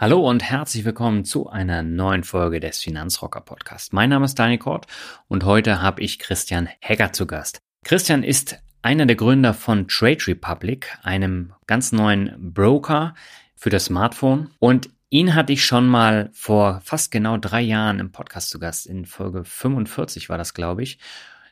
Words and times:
Hallo 0.00 0.20
und 0.20 0.44
herzlich 0.44 0.84
willkommen 0.84 1.24
zu 1.24 1.48
einer 1.48 1.82
neuen 1.82 2.22
Folge 2.22 2.60
des 2.60 2.78
Finanzrocker 2.78 3.40
Podcast. 3.40 3.92
Mein 3.92 4.10
Name 4.10 4.26
ist 4.26 4.38
Daniel 4.38 4.60
Kort 4.60 4.86
und 5.26 5.42
heute 5.42 5.82
habe 5.82 6.02
ich 6.02 6.20
Christian 6.20 6.68
Hegger 6.78 7.12
zu 7.12 7.26
Gast. 7.26 7.58
Christian 7.82 8.22
ist 8.22 8.60
einer 8.80 9.06
der 9.06 9.16
Gründer 9.16 9.54
von 9.54 9.88
Trade 9.88 10.24
Republic, 10.28 10.96
einem 11.02 11.52
ganz 11.66 11.90
neuen 11.90 12.52
Broker 12.54 13.14
für 13.56 13.70
das 13.70 13.86
Smartphone. 13.86 14.50
Und 14.60 14.88
ihn 15.10 15.34
hatte 15.34 15.52
ich 15.52 15.64
schon 15.64 15.88
mal 15.88 16.30
vor 16.32 16.80
fast 16.84 17.10
genau 17.10 17.36
drei 17.36 17.62
Jahren 17.62 17.98
im 17.98 18.12
Podcast 18.12 18.50
zu 18.50 18.60
Gast. 18.60 18.86
In 18.86 19.04
Folge 19.04 19.42
45 19.42 20.28
war 20.28 20.38
das, 20.38 20.54
glaube 20.54 20.84
ich. 20.84 21.00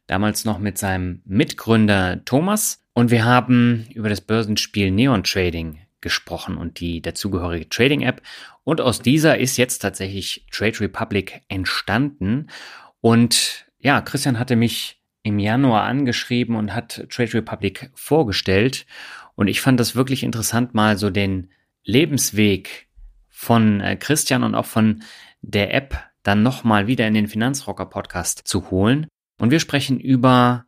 Damals 0.06 0.44
noch 0.44 0.60
mit 0.60 0.78
seinem 0.78 1.20
Mitgründer 1.24 2.24
Thomas. 2.24 2.80
Und 2.92 3.10
wir 3.10 3.24
haben 3.24 3.88
über 3.92 4.08
das 4.08 4.20
Börsenspiel 4.20 4.92
Neon 4.92 5.24
Trading 5.24 5.80
gesprochen 6.00 6.56
und 6.56 6.80
die 6.80 7.00
dazugehörige 7.00 7.68
Trading 7.68 8.02
App. 8.02 8.22
Und 8.64 8.80
aus 8.80 9.00
dieser 9.00 9.38
ist 9.38 9.56
jetzt 9.56 9.78
tatsächlich 9.78 10.46
Trade 10.50 10.80
Republic 10.80 11.42
entstanden. 11.48 12.48
Und 13.00 13.66
ja, 13.78 14.00
Christian 14.00 14.38
hatte 14.38 14.56
mich 14.56 15.00
im 15.22 15.38
Januar 15.38 15.84
angeschrieben 15.84 16.54
und 16.54 16.74
hat 16.74 17.06
Trade 17.10 17.34
Republic 17.34 17.90
vorgestellt. 17.94 18.86
Und 19.34 19.48
ich 19.48 19.60
fand 19.60 19.80
das 19.80 19.96
wirklich 19.96 20.22
interessant, 20.22 20.74
mal 20.74 20.96
so 20.96 21.10
den 21.10 21.50
Lebensweg 21.84 22.88
von 23.28 23.80
äh, 23.80 23.96
Christian 23.96 24.44
und 24.44 24.54
auch 24.54 24.66
von 24.66 25.02
der 25.42 25.74
App 25.74 25.98
dann 26.22 26.42
nochmal 26.42 26.86
wieder 26.86 27.06
in 27.06 27.14
den 27.14 27.28
Finanzrocker 27.28 27.86
Podcast 27.86 28.42
zu 28.44 28.70
holen. 28.70 29.06
Und 29.38 29.50
wir 29.50 29.60
sprechen 29.60 30.00
über 30.00 30.65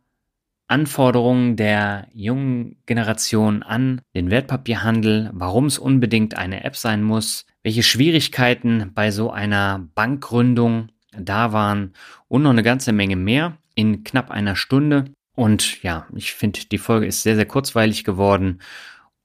Anforderungen 0.69 1.55
der 1.55 2.07
jungen 2.13 2.77
Generation 2.85 3.63
an 3.63 4.01
den 4.15 4.29
Wertpapierhandel, 4.29 5.31
warum 5.33 5.65
es 5.65 5.79
unbedingt 5.79 6.37
eine 6.37 6.63
App 6.63 6.75
sein 6.75 7.03
muss, 7.03 7.45
welche 7.63 7.83
Schwierigkeiten 7.83 8.91
bei 8.93 9.11
so 9.11 9.31
einer 9.31 9.89
Bankgründung 9.95 10.89
da 11.11 11.53
waren 11.53 11.93
und 12.27 12.43
noch 12.43 12.51
eine 12.51 12.63
ganze 12.63 12.91
Menge 12.91 13.15
mehr 13.15 13.57
in 13.73 14.03
knapp 14.03 14.29
einer 14.29 14.55
Stunde. 14.55 15.05
Und 15.35 15.81
ja, 15.81 16.05
ich 16.15 16.33
finde, 16.33 16.59
die 16.71 16.77
Folge 16.77 17.07
ist 17.07 17.23
sehr, 17.23 17.35
sehr 17.35 17.47
kurzweilig 17.47 18.03
geworden 18.03 18.59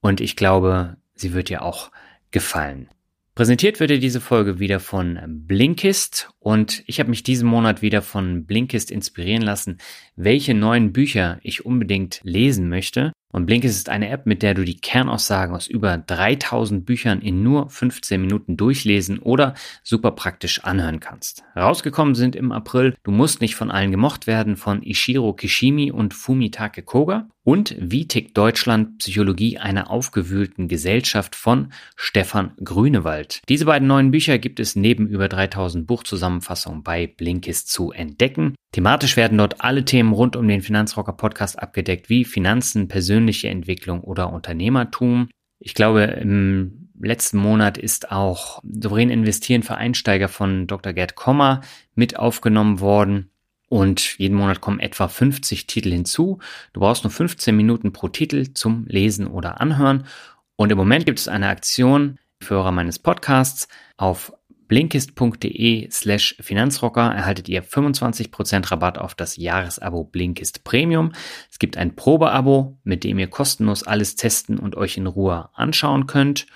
und 0.00 0.20
ich 0.20 0.36
glaube, 0.36 0.96
sie 1.14 1.34
wird 1.34 1.50
dir 1.50 1.62
auch 1.62 1.90
gefallen. 2.30 2.88
Präsentiert 3.34 3.80
wird 3.80 3.90
dir 3.90 3.98
diese 3.98 4.20
Folge 4.20 4.60
wieder 4.60 4.78
von 4.78 5.18
Blinkist 5.26 6.30
und 6.38 6.84
ich 6.86 7.00
habe 7.00 7.10
mich 7.10 7.24
diesen 7.24 7.48
Monat 7.48 7.82
wieder 7.82 8.00
von 8.00 8.46
Blinkist 8.46 8.92
inspirieren 8.92 9.42
lassen, 9.42 9.78
welche 10.14 10.54
neuen 10.54 10.92
Bücher 10.92 11.40
ich 11.42 11.66
unbedingt 11.66 12.20
lesen 12.22 12.68
möchte. 12.68 13.12
Und 13.32 13.46
Blinkist 13.46 13.76
ist 13.76 13.88
eine 13.88 14.10
App, 14.10 14.26
mit 14.26 14.44
der 14.44 14.54
du 14.54 14.64
die 14.64 14.76
Kernaussagen 14.76 15.56
aus 15.56 15.66
über 15.66 15.98
3000 15.98 16.86
Büchern 16.86 17.20
in 17.22 17.42
nur 17.42 17.68
15 17.70 18.20
Minuten 18.20 18.56
durchlesen 18.56 19.18
oder 19.18 19.54
super 19.82 20.12
praktisch 20.12 20.62
anhören 20.62 21.00
kannst. 21.00 21.42
Rausgekommen 21.56 22.14
sind 22.14 22.36
im 22.36 22.52
April 22.52 22.94
Du 23.02 23.10
musst 23.10 23.40
nicht 23.40 23.56
von 23.56 23.72
allen 23.72 23.90
gemocht 23.90 24.28
werden 24.28 24.56
von 24.56 24.80
Ishiro 24.84 25.32
Kishimi 25.32 25.90
und 25.90 26.14
Fumitake 26.14 26.84
Koga 26.84 27.26
und 27.44 27.76
Wie 27.78 28.08
tickt 28.08 28.36
Deutschland? 28.36 28.98
Psychologie 28.98 29.58
einer 29.58 29.90
aufgewühlten 29.90 30.66
Gesellschaft 30.66 31.36
von 31.36 31.72
Stefan 31.94 32.52
Grünewald. 32.64 33.42
Diese 33.48 33.66
beiden 33.66 33.86
neuen 33.86 34.10
Bücher 34.10 34.38
gibt 34.38 34.60
es 34.60 34.76
neben 34.76 35.06
über 35.06 35.28
3000 35.28 35.86
Buchzusammenfassungen 35.86 36.82
bei 36.82 37.06
Blinkist 37.06 37.70
zu 37.70 37.92
entdecken. 37.92 38.54
Thematisch 38.72 39.16
werden 39.16 39.38
dort 39.38 39.60
alle 39.60 39.84
Themen 39.84 40.14
rund 40.14 40.36
um 40.36 40.48
den 40.48 40.62
Finanzrocker 40.62 41.12
Podcast 41.12 41.58
abgedeckt, 41.58 42.08
wie 42.08 42.24
Finanzen, 42.24 42.88
persönliche 42.88 43.48
Entwicklung 43.48 44.00
oder 44.00 44.32
Unternehmertum. 44.32 45.28
Ich 45.60 45.74
glaube, 45.74 46.02
im 46.02 46.88
letzten 46.98 47.38
Monat 47.38 47.76
ist 47.76 48.10
auch 48.10 48.62
Souverän 48.62 49.10
investieren 49.10 49.62
für 49.62 49.76
Einsteiger 49.76 50.28
von 50.28 50.66
Dr. 50.66 50.92
Gerd 50.92 51.14
Kommer 51.14 51.60
mit 51.94 52.18
aufgenommen 52.18 52.80
worden. 52.80 53.30
Und 53.74 54.18
jeden 54.20 54.36
Monat 54.36 54.60
kommen 54.60 54.78
etwa 54.78 55.08
50 55.08 55.66
Titel 55.66 55.90
hinzu. 55.90 56.38
Du 56.72 56.78
brauchst 56.78 57.02
nur 57.02 57.10
15 57.10 57.56
Minuten 57.56 57.92
pro 57.92 58.06
Titel 58.06 58.52
zum 58.54 58.86
Lesen 58.86 59.26
oder 59.26 59.60
Anhören. 59.60 60.06
Und 60.54 60.70
im 60.70 60.78
Moment 60.78 61.06
gibt 61.06 61.18
es 61.18 61.26
eine 61.26 61.48
Aktion 61.48 62.20
für 62.40 62.54
Hörer 62.54 62.70
meines 62.70 63.00
Podcasts. 63.00 63.66
Auf 63.96 64.32
blinkist.de 64.68 65.90
slash 65.90 66.36
Finanzrocker 66.38 67.12
erhaltet 67.16 67.48
ihr 67.48 67.64
25% 67.64 68.70
Rabatt 68.70 68.96
auf 68.96 69.16
das 69.16 69.36
Jahresabo 69.36 70.04
Blinkist 70.04 70.62
Premium. 70.62 71.10
Es 71.50 71.58
gibt 71.58 71.76
ein 71.76 71.96
Probeabo, 71.96 72.78
mit 72.84 73.02
dem 73.02 73.18
ihr 73.18 73.26
kostenlos 73.26 73.82
alles 73.82 74.14
testen 74.14 74.60
und 74.60 74.76
euch 74.76 74.96
in 74.96 75.08
Ruhe 75.08 75.48
anschauen 75.52 76.06
könnt. 76.06 76.46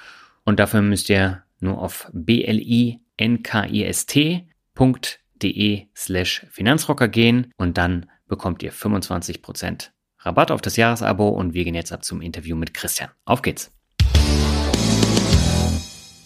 Und 0.44 0.60
dafür 0.60 0.82
müsst 0.82 1.10
ihr 1.10 1.42
nur 1.58 1.78
auf 1.82 2.08
blinkist.de 2.12 2.98
slash 5.96 6.46
Finanzrocker 6.50 7.08
gehen 7.08 7.52
und 7.56 7.78
dann 7.78 8.06
bekommt 8.26 8.62
ihr 8.62 8.72
25% 8.72 9.90
Rabatt 10.20 10.50
auf 10.50 10.60
das 10.60 10.76
Jahresabo 10.76 11.28
und 11.28 11.54
wir 11.54 11.64
gehen 11.64 11.74
jetzt 11.74 11.92
ab 11.92 12.04
zum 12.04 12.20
Interview 12.20 12.56
mit 12.56 12.74
Christian. 12.74 13.10
Auf 13.24 13.42
geht's! 13.42 13.72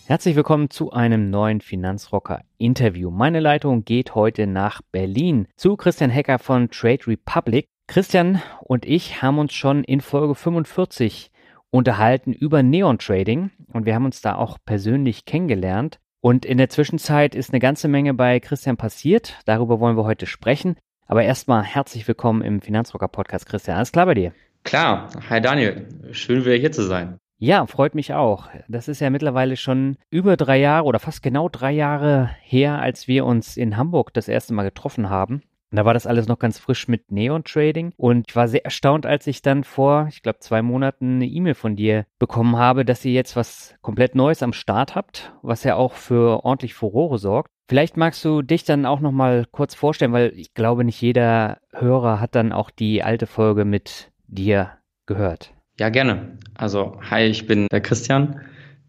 Herzlich 0.06 0.36
willkommen 0.36 0.68
zu 0.68 0.92
einem 0.92 1.30
neuen 1.30 1.60
Finanzrocker 1.60 2.42
Interview. 2.58 3.10
Meine 3.10 3.40
Leitung 3.40 3.84
geht 3.84 4.14
heute 4.14 4.46
nach 4.46 4.82
Berlin 4.90 5.46
zu 5.56 5.76
Christian 5.76 6.10
Hecker 6.10 6.38
von 6.38 6.70
Trade 6.70 7.06
Republic. 7.06 7.66
Christian 7.86 8.42
und 8.60 8.84
ich 8.84 9.22
haben 9.22 9.38
uns 9.38 9.54
schon 9.54 9.84
in 9.84 10.00
Folge 10.00 10.34
45 10.34 11.30
unterhalten 11.70 12.32
über 12.32 12.62
Neon 12.62 12.98
Trading 12.98 13.50
und 13.68 13.86
wir 13.86 13.94
haben 13.94 14.04
uns 14.04 14.20
da 14.20 14.34
auch 14.34 14.58
persönlich 14.64 15.24
kennengelernt. 15.24 15.98
Und 16.24 16.44
in 16.44 16.56
der 16.56 16.68
Zwischenzeit 16.68 17.34
ist 17.34 17.50
eine 17.50 17.58
ganze 17.58 17.88
Menge 17.88 18.14
bei 18.14 18.38
Christian 18.38 18.76
passiert. 18.76 19.40
Darüber 19.44 19.80
wollen 19.80 19.96
wir 19.96 20.04
heute 20.04 20.26
sprechen. 20.26 20.76
Aber 21.08 21.24
erstmal 21.24 21.64
herzlich 21.64 22.06
willkommen 22.06 22.42
im 22.42 22.60
Finanzrocker 22.60 23.08
Podcast, 23.08 23.46
Christian. 23.46 23.76
Alles 23.76 23.90
klar 23.90 24.06
bei 24.06 24.14
dir? 24.14 24.32
Klar. 24.62 25.08
Hi 25.28 25.40
Daniel. 25.40 25.88
Schön 26.12 26.44
wieder 26.44 26.54
hier 26.54 26.70
zu 26.70 26.82
sein. 26.82 27.18
Ja, 27.38 27.66
freut 27.66 27.96
mich 27.96 28.14
auch. 28.14 28.46
Das 28.68 28.86
ist 28.86 29.00
ja 29.00 29.10
mittlerweile 29.10 29.56
schon 29.56 29.96
über 30.10 30.36
drei 30.36 30.60
Jahre 30.60 30.84
oder 30.84 31.00
fast 31.00 31.24
genau 31.24 31.48
drei 31.48 31.72
Jahre 31.72 32.30
her, 32.44 32.78
als 32.78 33.08
wir 33.08 33.26
uns 33.26 33.56
in 33.56 33.76
Hamburg 33.76 34.14
das 34.14 34.28
erste 34.28 34.54
Mal 34.54 34.62
getroffen 34.62 35.10
haben. 35.10 35.42
Da 35.72 35.86
war 35.86 35.94
das 35.94 36.06
alles 36.06 36.28
noch 36.28 36.38
ganz 36.38 36.58
frisch 36.58 36.86
mit 36.86 37.10
Neon 37.10 37.44
Trading 37.44 37.92
und 37.96 38.26
ich 38.28 38.36
war 38.36 38.46
sehr 38.46 38.64
erstaunt, 38.64 39.06
als 39.06 39.26
ich 39.26 39.40
dann 39.40 39.64
vor, 39.64 40.06
ich 40.10 40.22
glaube, 40.22 40.40
zwei 40.40 40.60
Monaten 40.60 41.16
eine 41.16 41.26
E-Mail 41.26 41.54
von 41.54 41.76
dir 41.76 42.04
bekommen 42.18 42.56
habe, 42.56 42.84
dass 42.84 43.04
ihr 43.06 43.12
jetzt 43.12 43.36
was 43.36 43.74
komplett 43.80 44.14
Neues 44.14 44.42
am 44.42 44.52
Start 44.52 44.94
habt, 44.94 45.32
was 45.40 45.64
ja 45.64 45.76
auch 45.76 45.94
für 45.94 46.44
ordentlich 46.44 46.74
Furore 46.74 47.18
sorgt. 47.18 47.48
Vielleicht 47.68 47.96
magst 47.96 48.22
du 48.22 48.42
dich 48.42 48.64
dann 48.64 48.84
auch 48.84 49.00
noch 49.00 49.12
mal 49.12 49.46
kurz 49.50 49.74
vorstellen, 49.74 50.12
weil 50.12 50.34
ich 50.36 50.52
glaube, 50.52 50.84
nicht 50.84 51.00
jeder 51.00 51.58
Hörer 51.72 52.20
hat 52.20 52.34
dann 52.34 52.52
auch 52.52 52.70
die 52.70 53.02
alte 53.02 53.26
Folge 53.26 53.64
mit 53.64 54.12
dir 54.26 54.72
gehört. 55.06 55.54
Ja, 55.78 55.88
gerne. 55.88 56.36
Also, 56.54 57.00
hi, 57.10 57.22
ich 57.22 57.46
bin 57.46 57.66
der 57.72 57.80
Christian, 57.80 58.42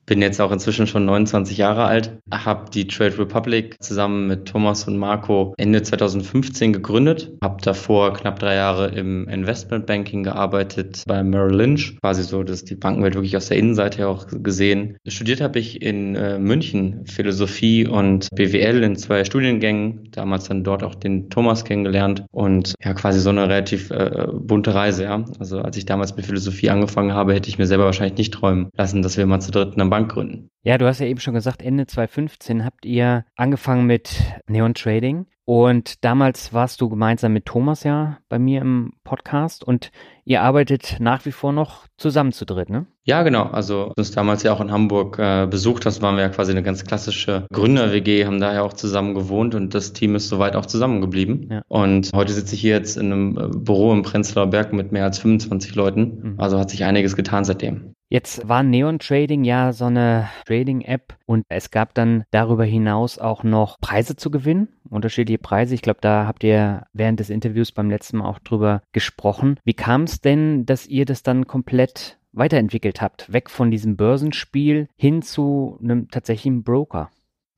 bin 0.06 0.22
jetzt 0.22 0.42
auch 0.42 0.52
inzwischen 0.52 0.88
schon 0.88 1.06
29 1.06 1.58
Jahre 1.58 1.86
alt, 1.86 2.18
habe 2.32 2.70
die 2.72 2.88
Trade 2.88 3.18
Republic 3.18 3.76
zusammen 3.82 4.28
mit 4.28 4.46
Thomas 4.46 4.88
und 4.88 4.98
Marco 4.98 5.54
Ende 5.58 5.82
2015 5.82 6.74
gegründet, 6.74 7.32
habe 7.42 7.62
davor 7.62 8.14
knapp 8.14 8.40
drei 8.40 8.56
Jahre 8.56 8.88
im 8.88 9.28
Investmentbanking 9.28 10.24
gearbeitet 10.24 11.04
bei 11.08 11.24
Merrill 11.24 11.56
Lynch, 11.56 11.98
quasi 12.02 12.24
so, 12.24 12.44
dass 12.44 12.66
die 12.66 12.76
Bankenwelt 12.76 13.16
wirklich 13.16 13.38
aus 13.38 13.48
der 13.48 13.58
Innenseite 13.58 14.08
auch 14.08 14.28
gesehen. 14.28 14.98
Studiert 15.08 15.42
habe 15.42 15.60
ich 15.60 15.82
in 15.82 16.16
äh, 16.16 16.40
München 16.40 17.06
Philosophie 17.06 17.88
und 17.88 18.28
BWL 18.36 18.84
in 18.84 18.96
zwei 18.96 19.24
Studiengängen, 19.24 20.10
damals 20.12 20.46
dann 20.46 20.64
dort 20.64 20.84
auch 20.84 20.96
den 20.96 21.30
Thomas 21.30 21.64
kennengelernt 21.66 22.26
und 22.32 22.76
ja 22.84 22.94
quasi 22.94 23.20
so 23.20 23.30
eine 23.30 23.44
relativ 23.44 23.92
äh, 23.92 24.28
bunte 24.34 24.74
Reise, 24.74 25.04
ja. 25.04 25.24
Also 25.40 25.60
als 25.60 25.78
ich 25.78 25.86
damals 25.86 26.16
mit 26.16 26.26
Philosophie 26.26 26.70
angefangen 26.70 27.14
habe, 27.14 27.34
hätte 27.34 27.50
ich 27.50 27.58
mir 27.58 27.66
selber 27.66 27.86
wahrscheinlich 27.86 28.18
nicht 28.18 28.34
träumen 28.34 28.70
lassen, 28.78 29.02
dass 29.02 29.18
wir 29.18 29.26
mal 29.26 29.40
zu 29.40 29.52
dritt 29.52 29.78
Bank 29.94 30.12
gründen. 30.12 30.50
Ja, 30.64 30.80
du 30.80 30.88
hast 30.88 31.02
ja 31.02 31.06
eben 31.06 31.20
schon 31.20 31.36
gesagt, 31.36 31.62
Ende 31.62 31.86
2015 31.86 32.66
habt 32.66 32.84
ihr 32.84 33.26
angefangen 33.36 33.86
mit 33.86 34.24
Neon 34.48 34.74
Trading. 34.74 35.28
Und 35.46 36.04
damals 36.04 36.52
warst 36.52 36.82
du 36.82 36.90
gemeinsam 36.90 37.34
mit 37.34 37.46
Thomas 37.46 37.84
ja 37.84 38.18
bei 38.28 38.40
mir 38.40 38.62
im 38.62 38.94
Podcast 39.04 39.64
und 39.64 39.92
ihr 40.24 40.42
arbeitet 40.42 40.98
nach 41.00 41.26
wie 41.26 41.32
vor 41.34 41.52
noch 41.52 41.86
zusammen 41.98 42.32
zu 42.32 42.46
dritt, 42.46 42.70
ne? 42.70 42.88
Ja, 43.04 43.22
genau. 43.22 43.44
Also 43.44 43.92
uns 43.96 44.12
damals 44.12 44.42
ja 44.42 44.54
auch 44.54 44.62
in 44.62 44.72
Hamburg 44.72 45.20
äh, 45.20 45.46
besucht 45.46 45.86
hast, 45.86 46.02
waren 46.02 46.16
wir 46.16 46.24
ja 46.24 46.30
quasi 46.30 46.54
eine 46.54 46.64
ganz 46.64 46.86
klassische 46.86 47.46
Gründer-WG, 47.52 48.26
haben 48.26 48.40
daher 48.40 48.64
auch 48.64 48.74
zusammen 48.74 49.14
gewohnt 49.14 49.54
und 49.54 49.76
das 49.76 49.94
Team 49.94 50.16
ist 50.16 50.30
soweit 50.30 50.56
auch 50.56 50.66
zusammengeblieben. 50.66 51.50
Ja. 51.52 51.62
Und 51.68 52.10
heute 52.16 52.34
sitze 52.34 52.56
ich 52.56 52.62
hier 52.62 52.76
jetzt 52.76 52.96
in 52.98 53.12
einem 53.12 53.38
äh, 53.38 53.48
Büro 53.50 53.92
im 53.92 54.02
Prenzlauer 54.02 54.48
Berg 54.48 54.74
mit 54.74 54.92
mehr 54.92 55.04
als 55.04 55.20
25 55.20 55.76
Leuten. 55.76 56.02
Mhm. 56.02 56.40
Also 56.40 56.58
hat 56.58 56.72
sich 56.72 56.84
einiges 56.84 57.16
getan 57.16 57.44
seitdem. 57.44 57.94
Jetzt 58.14 58.48
war 58.48 58.62
Neon 58.62 59.00
Trading 59.00 59.44
ja 59.44 59.74
so 59.74 59.86
eine 59.86 60.30
Trading-App 60.46 61.16
und 61.26 61.46
es 61.50 61.72
gab 61.72 61.96
dann 61.96 62.26
darüber 62.30 62.64
hinaus 62.64 63.18
auch 63.18 63.44
noch 63.44 63.80
Preise 63.80 64.16
zu 64.16 64.30
gewinnen, 64.30 64.68
unterschiedliche 64.88 65.40
Preise. 65.40 65.74
Ich 65.74 65.82
glaube, 65.82 65.98
da 66.00 66.28
habt 66.28 66.44
ihr 66.44 66.86
während 66.94 67.20
des 67.20 67.32
Interviews 67.32 67.72
beim 67.72 67.90
letzten 67.90 68.18
Mal 68.18 68.30
auch 68.30 68.38
drüber 68.38 68.84
gesprochen. 68.92 69.58
Wie 69.64 69.74
kam 69.74 70.04
es 70.04 70.22
denn, 70.22 70.68
dass 70.68 70.86
ihr 70.86 71.06
das 71.06 71.24
dann 71.24 71.48
komplett 71.48 72.20
weiterentwickelt 72.34 73.02
habt, 73.02 73.34
weg 73.34 73.50
von 73.50 73.72
diesem 73.72 73.98
Börsenspiel 73.98 74.90
hin 74.96 75.24
zu 75.24 75.80
einem 75.82 76.08
tatsächlichen 76.10 76.62
Broker? 76.62 77.10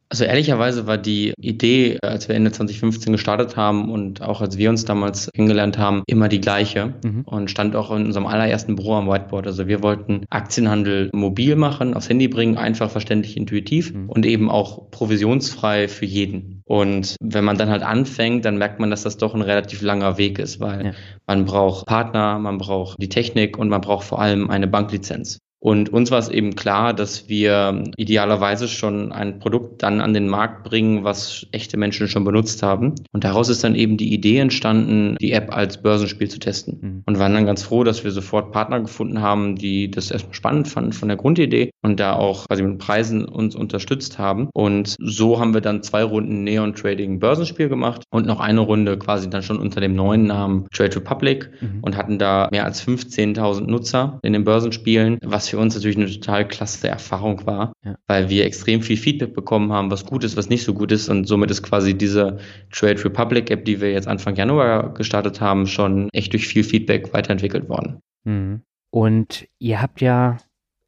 Also 0.09 0.23
ehrlicherweise 0.23 0.85
war 0.85 0.97
die 0.97 1.33
Idee, 1.39 1.97
als 2.03 2.27
wir 2.27 2.35
Ende 2.35 2.51
2015 2.51 3.11
gestartet 3.11 3.57
haben 3.57 3.91
und 3.91 4.21
auch 4.21 4.39
als 4.41 4.57
wir 4.57 4.69
uns 4.69 4.85
damals 4.85 5.29
kennengelernt 5.33 5.77
haben, 5.77 6.03
immer 6.05 6.29
die 6.29 6.41
gleiche 6.41 6.93
mhm. 7.03 7.23
und 7.25 7.49
stand 7.49 7.75
auch 7.75 7.89
in 7.91 8.05
unserem 8.05 8.27
allerersten 8.27 8.75
Büro 8.75 8.93
am 8.93 9.07
Whiteboard. 9.07 9.47
Also 9.47 9.67
wir 9.67 9.81
wollten 9.81 10.25
Aktienhandel 10.29 11.09
mobil 11.11 11.55
machen, 11.55 11.95
aufs 11.95 12.07
Handy 12.07 12.27
bringen, 12.27 12.57
einfach 12.57 12.91
verständlich, 12.91 13.35
intuitiv 13.35 13.93
mhm. 13.93 14.09
und 14.09 14.25
eben 14.25 14.49
auch 14.49 14.91
provisionsfrei 14.91 15.87
für 15.87 16.05
jeden. 16.05 16.61
Und 16.65 17.15
wenn 17.19 17.43
man 17.43 17.57
dann 17.57 17.69
halt 17.69 17.83
anfängt, 17.83 18.45
dann 18.45 18.57
merkt 18.57 18.79
man, 18.79 18.91
dass 18.91 19.03
das 19.03 19.17
doch 19.17 19.33
ein 19.33 19.41
relativ 19.41 19.81
langer 19.81 20.17
Weg 20.17 20.37
ist, 20.39 20.59
weil 20.59 20.85
ja. 20.85 20.91
man 21.25 21.45
braucht 21.45 21.87
Partner, 21.87 22.37
man 22.37 22.59
braucht 22.59 23.01
die 23.01 23.09
Technik 23.09 23.57
und 23.57 23.69
man 23.69 23.81
braucht 23.81 24.05
vor 24.05 24.21
allem 24.21 24.49
eine 24.49 24.67
Banklizenz. 24.67 25.39
Und 25.59 25.91
uns 25.91 26.11
war 26.11 26.19
es 26.19 26.29
eben 26.29 26.55
klar, 26.55 26.93
dass 26.93 27.27
wir 27.27 27.83
idealerweise 27.97 28.67
schon 28.67 29.11
ein 29.11 29.39
Produkt 29.39 29.81
dann 29.81 29.99
an 29.99 30.13
den 30.13 30.27
Markt 30.27 30.63
bringen, 30.63 31.03
was 31.03 31.47
echte 31.51 31.77
Menschen 31.77 32.07
schon 32.07 32.23
benutzt 32.23 32.61
haben. 32.61 32.93
Und 33.11 33.23
daraus 33.23 33.49
ist 33.49 33.63
dann 33.63 33.73
eben 33.73 33.97
die 33.97 34.13
Idee 34.13 34.37
entstanden, 34.37 35.17
die 35.19 35.31
App 35.31 35.55
als 35.55 35.81
Börsenspiel 35.81 36.29
zu 36.29 36.37
testen. 36.37 36.77
Mhm. 36.81 37.03
Und 37.07 37.19
waren 37.19 37.33
dann 37.33 37.45
ganz 37.47 37.63
froh, 37.63 37.83
dass 37.83 38.03
wir 38.03 38.11
sofort 38.11 38.51
Partner 38.51 38.79
gefunden 38.79 39.21
haben, 39.21 39.55
die 39.55 39.89
das 39.89 40.11
erstmal 40.11 40.35
spannend 40.35 40.67
fanden 40.67 40.93
von 40.93 41.07
der 41.07 41.17
Grundidee 41.17 41.71
und 41.81 41.99
da 41.99 42.13
auch 42.13 42.45
quasi 42.47 42.61
mit 42.61 42.77
Preisen 42.77 43.25
uns 43.25 43.55
unterstützt 43.55 44.19
haben. 44.19 44.49
Und 44.53 44.95
so 44.99 45.39
haben 45.39 45.53
wir 45.53 45.61
dann 45.61 45.81
zwei 45.83 46.03
Runden 46.03 46.43
Neon 46.43 46.75
Trading 46.75 47.19
Börsenspiel 47.19 47.69
gemacht 47.69 48.03
und 48.11 48.27
noch 48.27 48.39
eine 48.39 48.59
Runde 48.59 48.97
quasi 48.97 49.29
dann 49.29 49.41
schon 49.41 49.57
unter 49.57 49.81
dem 49.81 49.95
neuen 49.95 50.27
Namen 50.27 50.67
Trade 50.71 50.95
Republic 50.97 51.49
mhm. 51.61 51.79
und 51.81 51.97
hatten 51.97 52.19
da 52.19 52.49
mehr 52.51 52.65
als 52.65 52.85
15.000 52.85 53.61
Nutzer 53.61 54.19
in 54.21 54.33
den 54.33 54.43
Börsenspielen, 54.43 55.17
was 55.23 55.49
für 55.49 55.54
für 55.55 55.61
uns 55.61 55.73
natürlich 55.73 55.95
eine 55.95 56.11
total 56.11 56.45
klasse 56.45 56.89
Erfahrung 56.89 57.45
war, 57.45 57.71
ja. 57.85 57.95
weil 58.07 58.29
wir 58.29 58.45
extrem 58.45 58.81
viel 58.81 58.97
Feedback 58.97 59.33
bekommen 59.33 59.71
haben, 59.71 59.89
was 59.89 60.05
gut 60.05 60.25
ist, 60.25 60.35
was 60.35 60.49
nicht 60.49 60.65
so 60.65 60.73
gut 60.73 60.91
ist. 60.91 61.07
Und 61.07 61.27
somit 61.27 61.49
ist 61.49 61.63
quasi 61.63 61.97
diese 61.97 62.39
Trade 62.73 63.05
Republic 63.05 63.49
App, 63.49 63.63
die 63.63 63.79
wir 63.79 63.91
jetzt 63.93 64.07
Anfang 64.07 64.35
Januar 64.35 64.93
gestartet 64.93 65.39
haben, 65.39 65.65
schon 65.65 66.09
echt 66.11 66.33
durch 66.33 66.45
viel 66.45 66.65
Feedback 66.65 67.13
weiterentwickelt 67.13 67.69
worden. 67.69 68.01
Mhm. 68.25 68.63
Und 68.91 69.47
ihr 69.59 69.81
habt 69.81 70.01
ja 70.01 70.37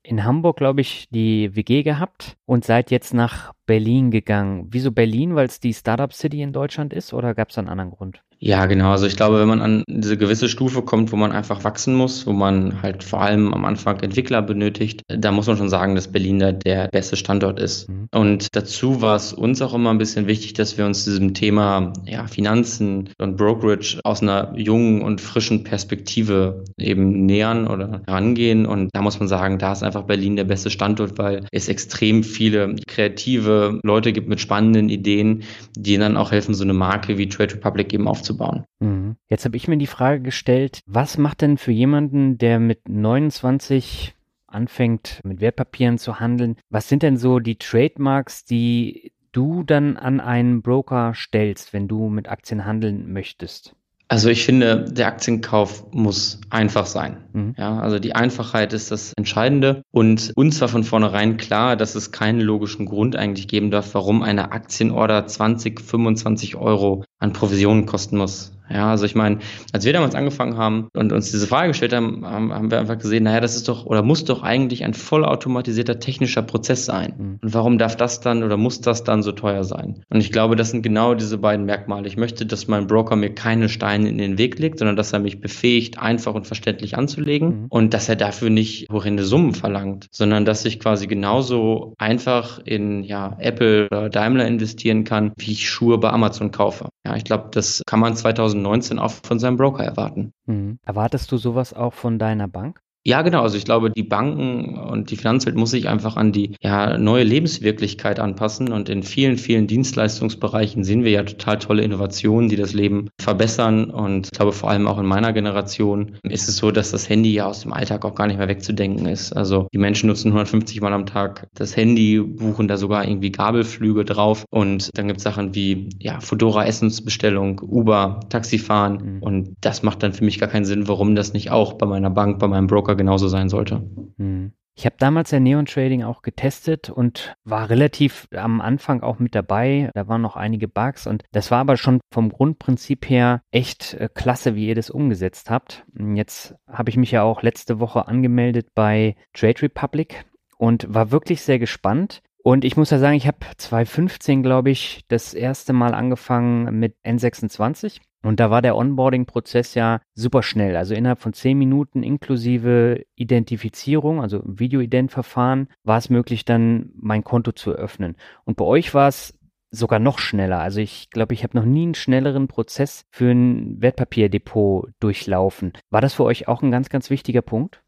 in 0.04 0.26
Hamburg, 0.26 0.58
glaube 0.58 0.82
ich, 0.82 1.08
die 1.12 1.56
WG 1.56 1.84
gehabt 1.84 2.36
und 2.46 2.66
seid 2.66 2.92
jetzt 2.92 3.14
nach 3.14 3.54
Berlin 3.66 4.12
gegangen. 4.12 4.68
Wieso 4.70 4.92
Berlin? 4.92 5.36
Weil 5.36 5.48
es 5.48 5.62
die 5.62 5.74
Startup 5.74 6.12
City 6.12 6.42
in 6.42 6.52
Deutschland 6.52 6.92
ist 6.92 7.14
oder 7.14 7.34
gab 7.34 7.52
es 7.52 7.58
einen 7.58 7.70
anderen 7.70 7.92
Grund? 7.92 8.22
Ja, 8.40 8.68
genau. 8.68 8.92
Also 8.92 9.08
ich 9.08 9.16
glaube, 9.16 9.40
wenn 9.40 9.48
man 9.48 9.62
an 9.62 9.84
diese 9.88 10.16
gewisse 10.16 10.48
Stufe 10.48 10.84
kommt, 10.84 11.12
wo 11.12 11.16
man 11.16 11.32
einfach 11.32 11.64
wachsen 11.64 11.96
muss, 11.96 12.28
wo 12.28 12.34
man 12.34 12.82
halt 12.84 13.04
vor 13.04 13.22
allem 13.22 13.54
am 13.54 13.66
Anfang 13.66 14.00
Entwickler 14.02 14.44
benötigt, 14.44 15.02
da 15.08 15.32
muss 15.32 15.48
man 15.48 15.58
schon 15.58 15.70
sagen, 15.70 15.96
dass 15.96 16.12
Berlin 16.12 16.40
da 16.40 16.52
der 16.52 16.88
beste 16.90 17.16
Standort 17.16 17.60
ist. 17.60 17.90
Mhm. 17.90 18.10
Und 18.14 18.56
dazu 18.56 19.02
war 19.02 19.16
es 19.16 19.34
uns 19.34 19.62
auch 19.62 19.74
immer 19.74 19.90
ein 19.90 19.98
bisschen 19.98 20.28
wichtig, 20.28 20.54
dass 20.54 20.78
wir 20.78 20.86
uns 20.86 21.04
diesem 21.04 21.34
Thema 21.34 21.94
ja, 22.06 22.28
Finanzen 22.28 23.10
und 23.18 23.38
Brokerage 23.38 24.00
aus 24.04 24.22
einer 24.22 24.54
jungen 24.56 25.02
und 25.02 25.20
frischen 25.20 25.64
Perspektive 25.64 26.64
eben 26.78 27.26
nähern 27.26 27.68
oder 27.68 28.02
rangehen. 28.08 28.68
Und 28.68 28.90
da 28.94 29.02
muss 29.02 29.20
man 29.20 29.28
sagen, 29.28 29.58
da 29.58 29.72
ist 29.72 29.84
einfach 29.84 30.04
Berlin 30.04 30.36
der 30.36 30.44
beste 30.44 30.70
Standort, 30.70 31.18
weil 31.18 31.46
es 31.52 31.70
extrem 31.70 32.24
viele 32.24 32.76
kreative 32.86 33.80
Leute 33.84 34.14
gibt 34.14 34.30
mit 34.30 34.40
spannenden 34.40 34.90
Ideen, 34.90 35.42
die 35.76 35.98
dann 35.98 36.18
auch 36.18 36.32
helfen, 36.32 36.54
so 36.54 36.64
eine 36.64 36.74
Marke 36.74 37.18
wie 37.18 37.28
Trade 37.28 37.56
Republic 37.56 37.94
eben 37.94 38.08
aufzubauen 38.08 38.27
aufzubauen. 38.28 38.66
Mhm. 38.80 39.16
Jetzt 39.28 39.46
habe 39.46 39.58
ich 39.58 39.68
mir 39.68 39.78
die 39.78 39.88
Frage 39.88 40.22
gestellt, 40.22 40.80
was 40.86 41.18
macht 41.18 41.42
denn 41.42 41.58
für 41.58 41.72
jemanden, 41.72 42.38
der 42.38 42.60
mit 42.60 42.88
29 42.88 44.16
anfängt, 44.48 45.22
mit 45.24 45.42
Wertpapieren 45.42 45.98
zu 45.98 46.20
handeln, 46.20 46.58
was 46.70 46.88
sind 46.88 47.04
denn 47.04 47.18
so 47.18 47.40
die 47.40 47.58
Trademarks, 47.58 48.46
die 48.46 49.12
du 49.32 49.64
dann 49.64 49.98
an 49.98 50.20
einen 50.20 50.62
Broker 50.62 51.14
stellst, 51.14 51.74
wenn 51.74 51.88
du 51.88 52.10
mit 52.10 52.30
Aktien 52.30 52.66
handeln 52.66 53.12
möchtest? 53.12 53.76
Also 54.10 54.30
ich 54.30 54.46
finde, 54.46 54.86
der 54.86 55.08
Aktienkauf 55.08 55.92
muss 55.92 56.40
einfach 56.50 56.86
sein. 56.86 57.18
Mhm. 57.34 57.56
Ja, 57.58 57.80
also 57.80 58.00
die 58.00 58.16
Einfachheit 58.16 58.72
ist 58.72 58.90
das 58.92 59.12
Entscheidende. 59.18 59.82
Und 59.92 60.32
uns 60.36 60.62
war 60.62 60.70
von 60.70 60.84
vornherein 60.86 61.38
klar, 61.38 61.76
dass 61.76 61.96
es 61.96 62.12
keinen 62.12 62.40
logischen 62.40 62.86
Grund 62.86 63.16
eigentlich 63.18 63.50
geben 63.50 63.70
darf, 63.70 63.94
warum 63.94 64.24
eine 64.24 64.52
Aktienorder 64.54 65.28
20, 65.28 65.82
25 65.82 66.56
Euro 66.56 67.04
an 67.20 67.34
Provisionen 67.34 67.86
kosten 67.86 68.18
muss. 68.18 68.57
Ja, 68.70 68.90
also 68.90 69.06
ich 69.06 69.16
meine, 69.16 69.40
als 69.72 69.86
wir 69.86 69.94
damals 69.94 70.16
angefangen 70.16 70.58
haben 70.58 70.90
und 70.94 71.12
uns 71.12 71.32
diese 71.32 71.48
Frage 71.48 71.70
gestellt 71.70 71.94
haben, 71.94 72.26
haben, 72.26 72.54
haben 72.54 72.72
wir 72.72 72.80
einfach 72.80 72.98
gesehen, 72.98 73.24
naja, 73.24 73.40
das 73.40 73.56
ist 73.56 73.68
doch 73.68 73.86
oder 73.86 74.04
muss 74.04 74.26
doch 74.26 74.44
eigentlich 74.44 74.84
ein 74.84 74.94
vollautomatisierter 74.94 76.00
technischer 76.00 76.42
Prozess 76.42 76.86
sein. 76.86 77.14
Mhm. 77.18 77.40
Und 77.42 77.54
warum 77.54 77.78
darf 77.78 77.96
das 77.96 78.20
dann 78.20 78.44
oder 78.44 78.58
muss 78.58 78.82
das 78.82 79.04
dann 79.04 79.24
so 79.24 79.32
teuer 79.32 79.64
sein? 79.64 80.04
Und 80.10 80.20
ich 80.20 80.32
glaube, 80.32 80.56
das 80.56 80.72
sind 80.72 80.82
genau 80.82 81.14
diese 81.14 81.38
beiden 81.38 81.66
Merkmale. 81.66 82.08
Ich 82.08 82.18
möchte, 82.18 82.46
dass 82.46 82.68
mein 82.68 82.88
Broker 82.88 83.16
mir 83.16 83.34
keine 83.34 83.70
Steine 83.70 84.10
in 84.10 84.18
den 84.18 84.38
Weg 84.38 84.60
legt, 84.60 84.80
sondern 84.80 84.96
dass 84.96 85.14
er 85.14 85.20
mich 85.20 85.40
befähigt, 85.40 86.00
einfach 86.00 86.34
und 86.34 86.48
verständlich 86.48 86.98
anzulegen 86.98 87.48
mhm. 87.48 87.66
und 87.70 87.94
dass 87.94 88.10
er 88.10 88.16
dafür 88.16 88.50
nicht 88.50 88.90
horrende 88.92 89.24
Summen 89.24 89.54
verlangt, 89.54 90.08
sondern 90.12 90.46
dass 90.46 90.66
ich 90.66 90.80
quasi 90.80 91.08
genauso 91.08 91.94
einfach 91.98 92.60
in 92.66 93.04
ja, 93.04 93.36
Apple 93.40 93.88
oder 93.88 94.10
Daimler 94.10 94.48
investieren 94.48 95.04
kann, 95.04 95.32
wie 95.38 95.52
ich 95.52 95.70
Schuhe 95.70 95.98
bei 95.98 96.10
Amazon 96.10 96.52
kaufe. 96.52 96.90
Ja, 97.06 97.16
ich 97.16 97.24
glaube, 97.24 97.50
das 97.52 97.82
kann 97.86 98.00
man 98.00 98.16
2019 98.64 99.00
auch 99.00 99.12
von 99.12 99.40
seinem 99.40 99.58
Broker 99.58 99.84
erwarten. 99.84 100.34
Mhm. 100.46 100.80
Erwartest 100.86 101.32
du 101.32 101.38
sowas 101.38 101.74
auch 101.74 101.94
von 101.94 102.20
deiner 102.20 102.48
Bank? 102.48 102.82
Ja, 103.08 103.22
genau. 103.22 103.44
Also 103.44 103.58
ich 103.58 103.64
glaube, 103.64 103.90
die 103.90 104.04
Banken 104.04 104.78
und 104.78 105.12
die 105.12 105.16
Finanzwelt 105.16 105.56
muss 105.56 105.72
sich 105.72 105.88
einfach 105.88 106.18
an 106.18 106.34
die 106.34 106.58
ja, 106.62 106.98
neue 106.98 107.24
Lebenswirklichkeit 107.24 108.20
anpassen. 108.20 108.74
Und 108.74 108.90
in 108.90 109.02
vielen, 109.02 109.38
vielen 109.38 109.66
Dienstleistungsbereichen 109.66 110.84
sehen 110.84 111.06
wir 111.06 111.12
ja 111.12 111.24
total 111.24 111.58
tolle 111.58 111.84
Innovationen, 111.84 112.50
die 112.50 112.58
das 112.58 112.74
Leben 112.74 113.08
verbessern. 113.18 113.92
Und 113.92 114.26
ich 114.26 114.32
glaube, 114.32 114.52
vor 114.52 114.70
allem 114.70 114.88
auch 114.88 115.00
in 115.00 115.06
meiner 115.06 115.32
Generation 115.32 116.18
ist 116.24 116.50
es 116.50 116.58
so, 116.58 116.72
dass 116.72 116.92
das 116.92 117.08
Handy 117.08 117.34
ja 117.34 117.46
aus 117.46 117.62
dem 117.62 117.72
Alltag 117.72 118.04
auch 118.04 118.14
gar 118.14 118.28
nicht 118.28 118.40
mehr 118.40 118.50
wegzudenken 118.50 119.06
ist. 119.06 119.32
Also 119.32 119.70
die 119.72 119.78
Menschen 119.78 120.08
nutzen 120.08 120.28
150 120.28 120.82
Mal 120.82 120.92
am 120.92 121.06
Tag 121.06 121.48
das 121.56 121.78
Handy, 121.78 122.20
buchen 122.20 122.68
da 122.68 122.76
sogar 122.76 123.08
irgendwie 123.08 123.32
Gabelflüge 123.32 124.04
drauf. 124.04 124.44
Und 124.50 124.90
dann 124.98 125.08
gibt 125.08 125.20
es 125.20 125.24
Sachen 125.24 125.56
wie 125.56 125.88
ja, 126.02 126.20
Fedora 126.20 126.66
Essensbestellung, 126.66 127.62
Uber, 127.62 128.20
Taxifahren. 128.28 129.16
Mhm. 129.16 129.24
Und 129.24 129.56
das 129.62 129.82
macht 129.82 130.04
dann 130.04 130.12
für 130.12 130.26
mich 130.26 130.40
gar 130.40 130.50
keinen 130.50 130.66
Sinn, 130.66 130.90
warum 130.90 131.16
das 131.16 131.32
nicht 131.32 131.52
auch 131.52 131.76
bei 131.76 131.86
meiner 131.86 132.10
Bank, 132.10 132.40
bei 132.40 132.50
meinem 132.50 132.68
Broker 132.68 132.97
genauso 132.98 133.28
sein 133.28 133.50
sollte. 133.50 133.82
Hm. 134.18 134.52
Ich 134.80 134.86
habe 134.86 134.96
damals 135.00 135.32
ja 135.32 135.40
Neon 135.40 135.66
Trading 135.66 136.04
auch 136.04 136.22
getestet 136.22 136.92
und 136.92 137.36
war 137.44 137.72
relativ 137.72 138.28
am 138.36 138.62
Anfang 138.62 139.02
auch 139.02 139.18
mit 139.18 139.34
dabei. 139.34 139.90
Da 139.96 140.08
waren 140.08 140.22
noch 140.22 140.36
einige 140.36 140.68
Bugs 140.68 141.08
und 141.08 141.24
das 141.32 141.50
war 141.50 141.58
aber 141.62 141.78
schon 141.78 142.00
vom 142.14 142.30
Grundprinzip 142.30 143.10
her 143.10 143.42
echt 143.50 143.96
äh, 143.96 144.08
klasse, 144.14 144.54
wie 144.54 144.68
ihr 144.68 144.76
das 144.76 144.92
umgesetzt 144.92 145.50
habt. 145.50 145.84
Jetzt 146.14 146.54
habe 146.68 146.92
ich 146.92 146.98
mich 146.98 147.10
ja 147.10 147.24
auch 147.24 147.42
letzte 147.42 147.80
Woche 147.80 148.08
angemeldet 148.08 148.68
bei 148.76 149.16
Trade 149.34 149.64
Republic 149.64 150.26
und 150.60 150.86
war 150.94 151.10
wirklich 151.10 151.42
sehr 151.42 151.58
gespannt. 151.58 152.22
Und 152.44 152.64
ich 152.64 152.78
muss 152.78 152.92
ja 152.92 153.00
sagen, 153.00 153.18
ich 153.18 153.28
habe 153.28 153.40
2015, 153.58 154.44
glaube 154.44 154.70
ich, 154.70 155.06
das 155.08 155.34
erste 155.34 155.74
Mal 155.74 155.96
angefangen 155.96 156.80
mit 156.80 156.96
N26. 157.04 158.00
Und 158.24 158.40
da 158.40 158.50
war 158.50 158.62
der 158.62 158.76
Onboarding-Prozess 158.76 159.76
ja 159.76 160.02
super 160.14 160.44
schnell. 160.44 160.76
Also 160.76 160.94
innerhalb 160.96 161.20
von 161.20 161.34
zehn 161.34 161.58
Minuten 161.58 162.04
inklusive 162.04 163.04
Identifizierung, 163.16 164.22
also 164.22 164.42
Video-Ident-Verfahren, 164.44 165.68
war 165.84 165.98
es 165.98 166.10
möglich, 166.10 166.44
dann 166.44 166.92
mein 166.96 167.24
Konto 167.24 167.52
zu 167.52 167.72
öffnen. 167.72 168.16
Und 168.44 168.58
bei 168.58 168.66
euch 168.66 168.94
war 168.94 169.08
es 169.08 169.38
sogar 169.72 170.00
noch 170.00 170.20
schneller. 170.20 170.60
Also 170.60 170.80
ich 170.80 171.10
glaube, 171.10 171.34
ich 171.34 171.44
habe 171.44 171.58
noch 171.58 171.66
nie 171.66 171.84
einen 171.84 171.96
schnelleren 171.96 172.48
Prozess 172.48 173.06
für 173.12 173.30
ein 173.32 173.82
Wertpapierdepot 173.82 174.92
durchlaufen. 175.00 175.74
War 175.90 176.02
das 176.02 176.14
für 176.14 176.24
euch 176.24 176.48
auch 176.48 176.62
ein 176.62 176.72
ganz, 176.72 176.90
ganz 176.90 177.10
wichtiger 177.10 177.42
Punkt? 177.42 177.84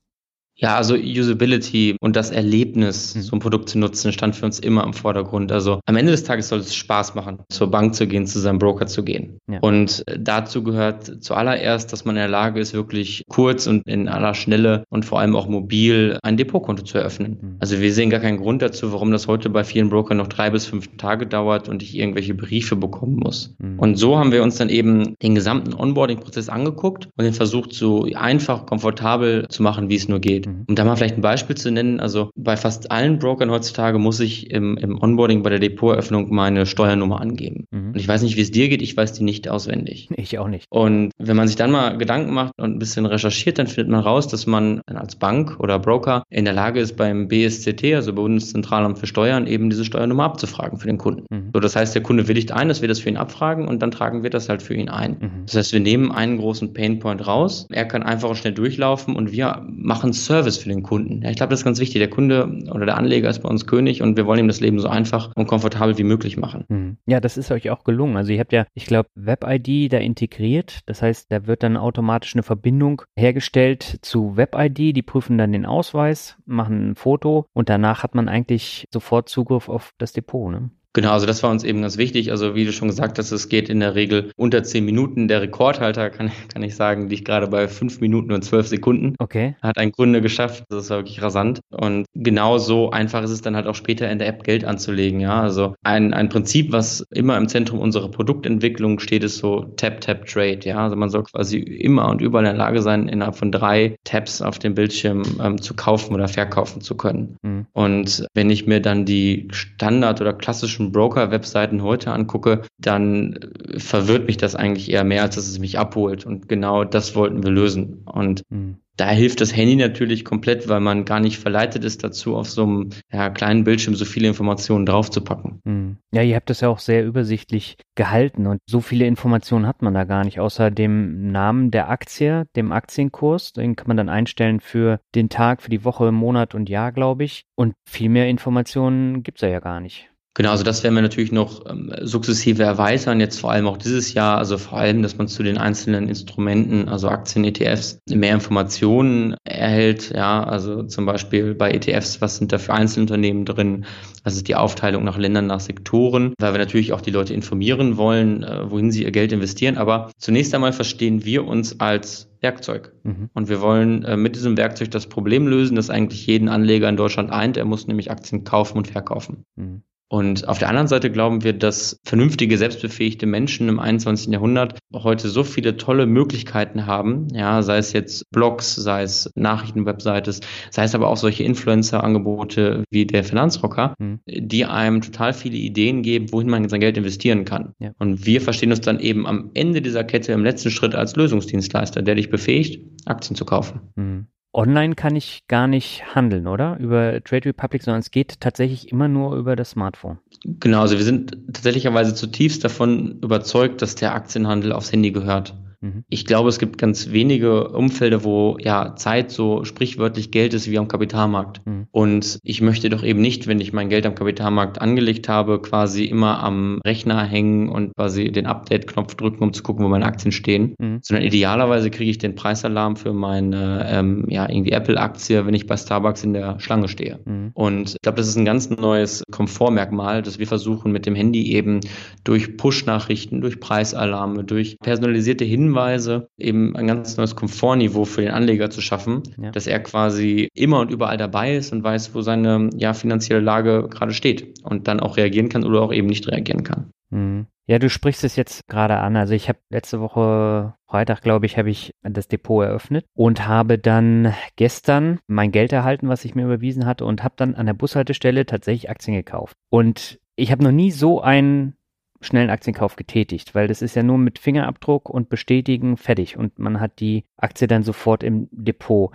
Ja, 0.60 0.76
also 0.76 0.96
Usability 0.96 1.96
und 2.02 2.18
das 2.18 2.32
Erlebnis, 2.32 3.16
mhm. 3.16 3.22
so 3.22 3.36
ein 3.38 3.40
Produkt 3.40 3.70
zu 3.70 3.80
nutzen, 3.80 4.12
stand 4.12 4.36
für 4.36 4.46
uns 4.46 4.60
immer 4.60 4.84
im 4.84 4.94
Vordergrund. 4.94 5.54
Also 5.54 5.80
am 5.86 5.96
Ende 5.96 6.12
des 6.12 6.26
Tages 6.26 6.50
soll 6.50 6.60
es 6.60 6.76
Spaß 6.76 7.16
machen, 7.16 7.40
zur 7.50 7.72
Bank 7.72 7.96
zu 7.96 8.08
gehen, 8.08 8.28
zu 8.28 8.40
seinem 8.40 8.60
Broker 8.60 8.86
zu 8.86 9.04
gehen. 9.04 9.40
Ja. 9.50 9.60
Und 9.62 10.04
dazu 10.20 10.62
gehört 10.62 11.24
zuallererst, 11.24 11.94
dass 11.94 12.04
man 12.04 12.16
in 12.16 12.22
der 12.22 12.28
Lage 12.28 12.60
ist, 12.60 12.74
wirklich 12.74 13.24
kurz 13.30 13.68
und 13.68 13.88
in 13.88 14.10
aller 14.10 14.34
Schnelle 14.34 14.84
und 14.90 15.06
vor 15.06 15.22
allem 15.22 15.36
auch 15.36 15.48
mobil 15.48 16.20
ein 16.24 16.36
Depotkonto 16.36 16.84
zu 16.84 16.98
eröffnen. 16.98 17.38
Mhm. 17.42 17.56
Also 17.60 17.80
wir 17.80 17.94
sehen 17.94 18.10
gar 18.10 18.20
keinen 18.20 18.38
Grund 18.38 18.62
dazu, 18.62 18.92
warum 18.92 19.12
das 19.12 19.28
heute 19.28 19.50
bei 19.50 19.64
vielen 19.64 19.90
Brokern 19.90 20.18
noch 20.18 20.28
drei 20.28 20.50
bis 20.50 20.66
fünf 20.66 20.90
Tage 20.98 21.26
dauert 21.26 21.70
und 21.70 21.82
ich 21.82 21.98
irgendwelche 21.98 22.34
Briefe 22.34 22.76
bekommen 22.76 23.16
muss. 23.16 23.56
Mhm. 23.60 23.80
Und 23.80 23.96
so 23.96 24.18
haben 24.18 24.34
wir 24.34 24.44
uns 24.44 24.58
dann 24.58 24.68
eben 24.68 25.16
den 25.24 25.36
gesamten 25.36 25.74
Onboarding-Prozess 25.74 26.50
angeguckt 26.50 27.08
und 27.16 27.24
den 27.24 27.34
versucht, 27.34 27.72
so 27.74 28.08
einfach, 28.14 28.66
komfortabel 28.66 29.48
zu 29.48 29.64
machen, 29.64 29.88
wie 29.88 29.96
es 29.96 30.10
nur 30.10 30.20
geht. 30.20 30.49
Mhm. 30.50 30.66
Um 30.68 30.76
da 30.76 30.84
mal 30.84 30.96
vielleicht 30.96 31.16
ein 31.16 31.22
Beispiel 31.22 31.56
zu 31.56 31.72
nennen, 31.72 32.00
also 32.00 32.32
bei 32.36 32.58
fast 32.58 32.92
allen 32.92 33.20
Brokern 33.20 33.52
heutzutage 33.52 34.00
muss 34.00 34.20
ich 34.20 34.52
im, 34.52 34.78
im 34.78 35.02
Onboarding 35.02 35.44
bei 35.44 35.50
der 35.50 35.60
Depoteröffnung 35.60 36.34
meine 36.34 36.66
Steuernummer 36.66 37.22
angeben. 37.22 37.66
Mhm. 37.72 37.90
Und 37.90 37.98
ich 37.98 38.08
weiß 38.08 38.22
nicht, 38.22 38.36
wie 38.36 38.42
es 38.42 38.52
dir 38.52 38.70
geht, 38.70 38.82
ich 38.82 38.96
weiß 38.96 39.14
die 39.14 39.24
nicht 39.24 39.50
auswendig. 39.50 40.10
Ich 40.16 40.38
auch 40.40 40.48
nicht. 40.48 40.66
Und 40.70 41.12
wenn 41.18 41.38
man 41.38 41.48
sich 41.48 41.56
dann 41.56 41.72
mal 41.72 41.98
Gedanken 41.98 42.34
macht 42.34 42.54
und 42.58 42.76
ein 42.76 42.80
bisschen 42.80 43.06
recherchiert, 43.06 43.60
dann 43.60 43.68
findet 43.68 43.92
man 43.92 44.02
raus, 44.02 44.28
dass 44.28 44.48
man 44.48 44.82
als 44.86 45.16
Bank 45.16 45.60
oder 45.60 45.80
Broker 45.80 46.24
in 46.30 46.46
der 46.46 46.54
Lage 46.54 46.80
ist, 46.80 46.98
beim 46.98 47.28
BSCT, 47.28 47.94
also 47.96 48.14
Bundeszentralamt 48.14 49.00
für 49.00 49.08
Steuern, 49.08 49.48
eben 49.48 49.70
diese 49.70 49.86
Steuernummer 49.86 50.26
abzufragen 50.26 50.80
für 50.80 50.88
den 50.88 50.98
Kunden. 50.98 51.26
Mhm. 51.30 51.52
So, 51.54 51.60
das 51.60 51.76
heißt, 51.76 51.96
der 51.96 52.04
Kunde 52.04 52.28
willigt 52.28 52.52
ein, 52.52 52.68
dass 52.68 52.82
wir 52.82 52.88
das 52.88 53.00
für 53.00 53.10
ihn 53.10 53.18
abfragen 53.18 53.68
und 53.68 53.82
dann 53.82 53.92
tragen 53.92 54.24
wir 54.24 54.30
das 54.30 54.50
halt 54.50 54.62
für 54.62 54.74
ihn 54.74 54.90
ein. 54.90 55.18
Mhm. 55.20 55.46
Das 55.46 55.56
heißt, 55.56 55.74
wir 55.74 55.80
nehmen 55.80 56.12
einen 56.12 56.38
großen 56.38 56.74
Painpoint 56.74 57.26
raus, 57.26 57.68
er 57.72 57.86
kann 57.86 58.04
einfach 58.04 58.30
und 58.30 58.36
schnell 58.36 58.54
durchlaufen 58.54 59.16
und 59.16 59.32
wir 59.32 59.66
machen 59.70 60.14
Service 60.14 60.39
Service 60.40 60.58
für 60.58 60.70
den 60.70 60.84
Kunden. 60.84 61.22
Ja, 61.22 61.30
ich 61.30 61.36
glaube, 61.36 61.52
das 61.52 61.60
ist 61.60 61.66
ganz 61.66 61.80
wichtig. 61.80 62.00
Der 62.00 62.10
Kunde 62.10 62.64
oder 62.72 62.86
der 62.86 62.98
Anleger 62.98 63.30
ist 63.30 63.40
bei 63.40 63.50
uns 63.50 63.66
König 63.66 64.02
und 64.02 64.16
wir 64.16 64.26
wollen 64.26 64.40
ihm 64.40 64.48
das 64.48 64.62
Leben 64.62 64.80
so 64.80 64.88
einfach 64.88 65.32
und 65.36 65.48
komfortabel 65.48 65.98
wie 65.98 66.04
möglich 66.04 66.38
machen. 66.38 66.66
Hm. 66.70 66.98
Ja, 67.06 67.20
das 67.20 67.38
ist 67.38 67.52
euch 67.52 67.70
auch 67.70 67.84
gelungen. 67.84 68.16
Also 68.16 68.32
ihr 68.32 68.40
habt 68.40 68.54
ja, 68.54 68.66
ich 68.74 68.86
glaube, 68.86 69.10
Web-ID 69.16 69.92
da 69.92 69.98
integriert. 69.98 70.80
Das 70.86 71.02
heißt, 71.02 71.32
da 71.32 71.46
wird 71.46 71.64
dann 71.64 71.78
automatisch 71.78 72.36
eine 72.36 72.44
Verbindung 72.44 73.02
hergestellt 73.18 74.00
zu 74.02 74.38
Web-ID. 74.38 74.96
Die 74.96 75.02
prüfen 75.02 75.38
dann 75.38 75.52
den 75.52 75.66
Ausweis, 75.66 76.38
machen 76.46 76.92
ein 76.92 76.96
Foto 76.96 77.46
und 77.54 77.70
danach 77.70 78.04
hat 78.04 78.16
man 78.16 78.30
eigentlich 78.30 78.88
sofort 78.94 79.28
Zugriff 79.30 79.68
auf 79.68 79.92
das 79.98 80.14
Depot. 80.14 80.52
Ne? 80.52 80.72
Genau, 80.94 81.12
also 81.12 81.28
das 81.28 81.44
war 81.44 81.52
uns 81.52 81.64
eben 81.64 81.82
ganz 81.82 81.98
wichtig. 81.98 82.32
Also 82.32 82.56
wie 82.56 82.66
du 82.66 82.74
schon 82.74 82.88
gesagt 82.88 83.20
hast, 83.20 83.32
es 83.32 83.48
geht 83.48 83.70
in 83.70 83.80
der 83.80 83.94
Regel 83.94 84.32
unter 84.36 84.64
zehn 84.64 84.86
Minuten. 84.86 85.28
Der 85.28 85.42
Rekordhalter, 85.42 86.10
kann, 86.10 86.32
kann 86.52 86.64
ich 86.64 86.76
sagen, 86.76 87.10
liegt 87.10 87.26
gerade 87.26 87.48
bei 87.48 87.68
fünf 87.68 88.02
Minuten 88.02 88.32
und 88.32 88.44
zwölf 88.44 88.68
Sekunden. 88.68 89.16
Okay. 89.20 89.56
Hat 89.62 89.78
ein 89.78 89.92
Kunde 89.92 90.22
geschafft. 90.22 90.64
Das 90.70 90.90
war 90.90 90.98
wirklich 91.00 91.22
rasant. 91.22 91.60
Und 91.70 92.06
genau 92.16 92.58
so 92.58 92.90
einfach 92.90 93.24
ist 93.24 93.30
es 93.30 93.42
dann 93.42 93.56
halt 93.56 93.68
auch 93.68 93.76
später 93.76 94.10
in 94.10 94.18
der 94.18 94.28
App 94.28 94.44
Geld 94.44 94.66
anzulegen. 94.66 95.20
Ja, 95.20 95.42
also 95.42 95.76
ein, 95.84 96.14
ein 96.14 96.30
Prinzip, 96.30 96.72
was 96.72 97.06
immer 97.12 97.38
im 97.38 97.48
Zentrum 97.48 97.80
unserer 97.80 98.10
Produktentwicklung 98.10 99.00
steht, 99.00 99.24
ist 99.24 99.38
so 99.38 99.66
Tap, 99.76 100.02
Tap, 100.02 100.26
Trade. 100.26 100.62
Ja, 100.64 100.84
also 100.86 100.96
man 100.96 101.10
soll 101.10 101.24
quasi 101.24 101.60
immer 101.60 102.10
und 102.10 102.22
überall 102.22 102.46
in 102.46 102.52
der 102.52 102.58
Lage 102.58 102.82
sein, 102.82 103.08
innerhalb 103.08 103.36
von 103.36 103.52
drei 103.52 103.96
Taps 104.06 104.42
auf 104.42 104.58
dem 104.58 104.74
Bildschirm 104.74 105.22
ähm, 105.44 105.62
zu 105.62 105.76
kaufen 105.76 106.16
oder 106.16 106.28
verkaufen 106.28 106.82
zu 106.82 106.96
können. 106.96 107.38
Mhm. 107.44 107.68
Und 107.74 108.26
wenn 108.34 108.50
ich 108.50 108.66
mir 108.66 108.82
dann 108.82 109.06
die 109.06 109.48
Standard- 109.52 110.20
oder 110.20 110.34
klassischen 110.34 110.79
klassischen 110.80 110.92
Broker-Webseiten 110.92 111.84
heute 111.84 112.12
angucke, 112.12 112.62
dann 112.78 113.40
verwirrt 113.78 114.28
mich 114.28 114.38
das 114.38 114.56
eigentlich 114.56 114.92
eher 114.92 115.04
mehr, 115.04 115.24
als 115.24 115.36
dass 115.36 115.48
es 115.48 115.60
mich 115.60 115.78
abholt. 115.78 116.26
Und 116.26 116.48
genau 116.48 116.84
das 116.84 117.16
wollten 117.16 117.44
wir 117.44 117.52
lösen. 117.52 118.04
Und 118.06 118.44
mhm. 118.50 118.78
Da 119.00 119.12
hilft 119.12 119.40
das 119.40 119.56
Handy 119.56 119.78
natürlich 119.78 120.26
komplett, 120.26 120.68
weil 120.68 120.82
man 120.82 121.06
gar 121.06 121.22
nicht 121.22 121.40
verleitet 121.40 121.86
ist 121.86 122.04
dazu, 122.04 122.36
auf 122.36 122.50
so 122.50 122.64
einem 122.64 122.90
ja, 123.14 123.30
kleinen 123.30 123.64
Bildschirm 123.64 123.96
so 123.96 124.04
viele 124.04 124.28
Informationen 124.28 124.86
draufzupacken. 124.86 125.62
Mhm. 125.64 125.98
Ja, 126.12 126.22
ihr 126.22 126.36
habt 126.36 126.50
das 126.50 126.60
ja 126.60 126.68
auch 126.68 126.80
sehr 126.80 127.06
übersichtlich 127.06 127.78
gehalten 127.96 128.46
und 128.46 128.60
so 128.66 128.82
viele 128.82 129.06
Informationen 129.06 129.68
hat 129.68 129.82
man 129.82 129.94
da 129.94 130.04
gar 130.04 130.26
nicht, 130.26 130.42
außer 130.42 130.70
dem 130.70 131.32
Namen 131.32 131.72
der 131.72 131.90
Aktie, 131.90 132.48
dem 132.58 132.74
Aktienkurs. 132.74 133.54
Den 133.54 133.78
kann 133.78 133.88
man 133.88 133.96
dann 133.96 134.10
einstellen 134.10 134.60
für 134.60 135.00
den 135.16 135.30
Tag, 135.30 135.62
für 135.62 135.70
die 135.70 135.86
Woche, 135.86 136.12
Monat 136.12 136.54
und 136.54 136.68
Jahr, 136.68 136.92
glaube 136.92 137.24
ich. 137.24 137.46
Und 137.56 137.76
viel 137.88 138.10
mehr 138.10 138.28
Informationen 138.28 139.24
gibt 139.24 139.42
es 139.42 139.50
ja 139.50 139.62
gar 139.62 139.80
nicht. 139.80 140.09
Genau, 140.36 140.52
also 140.52 140.64
das 140.64 140.84
werden 140.84 140.96
wir 140.96 141.02
natürlich 141.02 141.32
noch 141.32 141.70
ähm, 141.70 141.92
sukzessive 142.02 142.64
erweitern, 142.64 143.20
jetzt 143.20 143.40
vor 143.40 143.52
allem 143.52 143.68
auch 143.68 143.78
dieses 143.78 144.14
Jahr, 144.14 144.38
also 144.38 144.58
vor 144.58 144.78
allem, 144.78 145.02
dass 145.02 145.18
man 145.18 145.28
zu 145.28 145.44
den 145.44 145.58
einzelnen 145.58 146.08
Instrumenten, 146.08 146.88
also 146.88 147.10
Aktien, 147.10 147.44
ETFs, 147.44 148.00
mehr 148.10 148.36
Informationen 148.36 149.36
erhält, 149.44 150.12
ja, 150.16 150.44
also 150.44 150.84
zum 150.84 151.06
Beispiel 151.06 151.56
bei 151.56 151.72
ETFs, 151.72 152.22
was 152.22 152.38
sind 152.38 152.54
da 152.54 152.60
für 152.60 152.74
Einzelunternehmen 152.74 153.44
drin, 153.46 153.86
was 154.24 154.36
ist 154.36 154.48
die 154.48 154.56
Aufteilung 154.56 155.04
nach 155.04 155.18
Ländern, 155.18 155.48
nach 155.48 155.60
Sektoren, 155.60 156.34
weil 156.40 156.54
wir 156.54 156.60
natürlich 156.60 156.94
auch 156.94 157.02
die 157.02 157.12
Leute 157.12 157.34
informieren 157.34 157.98
wollen, 157.98 158.44
äh, 158.44 158.70
wohin 158.70 158.92
sie 158.92 159.04
ihr 159.04 159.12
Geld 159.12 159.34
investieren, 159.34 159.78
aber 159.78 160.12
zunächst 160.20 160.54
einmal 160.54 160.74
verstehen 160.74 161.26
wir 161.26 161.46
uns 161.48 161.80
als 161.80 162.30
Werkzeug. 162.40 162.94
Mhm. 163.04 163.30
Und 163.34 163.50
wir 163.50 163.62
wollen 163.62 164.06
äh, 164.06 164.16
mit 164.16 164.36
diesem 164.36 164.58
Werkzeug 164.58 164.92
das 164.92 165.08
Problem 165.08 165.48
lösen, 165.48 165.76
das 165.76 165.90
eigentlich 165.90 166.26
jeden 166.28 166.50
Anleger 166.50 166.88
in 166.88 166.96
Deutschland 166.98 167.32
eint. 167.32 167.58
Er 167.58 167.66
muss 167.66 167.88
nämlich 167.88 168.12
Aktien 168.12 168.44
kaufen 168.44 168.78
und 168.78 168.88
verkaufen. 168.88 169.44
Mhm. 169.56 169.84
Und 170.10 170.48
auf 170.48 170.58
der 170.58 170.70
anderen 170.70 170.88
Seite 170.88 171.12
glauben 171.12 171.44
wir, 171.44 171.54
dass 171.54 172.00
vernünftige, 172.04 172.58
selbstbefähigte 172.58 173.28
Menschen 173.28 173.70
im 173.70 173.80
21. 173.80 174.34
Jahrhundert 174.34 174.80
heute 174.92 175.30
so 175.30 175.44
viele 175.44 175.78
tolle 175.78 176.08
Möglichkeiten 176.08 176.88
haben, 176.88 177.28
ja, 177.32 177.62
sei 177.62 177.78
es 177.78 177.94
jetzt 177.94 178.30
Blogs, 178.32 178.74
sei 178.74 179.04
es 179.04 179.32
Nachrichtenwebsites, 179.36 180.40
sei 180.72 180.84
es 180.84 180.96
aber 180.96 181.10
auch 181.10 181.18
solche 181.18 181.44
Influencer-Angebote 181.44 182.84
wie 182.90 183.06
der 183.06 183.24
Finanzrocker, 183.24 183.94
mhm. 184.00 184.20
die 184.28 184.66
einem 184.66 185.02
total 185.02 185.34
viele 185.34 185.58
Ideen 185.58 186.02
geben, 186.02 186.32
wohin 186.32 186.50
man 186.50 186.68
sein 186.70 186.80
Geld 186.80 186.98
investieren 186.98 187.46
kann. 187.46 187.74
Ja. 187.78 187.92
Und 188.00 188.26
wir 188.26 188.42
verstehen 188.42 188.72
uns 188.72 188.82
dann 188.82 189.00
eben 189.00 189.28
am 189.28 189.52
Ende 189.54 189.84
dieser 189.84 190.04
Kette 190.04 190.32
im 190.32 190.44
letzten 190.44 190.72
Schritt 190.72 190.96
als 190.96 191.16
Lösungsdienstleister, 191.16 192.02
der 192.02 192.16
dich 192.16 192.32
befähigt, 192.32 192.82
Aktien 193.06 193.36
zu 193.36 193.46
kaufen. 193.46 193.82
Mhm. 193.96 194.28
Online 194.52 194.96
kann 194.96 195.16
ich 195.16 195.44
gar 195.48 195.68
nicht 195.68 196.16
handeln, 196.16 196.48
oder? 196.48 196.78
Über 196.80 197.24
Trade 197.24 197.50
Republic, 197.50 197.84
sondern 197.84 198.00
es 198.00 198.10
geht 198.10 198.40
tatsächlich 198.40 198.92
immer 198.92 199.08
nur 199.08 199.36
über 199.36 199.56
das 199.56 199.72
Smartphone. 199.72 200.18
Genau, 200.44 200.82
also 200.82 200.98
wir 200.98 201.04
sind 201.04 201.38
tatsächlicherweise 201.54 202.16
zutiefst 202.16 202.64
davon 202.64 203.20
überzeugt, 203.22 203.82
dass 203.82 203.96
der 203.96 204.16
Aktienhandel 204.16 204.72
aufs 204.72 204.92
Handy 204.92 205.12
gehört. 205.12 205.54
Mhm. 205.82 206.04
Ich 206.10 206.26
glaube, 206.26 206.50
es 206.50 206.60
gibt 206.60 206.78
ganz 206.78 207.12
wenige 207.12 207.70
Umfelder, 207.70 208.24
wo 208.24 208.58
ja 208.60 208.96
Zeit 208.96 209.32
so 209.32 209.64
sprichwörtlich 209.64 210.32
Geld 210.32 210.54
ist 210.54 210.70
wie 210.70 210.78
am 210.78 210.88
Kapitalmarkt. 210.88 211.66
Mhm. 211.66 211.88
Und 211.92 212.40
ich 212.44 212.62
möchte 212.62 212.90
doch 212.90 213.04
eben 213.04 213.22
nicht, 213.22 213.48
wenn 213.48 213.60
ich 213.60 213.74
mein 213.74 213.90
Geld 213.90 214.06
am 214.06 214.16
Kapitalmarkt 214.16 214.82
angelegt 214.82 215.30
habe, 215.30 215.62
quasi 215.62 216.06
immer 216.06 216.44
am 216.44 216.82
Rechner 216.86 217.24
hängen 217.24 217.70
und 217.70 217.94
quasi 217.96 218.32
den 218.32 218.46
Update-Knopf 218.46 219.16
drücken, 219.16 219.44
um 219.44 219.54
zu 219.54 219.64
gucken, 219.64 219.86
wo 219.86 219.90
meine 219.90 220.06
Aktien 220.06 220.32
stehen, 220.32 220.76
mhm. 220.80 221.00
sondern 221.02 221.26
idealerweise 221.26 221.90
kriege 221.90 222.12
ich 222.12 222.18
den 222.18 222.36
Preisalarm 222.36 222.96
für 222.96 223.14
meine 223.14 223.88
ähm, 223.90 224.26
ja 224.30 224.50
irgendwie 224.50 224.72
Apple-Aktie, 224.72 225.46
wenn 225.46 225.54
ich 225.54 225.68
bei 225.68 225.78
Starbucks 225.78 226.24
in 226.24 226.34
der 226.34 226.60
Schlange 226.60 226.90
stehe. 226.90 227.20
Mhm. 227.26 227.52
Und 227.54 227.92
ich 227.92 228.02
glaube, 228.02 228.18
das 228.18 228.28
ist 228.28 228.38
ein 228.38 228.46
ganz 228.46 228.70
neues 228.70 229.24
Komfortmerkmal, 229.32 230.22
das 230.22 230.40
wir 230.40 230.48
versuchen 230.48 230.92
mit 230.92 231.06
dem 231.06 231.16
Handy 231.16 231.54
eben 231.54 231.80
durch 232.24 232.58
Push-Nachrichten, 232.58 233.42
durch 233.42 233.60
Preisalarme, 233.60 234.44
durch 234.44 234.78
personalisierte 234.80 235.46
Hinweise 235.46 235.69
Hinweise, 235.70 236.30
eben 236.38 236.76
ein 236.76 236.88
ganz 236.88 237.18
neues 237.18 237.36
Komfortniveau 237.36 238.06
für 238.06 238.22
den 238.22 238.32
Anleger 238.32 238.70
zu 238.70 238.82
schaffen, 238.82 239.24
ja. 239.42 239.52
dass 239.52 239.68
er 239.68 239.80
quasi 239.80 240.50
immer 240.54 240.80
und 240.80 240.92
überall 240.92 241.18
dabei 241.18 241.56
ist 241.56 241.72
und 241.72 241.84
weiß, 241.84 242.14
wo 242.16 242.22
seine 242.22 242.70
ja, 242.76 242.94
finanzielle 242.94 243.42
Lage 243.42 243.88
gerade 243.90 244.14
steht 244.14 244.60
und 244.64 244.88
dann 244.88 245.00
auch 245.00 245.18
reagieren 245.18 245.50
kann 245.50 245.64
oder 245.64 245.82
auch 245.82 245.94
eben 245.94 246.08
nicht 246.08 246.28
reagieren 246.28 246.64
kann. 246.64 246.92
Mhm. 247.12 247.48
Ja, 247.68 247.78
du 247.78 247.88
sprichst 247.88 248.24
es 248.24 248.36
jetzt 248.36 248.68
gerade 248.68 248.98
an. 248.98 249.16
Also 249.16 249.36
ich 249.36 249.48
habe 249.48 249.60
letzte 249.70 250.00
Woche 250.00 250.74
Freitag, 250.88 251.22
glaube 251.22 251.46
ich, 251.46 251.56
habe 251.56 251.70
ich 251.70 251.92
das 252.02 252.28
Depot 252.28 252.66
eröffnet 252.66 253.06
und 253.14 253.48
habe 253.48 253.78
dann 253.78 254.34
gestern 254.56 255.20
mein 255.28 255.52
Geld 255.52 255.72
erhalten, 255.72 256.10
was 256.10 256.26
ich 256.26 256.34
mir 256.34 256.46
überwiesen 256.46 256.88
hatte 256.88 257.06
und 257.06 257.24
habe 257.24 257.36
dann 257.38 257.54
an 257.54 257.68
der 257.68 257.74
Bushaltestelle 257.76 258.48
tatsächlich 258.48 258.90
Aktien 258.90 259.16
gekauft. 259.16 259.56
Und 259.70 260.20
ich 260.36 260.52
habe 260.52 260.64
noch 260.64 260.72
nie 260.72 260.90
so 260.90 261.22
einen 261.22 261.76
schnellen 262.22 262.50
Aktienkauf 262.50 262.96
getätigt, 262.96 263.56
weil 263.56 263.68
das 263.68 263.82
ist 263.82 263.96
ja 263.96 264.04
nur 264.04 264.18
mit 264.18 264.40
Fingerabdruck 264.40 265.10
und 265.10 265.30
Bestätigen 265.30 265.98
fertig 265.98 266.38
und 266.38 266.60
man 266.60 266.80
hat 266.80 267.00
die 267.00 267.26
Aktie 267.38 267.68
dann 267.68 267.84
sofort 267.84 268.24
im 268.24 268.50
Depot. 268.52 269.12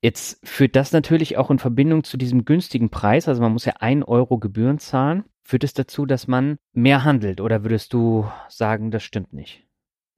Jetzt 0.00 0.40
führt 0.46 0.74
das 0.74 0.92
natürlich 0.92 1.36
auch 1.36 1.50
in 1.50 1.60
Verbindung 1.60 2.02
zu 2.02 2.16
diesem 2.16 2.44
günstigen 2.44 2.90
Preis, 2.90 3.28
also 3.28 3.40
man 3.40 3.52
muss 3.52 3.64
ja 3.64 3.74
ein 3.78 4.02
Euro 4.02 4.38
Gebühren 4.38 4.78
zahlen. 4.78 5.24
Führt 5.44 5.64
es 5.64 5.74
dadurch, 5.74 6.08
dass 6.08 6.26
man 6.26 6.56
mehr 6.72 7.04
handelt 7.04 7.40
oder 7.40 7.64
würdest 7.64 7.92
du 7.92 8.26
sagen, 8.48 8.90
das 8.90 9.02
stimmt 9.02 9.32
nicht? 9.32 9.66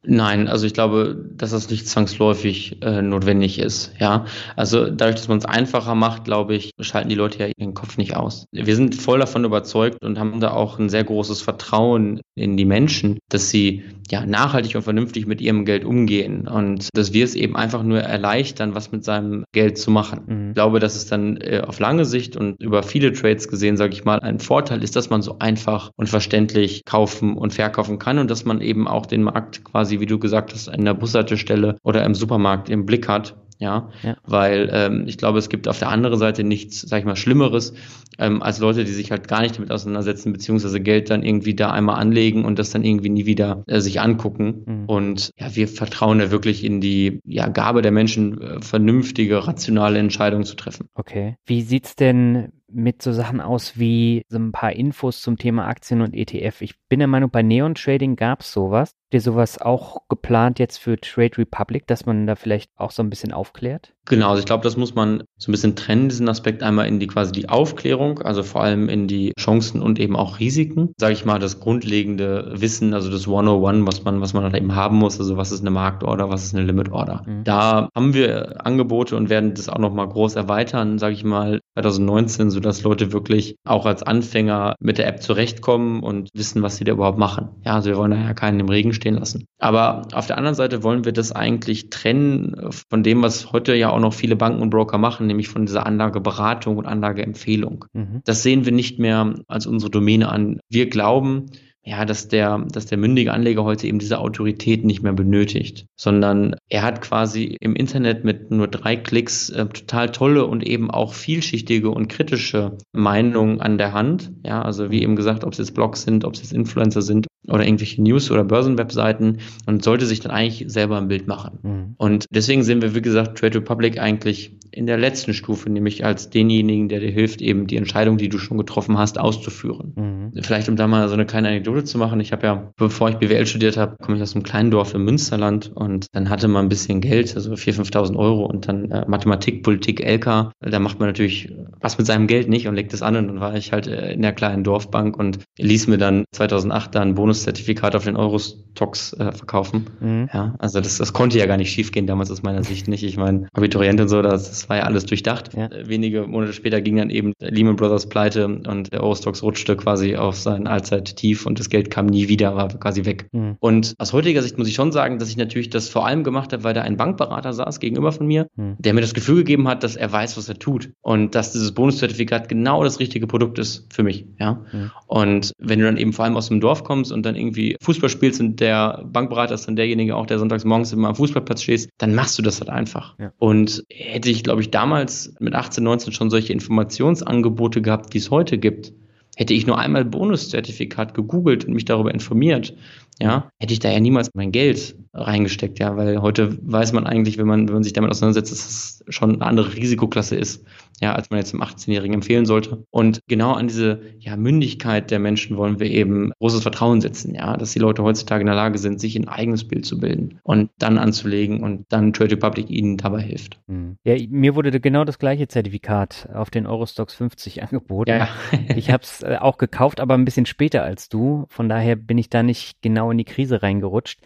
Nein, 0.07 0.49
also 0.49 0.67
ich 0.67 0.75
glaube, 0.75 1.17
dass 1.37 1.51
das 1.51 1.71
nicht 1.71 1.89
zwangsläufig 1.89 2.83
äh, 2.83 3.01
notwendig 3.01 3.59
ist. 3.59 3.93
Ja, 3.99 4.27
also 4.57 4.91
dadurch, 4.91 5.17
dass 5.17 5.29
man 5.29 5.39
es 5.39 5.45
einfacher 5.45 5.95
macht, 5.95 6.25
glaube 6.25 6.55
ich, 6.55 6.73
schalten 6.81 7.09
die 7.09 7.15
Leute 7.15 7.39
ja 7.39 7.51
ihren 7.57 7.75
Kopf 7.75 7.97
nicht 7.97 8.15
aus. 8.15 8.47
Wir 8.53 8.77
sind 8.77 8.95
voll 8.95 9.19
davon 9.19 9.45
überzeugt 9.45 10.03
und 10.03 10.19
haben 10.19 10.41
da 10.41 10.53
auch 10.53 10.79
ein 10.79 10.89
sehr 10.89 11.05
großes 11.05 11.41
Vertrauen 11.41 12.21
in 12.35 12.57
die 12.57 12.65
Menschen, 12.65 13.19
dass 13.29 13.51
sie 13.51 13.83
ja 14.11 14.27
nachhaltig 14.27 14.75
und 14.77 14.83
vernünftig 14.83 15.27
mit 15.27 15.41
ihrem 15.41 15.65
Geld 15.65 15.85
umgehen 15.85 16.47
und 16.47 16.89
dass 16.95 17.13
wir 17.13 17.25
es 17.25 17.35
eben 17.35 17.57
einfach 17.57 17.83
nur 17.83 18.01
erleichtern, 18.01 18.75
was 18.75 18.93
mit 18.93 19.05
seinem 19.05 19.45
Geld 19.53 19.79
zu 19.79 19.91
machen. 19.91 20.21
Mhm. 20.27 20.49
Ich 20.49 20.55
glaube, 20.55 20.81
dass 20.81 20.97
es 20.97 21.07
dann 21.07 21.39
äh, 21.39 21.63
auf 21.67 21.81
lange 21.81 22.05
Sicht 22.05 22.37
und 22.37 22.63
über 22.63 22.83
viele 22.83 23.13
Trades 23.13 23.49
gesehen, 23.49 23.77
sage 23.77 23.95
ich 23.95 24.05
mal, 24.05 24.21
ein 24.21 24.41
Vorteil 24.41 24.83
ist, 24.83 24.97
dass 24.97 25.11
man 25.11 25.23
so 25.23 25.39
einfach 25.39 25.91
und 25.97 26.09
verständlich 26.09 26.85
kaufen 26.85 27.37
und 27.37 27.55
verkaufen 27.55 27.99
kann 27.99 28.19
und 28.19 28.31
dass 28.31 28.45
man 28.45 28.61
eben 28.61 28.87
auch 28.87 29.07
den 29.07 29.23
Markt 29.23 29.65
quasi 29.65 29.94
quasi, 29.95 30.01
wie 30.01 30.07
du 30.07 30.19
gesagt 30.19 30.53
hast, 30.53 30.69
an 30.69 30.85
der 30.85 30.95
Bushaltestelle 30.95 31.77
oder 31.83 32.05
im 32.05 32.15
Supermarkt 32.15 32.69
im 32.69 32.87
Blick 32.87 33.09
hat. 33.09 33.37
Ja, 33.61 33.91
ja. 34.03 34.17
weil 34.27 34.69
ähm, 34.73 35.05
ich 35.07 35.17
glaube, 35.17 35.39
es 35.39 35.49
gibt 35.49 35.69
auf 35.69 35.79
der 35.79 35.89
anderen 35.89 36.19
Seite 36.19 36.43
nichts, 36.43 36.81
sag 36.81 36.99
ich 36.99 37.05
mal, 37.05 37.15
Schlimmeres, 37.15 37.73
ähm, 38.19 38.43
als 38.43 38.59
Leute, 38.59 38.85
die 38.85 38.91
sich 38.91 39.13
halt 39.13 39.29
gar 39.29 39.43
nicht 39.43 39.57
damit 39.57 39.71
auseinandersetzen, 39.71 40.33
beziehungsweise 40.33 40.81
Geld 40.81 41.09
dann 41.09 41.23
irgendwie 41.23 41.55
da 41.55 41.71
einmal 41.71 42.01
anlegen 42.01 42.45
und 42.45 42.59
das 42.59 42.71
dann 42.71 42.85
irgendwie 42.85 43.11
nie 43.11 43.27
wieder 43.27 43.63
äh, 43.69 43.79
sich 43.79 44.01
angucken. 44.01 44.65
Mhm. 44.67 44.85
Und 44.87 45.31
ja, 45.39 45.55
wir 45.55 45.69
vertrauen 45.69 46.19
da 46.19 46.33
wirklich 46.33 46.65
in 46.65 46.81
die 46.81 47.21
ja, 47.25 47.47
Gabe 47.47 47.81
der 47.81 47.93
Menschen, 47.93 48.41
äh, 48.41 48.61
vernünftige, 48.61 49.47
rationale 49.47 50.01
Entscheidungen 50.01 50.45
zu 50.45 50.57
treffen. 50.57 50.89
Okay. 50.95 51.37
Wie 51.47 51.63
sieht's 51.63 51.95
denn 51.95 52.51
mit 52.75 53.03
so 53.03 53.13
Sachen 53.13 53.41
aus 53.41 53.79
wie 53.79 54.25
so 54.29 54.39
ein 54.39 54.53
paar 54.53 54.73
Infos 54.73 55.23
zum 55.23 55.39
Thema 55.39 55.67
Aktien 55.67 56.01
und 56.01 56.13
ETF. 56.13 56.61
Ich 56.61 56.75
bin 56.89 56.99
der 56.99 57.09
Meinung, 57.09 57.31
bei 57.31 57.43
Neon 57.43 57.75
Trading 57.75 58.17
gab 58.17 58.41
es 58.41 58.53
sowas. 58.53 58.97
Habt 59.15 59.27
ihr 59.27 59.33
sowas 59.33 59.63
auch 59.63 60.09
geplant 60.09 60.59
jetzt 60.59 60.79
für 60.79 60.99
Trade 60.99 61.39
Republic, 61.39 61.87
dass 61.87 62.05
man 62.05 62.27
da 62.27 62.35
vielleicht 62.35 62.69
auch 62.77 62.91
so 62.91 63.01
ein 63.01 63.11
bisschen 63.11 63.33
aufklärt? 63.33 63.95
Genau, 64.07 64.31
also 64.31 64.41
ich 64.41 64.47
glaube, 64.47 64.65
das 64.65 64.77
muss 64.77 64.95
man 64.95 65.23
so 65.39 65.51
ein 65.51 65.53
bisschen 65.53 65.77
trennen, 65.77 66.09
diesen 66.09 66.29
Aspekt 66.29 66.63
einmal 66.63 66.87
in 66.87 67.01
die 67.01 67.07
quasi 67.07 67.33
die 67.33 67.49
Aufklärung, 67.49 68.19
also 68.21 68.43
vor 68.43 68.63
allem 68.63 68.89
in 68.89 69.07
die 69.07 69.33
Chancen 69.39 69.81
und 69.81 69.99
eben 69.99 70.15
auch 70.15 70.41
Risiken. 70.41 70.93
Sage 70.99 71.15
ich 71.15 71.25
mal, 71.25 71.39
das 71.39 71.61
grundlegende 71.61 72.53
Wissen, 72.55 72.93
also 72.93 73.11
das 73.11 73.27
101, 73.27 73.87
was 73.87 74.05
man, 74.05 74.21
was 74.21 74.35
man 74.35 74.43
halt 74.43 74.57
eben 74.57 74.75
haben 74.75 74.97
muss, 74.97 75.19
also 75.19 75.37
was 75.37 75.53
ist 75.53 75.61
eine 75.61 75.71
Marktorder, 75.71 76.29
was 76.29 76.45
ist 76.45 76.55
eine 76.55 76.65
Limitorder. 76.65 77.23
Mhm. 77.25 77.45
Da 77.45 77.89
haben 77.95 78.15
wir 78.15 78.67
Angebote 78.67 79.17
und 79.17 79.31
werden 79.31 79.55
das 79.55 79.69
auch 79.69 79.79
nochmal 79.79 80.09
groß 80.09 80.35
erweitern, 80.35 80.99
sage 80.99 81.15
ich 81.15 81.25
mal, 81.25 81.61
2019, 81.75 82.51
sodass 82.51 82.83
Leute 82.83 83.13
wirklich 83.13 83.57
auch 83.65 83.87
als 83.87 84.03
Anfänger 84.03 84.75
mit 84.81 84.99
der 84.99 85.07
App 85.07 85.23
zurechtkommen 85.23 86.03
und 86.03 86.29
wissen, 86.35 86.63
was 86.63 86.77
sie 86.77 86.85
da 86.85 86.93
überhaupt 86.93 87.19
machen. 87.19 87.49
Ja, 87.65 87.77
also 87.77 87.89
wir 87.89 87.97
wollen 87.97 88.11
da 88.11 88.19
ja 88.19 88.35
keinen 88.35 88.61
im 88.61 88.69
Regen 88.69 88.93
stehen 88.93 89.04
lassen. 89.13 89.47
Aber 89.59 90.09
auf 90.13 90.27
der 90.27 90.39
anderen 90.39 90.55
Seite 90.55 90.83
wollen 90.83 91.05
wir 91.05 91.13
das 91.13 91.33
eigentlich 91.33 91.91
trennen 91.91 92.57
von 92.89 93.03
dem, 93.03 93.23
was 93.23 93.53
heute 93.53 93.75
ja 93.75 93.91
auch 93.91 94.01
noch 94.01 94.15
viele 94.15 94.37
Banken 94.37 94.63
und 94.63 94.71
Broker 94.71 94.99
machen, 94.99 95.27
nämlich 95.27 95.49
von 95.49 95.67
dieser 95.67 95.85
Anlageberatung 95.85 96.79
und 96.79 96.87
Anlageempfehlung. 96.87 97.85
Mhm. 97.93 98.23
Das 98.25 98.43
sehen 98.43 98.65
wir 98.65 98.73
nicht 98.73 98.99
mehr 98.99 99.35
als 99.47 99.67
unsere 99.67 99.91
Domäne 99.91 100.31
an. 100.31 100.61
Wir 100.69 100.89
glauben, 100.89 101.47
ja, 101.85 102.05
dass 102.05 102.29
der, 102.29 102.65
dass 102.71 102.87
der 102.87 102.99
mündige 102.99 103.33
Anleger 103.33 103.65
heute 103.65 103.87
eben 103.87 103.99
diese 103.99 104.19
Autorität 104.19 104.85
nicht 104.85 105.03
mehr 105.03 105.13
benötigt, 105.13 105.87
sondern 105.97 106.57
er 106.69 106.83
hat 106.83 107.03
quasi 107.03 107.57
im 107.61 107.77
Internet 107.77 108.25
mit 108.25 108.51
nur 108.51 108.69
drei 108.69 108.97
Klicks 108.97 109.51
äh, 109.51 109.67
total 109.67 110.11
tolle 110.11 110.47
und 110.47 110.67
eben 110.67 110.91
auch 110.91 111.13
vielschichtige 111.13 111.91
und 111.91 112.09
kritische 112.09 112.79
Meinungen 112.93 113.61
an 113.61 113.77
der 113.77 113.93
Hand. 113.93 114.33
Ja, 114.45 114.63
also 114.63 114.91
wie 114.91 115.03
eben 115.03 115.15
gesagt, 115.15 115.45
ob 115.45 115.53
es 115.53 115.59
jetzt 115.59 115.75
Blogs 115.75 116.03
sind, 116.03 116.25
ob 116.25 116.35
es 116.35 116.41
jetzt 116.41 116.53
Influencer 116.53 117.03
sind 117.03 117.27
oder 117.49 117.67
irgendwelche 117.67 118.03
News- 118.03 118.31
oder 118.31 118.45
Börsenwebseiten 118.45 119.39
und 119.67 119.85
sollte 119.85 120.07
sich 120.07 120.21
dann 120.21 120.33
eigentlich 120.33 120.65
selber 120.73 120.97
ein 120.97 121.09
Bild 121.09 121.27
machen. 121.27 121.59
Mhm. 121.63 121.95
Und 121.99 122.27
deswegen 122.31 122.63
sehen 122.63 122.81
wir, 122.81 122.95
wie 122.95 123.03
gesagt, 123.03 123.39
Trade 123.39 123.59
Republic 123.59 123.99
eigentlich 123.99 124.57
in 124.71 124.87
der 124.87 124.97
letzten 124.97 125.35
Stufe, 125.35 125.71
nämlich 125.71 126.05
als 126.05 126.31
denjenigen, 126.31 126.89
der 126.89 127.01
dir 127.01 127.11
hilft, 127.11 127.43
eben 127.43 127.67
die 127.67 127.77
Entscheidung, 127.77 128.17
die 128.17 128.29
du 128.29 128.39
schon 128.39 128.59
getroffen 128.59 128.99
hast, 128.99 129.19
auszuführen. 129.19 129.93
Mhm. 129.97 130.43
Vielleicht, 130.43 130.69
um 130.69 130.77
da 130.77 130.87
mal 130.87 131.09
so 131.09 131.15
eine 131.15 131.27
kleine 131.27 131.49
Anekdote 131.49 131.74
zu 131.83 131.99
machen. 131.99 132.21
Ich 132.21 132.33
habe 132.33 132.47
ja, 132.47 132.73
bevor 132.77 133.11
ich 133.11 133.17
BWL 133.17 133.47
studiert 133.47 133.77
habe, 133.77 133.97
komme 134.03 134.17
ich 134.17 134.23
aus 134.23 134.35
einem 134.35 134.45
kleinen 134.45 134.71
Dorf 134.71 134.95
im 134.95 135.05
Münsterland 135.05 135.73
und 135.75 136.07
dann 136.13 136.31
hatte 136.31 136.49
man 136.49 136.67
ein 136.67 136.69
bisschen 136.69 137.01
Geld, 137.01 137.35
also 137.35 137.53
4.000, 137.53 137.91
5.000 137.91 138.17
Euro 138.17 138.45
und 138.47 138.69
dann 138.69 138.91
äh, 138.91 139.05
Mathematik, 139.09 139.63
Politik, 139.63 140.01
LK. 140.01 140.53
Da 140.61 140.79
macht 140.79 141.01
man 141.01 141.09
natürlich 141.09 141.53
was 141.81 141.99
mit 141.99 142.07
seinem 142.07 142.27
Geld 142.27 142.49
nicht 142.49 142.69
und 142.69 142.75
legt 142.75 142.95
es 142.95 143.03
an 143.03 143.17
und 143.17 143.29
dann 143.29 143.41
war 143.41 143.57
ich 143.57 143.73
halt 143.73 143.87
äh, 143.87 144.13
in 144.13 144.23
der 144.23 144.33
kleinen 144.33 144.65
Dorfbank 144.65 145.19
und 145.19 145.39
ließ 145.59 145.87
mir 145.89 145.99
dann 145.99 146.25
2008 146.33 146.95
da 146.95 147.01
ein 147.01 147.15
Bonuszertifikat 147.15 147.97
auf 147.97 148.05
den 148.05 148.17
Eurostox 148.17 149.13
äh, 149.15 149.33
verkaufen. 149.33 149.87
Mhm. 150.01 150.29
Ja, 150.33 150.55
also 150.59 150.81
das, 150.81 150.99
das 150.99 151.13
konnte 151.13 151.39
ja 151.39 151.47
gar 151.47 151.57
nicht 151.57 151.71
schiefgehen 151.71 152.07
damals 152.07 152.31
aus 152.31 152.43
meiner 152.43 152.63
Sicht 152.63 152.89
nicht. 152.89 153.03
Ich 153.03 153.17
meine, 153.17 153.49
Abiturient 153.55 154.01
und 154.01 154.09
so, 154.09 154.23
das, 154.23 154.49
das 154.49 154.69
war 154.69 154.79
ja 154.79 154.83
alles 154.85 155.07
durchdacht. 155.07 155.55
Ja. 155.55 155.67
Äh, 155.67 155.89
wenige 155.89 156.27
Monate 156.27 156.53
später 156.53 156.81
ging 156.81 156.97
dann 156.97 157.11
eben 157.11 157.33
Lehman 157.41 157.77
Brothers 157.77 158.09
pleite 158.09 158.47
und 158.47 158.93
der 158.93 159.03
Eurostox 159.03 159.43
rutschte 159.43 159.77
quasi 159.77 160.17
auf 160.17 160.37
sein 160.37 160.67
Allzeit-Tief 160.67 161.47
und 161.47 161.59
das 161.65 161.71
Geld 161.71 161.91
kam 161.91 162.07
nie 162.07 162.29
wieder, 162.29 162.55
war 162.55 162.69
quasi 162.69 163.05
weg. 163.05 163.29
Mhm. 163.33 163.57
Und 163.59 163.95
aus 163.99 164.13
heutiger 164.13 164.43
Sicht 164.43 164.59
muss 164.59 164.69
ich 164.69 164.75
schon 164.75 164.93
sagen, 164.93 165.19
dass 165.19 165.31
ich 165.31 165.37
natürlich 165.37 165.71
das 165.71 165.89
vor 165.89 166.07
allem 166.07 166.23
gemacht 166.23 166.53
habe, 166.53 166.63
weil 166.63 166.75
da 166.75 166.83
ein 166.83 166.97
Bankberater 166.97 167.53
saß 167.53 167.81
gegenüber 167.81 168.13
von 168.13 168.27
mir, 168.27 168.47
mhm. 168.57 168.77
der 168.79 168.93
mir 168.93 169.01
das 169.01 169.15
Gefühl 169.15 169.37
gegeben 169.37 169.67
hat, 169.67 169.83
dass 169.83 169.97
er 169.97 170.13
weiß, 170.13 170.37
was 170.37 170.49
er 170.49 170.59
tut 170.59 170.91
und 171.01 171.35
dass 171.35 171.53
dieses 171.53 171.73
Bonuszertifikat 171.73 172.49
genau 172.49 172.85
das 172.85 173.01
richtige 173.01 173.27
Produkt 173.27 173.59
ist 173.59 173.93
für 173.93 174.03
mich. 174.03 174.27
Ja. 174.39 174.63
Mhm. 174.73 174.91
Und 175.07 175.53
wenn 175.59 175.79
du 175.79 175.87
dann 175.87 175.97
eben 175.97 176.13
vor 176.13 176.27
allem 176.27 176.37
aus 176.37 176.49
dem 176.49 176.61
Dorf 176.61 176.85
kommst 176.85 177.13
und 177.13 177.25
dann 177.25 177.35
irgendwie 177.35 177.77
Fußball 177.81 178.11
spielst 178.11 178.41
und 178.41 178.61
der 178.61 179.03
Bankberater 179.07 179.55
ist 179.55 179.67
dann 179.67 179.77
derjenige 179.77 180.17
auch, 180.17 180.27
der 180.27 180.39
sonntags 180.39 180.65
morgens 180.65 180.93
immer 180.93 181.09
am 181.09 181.15
Fußballplatz 181.15 181.63
stehst, 181.63 181.89
dann 181.99 182.15
machst 182.15 182.39
du 182.39 182.43
das 182.43 182.61
halt 182.61 182.69
einfach. 182.69 183.19
Ja. 183.19 183.33
Und 183.39 183.85
hätte 183.89 184.29
ich, 184.29 184.45
glaube 184.45 184.61
ich, 184.61 184.71
damals 184.71 185.35
mit 185.41 185.55
18, 185.55 185.83
19 185.83 186.13
schon 186.13 186.29
solche 186.29 186.53
Informationsangebote 186.53 187.81
gehabt, 187.81 188.13
wie 188.13 188.19
es 188.19 188.31
heute 188.31 188.59
gibt, 188.59 188.93
hätte 189.37 189.55
ich 189.55 189.67
nur 189.67 189.79
einmal 189.79 190.05
Bonuszertifikat 190.05 191.15
gegoogelt 191.15 191.65
und 191.65 191.75
mich 191.75 191.85
darüber 191.85 192.13
informiert, 192.13 192.75
ja, 193.21 193.51
hätte 193.61 193.73
ich 193.73 193.79
da 193.79 193.91
ja 193.91 194.01
niemals 194.01 194.31
mein 194.35 194.53
Geld 194.53 194.97
reingesteckt, 195.13 195.79
ja, 195.79 195.97
weil 195.97 196.21
heute 196.21 196.59
weiß 196.63 196.93
man 196.93 197.07
eigentlich, 197.07 197.39
wenn 197.39 197.47
man, 197.47 197.69
wenn 197.69 197.75
man 197.75 197.85
sich 197.85 197.93
damit 197.93 198.11
auseinandersetzt, 198.11 198.53
dass 198.53 198.67
es 198.67 199.05
schon 199.09 199.35
eine 199.35 199.47
andere 199.47 199.75
Risikoklasse 199.77 200.37
ist, 200.37 200.65
ja, 201.01 201.15
als 201.15 201.31
man 201.31 201.39
jetzt 201.39 201.53
einem 201.55 201.63
18-Jährigen 201.63 202.15
empfehlen 202.15 202.47
sollte. 202.47 202.85
Und 202.91 203.21
genau 203.27 203.53
an 203.53 203.69
diese 203.69 204.01
ja, 204.19 204.37
Mündigkeit 204.37 205.11
der 205.11 205.19
Menschen 205.19 205.57
wollen 205.57 205.81
wir 205.81 205.91
eben 205.91 206.33
großes 206.39 206.63
Vertrauen 206.63 207.01
setzen, 207.01 207.35
ja, 207.35 207.57
dass 207.57 207.73
die 207.73 207.79
Leute 207.79 208.03
heutzutage 208.03 208.41
in 208.43 208.47
der 208.47 208.57
Lage 208.57 208.79
sind, 208.79 209.01
sich 209.01 209.17
ein 209.17 209.29
eigenes 209.29 209.67
Bild 209.67 209.87
zu 209.87 209.99
bilden 209.99 210.39
und 210.43 210.71
dann 210.79 210.99
anzulegen 210.99 211.63
und 211.63 211.87
dann 211.89 212.13
Trade 212.13 212.33
Republic 212.33 212.71
ihnen 212.71 212.97
dabei 212.97 213.23
hilft. 213.23 213.59
Hm. 213.69 213.97
Ja, 214.05 214.17
mir 214.29 214.55
wurde 214.55 214.79
genau 214.81 215.05
das 215.05 215.19
gleiche 215.19 215.49
Zertifikat 215.49 216.29
auf 216.33 216.51
den 216.51 216.67
Eurostox 216.67 217.15
50 217.15 217.63
angeboten. 217.63 218.11
Ja. 218.11 218.29
ich 218.77 218.91
habe 218.91 219.03
es 219.03 219.23
äh, 219.23 219.39
auch 219.41 219.59
gekauft, 219.59 220.01
aber 220.01 220.15
ein 220.15 220.25
bisschen 220.25 220.47
später 220.47 220.83
als 220.83 221.09
du. 221.09 221.47
Von 221.49 221.69
daher 221.69 221.97
bin 221.97 222.19
ich 222.19 222.29
da 222.29 222.43
nicht 222.43 222.83
genau 222.83 223.11
in 223.11 223.19
die 223.19 223.25
Krise 223.25 223.63
reingerutscht. 223.63 224.21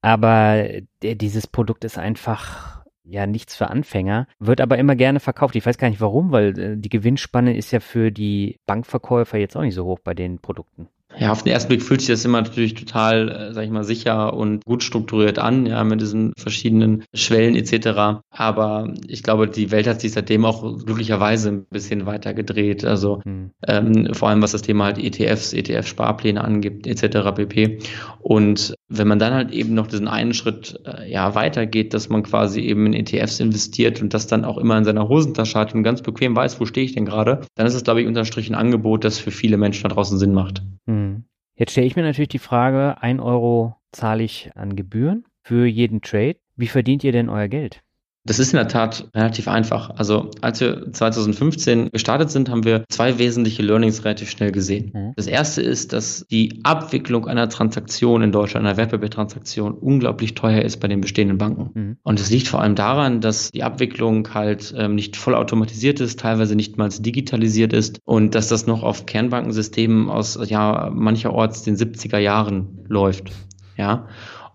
Aber 0.00 0.64
dieses 1.02 1.48
Produkt 1.48 1.84
ist 1.84 1.98
einfach 1.98 2.77
ja 3.08 3.26
nichts 3.26 3.56
für 3.56 3.68
Anfänger, 3.68 4.26
wird 4.38 4.60
aber 4.60 4.78
immer 4.78 4.96
gerne 4.96 5.20
verkauft. 5.20 5.56
Ich 5.56 5.66
weiß 5.66 5.78
gar 5.78 5.88
nicht 5.88 6.00
warum, 6.00 6.32
weil 6.32 6.58
äh, 6.58 6.76
die 6.76 6.88
Gewinnspanne 6.88 7.56
ist 7.56 7.70
ja 7.72 7.80
für 7.80 8.10
die 8.10 8.58
Bankverkäufer 8.66 9.38
jetzt 9.38 9.56
auch 9.56 9.62
nicht 9.62 9.74
so 9.74 9.84
hoch 9.84 9.98
bei 10.02 10.14
den 10.14 10.38
Produkten. 10.38 10.88
Ja, 11.16 11.32
auf 11.32 11.42
den 11.42 11.52
ersten 11.52 11.68
Blick 11.68 11.82
fühlt 11.82 12.00
sich 12.00 12.10
das 12.10 12.24
immer 12.24 12.42
natürlich 12.42 12.74
total, 12.74 13.28
äh, 13.28 13.54
sag 13.54 13.64
ich 13.64 13.70
mal, 13.70 13.82
sicher 13.82 14.34
und 14.34 14.64
gut 14.64 14.82
strukturiert 14.82 15.38
an, 15.38 15.64
ja, 15.64 15.82
mit 15.82 16.00
diesen 16.02 16.32
verschiedenen 16.36 17.04
Schwellen 17.14 17.56
etc. 17.56 18.20
Aber 18.30 18.92
ich 19.06 19.22
glaube, 19.22 19.48
die 19.48 19.70
Welt 19.70 19.86
hat 19.86 20.02
sich 20.02 20.12
seitdem 20.12 20.44
auch 20.44 20.62
glücklicherweise 20.84 21.48
ein 21.48 21.64
bisschen 21.64 22.04
weiter 22.04 22.34
gedreht. 22.34 22.84
Also 22.84 23.22
hm. 23.24 23.50
ähm, 23.66 24.12
vor 24.12 24.28
allem 24.28 24.42
was 24.42 24.52
das 24.52 24.62
Thema 24.62 24.84
halt 24.84 24.98
ETFs, 24.98 25.54
ETF-Sparpläne 25.54 26.44
angibt 26.44 26.86
etc. 26.86 27.34
pp. 27.34 27.78
Und 28.20 28.74
wenn 28.88 29.06
man 29.08 29.18
dann 29.18 29.34
halt 29.34 29.50
eben 29.52 29.74
noch 29.74 29.86
diesen 29.86 30.08
einen 30.08 30.32
Schritt 30.32 30.80
äh, 30.86 31.10
ja 31.10 31.34
weitergeht, 31.34 31.92
dass 31.92 32.08
man 32.08 32.22
quasi 32.22 32.60
eben 32.60 32.86
in 32.86 32.94
ETFs 32.94 33.38
investiert 33.38 34.00
und 34.00 34.14
das 34.14 34.26
dann 34.26 34.44
auch 34.44 34.56
immer 34.56 34.78
in 34.78 34.84
seiner 34.84 35.08
Hosentasche 35.08 35.58
hat 35.58 35.74
und 35.74 35.82
ganz 35.82 36.02
bequem 36.02 36.34
weiß, 36.34 36.58
wo 36.60 36.64
stehe 36.64 36.86
ich 36.86 36.94
denn 36.94 37.04
gerade, 37.04 37.42
dann 37.54 37.66
ist 37.66 37.74
es, 37.74 37.84
glaube 37.84 38.00
ich, 38.00 38.06
unterm 38.06 38.24
Strich 38.24 38.48
ein 38.48 38.54
Angebot, 38.54 39.04
das 39.04 39.18
für 39.18 39.30
viele 39.30 39.58
Menschen 39.58 39.82
da 39.82 39.94
draußen 39.94 40.18
Sinn 40.18 40.32
macht. 40.32 40.62
Hm. 40.86 41.24
Jetzt 41.54 41.72
stelle 41.72 41.86
ich 41.86 41.96
mir 41.96 42.02
natürlich 42.02 42.28
die 42.28 42.38
Frage, 42.38 42.96
ein 43.02 43.20
Euro 43.20 43.76
zahle 43.92 44.22
ich 44.22 44.50
an 44.54 44.76
Gebühren 44.76 45.24
für 45.42 45.66
jeden 45.66 46.00
Trade. 46.00 46.36
Wie 46.56 46.68
verdient 46.68 47.04
ihr 47.04 47.12
denn 47.12 47.28
euer 47.28 47.48
Geld? 47.48 47.82
Das 48.24 48.38
ist 48.38 48.52
in 48.52 48.58
der 48.58 48.68
Tat 48.68 49.08
relativ 49.14 49.48
einfach. 49.48 49.90
Also 49.96 50.30
als 50.42 50.60
wir 50.60 50.92
2015 50.92 51.90
gestartet 51.90 52.30
sind, 52.30 52.50
haben 52.50 52.64
wir 52.64 52.84
zwei 52.90 53.18
wesentliche 53.18 53.62
Learnings 53.62 54.04
relativ 54.04 54.30
schnell 54.30 54.52
gesehen. 54.52 54.90
Mhm. 54.92 55.12
Das 55.16 55.26
erste 55.26 55.62
ist, 55.62 55.92
dass 55.92 56.26
die 56.30 56.60
Abwicklung 56.62 57.26
einer 57.26 57.48
Transaktion 57.48 58.22
in 58.22 58.32
Deutschland, 58.32 58.66
einer 58.66 58.76
Wertpapiertransaktion, 58.76 59.72
unglaublich 59.72 60.34
teuer 60.34 60.62
ist 60.62 60.78
bei 60.78 60.88
den 60.88 61.00
bestehenden 61.00 61.38
Banken. 61.38 61.70
Mhm. 61.72 61.96
Und 62.02 62.20
es 62.20 62.30
liegt 62.30 62.48
vor 62.48 62.60
allem 62.60 62.74
daran, 62.74 63.20
dass 63.20 63.50
die 63.50 63.62
Abwicklung 63.62 64.28
halt 64.34 64.74
ähm, 64.76 64.94
nicht 64.94 65.16
vollautomatisiert 65.16 66.00
ist, 66.00 66.20
teilweise 66.20 66.54
nicht 66.54 66.76
mal 66.76 66.90
digitalisiert 66.90 67.72
ist 67.72 68.00
und 68.04 68.34
dass 68.34 68.48
das 68.48 68.66
noch 68.66 68.82
auf 68.82 69.06
Kernbankensystemen 69.06 70.10
aus 70.10 70.38
ja 70.48 70.90
mancherorts 70.92 71.62
den 71.62 71.76
70er 71.76 72.18
Jahren 72.18 72.84
läuft. 72.88 73.30
Ja. 73.76 74.08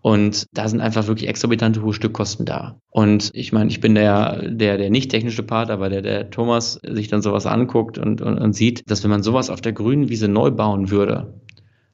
Und 0.04 0.48
da 0.52 0.68
sind 0.68 0.82
einfach 0.82 1.08
wirklich 1.08 1.30
exorbitante 1.30 1.82
hohe 1.82 1.94
Stückkosten 1.94 2.46
da. 2.46 2.78
Und 2.90 3.32
ich 3.34 3.54
meine, 3.54 3.70
ich 3.70 3.80
bin 3.80 3.96
der, 3.96 4.50
der, 4.50 4.78
der 4.78 4.90
nicht 4.90 5.10
technische 5.10 5.44
Part, 5.44 5.70
aber 5.70 5.88
der, 5.88 6.02
der 6.02 6.30
Thomas 6.30 6.74
sich 6.84 7.08
dann 7.08 7.22
sowas 7.22 7.46
anguckt 7.46 7.98
und, 7.98 8.22
und, 8.22 8.38
und 8.38 8.52
sieht, 8.52 8.84
dass 8.92 9.02
wenn 9.04 9.12
man 9.12 9.24
sowas 9.24 9.50
auf 9.50 9.62
der 9.62 9.72
grünen 9.72 10.10
Wiese 10.10 10.28
neu 10.28 10.52
bauen 10.52 10.92
würde, 10.92 11.40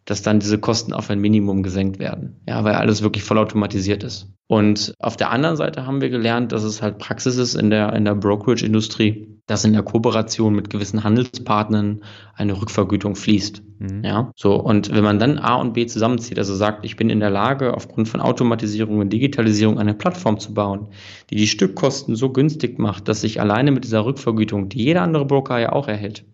dass 0.06 0.24
dann 0.24 0.40
diese 0.40 0.58
Kosten 0.58 0.92
auf 0.92 1.12
ein 1.12 1.20
Minimum 1.20 1.62
gesenkt 1.62 2.00
werden. 2.00 2.42
Ja, 2.48 2.64
weil 2.64 2.74
alles 2.74 3.04
wirklich 3.04 3.24
vollautomatisiert 3.24 4.04
ist. 4.04 4.34
Und 4.48 4.96
auf 4.98 5.16
der 5.16 5.30
anderen 5.30 5.56
Seite 5.56 5.86
haben 5.86 6.02
wir 6.02 6.10
gelernt, 6.10 6.52
dass 6.52 6.64
es 6.64 6.82
halt 6.82 6.98
Praxis 6.98 7.38
ist 7.38 7.54
in 7.54 7.70
der, 7.70 7.94
in 7.94 8.06
der 8.06 8.16
Brokerage-Industrie, 8.16 9.39
dass 9.50 9.66
in 9.66 9.74
der 9.74 9.82
Kooperation 9.82 10.54
mit 10.54 10.70
gewissen 10.70 11.04
Handelspartnern 11.04 12.02
eine 12.36 12.62
Rückvergütung 12.62 13.16
fließt. 13.16 13.64
Mhm. 13.80 14.04
Ja, 14.04 14.32
so. 14.36 14.54
Und 14.56 14.94
wenn 14.94 15.04
man 15.04 15.18
dann 15.18 15.40
A 15.40 15.56
und 15.56 15.74
B 15.74 15.88
zusammenzieht, 15.88 16.38
also 16.38 16.54
sagt, 16.54 16.86
ich 16.86 16.98
bin 16.98 17.10
in 17.10 17.20
der 17.20 17.32
Lage, 17.32 17.74
aufgrund 17.74 18.08
von 18.08 18.22
Automatisierung 18.22 19.00
und 19.00 19.12
Digitalisierung 19.12 19.80
eine 19.80 19.96
Plattform 19.96 20.40
zu 20.40 20.54
bauen, 20.54 20.90
die 21.32 21.36
die 21.36 21.48
Stückkosten 21.48 22.16
so 22.16 22.32
günstig 22.32 22.78
macht, 22.78 23.08
dass 23.08 23.24
ich 23.24 23.42
alleine 23.42 23.72
mit 23.72 23.86
dieser 23.86 24.06
Rückvergütung, 24.06 24.70
die 24.70 24.84
jeder 24.84 25.02
andere 25.02 25.26
Broker 25.26 25.58
ja 25.58 25.72
auch 25.72 25.88
erhält, 25.88 26.26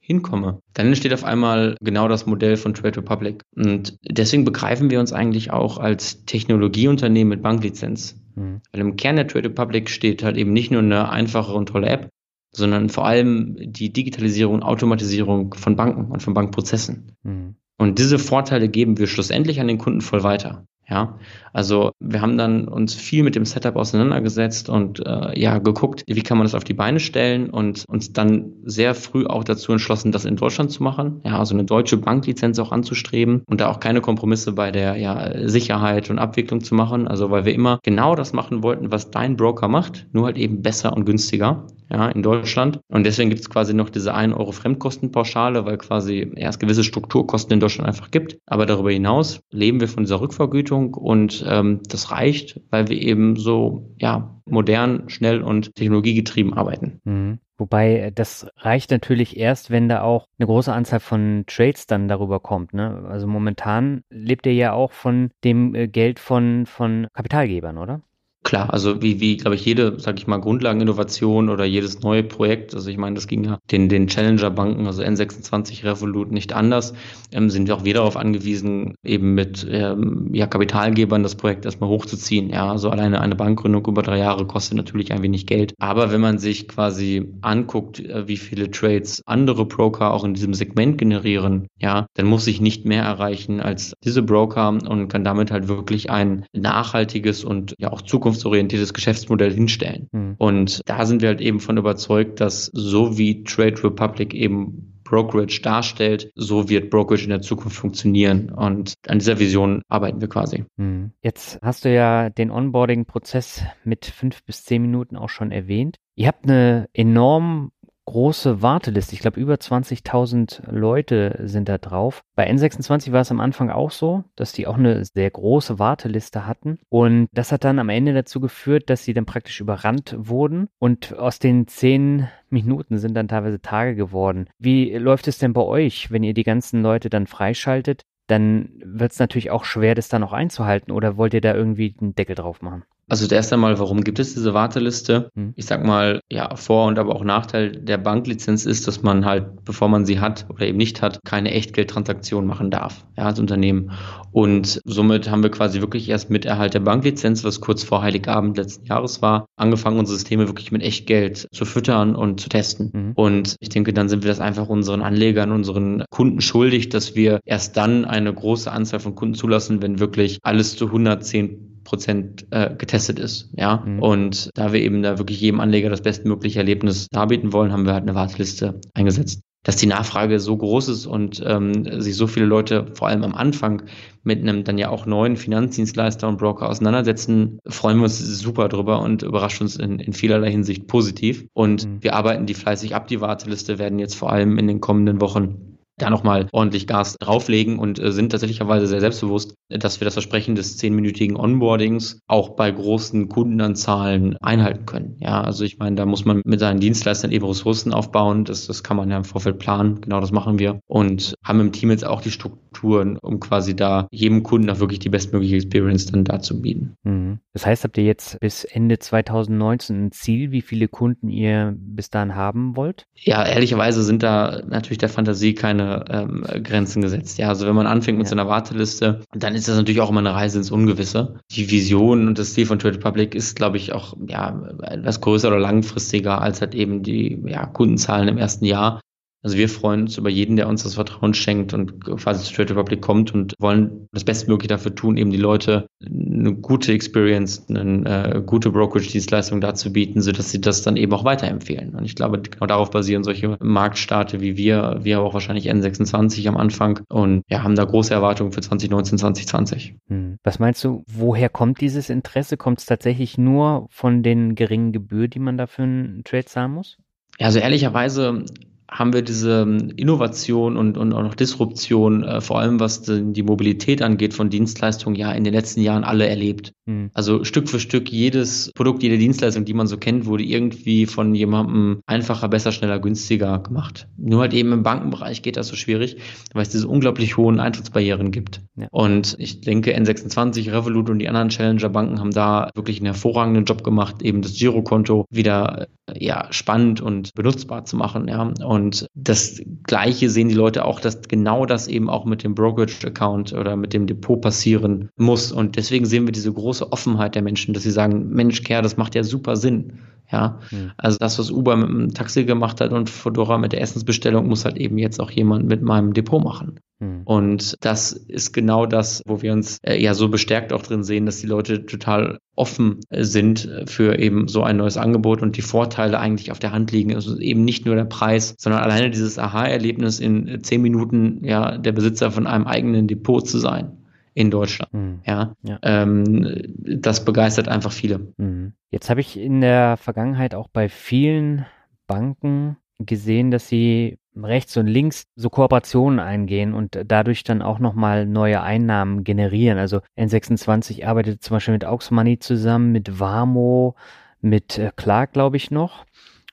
hinkomme, 0.00 0.60
dann 0.74 0.88
entsteht 0.88 1.14
auf 1.14 1.24
einmal 1.24 1.76
genau 1.80 2.06
das 2.06 2.26
Modell 2.26 2.58
von 2.58 2.74
Trade 2.74 2.98
Republic. 2.98 3.42
Und 3.56 3.96
deswegen 4.06 4.44
begreifen 4.44 4.90
wir 4.90 5.00
uns 5.00 5.14
eigentlich 5.14 5.52
auch 5.52 5.78
als 5.78 6.26
Technologieunternehmen 6.26 7.30
mit 7.30 7.42
Banklizenz. 7.42 8.20
Mhm. 8.34 8.60
Weil 8.72 8.80
im 8.82 8.96
Kern 8.96 9.16
der 9.16 9.26
Trade 9.26 9.48
Republic 9.48 9.88
steht 9.88 10.22
halt 10.22 10.36
eben 10.36 10.52
nicht 10.52 10.70
nur 10.70 10.82
eine 10.82 11.08
einfache 11.08 11.54
und 11.54 11.70
tolle 11.70 11.88
App, 11.88 12.10
sondern 12.56 12.88
vor 12.88 13.06
allem 13.06 13.56
die 13.58 13.92
Digitalisierung 13.92 14.54
und 14.54 14.62
Automatisierung 14.62 15.54
von 15.54 15.76
Banken 15.76 16.10
und 16.10 16.22
von 16.22 16.34
Bankprozessen. 16.34 17.12
Mhm. 17.22 17.56
Und 17.78 17.98
diese 17.98 18.18
Vorteile 18.18 18.68
geben 18.68 18.96
wir 18.96 19.06
schlussendlich 19.06 19.60
an 19.60 19.68
den 19.68 19.78
Kunden 19.78 20.00
voll 20.00 20.22
weiter. 20.22 20.66
Ja, 20.88 21.18
also 21.52 21.90
wir 21.98 22.20
haben 22.20 22.38
dann 22.38 22.68
uns 22.68 22.94
viel 22.94 23.24
mit 23.24 23.34
dem 23.34 23.44
Setup 23.44 23.74
auseinandergesetzt 23.74 24.68
und 24.68 25.04
äh, 25.04 25.38
ja 25.38 25.58
geguckt, 25.58 26.04
wie 26.06 26.22
kann 26.22 26.38
man 26.38 26.44
das 26.44 26.54
auf 26.54 26.62
die 26.62 26.74
Beine 26.74 27.00
stellen 27.00 27.50
und 27.50 27.84
uns 27.88 28.12
dann 28.12 28.52
sehr 28.62 28.94
früh 28.94 29.26
auch 29.26 29.42
dazu 29.42 29.72
entschlossen, 29.72 30.12
das 30.12 30.24
in 30.24 30.36
Deutschland 30.36 30.70
zu 30.70 30.84
machen. 30.84 31.20
Ja, 31.24 31.38
also 31.38 31.54
eine 31.54 31.64
deutsche 31.64 31.96
Banklizenz 31.96 32.60
auch 32.60 32.70
anzustreben 32.70 33.42
und 33.46 33.60
da 33.60 33.68
auch 33.68 33.80
keine 33.80 34.00
Kompromisse 34.00 34.52
bei 34.52 34.70
der 34.70 34.96
ja, 34.96 35.48
Sicherheit 35.48 36.08
und 36.08 36.20
Abwicklung 36.20 36.62
zu 36.62 36.76
machen. 36.76 37.08
Also 37.08 37.32
weil 37.32 37.44
wir 37.44 37.54
immer 37.54 37.80
genau 37.82 38.14
das 38.14 38.32
machen 38.32 38.62
wollten, 38.62 38.92
was 38.92 39.10
dein 39.10 39.36
Broker 39.36 39.66
macht, 39.66 40.06
nur 40.12 40.26
halt 40.26 40.38
eben 40.38 40.62
besser 40.62 40.92
und 40.92 41.04
günstiger 41.04 41.66
ja, 41.90 42.08
in 42.08 42.22
Deutschland. 42.22 42.80
Und 42.88 43.04
deswegen 43.04 43.30
gibt 43.30 43.40
es 43.40 43.50
quasi 43.50 43.74
noch 43.74 43.90
diese 43.90 44.14
1 44.14 44.34
Euro 44.34 44.52
Fremdkostenpauschale, 44.52 45.64
weil 45.66 45.78
quasi 45.78 46.32
erst 46.36 46.60
gewisse 46.60 46.84
Strukturkosten 46.84 47.54
in 47.54 47.60
Deutschland 47.60 47.88
einfach 47.88 48.10
gibt. 48.10 48.38
Aber 48.46 48.66
darüber 48.66 48.90
hinaus 48.90 49.40
leben 49.50 49.80
wir 49.80 49.88
von 49.88 50.04
dieser 50.04 50.20
Rückvergütung 50.20 50.75
und 50.84 51.44
ähm, 51.48 51.80
das 51.88 52.10
reicht, 52.10 52.60
weil 52.70 52.88
wir 52.88 53.00
eben 53.00 53.36
so 53.36 53.90
ja 53.98 54.40
modern, 54.46 55.08
schnell 55.08 55.42
und 55.42 55.74
technologiegetrieben 55.74 56.54
arbeiten. 56.54 57.00
Mhm. 57.04 57.38
Wobei 57.58 57.98
äh, 57.98 58.12
das 58.12 58.46
reicht 58.58 58.90
natürlich 58.90 59.36
erst, 59.36 59.70
wenn 59.70 59.88
da 59.88 60.02
auch 60.02 60.28
eine 60.38 60.46
große 60.46 60.72
Anzahl 60.72 61.00
von 61.00 61.44
Trades 61.46 61.86
dann 61.86 62.08
darüber 62.08 62.40
kommt. 62.40 62.74
Ne? 62.74 63.04
Also 63.08 63.26
momentan 63.26 64.02
lebt 64.10 64.46
ihr 64.46 64.54
ja 64.54 64.72
auch 64.72 64.92
von 64.92 65.30
dem 65.44 65.74
äh, 65.74 65.88
Geld 65.88 66.18
von, 66.18 66.66
von 66.66 67.08
Kapitalgebern, 67.12 67.78
oder? 67.78 68.02
Klar, 68.46 68.72
also 68.72 69.02
wie, 69.02 69.18
wie 69.18 69.36
glaube 69.36 69.56
ich, 69.56 69.64
jede, 69.64 69.98
sage 69.98 70.18
ich 70.18 70.28
mal, 70.28 70.36
Grundlageninnovation 70.36 71.50
oder 71.50 71.64
jedes 71.64 72.02
neue 72.02 72.22
Projekt, 72.22 72.76
also 72.76 72.88
ich 72.88 72.96
meine, 72.96 73.16
das 73.16 73.26
ging 73.26 73.42
ja 73.42 73.58
den, 73.72 73.88
den 73.88 74.06
Challenger-Banken, 74.06 74.86
also 74.86 75.02
N26 75.02 75.82
Revolut 75.82 76.30
nicht 76.30 76.52
anders, 76.52 76.94
ähm, 77.32 77.50
sind 77.50 77.66
wir 77.66 77.74
auch 77.74 77.82
wieder 77.82 77.98
darauf 77.98 78.16
angewiesen, 78.16 78.94
eben 79.02 79.34
mit 79.34 79.66
ähm, 79.68 80.30
ja, 80.32 80.46
Kapitalgebern 80.46 81.24
das 81.24 81.34
Projekt 81.34 81.64
erstmal 81.64 81.90
hochzuziehen. 81.90 82.48
Ja, 82.50 82.70
also 82.70 82.88
alleine 82.88 83.20
eine 83.20 83.34
Bankgründung 83.34 83.84
über 83.84 84.02
drei 84.02 84.18
Jahre 84.18 84.46
kostet 84.46 84.76
natürlich 84.76 85.10
ein 85.10 85.24
wenig 85.24 85.46
Geld. 85.46 85.74
Aber 85.80 86.12
wenn 86.12 86.20
man 86.20 86.38
sich 86.38 86.68
quasi 86.68 87.28
anguckt, 87.40 87.98
äh, 87.98 88.28
wie 88.28 88.36
viele 88.36 88.70
Trades 88.70 89.22
andere 89.26 89.66
Broker 89.66 90.14
auch 90.14 90.22
in 90.22 90.34
diesem 90.34 90.54
Segment 90.54 90.98
generieren, 90.98 91.66
ja, 91.80 92.06
dann 92.14 92.26
muss 92.26 92.46
ich 92.46 92.60
nicht 92.60 92.84
mehr 92.84 93.02
erreichen 93.02 93.60
als 93.60 93.94
diese 94.04 94.22
Broker 94.22 94.68
und 94.68 95.08
kann 95.08 95.24
damit 95.24 95.50
halt 95.50 95.66
wirklich 95.66 96.10
ein 96.10 96.46
nachhaltiges 96.52 97.42
und 97.42 97.74
ja 97.80 97.92
auch 97.92 98.02
zukunftsfähiges 98.02 98.35
zukunftsorientiertes 98.36 98.94
Geschäftsmodell 98.94 99.52
hinstellen. 99.52 100.08
Mhm. 100.12 100.34
Und 100.38 100.80
da 100.86 101.06
sind 101.06 101.22
wir 101.22 101.28
halt 101.28 101.40
eben 101.40 101.60
von 101.60 101.76
überzeugt, 101.76 102.40
dass 102.40 102.70
so 102.72 103.18
wie 103.18 103.44
Trade 103.44 103.82
Republic 103.84 104.34
eben 104.34 104.92
Brokerage 105.04 105.60
darstellt, 105.62 106.32
so 106.34 106.68
wird 106.68 106.90
Brokerage 106.90 107.24
in 107.24 107.30
der 107.30 107.40
Zukunft 107.40 107.76
funktionieren. 107.76 108.50
Und 108.50 108.94
an 109.06 109.20
dieser 109.20 109.38
Vision 109.38 109.82
arbeiten 109.88 110.20
wir 110.20 110.28
quasi. 110.28 110.64
Hm. 110.78 111.12
Jetzt 111.22 111.60
hast 111.62 111.84
du 111.84 111.94
ja 111.94 112.28
den 112.28 112.50
Onboarding-Prozess 112.50 113.62
mit 113.84 114.04
fünf 114.06 114.44
bis 114.44 114.64
zehn 114.64 114.82
Minuten 114.82 115.16
auch 115.16 115.28
schon 115.28 115.52
erwähnt. 115.52 115.96
Ihr 116.16 116.26
habt 116.26 116.44
eine 116.44 116.88
enorm 116.92 117.70
große 118.06 118.62
Warteliste. 118.62 119.14
Ich 119.14 119.20
glaube, 119.20 119.38
über 119.40 119.54
20.000 119.54 120.70
Leute 120.70 121.40
sind 121.44 121.68
da 121.68 121.76
drauf. 121.76 122.22
Bei 122.34 122.50
N26 122.50 123.12
war 123.12 123.20
es 123.20 123.30
am 123.30 123.40
Anfang 123.40 123.70
auch 123.70 123.90
so, 123.90 124.24
dass 124.36 124.52
die 124.52 124.66
auch 124.66 124.78
eine 124.78 125.04
sehr 125.04 125.30
große 125.30 125.78
Warteliste 125.78 126.46
hatten. 126.46 126.78
Und 126.88 127.28
das 127.32 127.52
hat 127.52 127.64
dann 127.64 127.78
am 127.78 127.88
Ende 127.88 128.14
dazu 128.14 128.40
geführt, 128.40 128.88
dass 128.88 129.04
sie 129.04 129.12
dann 129.12 129.26
praktisch 129.26 129.60
überrannt 129.60 130.14
wurden. 130.18 130.68
Und 130.78 131.18
aus 131.18 131.38
den 131.38 131.66
zehn 131.66 132.28
Minuten 132.48 132.98
sind 132.98 133.14
dann 133.14 133.28
teilweise 133.28 133.60
Tage 133.60 133.94
geworden. 133.96 134.48
Wie 134.58 134.96
läuft 134.96 135.28
es 135.28 135.38
denn 135.38 135.52
bei 135.52 135.62
euch, 135.62 136.10
wenn 136.10 136.22
ihr 136.22 136.34
die 136.34 136.44
ganzen 136.44 136.82
Leute 136.82 137.10
dann 137.10 137.26
freischaltet? 137.26 138.02
Dann 138.28 138.70
wird 138.84 139.12
es 139.12 139.18
natürlich 139.18 139.50
auch 139.50 139.64
schwer, 139.64 139.94
das 139.94 140.08
dann 140.08 140.20
noch 140.20 140.32
einzuhalten. 140.32 140.92
Oder 140.92 141.16
wollt 141.16 141.34
ihr 141.34 141.40
da 141.40 141.54
irgendwie 141.54 141.94
einen 142.00 142.14
Deckel 142.14 142.34
drauf 142.34 142.62
machen? 142.62 142.84
Also 143.08 143.32
erst 143.32 143.52
einmal, 143.52 143.78
warum 143.78 144.02
gibt 144.02 144.18
es 144.18 144.34
diese 144.34 144.52
Warteliste? 144.52 145.30
Hm. 145.34 145.52
Ich 145.54 145.66
sag 145.66 145.84
mal, 145.84 146.20
ja, 146.30 146.56
Vor- 146.56 146.86
und 146.86 146.98
aber 146.98 147.14
auch 147.14 147.22
Nachteil 147.22 147.70
der 147.70 147.98
Banklizenz 147.98 148.66
ist, 148.66 148.88
dass 148.88 149.02
man 149.02 149.24
halt, 149.24 149.64
bevor 149.64 149.88
man 149.88 150.04
sie 150.04 150.18
hat 150.18 150.46
oder 150.48 150.66
eben 150.66 150.78
nicht 150.78 151.02
hat, 151.02 151.20
keine 151.24 151.52
Echtgeldtransaktion 151.52 152.46
machen 152.46 152.70
darf, 152.70 153.06
ja, 153.16 153.24
als 153.24 153.38
Unternehmen. 153.38 153.92
Und 154.32 154.80
somit 154.84 155.30
haben 155.30 155.42
wir 155.42 155.50
quasi 155.50 155.80
wirklich 155.80 156.08
erst 156.08 156.30
mit 156.30 156.44
Erhalt 156.44 156.74
der 156.74 156.80
Banklizenz, 156.80 157.44
was 157.44 157.60
kurz 157.60 157.84
vor 157.84 158.02
Heiligabend 158.02 158.56
letzten 158.56 158.86
Jahres 158.86 159.22
war, 159.22 159.46
angefangen, 159.56 159.98
unsere 159.98 160.18
Systeme 160.18 160.48
wirklich 160.48 160.72
mit 160.72 160.82
Echtgeld 160.82 161.46
zu 161.52 161.64
füttern 161.64 162.16
und 162.16 162.40
zu 162.40 162.48
testen. 162.48 162.90
Mhm. 162.92 163.12
Und 163.14 163.56
ich 163.60 163.68
denke, 163.68 163.92
dann 163.92 164.08
sind 164.08 164.24
wir 164.24 164.28
das 164.28 164.40
einfach 164.40 164.68
unseren 164.68 165.02
Anlegern, 165.02 165.52
unseren 165.52 166.04
Kunden 166.10 166.40
schuldig, 166.40 166.88
dass 166.88 167.14
wir 167.14 167.40
erst 167.44 167.76
dann 167.76 168.04
eine 168.04 168.34
große 168.34 168.70
Anzahl 168.70 169.00
von 169.00 169.14
Kunden 169.14 169.34
zulassen, 169.34 169.80
wenn 169.80 170.00
wirklich 170.00 170.38
alles 170.42 170.76
zu 170.76 170.86
110 170.86 171.65
Prozent 171.86 172.46
äh, 172.50 172.74
getestet 172.76 173.18
ist. 173.18 173.48
Ja, 173.56 173.82
mhm. 173.86 174.02
und 174.02 174.50
da 174.54 174.72
wir 174.72 174.80
eben 174.80 175.02
da 175.02 175.18
wirklich 175.18 175.40
jedem 175.40 175.60
Anleger 175.60 175.88
das 175.88 176.02
bestmögliche 176.02 176.58
Erlebnis 176.58 177.06
darbieten 177.10 177.52
wollen, 177.52 177.72
haben 177.72 177.86
wir 177.86 177.94
halt 177.94 178.02
eine 178.02 178.14
Warteliste 178.14 178.80
eingesetzt. 178.92 179.40
Dass 179.62 179.76
die 179.76 179.86
Nachfrage 179.86 180.38
so 180.38 180.56
groß 180.56 180.88
ist 180.88 181.06
und 181.06 181.42
ähm, 181.44 182.00
sich 182.00 182.14
so 182.14 182.28
viele 182.28 182.46
Leute 182.46 182.86
vor 182.94 183.08
allem 183.08 183.24
am 183.24 183.34
Anfang 183.34 183.82
mit 184.22 184.40
einem 184.40 184.62
dann 184.62 184.78
ja 184.78 184.90
auch 184.90 185.06
neuen 185.06 185.36
Finanzdienstleister 185.36 186.28
und 186.28 186.38
Broker 186.38 186.68
auseinandersetzen, 186.68 187.58
freuen 187.66 187.98
wir 187.98 188.04
uns 188.04 188.18
super 188.18 188.68
drüber 188.68 189.00
und 189.00 189.24
überrascht 189.24 189.60
uns 189.60 189.74
in, 189.74 189.98
in 189.98 190.12
vielerlei 190.12 190.52
Hinsicht 190.52 190.86
positiv. 190.86 191.46
Und 191.52 191.84
mhm. 191.84 192.02
wir 192.02 192.14
arbeiten 192.14 192.46
die 192.46 192.54
fleißig 192.54 192.94
ab. 192.94 193.08
Die 193.08 193.20
Warteliste 193.20 193.80
werden 193.80 193.98
jetzt 193.98 194.14
vor 194.14 194.30
allem 194.30 194.56
in 194.58 194.68
den 194.68 194.80
kommenden 194.80 195.20
Wochen 195.20 195.75
da 195.98 196.10
nochmal 196.10 196.48
ordentlich 196.52 196.86
Gas 196.86 197.16
drauflegen 197.18 197.78
und 197.78 197.98
äh, 197.98 198.12
sind 198.12 198.30
tatsächlicherweise 198.30 198.86
sehr 198.86 199.00
selbstbewusst, 199.00 199.54
dass 199.68 200.00
wir 200.00 200.04
das 200.04 200.14
Versprechen 200.14 200.54
des 200.54 200.76
zehnminütigen 200.76 201.36
Onboardings 201.36 202.20
auch 202.26 202.50
bei 202.50 202.70
großen 202.70 203.28
Kundenanzahlen 203.28 204.36
einhalten 204.38 204.86
können. 204.86 205.16
Ja, 205.20 205.40
also 205.40 205.64
ich 205.64 205.78
meine, 205.78 205.96
da 205.96 206.06
muss 206.06 206.24
man 206.24 206.42
mit 206.44 206.60
seinen 206.60 206.80
Dienstleistern 206.80 207.32
eben 207.32 207.46
Ressourcen 207.46 207.92
aufbauen. 207.92 208.44
Das, 208.44 208.66
das 208.66 208.82
kann 208.82 208.96
man 208.96 209.10
ja 209.10 209.16
im 209.16 209.24
Vorfeld 209.24 209.58
planen. 209.58 210.00
Genau 210.00 210.20
das 210.20 210.32
machen 210.32 210.58
wir 210.58 210.80
und 210.86 211.34
haben 211.42 211.60
im 211.60 211.72
Team 211.72 211.90
jetzt 211.90 212.06
auch 212.06 212.20
die 212.20 212.30
Strukturen, 212.30 213.18
um 213.18 213.40
quasi 213.40 213.74
da 213.74 214.06
jedem 214.10 214.42
Kunden 214.42 214.68
auch 214.70 214.80
wirklich 214.80 214.98
die 214.98 215.08
bestmögliche 215.08 215.56
Experience 215.56 216.06
dann 216.06 216.24
da 216.24 216.40
zu 216.40 216.60
bieten. 216.60 216.96
Mhm. 217.04 217.38
Das 217.52 217.64
heißt, 217.64 217.84
habt 217.84 217.96
ihr 217.96 218.04
jetzt 218.04 218.38
bis 218.40 218.64
Ende 218.64 218.98
2019 218.98 220.06
ein 220.06 220.12
Ziel, 220.12 220.50
wie 220.50 220.60
viele 220.60 220.88
Kunden 220.88 221.30
ihr 221.30 221.74
bis 221.76 222.10
dahin 222.10 222.34
haben 222.34 222.76
wollt? 222.76 223.06
Ja, 223.14 223.46
ehrlicherweise 223.46 224.02
sind 224.02 224.22
da 224.22 224.62
natürlich 224.68 224.98
der 224.98 225.08
Fantasie 225.08 225.54
keine 225.54 225.85
ähm, 226.08 226.44
Grenzen 226.62 227.02
gesetzt. 227.02 227.38
Ja, 227.38 227.48
also 227.48 227.66
wenn 227.66 227.74
man 227.74 227.86
anfängt 227.86 228.18
mit 228.18 228.26
ja. 228.26 228.30
so 228.30 228.36
einer 228.36 228.48
Warteliste, 228.48 229.22
dann 229.34 229.54
ist 229.54 229.68
das 229.68 229.76
natürlich 229.76 230.00
auch 230.00 230.10
immer 230.10 230.20
eine 230.20 230.34
Reise 230.34 230.58
ins 230.58 230.70
Ungewisse. 230.70 231.38
Die 231.50 231.70
Vision 231.70 232.28
und 232.28 232.38
das 232.38 232.54
Ziel 232.54 232.66
von 232.66 232.78
Trade 232.78 232.96
Republic 232.96 233.34
ist, 233.34 233.56
glaube 233.56 233.76
ich, 233.76 233.92
auch 233.92 234.14
ja 234.26 234.60
etwas 234.82 235.20
größer 235.20 235.48
oder 235.48 235.60
langfristiger 235.60 236.40
als 236.40 236.60
halt 236.60 236.74
eben 236.74 237.02
die 237.02 237.42
ja, 237.46 237.66
Kundenzahlen 237.66 238.28
im 238.28 238.38
ersten 238.38 238.64
Jahr. 238.64 239.00
Also 239.42 239.56
wir 239.56 239.68
freuen 239.68 240.02
uns 240.02 240.18
über 240.18 240.28
jeden, 240.28 240.56
der 240.56 240.68
uns 240.68 240.82
das 240.82 240.94
Vertrauen 240.94 241.34
schenkt 241.34 241.72
und 241.72 242.00
quasi 242.00 242.44
zu 242.44 242.52
Trade 242.52 242.74
Republic 242.74 243.00
kommt 243.00 243.32
und 243.32 243.54
wollen 243.58 244.08
das 244.12 244.24
Bestmögliche 244.24 244.68
dafür 244.68 244.94
tun, 244.94 245.16
eben 245.16 245.30
die 245.30 245.36
Leute 245.36 245.86
eine 246.04 246.54
gute 246.54 246.92
Experience, 246.92 247.64
eine 247.68 248.34
äh, 248.34 248.42
gute 248.42 248.70
Brokerage-Dienstleistung 248.70 249.60
dazu 249.60 249.92
bieten, 249.92 250.20
sodass 250.20 250.50
sie 250.50 250.60
das 250.60 250.82
dann 250.82 250.96
eben 250.96 251.12
auch 251.12 251.24
weiterempfehlen. 251.24 251.94
Und 251.94 252.04
ich 252.04 252.14
glaube, 252.14 252.40
genau 252.40 252.66
darauf 252.66 252.90
basieren 252.90 253.22
solche 253.24 253.56
Marktstarte 253.60 254.40
wie 254.40 254.56
wir, 254.56 254.98
wir 255.02 255.20
auch 255.20 255.34
wahrscheinlich 255.34 255.70
N26 255.70 256.48
am 256.48 256.56
Anfang 256.56 257.00
und 257.08 257.42
ja, 257.48 257.62
haben 257.62 257.76
da 257.76 257.84
große 257.84 258.12
Erwartungen 258.12 258.52
für 258.52 258.60
2019, 258.60 259.18
2020. 259.18 259.94
Hm. 260.08 260.38
Was 260.42 260.58
meinst 260.58 260.82
du, 260.82 261.04
woher 261.06 261.48
kommt 261.48 261.80
dieses 261.80 262.10
Interesse? 262.10 262.56
Kommt 262.56 262.80
es 262.80 262.86
tatsächlich 262.86 263.38
nur 263.38 263.86
von 263.90 264.22
den 264.22 264.54
geringen 264.54 264.92
Gebühren, 264.92 265.30
die 265.30 265.38
man 265.38 265.56
dafür 265.56 265.84
einen 265.84 266.24
Trade 266.24 266.46
zahlen 266.46 266.72
muss? 266.72 266.96
Ja, 267.38 267.46
also 267.46 267.58
ehrlicherweise 267.58 268.44
haben 268.90 269.12
wir 269.12 269.22
diese 269.22 269.62
ähm, 269.62 269.92
Innovation 269.96 270.76
und, 270.76 270.96
und 270.96 271.12
auch 271.12 271.22
noch 271.22 271.34
Disruption, 271.34 272.22
äh, 272.22 272.40
vor 272.40 272.60
allem 272.60 272.80
was 272.80 273.02
die 273.02 273.42
Mobilität 273.42 274.02
angeht 274.02 274.34
von 274.34 274.50
Dienstleistungen, 274.50 275.16
ja 275.16 275.32
in 275.32 275.44
den 275.44 275.52
letzten 275.52 275.80
Jahren 275.80 276.04
alle 276.04 276.26
erlebt. 276.26 276.72
Mhm. 276.86 277.10
Also 277.14 277.44
Stück 277.44 277.68
für 277.68 277.80
Stück 277.80 278.10
jedes 278.10 278.70
Produkt, 278.74 279.02
jede 279.02 279.18
Dienstleistung, 279.18 279.64
die 279.64 279.74
man 279.74 279.86
so 279.86 279.96
kennt, 279.96 280.26
wurde 280.26 280.44
irgendwie 280.44 281.06
von 281.06 281.34
jemandem 281.34 282.00
einfacher, 282.06 282.48
besser, 282.48 282.72
schneller, 282.72 282.98
günstiger 282.98 283.58
gemacht. 283.58 284.08
Nur 284.16 284.40
halt 284.40 284.54
eben 284.54 284.72
im 284.72 284.82
Bankenbereich 284.82 285.42
geht 285.42 285.56
das 285.56 285.68
so 285.68 285.76
schwierig, 285.76 286.16
weil 286.52 286.62
es 286.62 286.68
diese 286.68 286.88
unglaublich 286.88 287.36
hohen 287.36 287.60
Eintrittsbarrieren 287.60 288.30
gibt. 288.30 288.62
Ja. 288.76 288.88
Und 288.90 289.36
ich 289.38 289.60
denke, 289.60 289.96
N26, 289.96 290.72
Revolut 290.72 291.10
und 291.10 291.18
die 291.18 291.28
anderen 291.28 291.48
Challenger-Banken 291.48 292.20
haben 292.20 292.30
da 292.30 292.70
wirklich 292.74 292.98
einen 292.98 293.06
hervorragenden 293.06 293.64
Job 293.64 293.82
gemacht, 293.82 294.22
eben 294.22 294.42
das 294.42 294.54
Girokonto 294.54 295.26
wieder 295.30 295.88
äh, 296.06 296.24
ja, 296.24 296.46
spannend 296.50 297.00
und 297.00 297.34
benutzbar 297.34 297.84
zu 297.84 297.96
machen. 297.96 298.28
Ja. 298.28 298.42
Und 298.42 298.75
das 299.14 299.60
Gleiche 299.84 300.30
sehen 300.30 300.48
die 300.48 300.54
Leute 300.54 300.84
auch, 300.84 301.00
dass 301.00 301.22
genau 301.22 301.66
das 301.66 301.88
eben 301.88 302.10
auch 302.10 302.24
mit 302.24 302.42
dem 302.42 302.54
Brokerage-Account 302.54 303.52
oder 303.52 303.76
mit 303.76 303.92
dem 303.92 304.06
Depot 304.06 304.40
passieren 304.40 305.08
muss. 305.16 305.52
Und 305.52 305.76
deswegen 305.76 306.06
sehen 306.06 306.26
wir 306.26 306.32
diese 306.32 306.52
große 306.52 306.92
Offenheit 306.92 307.34
der 307.34 307.42
Menschen, 307.42 307.74
dass 307.74 307.82
sie 307.82 307.90
sagen, 307.90 308.30
Mensch, 308.30 308.62
Kerr, 308.62 308.82
das 308.82 308.96
macht 308.96 309.14
ja 309.14 309.22
super 309.24 309.56
Sinn. 309.56 310.00
Ja, 310.30 310.58
mhm. 310.70 310.92
also 310.96 311.18
das, 311.18 311.38
was 311.38 311.50
Uber 311.50 311.76
mit 311.76 311.88
dem 311.88 312.14
Taxi 312.14 312.44
gemacht 312.44 312.80
hat 312.80 312.90
und 312.92 313.08
Fedora 313.08 313.58
mit 313.58 313.72
der 313.72 313.80
Essensbestellung, 313.80 314.48
muss 314.48 314.64
halt 314.64 314.76
eben 314.76 314.98
jetzt 314.98 315.20
auch 315.20 315.30
jemand 315.30 315.66
mit 315.66 315.82
meinem 315.82 316.14
Depot 316.14 316.42
machen. 316.42 316.80
Mhm. 316.98 317.22
Und 317.24 317.76
das 317.80 318.12
ist 318.12 318.52
genau 318.52 318.86
das, 318.86 319.22
wo 319.26 319.42
wir 319.42 319.52
uns 319.52 319.78
äh, 319.82 320.02
ja 320.02 320.14
so 320.14 320.28
bestärkt 320.28 320.72
auch 320.72 320.82
drin 320.82 321.04
sehen, 321.04 321.26
dass 321.26 321.40
die 321.40 321.46
Leute 321.46 321.86
total 321.86 322.38
offen 322.56 323.00
äh, 323.10 323.22
sind 323.22 323.68
für 323.86 324.18
eben 324.18 324.48
so 324.48 324.62
ein 324.62 324.78
neues 324.78 324.96
Angebot 324.96 325.42
und 325.42 325.56
die 325.56 325.62
Vorteile 325.62 326.18
eigentlich 326.18 326.50
auf 326.50 326.58
der 326.58 326.72
Hand 326.72 326.90
liegen. 326.90 327.14
Also 327.14 327.38
eben 327.38 327.64
nicht 327.64 327.86
nur 327.86 327.94
der 327.94 328.04
Preis, 328.04 328.54
sondern 328.58 328.82
alleine 328.82 329.10
dieses 329.10 329.38
Aha-Erlebnis 329.38 330.18
in 330.18 330.62
zehn 330.62 330.82
Minuten 330.82 331.44
ja 331.44 331.78
der 331.78 331.92
Besitzer 331.92 332.30
von 332.30 332.46
einem 332.46 332.66
eigenen 332.66 333.06
Depot 333.06 333.46
zu 333.46 333.58
sein 333.58 333.98
in 334.36 334.50
Deutschland. 334.50 334.92
Mhm. 334.92 335.20
Ja, 335.24 335.56
ja. 335.62 335.78
Ähm, 335.82 336.74
das 336.76 337.24
begeistert 337.24 337.68
einfach 337.68 337.90
viele. 337.90 338.34
Mhm. 338.36 338.74
Jetzt 338.90 339.08
habe 339.08 339.22
ich 339.22 339.38
in 339.38 339.62
der 339.62 339.96
Vergangenheit 339.96 340.54
auch 340.54 340.68
bei 340.68 340.90
vielen 340.90 341.64
Banken 342.06 342.76
gesehen, 342.98 343.50
dass 343.50 343.66
sie 343.66 344.18
rechts 344.36 344.76
und 344.76 344.88
links 344.88 345.26
so 345.36 345.48
Kooperationen 345.48 346.20
eingehen 346.20 346.74
und 346.74 346.98
dadurch 347.06 347.44
dann 347.44 347.62
auch 347.62 347.78
nochmal 347.78 348.26
neue 348.26 348.60
Einnahmen 348.60 349.24
generieren. 349.24 349.78
Also 349.78 350.00
N26 350.18 351.06
arbeitet 351.06 351.42
zum 351.42 351.56
Beispiel 351.56 351.72
mit 351.72 351.86
Aux 351.86 352.10
Money 352.10 352.38
zusammen, 352.38 352.92
mit 352.92 353.18
Warmo, 353.18 353.96
mit 354.42 354.78
äh, 354.78 354.92
Clark, 354.94 355.32
glaube 355.32 355.56
ich, 355.56 355.70
noch. 355.70 356.04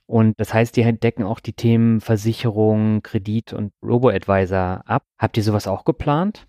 Und 0.06 0.40
das 0.40 0.54
heißt, 0.54 0.78
die 0.78 0.84
decken 1.00 1.26
auch 1.26 1.42
die 1.42 1.54
Themen 1.54 2.00
Versicherung, 2.00 3.02
Kredit 3.04 3.52
und 3.52 3.74
Robo-Advisor 3.84 4.84
ab. 4.86 5.04
Habt 5.18 5.36
ihr 5.36 5.44
sowas 5.44 5.68
auch 5.68 5.84
geplant? 5.84 6.48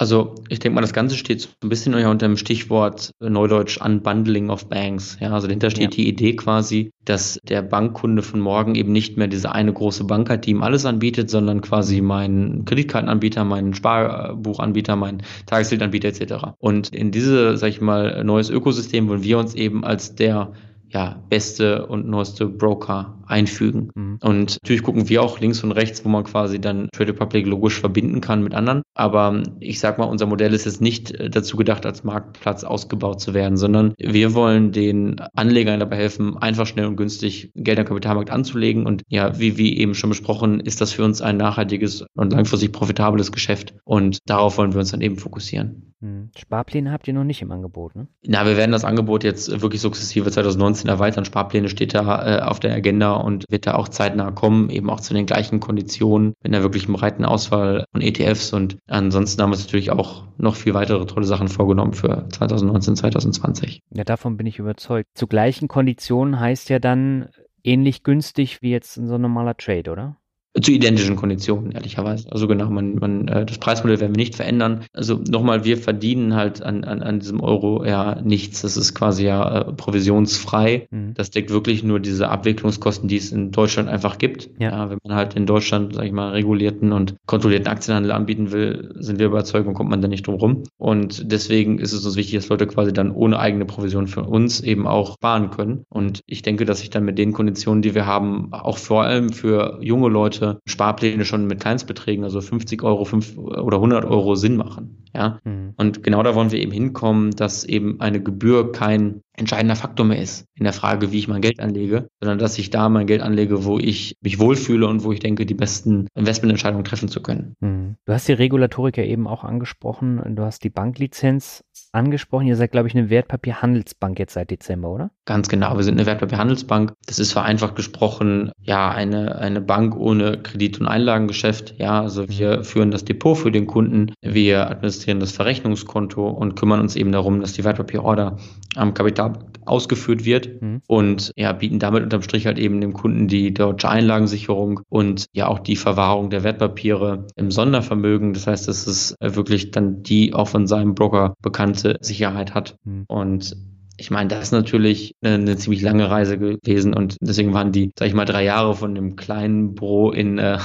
Also 0.00 0.34
ich 0.48 0.60
denke 0.60 0.76
mal, 0.76 0.80
das 0.80 0.94
Ganze 0.94 1.14
steht 1.14 1.42
so 1.42 1.48
ein 1.62 1.68
bisschen 1.68 1.94
unter 1.94 2.26
dem 2.26 2.38
Stichwort 2.38 3.10
Neudeutsch 3.20 3.78
Unbundling 3.84 4.48
of 4.48 4.66
Banks. 4.66 5.18
Ja, 5.20 5.32
also 5.32 5.46
dahinter 5.46 5.68
steht 5.68 5.82
ja. 5.82 5.90
die 5.90 6.08
Idee 6.08 6.36
quasi, 6.36 6.90
dass 7.04 7.38
der 7.42 7.60
Bankkunde 7.60 8.22
von 8.22 8.40
morgen 8.40 8.76
eben 8.76 8.92
nicht 8.92 9.18
mehr 9.18 9.26
diese 9.26 9.52
eine 9.52 9.74
große 9.74 10.04
Bank 10.04 10.30
hat, 10.30 10.46
die 10.46 10.52
ihm 10.52 10.62
alles 10.62 10.86
anbietet, 10.86 11.28
sondern 11.28 11.60
quasi 11.60 12.00
meinen 12.00 12.64
Kreditkartenanbieter, 12.64 13.44
meinen 13.44 13.74
Sparbuchanbieter, 13.74 14.96
meinen 14.96 15.22
Tagesgeldanbieter 15.44 16.08
etc. 16.08 16.46
Und 16.58 16.88
in 16.94 17.10
diese, 17.10 17.58
sag 17.58 17.68
ich 17.68 17.82
mal, 17.82 18.24
neues 18.24 18.48
Ökosystem 18.48 19.06
wollen 19.06 19.22
wir 19.22 19.38
uns 19.38 19.54
eben 19.54 19.84
als 19.84 20.14
der 20.14 20.54
ja, 20.88 21.22
beste 21.28 21.86
und 21.86 22.08
neueste 22.08 22.46
Broker 22.46 23.19
einfügen. 23.30 23.90
Mhm. 23.94 24.18
Und 24.22 24.58
natürlich 24.62 24.82
gucken 24.82 25.08
wir 25.08 25.22
auch 25.22 25.40
links 25.40 25.62
und 25.64 25.72
rechts, 25.72 26.04
wo 26.04 26.08
man 26.08 26.24
quasi 26.24 26.60
dann 26.60 26.88
Trade 26.92 27.12
Republic 27.12 27.46
logisch 27.46 27.80
verbinden 27.80 28.20
kann 28.20 28.42
mit 28.42 28.54
anderen. 28.54 28.82
Aber 28.94 29.42
ich 29.60 29.80
sag 29.80 29.98
mal, 29.98 30.04
unser 30.04 30.26
Modell 30.26 30.52
ist 30.52 30.66
jetzt 30.66 30.80
nicht 30.80 31.12
äh, 31.12 31.30
dazu 31.30 31.56
gedacht, 31.56 31.86
als 31.86 32.04
Marktplatz 32.04 32.64
ausgebaut 32.64 33.20
zu 33.20 33.34
werden, 33.34 33.56
sondern 33.56 33.94
wir 33.98 34.34
wollen 34.34 34.72
den 34.72 35.20
Anlegern 35.34 35.80
dabei 35.80 35.96
helfen, 35.96 36.36
einfach 36.38 36.66
schnell 36.66 36.86
und 36.86 36.96
günstig 36.96 37.52
Geld 37.54 37.78
am 37.78 37.84
Kapitalmarkt 37.86 38.30
anzulegen. 38.30 38.86
Und 38.86 39.02
ja, 39.08 39.38
wie, 39.38 39.56
wie 39.56 39.78
eben 39.78 39.94
schon 39.94 40.10
besprochen, 40.10 40.60
ist 40.60 40.80
das 40.80 40.92
für 40.92 41.04
uns 41.04 41.22
ein 41.22 41.36
nachhaltiges 41.36 42.04
und 42.14 42.32
langfristig 42.32 42.72
profitables 42.72 43.32
Geschäft. 43.32 43.74
Und 43.84 44.18
darauf 44.26 44.58
wollen 44.58 44.72
wir 44.72 44.80
uns 44.80 44.90
dann 44.90 45.00
eben 45.00 45.16
fokussieren. 45.16 45.90
Hm. 46.00 46.30
Sparpläne 46.36 46.92
habt 46.92 47.06
ihr 47.08 47.14
noch 47.14 47.24
nicht 47.24 47.42
im 47.42 47.52
Angebot, 47.52 47.94
ne? 47.94 48.08
Na, 48.26 48.46
wir 48.46 48.56
werden 48.56 48.72
das 48.72 48.84
Angebot 48.84 49.22
jetzt 49.22 49.60
wirklich 49.60 49.82
sukzessive 49.82 50.30
2019 50.30 50.88
erweitern. 50.88 51.26
Sparpläne 51.26 51.68
steht 51.68 51.94
da 51.94 52.38
äh, 52.38 52.40
auf 52.40 52.58
der 52.58 52.74
Agenda 52.74 53.12
und 53.24 53.46
wird 53.50 53.66
da 53.66 53.74
auch 53.74 53.88
zeitnah 53.88 54.30
kommen, 54.30 54.70
eben 54.70 54.90
auch 54.90 55.00
zu 55.00 55.14
den 55.14 55.26
gleichen 55.26 55.60
Konditionen, 55.60 56.34
mit 56.42 56.54
einer 56.54 56.62
wirklich 56.62 56.86
breiten 56.86 57.24
Auswahl 57.24 57.84
von 57.92 58.00
ETFs. 58.00 58.52
Und 58.52 58.78
ansonsten 58.86 59.42
haben 59.42 59.50
wir 59.50 59.56
uns 59.56 59.64
natürlich 59.64 59.90
auch 59.90 60.24
noch 60.36 60.56
viel 60.56 60.74
weitere 60.74 61.06
tolle 61.06 61.26
Sachen 61.26 61.48
vorgenommen 61.48 61.92
für 61.92 62.28
2019, 62.30 62.96
2020. 62.96 63.80
Ja, 63.94 64.04
davon 64.04 64.36
bin 64.36 64.46
ich 64.46 64.58
überzeugt. 64.58 65.08
Zu 65.14 65.26
gleichen 65.26 65.68
Konditionen 65.68 66.40
heißt 66.40 66.68
ja 66.70 66.78
dann 66.78 67.28
ähnlich 67.64 68.02
günstig 68.02 68.62
wie 68.62 68.70
jetzt 68.70 68.94
so 68.94 69.14
ein 69.14 69.20
normaler 69.20 69.56
Trade, 69.56 69.90
oder? 69.90 70.16
Zu 70.60 70.72
identischen 70.72 71.14
Konditionen, 71.16 71.70
ehrlicherweise. 71.72 72.30
Also 72.32 72.48
genau, 72.48 72.68
man, 72.70 72.96
man, 72.96 73.28
äh, 73.28 73.46
das 73.46 73.58
Preismodell 73.58 74.00
werden 74.00 74.14
wir 74.14 74.20
nicht 74.20 74.34
verändern. 74.34 74.84
Also 74.92 75.20
nochmal, 75.28 75.64
wir 75.64 75.76
verdienen 75.76 76.34
halt 76.34 76.62
an, 76.62 76.82
an, 76.82 77.02
an 77.02 77.20
diesem 77.20 77.40
Euro 77.40 77.84
ja 77.84 78.20
nichts. 78.20 78.62
Das 78.62 78.76
ist 78.76 78.94
quasi 78.94 79.26
ja 79.26 79.60
äh, 79.60 79.72
provisionsfrei. 79.72 80.88
Mhm. 80.90 81.14
Das 81.14 81.30
deckt 81.30 81.50
wirklich 81.50 81.84
nur 81.84 82.00
diese 82.00 82.28
Abwicklungskosten, 82.28 83.08
die 83.08 83.16
es 83.16 83.30
in 83.30 83.52
Deutschland 83.52 83.88
einfach 83.88 84.18
gibt. 84.18 84.50
Ja. 84.58 84.70
ja 84.70 84.90
wenn 84.90 84.98
man 85.04 85.16
halt 85.16 85.34
in 85.34 85.46
Deutschland, 85.46 85.94
sag 85.94 86.04
ich 86.04 86.12
mal, 86.12 86.30
regulierten 86.30 86.92
und 86.92 87.14
kontrollierten 87.26 87.68
Aktienhandel 87.68 88.10
anbieten 88.10 88.50
will, 88.50 88.92
sind 88.98 89.20
wir 89.20 89.26
überzeugt, 89.26 89.68
und 89.68 89.74
kommt 89.74 89.90
man 89.90 90.02
da 90.02 90.08
nicht 90.08 90.26
drum 90.26 90.34
rum. 90.34 90.62
Und 90.78 91.30
deswegen 91.30 91.78
ist 91.78 91.92
es 91.92 92.04
uns 92.04 92.16
wichtig, 92.16 92.34
dass 92.34 92.48
Leute 92.48 92.66
quasi 92.66 92.92
dann 92.92 93.12
ohne 93.12 93.38
eigene 93.38 93.66
Provision 93.66 94.08
für 94.08 94.24
uns 94.24 94.60
eben 94.60 94.88
auch 94.88 95.14
sparen 95.14 95.50
können. 95.50 95.84
Und 95.88 96.22
ich 96.26 96.42
denke, 96.42 96.64
dass 96.64 96.80
sich 96.80 96.90
dann 96.90 97.04
mit 97.04 97.18
den 97.18 97.32
Konditionen, 97.32 97.82
die 97.82 97.94
wir 97.94 98.06
haben, 98.06 98.52
auch 98.52 98.78
vor 98.78 99.04
allem 99.04 99.32
für 99.32 99.78
junge 99.80 100.08
Leute 100.08 100.39
Monate 100.40 100.60
Sparpläne 100.66 101.24
schon 101.24 101.46
mit 101.46 101.60
Kleinstbeträgen, 101.60 102.24
also 102.24 102.40
50 102.40 102.82
Euro 102.82 103.04
5 103.04 103.36
oder 103.38 103.76
100 103.76 104.04
Euro 104.04 104.34
Sinn 104.34 104.56
machen. 104.56 105.04
Ja? 105.14 105.40
Mhm. 105.44 105.74
Und 105.76 106.02
genau 106.02 106.22
da 106.22 106.34
wollen 106.34 106.52
wir 106.52 106.60
eben 106.60 106.72
hinkommen, 106.72 107.30
dass 107.32 107.64
eben 107.64 108.00
eine 108.00 108.22
Gebühr 108.22 108.72
kein 108.72 109.22
entscheidender 109.34 109.76
Faktor 109.76 110.04
mehr 110.04 110.20
ist 110.20 110.44
in 110.54 110.64
der 110.64 110.72
Frage, 110.72 111.12
wie 111.12 111.18
ich 111.18 111.28
mein 111.28 111.40
Geld 111.40 111.60
anlege, 111.60 112.08
sondern 112.20 112.38
dass 112.38 112.58
ich 112.58 112.68
da 112.68 112.88
mein 112.88 113.06
Geld 113.06 113.22
anlege, 113.22 113.64
wo 113.64 113.78
ich 113.78 114.16
mich 114.20 114.38
wohlfühle 114.38 114.86
und 114.86 115.02
wo 115.02 115.12
ich 115.12 115.20
denke, 115.20 115.46
die 115.46 115.54
besten 115.54 116.08
Investmententscheidungen 116.14 116.84
treffen 116.84 117.08
zu 117.08 117.22
können. 117.22 117.54
Mhm. 117.60 117.96
Du 118.04 118.12
hast 118.12 118.28
die 118.28 118.34
Regulatorik 118.34 118.98
ja 118.98 119.04
eben 119.04 119.26
auch 119.26 119.44
angesprochen. 119.44 120.20
Du 120.36 120.42
hast 120.42 120.62
die 120.62 120.70
Banklizenz 120.70 121.64
angesprochen. 121.92 122.46
Ihr 122.46 122.56
seid, 122.56 122.72
glaube 122.72 122.88
ich, 122.88 122.96
eine 122.96 123.10
Wertpapierhandelsbank 123.10 124.18
jetzt 124.18 124.34
seit 124.34 124.50
Dezember, 124.50 124.90
oder? 124.90 125.10
Ganz 125.24 125.48
genau. 125.48 125.76
Wir 125.76 125.84
sind 125.84 125.98
eine 125.98 126.06
Wertpapierhandelsbank. 126.06 126.92
Das 127.06 127.18
ist 127.18 127.32
vereinfacht 127.32 127.76
gesprochen, 127.76 128.52
ja, 128.62 128.90
eine, 128.90 129.36
eine 129.36 129.60
Bank 129.60 129.96
ohne 129.96 130.38
Kredit- 130.38 130.80
und 130.80 130.86
Einlagengeschäft. 130.86 131.74
Ja, 131.78 132.00
also 132.00 132.28
wir 132.28 132.58
mhm. 132.58 132.64
führen 132.64 132.90
das 132.90 133.04
Depot 133.04 133.36
für 133.36 133.50
den 133.50 133.66
Kunden. 133.66 134.12
Wir 134.22 134.70
administrieren 134.70 135.20
das 135.20 135.32
Verrechnungskonto 135.32 136.28
und 136.28 136.56
kümmern 136.56 136.80
uns 136.80 136.96
eben 136.96 137.12
darum, 137.12 137.40
dass 137.40 137.52
die 137.52 137.64
Wertpapierorder 137.64 138.36
am 138.76 138.94
Kapital 138.94 139.32
ausgeführt 139.66 140.24
wird 140.24 140.60
mhm. 140.60 140.82
und 140.86 141.32
ja, 141.36 141.52
bieten 141.52 141.78
damit 141.78 142.02
unterm 142.02 142.22
Strich 142.22 142.46
halt 142.46 142.58
eben 142.58 142.80
dem 142.80 142.92
Kunden 142.92 143.28
die 143.28 143.52
deutsche 143.52 143.88
Einlagensicherung 143.88 144.80
und 144.88 145.26
ja 145.32 145.48
auch 145.48 145.58
die 145.58 145.76
Verwahrung 145.76 146.30
der 146.30 146.44
Wertpapiere 146.44 147.26
im 147.36 147.50
Sondervermögen. 147.50 148.32
Das 148.32 148.46
heißt, 148.46 148.68
das 148.68 148.86
ist 148.86 149.16
wirklich 149.20 149.70
dann 149.70 150.02
die 150.02 150.34
auch 150.34 150.48
von 150.48 150.66
seinem 150.66 150.94
Broker 150.94 151.34
bekannte 151.82 152.04
Sicherheit 152.04 152.54
hat. 152.54 152.76
Mhm. 152.84 153.04
Und 153.08 153.56
ich 154.00 154.10
meine, 154.10 154.28
das 154.28 154.44
ist 154.44 154.52
natürlich 154.52 155.14
eine, 155.22 155.56
ziemlich 155.56 155.82
lange 155.82 156.10
Reise 156.10 156.38
gewesen 156.38 156.94
und 156.94 157.16
deswegen 157.20 157.52
waren 157.52 157.70
die, 157.70 157.90
sag 157.98 158.08
ich 158.08 158.14
mal, 158.14 158.24
drei 158.24 158.44
Jahre 158.44 158.74
von 158.74 158.94
dem 158.94 159.14
kleinen 159.14 159.74
Büro 159.74 160.10
in, 160.10 160.38
äh, 160.38 160.58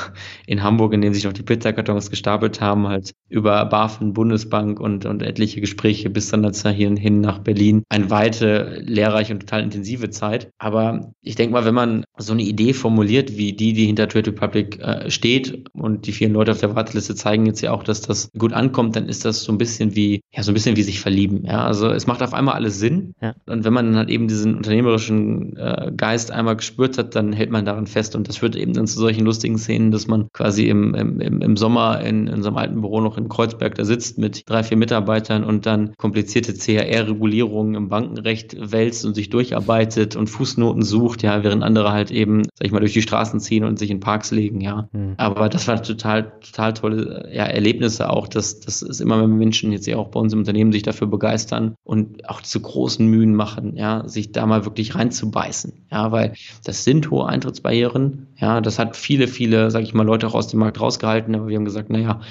in 0.47 0.63
Hamburg, 0.63 0.93
in 0.93 1.01
dem 1.01 1.13
sich 1.13 1.25
noch 1.25 1.33
die 1.33 1.43
Pizzakartons 1.43 2.09
gestapelt 2.09 2.61
haben, 2.61 2.87
halt 2.87 3.11
über 3.27 3.65
BaFin, 3.65 4.13
Bundesbank 4.13 4.79
und, 4.79 5.05
und 5.05 5.21
etliche 5.21 5.59
Gespräche 5.59 6.09
bis 6.09 6.29
dann 6.29 6.43
dazu 6.43 6.69
hin 6.69 7.19
nach 7.19 7.39
Berlin. 7.39 7.83
Eine 7.89 8.09
weite, 8.09 8.81
lehrreiche 8.85 9.33
und 9.33 9.41
total 9.41 9.63
intensive 9.63 10.09
Zeit. 10.09 10.49
Aber 10.57 11.11
ich 11.21 11.35
denke 11.35 11.53
mal, 11.53 11.65
wenn 11.65 11.75
man 11.75 12.05
so 12.17 12.31
eine 12.31 12.43
Idee 12.43 12.71
formuliert, 12.73 13.37
wie 13.37 13.51
die, 13.53 13.73
die 13.73 13.85
hinter 13.85 14.07
Trade 14.07 14.31
Republic 14.31 14.79
äh, 14.79 15.11
steht 15.11 15.69
und 15.73 16.07
die 16.07 16.13
vielen 16.13 16.31
Leute 16.31 16.51
auf 16.51 16.61
der 16.61 16.75
Warteliste 16.75 17.15
zeigen 17.15 17.45
jetzt 17.45 17.61
ja 17.61 17.71
auch, 17.71 17.83
dass 17.83 18.01
das 18.01 18.29
gut 18.37 18.53
ankommt, 18.53 18.95
dann 18.95 19.09
ist 19.09 19.25
das 19.25 19.43
so 19.43 19.51
ein 19.51 19.57
bisschen 19.57 19.95
wie, 19.95 20.21
ja, 20.33 20.41
so 20.41 20.51
ein 20.51 20.53
bisschen 20.53 20.77
wie 20.77 20.83
sich 20.83 21.01
verlieben. 21.01 21.43
Ja, 21.45 21.65
also 21.65 21.89
es 21.89 22.07
macht 22.07 22.23
auf 22.23 22.33
einmal 22.33 22.55
alles 22.55 22.79
Sinn. 22.79 23.13
Ja. 23.25 23.33
Und 23.51 23.63
wenn 23.63 23.73
man 23.73 23.85
dann 23.87 23.97
halt 23.97 24.09
eben 24.09 24.27
diesen 24.27 24.55
unternehmerischen 24.55 25.57
äh, 25.57 25.91
Geist 25.95 26.31
einmal 26.31 26.55
gespürt 26.55 26.97
hat, 26.97 27.15
dann 27.15 27.33
hält 27.33 27.49
man 27.49 27.65
daran 27.65 27.87
fest. 27.87 28.15
Und 28.15 28.27
das 28.27 28.37
führt 28.37 28.55
eben 28.55 28.73
dann 28.73 28.87
zu 28.87 28.99
solchen 28.99 29.25
lustigen 29.25 29.57
Szenen, 29.57 29.91
dass 29.91 30.07
man 30.07 30.27
quasi 30.33 30.67
im, 30.67 30.93
im, 30.93 31.41
im 31.41 31.57
Sommer 31.57 32.01
in, 32.01 32.27
in 32.27 32.43
seinem 32.43 32.57
alten 32.57 32.81
Büro 32.81 33.01
noch 33.01 33.17
in 33.17 33.29
Kreuzberg 33.29 33.75
da 33.75 33.85
sitzt 33.85 34.17
mit 34.17 34.43
drei, 34.47 34.63
vier 34.63 34.77
Mitarbeitern 34.77 35.43
und 35.43 35.65
dann 35.65 35.93
komplizierte 35.97 36.53
CRR-Regulierungen 36.53 37.75
im 37.75 37.89
Bankenrecht 37.89 38.55
wälzt 38.59 39.05
und 39.05 39.15
sich 39.15 39.29
durcharbeitet 39.29 40.15
und 40.15 40.27
Fußnoten 40.27 40.83
sucht, 40.83 41.23
ja, 41.23 41.43
während 41.43 41.63
andere 41.63 41.91
halt 41.91 42.11
eben, 42.11 42.43
sag 42.53 42.65
ich 42.65 42.71
mal, 42.71 42.79
durch 42.79 42.93
die 42.93 43.01
Straßen 43.01 43.39
ziehen 43.39 43.63
und 43.63 43.79
sich 43.79 43.89
in 43.89 43.99
Parks 43.99 44.31
legen, 44.31 44.61
ja. 44.61 44.87
Mhm. 44.91 45.15
Aber 45.17 45.49
das 45.49 45.67
war 45.67 45.81
total, 45.81 46.31
total 46.41 46.73
tolle 46.73 47.29
ja, 47.33 47.45
Erlebnisse 47.45 48.09
auch, 48.09 48.27
dass 48.27 48.59
das 48.59 48.81
ist 48.81 49.01
immer, 49.01 49.21
wenn 49.21 49.37
Menschen 49.37 49.71
jetzt 49.71 49.87
ja 49.87 49.97
auch 49.97 50.09
bei 50.09 50.19
uns 50.19 50.33
im 50.33 50.39
Unternehmen 50.39 50.71
sich 50.71 50.83
dafür 50.83 51.07
begeistern 51.07 51.75
und 51.83 52.27
auch 52.29 52.41
diese 52.41 52.59
großen 52.59 53.04
Mühen 53.07 53.35
machen, 53.35 53.75
ja, 53.75 54.07
sich 54.07 54.31
da 54.31 54.45
mal 54.45 54.65
wirklich 54.65 54.95
reinzubeißen, 54.95 55.85
ja, 55.91 56.11
weil 56.11 56.33
das 56.63 56.83
sind 56.83 57.09
hohe 57.11 57.27
Eintrittsbarrieren, 57.27 58.27
ja, 58.37 58.61
das 58.61 58.79
hat 58.79 58.95
viele, 58.95 59.27
viele, 59.27 59.71
sag 59.71 59.83
ich 59.83 59.93
mal, 59.93 60.05
Leute 60.05 60.27
auch 60.27 60.35
aus 60.35 60.47
dem 60.47 60.59
Markt 60.59 60.79
rausgehalten, 60.79 61.35
aber 61.35 61.47
wir 61.47 61.57
haben 61.57 61.65
gesagt, 61.65 61.89
naja, 61.89 62.21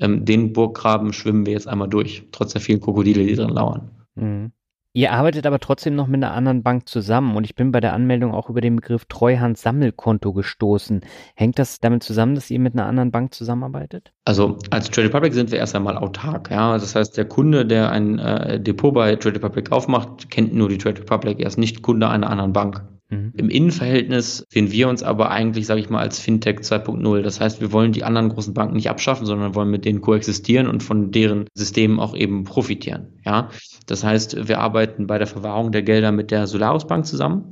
ähm, 0.00 0.24
den 0.24 0.52
Burggraben 0.52 1.12
schwimmen 1.12 1.46
wir 1.46 1.52
jetzt 1.52 1.68
einmal 1.68 1.88
durch, 1.88 2.24
trotz 2.32 2.52
der 2.52 2.60
vielen 2.60 2.80
Krokodile, 2.80 3.24
die 3.26 3.34
drin 3.34 3.50
lauern. 3.50 3.90
Mhm. 4.14 4.52
Ihr 4.94 5.12
arbeitet 5.12 5.46
aber 5.46 5.58
trotzdem 5.58 5.94
noch 5.94 6.06
mit 6.06 6.22
einer 6.22 6.34
anderen 6.34 6.62
Bank 6.62 6.86
zusammen 6.86 7.34
und 7.34 7.44
ich 7.44 7.54
bin 7.54 7.72
bei 7.72 7.80
der 7.80 7.94
Anmeldung 7.94 8.34
auch 8.34 8.50
über 8.50 8.60
den 8.60 8.76
Begriff 8.76 9.06
Treuhand-Sammelkonto 9.06 10.34
gestoßen. 10.34 11.00
Hängt 11.34 11.58
das 11.58 11.80
damit 11.80 12.02
zusammen, 12.02 12.34
dass 12.34 12.50
ihr 12.50 12.58
mit 12.58 12.74
einer 12.74 12.84
anderen 12.84 13.10
Bank 13.10 13.32
zusammenarbeitet? 13.32 14.12
Also 14.26 14.58
als 14.68 14.90
Trade 14.90 15.08
Republic 15.08 15.32
sind 15.32 15.50
wir 15.50 15.58
erst 15.58 15.74
einmal 15.74 15.96
autark. 15.96 16.50
Ja? 16.50 16.74
Das 16.74 16.94
heißt, 16.94 17.16
der 17.16 17.24
Kunde, 17.24 17.64
der 17.64 17.90
ein 17.90 18.18
äh, 18.18 18.60
Depot 18.60 18.92
bei 18.92 19.16
Trade 19.16 19.36
Republic 19.36 19.72
aufmacht, 19.72 20.28
kennt 20.28 20.52
nur 20.52 20.68
die 20.68 20.76
Trade 20.76 21.00
Republic. 21.00 21.40
Er 21.40 21.46
ist 21.46 21.56
nicht 21.56 21.80
Kunde 21.80 22.10
einer 22.10 22.28
anderen 22.28 22.52
Bank. 22.52 22.82
Mhm. 23.12 23.32
Im 23.36 23.48
Innenverhältnis 23.50 24.46
sehen 24.48 24.72
wir 24.72 24.88
uns 24.88 25.02
aber 25.02 25.30
eigentlich, 25.30 25.66
sage 25.66 25.80
ich 25.80 25.90
mal, 25.90 26.00
als 26.00 26.18
Fintech 26.18 26.60
2.0. 26.60 27.20
Das 27.20 27.40
heißt, 27.40 27.60
wir 27.60 27.70
wollen 27.70 27.92
die 27.92 28.04
anderen 28.04 28.30
großen 28.30 28.54
Banken 28.54 28.76
nicht 28.76 28.88
abschaffen, 28.88 29.26
sondern 29.26 29.54
wollen 29.54 29.70
mit 29.70 29.84
denen 29.84 30.00
koexistieren 30.00 30.66
und 30.66 30.82
von 30.82 31.10
deren 31.10 31.46
Systemen 31.54 32.00
auch 32.00 32.16
eben 32.16 32.44
profitieren. 32.44 33.20
Ja, 33.24 33.50
das 33.86 34.02
heißt, 34.02 34.48
wir 34.48 34.60
arbeiten 34.60 35.06
bei 35.06 35.18
der 35.18 35.26
Verwahrung 35.26 35.72
der 35.72 35.82
Gelder 35.82 36.10
mit 36.10 36.30
der 36.30 36.46
Solaris 36.46 36.86
Bank 36.86 37.04
zusammen. 37.06 37.50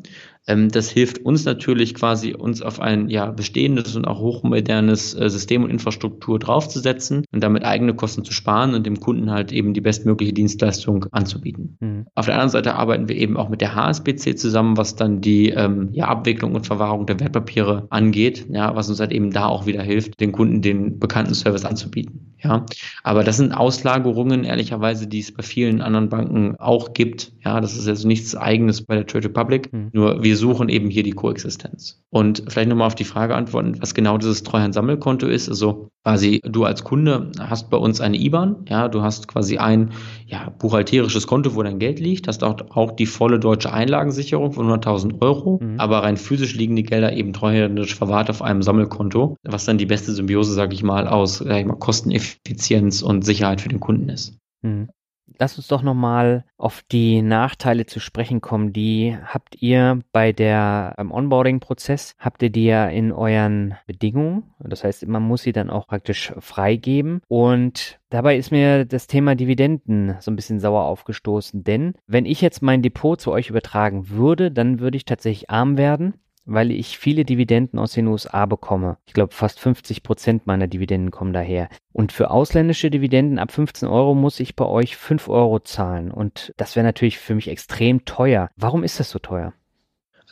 Ähm, 0.51 0.69
das 0.69 0.91
hilft 0.91 1.19
uns 1.25 1.45
natürlich 1.45 1.95
quasi, 1.95 2.35
uns 2.35 2.61
auf 2.61 2.81
ein 2.81 3.09
ja, 3.09 3.31
bestehendes 3.31 3.95
und 3.95 4.05
auch 4.07 4.19
hochmodernes 4.19 5.15
äh, 5.15 5.31
System 5.31 5.63
und 5.63 5.71
Infrastruktur 5.71 6.39
draufzusetzen 6.39 7.25
und 7.33 7.43
damit 7.43 7.65
eigene 7.65 7.95
Kosten 7.95 8.25
zu 8.25 8.33
sparen 8.33 8.75
und 8.75 8.85
dem 8.85 8.99
Kunden 8.99 9.31
halt 9.31 9.53
eben 9.53 9.75
die 9.75 9.81
bestmögliche 9.81 10.33
Dienstleistung 10.33 11.07
anzubieten. 11.13 11.77
Mhm. 11.81 12.07
Auf 12.15 12.27
der 12.27 12.35
anderen 12.35 12.51
Seite 12.51 12.75
arbeiten 12.75 13.09
wir 13.09 13.17
eben 13.17 13.37
auch 13.37 13.49
mit 13.49 13.61
der 13.61 13.75
HSBC 13.75 14.37
zusammen, 14.37 14.77
was 14.77 14.97
dann 14.97 15.21
die 15.21 15.51
ähm, 15.51 15.91
ja, 15.93 16.07
Abwicklung 16.07 16.55
und 16.55 16.67
Verwahrung 16.67 17.07
der 17.07 17.21
Wertpapiere 17.21 17.87
angeht, 17.91 18.47
ja, 18.51 18.75
was 18.75 18.89
uns 18.89 18.99
halt 18.99 19.13
eben 19.13 19.31
da 19.31 19.47
auch 19.47 19.67
wieder 19.67 19.83
hilft, 19.83 20.21
den 20.21 20.33
Kunden 20.33 20.63
den 20.63 20.99
bekannten 20.99 21.35
Service 21.35 21.65
anzubieten. 21.65 22.30
Ja, 22.43 22.65
aber 23.03 23.23
das 23.23 23.37
sind 23.37 23.53
Auslagerungen, 23.53 24.45
ehrlicherweise, 24.45 25.07
die 25.07 25.21
es 25.21 25.33
bei 25.33 25.43
vielen 25.43 25.83
anderen 25.83 26.09
Banken 26.09 26.57
auch 26.59 26.95
gibt. 26.95 27.33
Ja, 27.45 27.61
das 27.61 27.77
ist 27.77 27.87
also 27.87 28.09
nichts 28.09 28.35
Eigenes 28.35 28.83
bei 28.83 28.95
der 28.95 29.07
Trade 29.07 29.27
Republic. 29.29 29.73
Mhm. 29.73 29.91
Nur 29.93 30.23
wir 30.23 30.37
suchen 30.37 30.69
eben 30.69 30.89
hier 30.89 31.03
die 31.03 31.13
Koexistenz. 31.13 32.03
Und 32.11 32.43
vielleicht 32.49 32.69
nochmal 32.69 32.87
auf 32.87 32.95
die 32.95 33.05
Frage 33.05 33.35
antworten, 33.35 33.77
was 33.81 33.95
genau 33.95 34.17
dieses 34.17 34.43
Treuhand-Sammelkonto 34.43 35.27
ist. 35.27 35.49
Also 35.49 35.91
quasi 36.03 36.41
du 36.45 36.65
als 36.65 36.85
Kunde 36.85 37.31
hast 37.39 37.71
bei 37.71 37.77
uns 37.77 38.01
eine 38.01 38.17
IBAN. 38.17 38.65
Ja, 38.69 38.89
du 38.89 39.03
hast 39.03 39.29
quasi 39.29 39.59
ein 39.59 39.91
ja, 40.27 40.51
buchhalterisches 40.51 41.27
Konto, 41.27 41.55
wo 41.55 41.63
dein 41.63 41.79
Geld 41.79 42.01
liegt, 42.01 42.29
hast 42.29 42.43
auch, 42.43 42.57
auch 42.71 42.93
die 42.93 43.07
volle 43.07 43.39
deutsche 43.39 43.73
Einlagensicherung 43.73 44.53
von 44.53 44.67
100.000 44.69 45.21
Euro. 45.21 45.61
Mhm. 45.63 45.79
Aber 45.79 46.03
rein 46.03 46.17
physisch 46.17 46.55
liegen 46.55 46.77
die 46.77 46.85
Gelder 46.85 47.13
eben 47.13 47.33
treuhändisch 47.33 47.95
verwahrt 47.95 48.31
auf 48.31 48.43
einem 48.43 48.63
Sammelkonto, 48.63 49.37
was 49.43 49.65
dann 49.65 49.79
die 49.79 49.87
beste 49.87 50.13
Symbiose, 50.13 50.53
sage 50.53 50.75
ich 50.75 50.83
mal, 50.83 51.07
aus 51.07 51.39
sag 51.39 51.61
ich 51.61 51.67
mal, 51.67 51.77
Kosteneffizienz 51.77 52.41
Effizienz 52.71 53.03
und 53.03 53.25
Sicherheit 53.25 53.61
für 53.61 53.69
den 53.69 53.81
Kunden 53.81 54.09
ist. 54.09 54.39
Hm. 54.63 54.89
Lass 55.39 55.57
uns 55.57 55.69
doch 55.69 55.83
nochmal 55.83 56.45
auf 56.57 56.83
die 56.91 57.23
Nachteile 57.23 57.87
zu 57.87 58.01
sprechen 58.01 58.41
kommen. 58.41 58.73
Die 58.73 59.17
habt 59.25 59.61
ihr 59.63 60.01
bei 60.13 60.33
der 60.33 60.95
beim 60.97 61.11
Onboarding-Prozess, 61.11 62.15
habt 62.19 62.43
ihr 62.43 62.51
die 62.51 62.67
ja 62.67 62.87
in 62.87 63.13
euren 63.13 63.75
Bedingungen. 63.87 64.45
Das 64.59 64.85
heißt, 64.85 65.07
man 65.07 65.23
muss 65.23 65.43
sie 65.43 65.53
dann 65.53 65.71
auch 65.71 65.87
praktisch 65.87 66.33
freigeben. 66.39 67.23
Und 67.29 67.99
dabei 68.11 68.37
ist 68.37 68.51
mir 68.51 68.85
das 68.85 69.07
Thema 69.07 69.35
Dividenden 69.35 70.17
so 70.21 70.31
ein 70.31 70.37
bisschen 70.37 70.61
sauer 70.61 70.85
aufgestoßen. 70.85 71.65
Denn 71.65 71.95
wenn 72.07 72.27
ich 72.27 72.41
jetzt 72.41 72.63
mein 72.63 72.83
Depot 72.83 73.21
zu 73.21 73.33
euch 73.33 73.51
übertragen 73.51 74.11
würde, 74.11 74.51
dann 74.51 74.81
würde 74.81 74.97
ich 74.97 75.05
tatsächlich 75.05 75.51
arm 75.51 75.79
werden 75.79 76.15
weil 76.51 76.73
ich 76.73 76.99
viele 76.99 77.25
Dividenden 77.25 77.79
aus 77.79 77.93
den 77.93 78.09
USA 78.09 78.45
bekomme. 78.47 78.99
Ich 79.07 79.13
glaube, 79.13 79.35
fast 79.35 79.61
50 79.61 80.03
Prozent 80.03 80.47
meiner 80.47 80.67
Dividenden 80.67 81.11
kommen 81.11 81.33
daher. 81.33 81.69
Und 81.93 82.13
für 82.13 82.31
ausländische 82.31 82.91
Dividenden 82.91 83.39
ab 83.39 83.53
15 83.53 83.89
Euro 83.89 84.15
muss 84.15 84.41
ich 84.41 84.57
bei 84.57 84.67
euch 84.67 84.97
5 84.97 85.29
Euro 85.29 85.61
zahlen. 85.61 86.11
Und 86.11 86.53
das 86.57 86.77
wäre 86.77 86.85
natürlich 86.85 87.19
für 87.19 87.35
mich 87.35 87.49
extrem 87.49 88.05
teuer. 88.05 88.51
Warum 88.57 88.83
ist 88.83 88.99
das 88.99 89.11
so 89.11 89.19
teuer? 89.19 89.53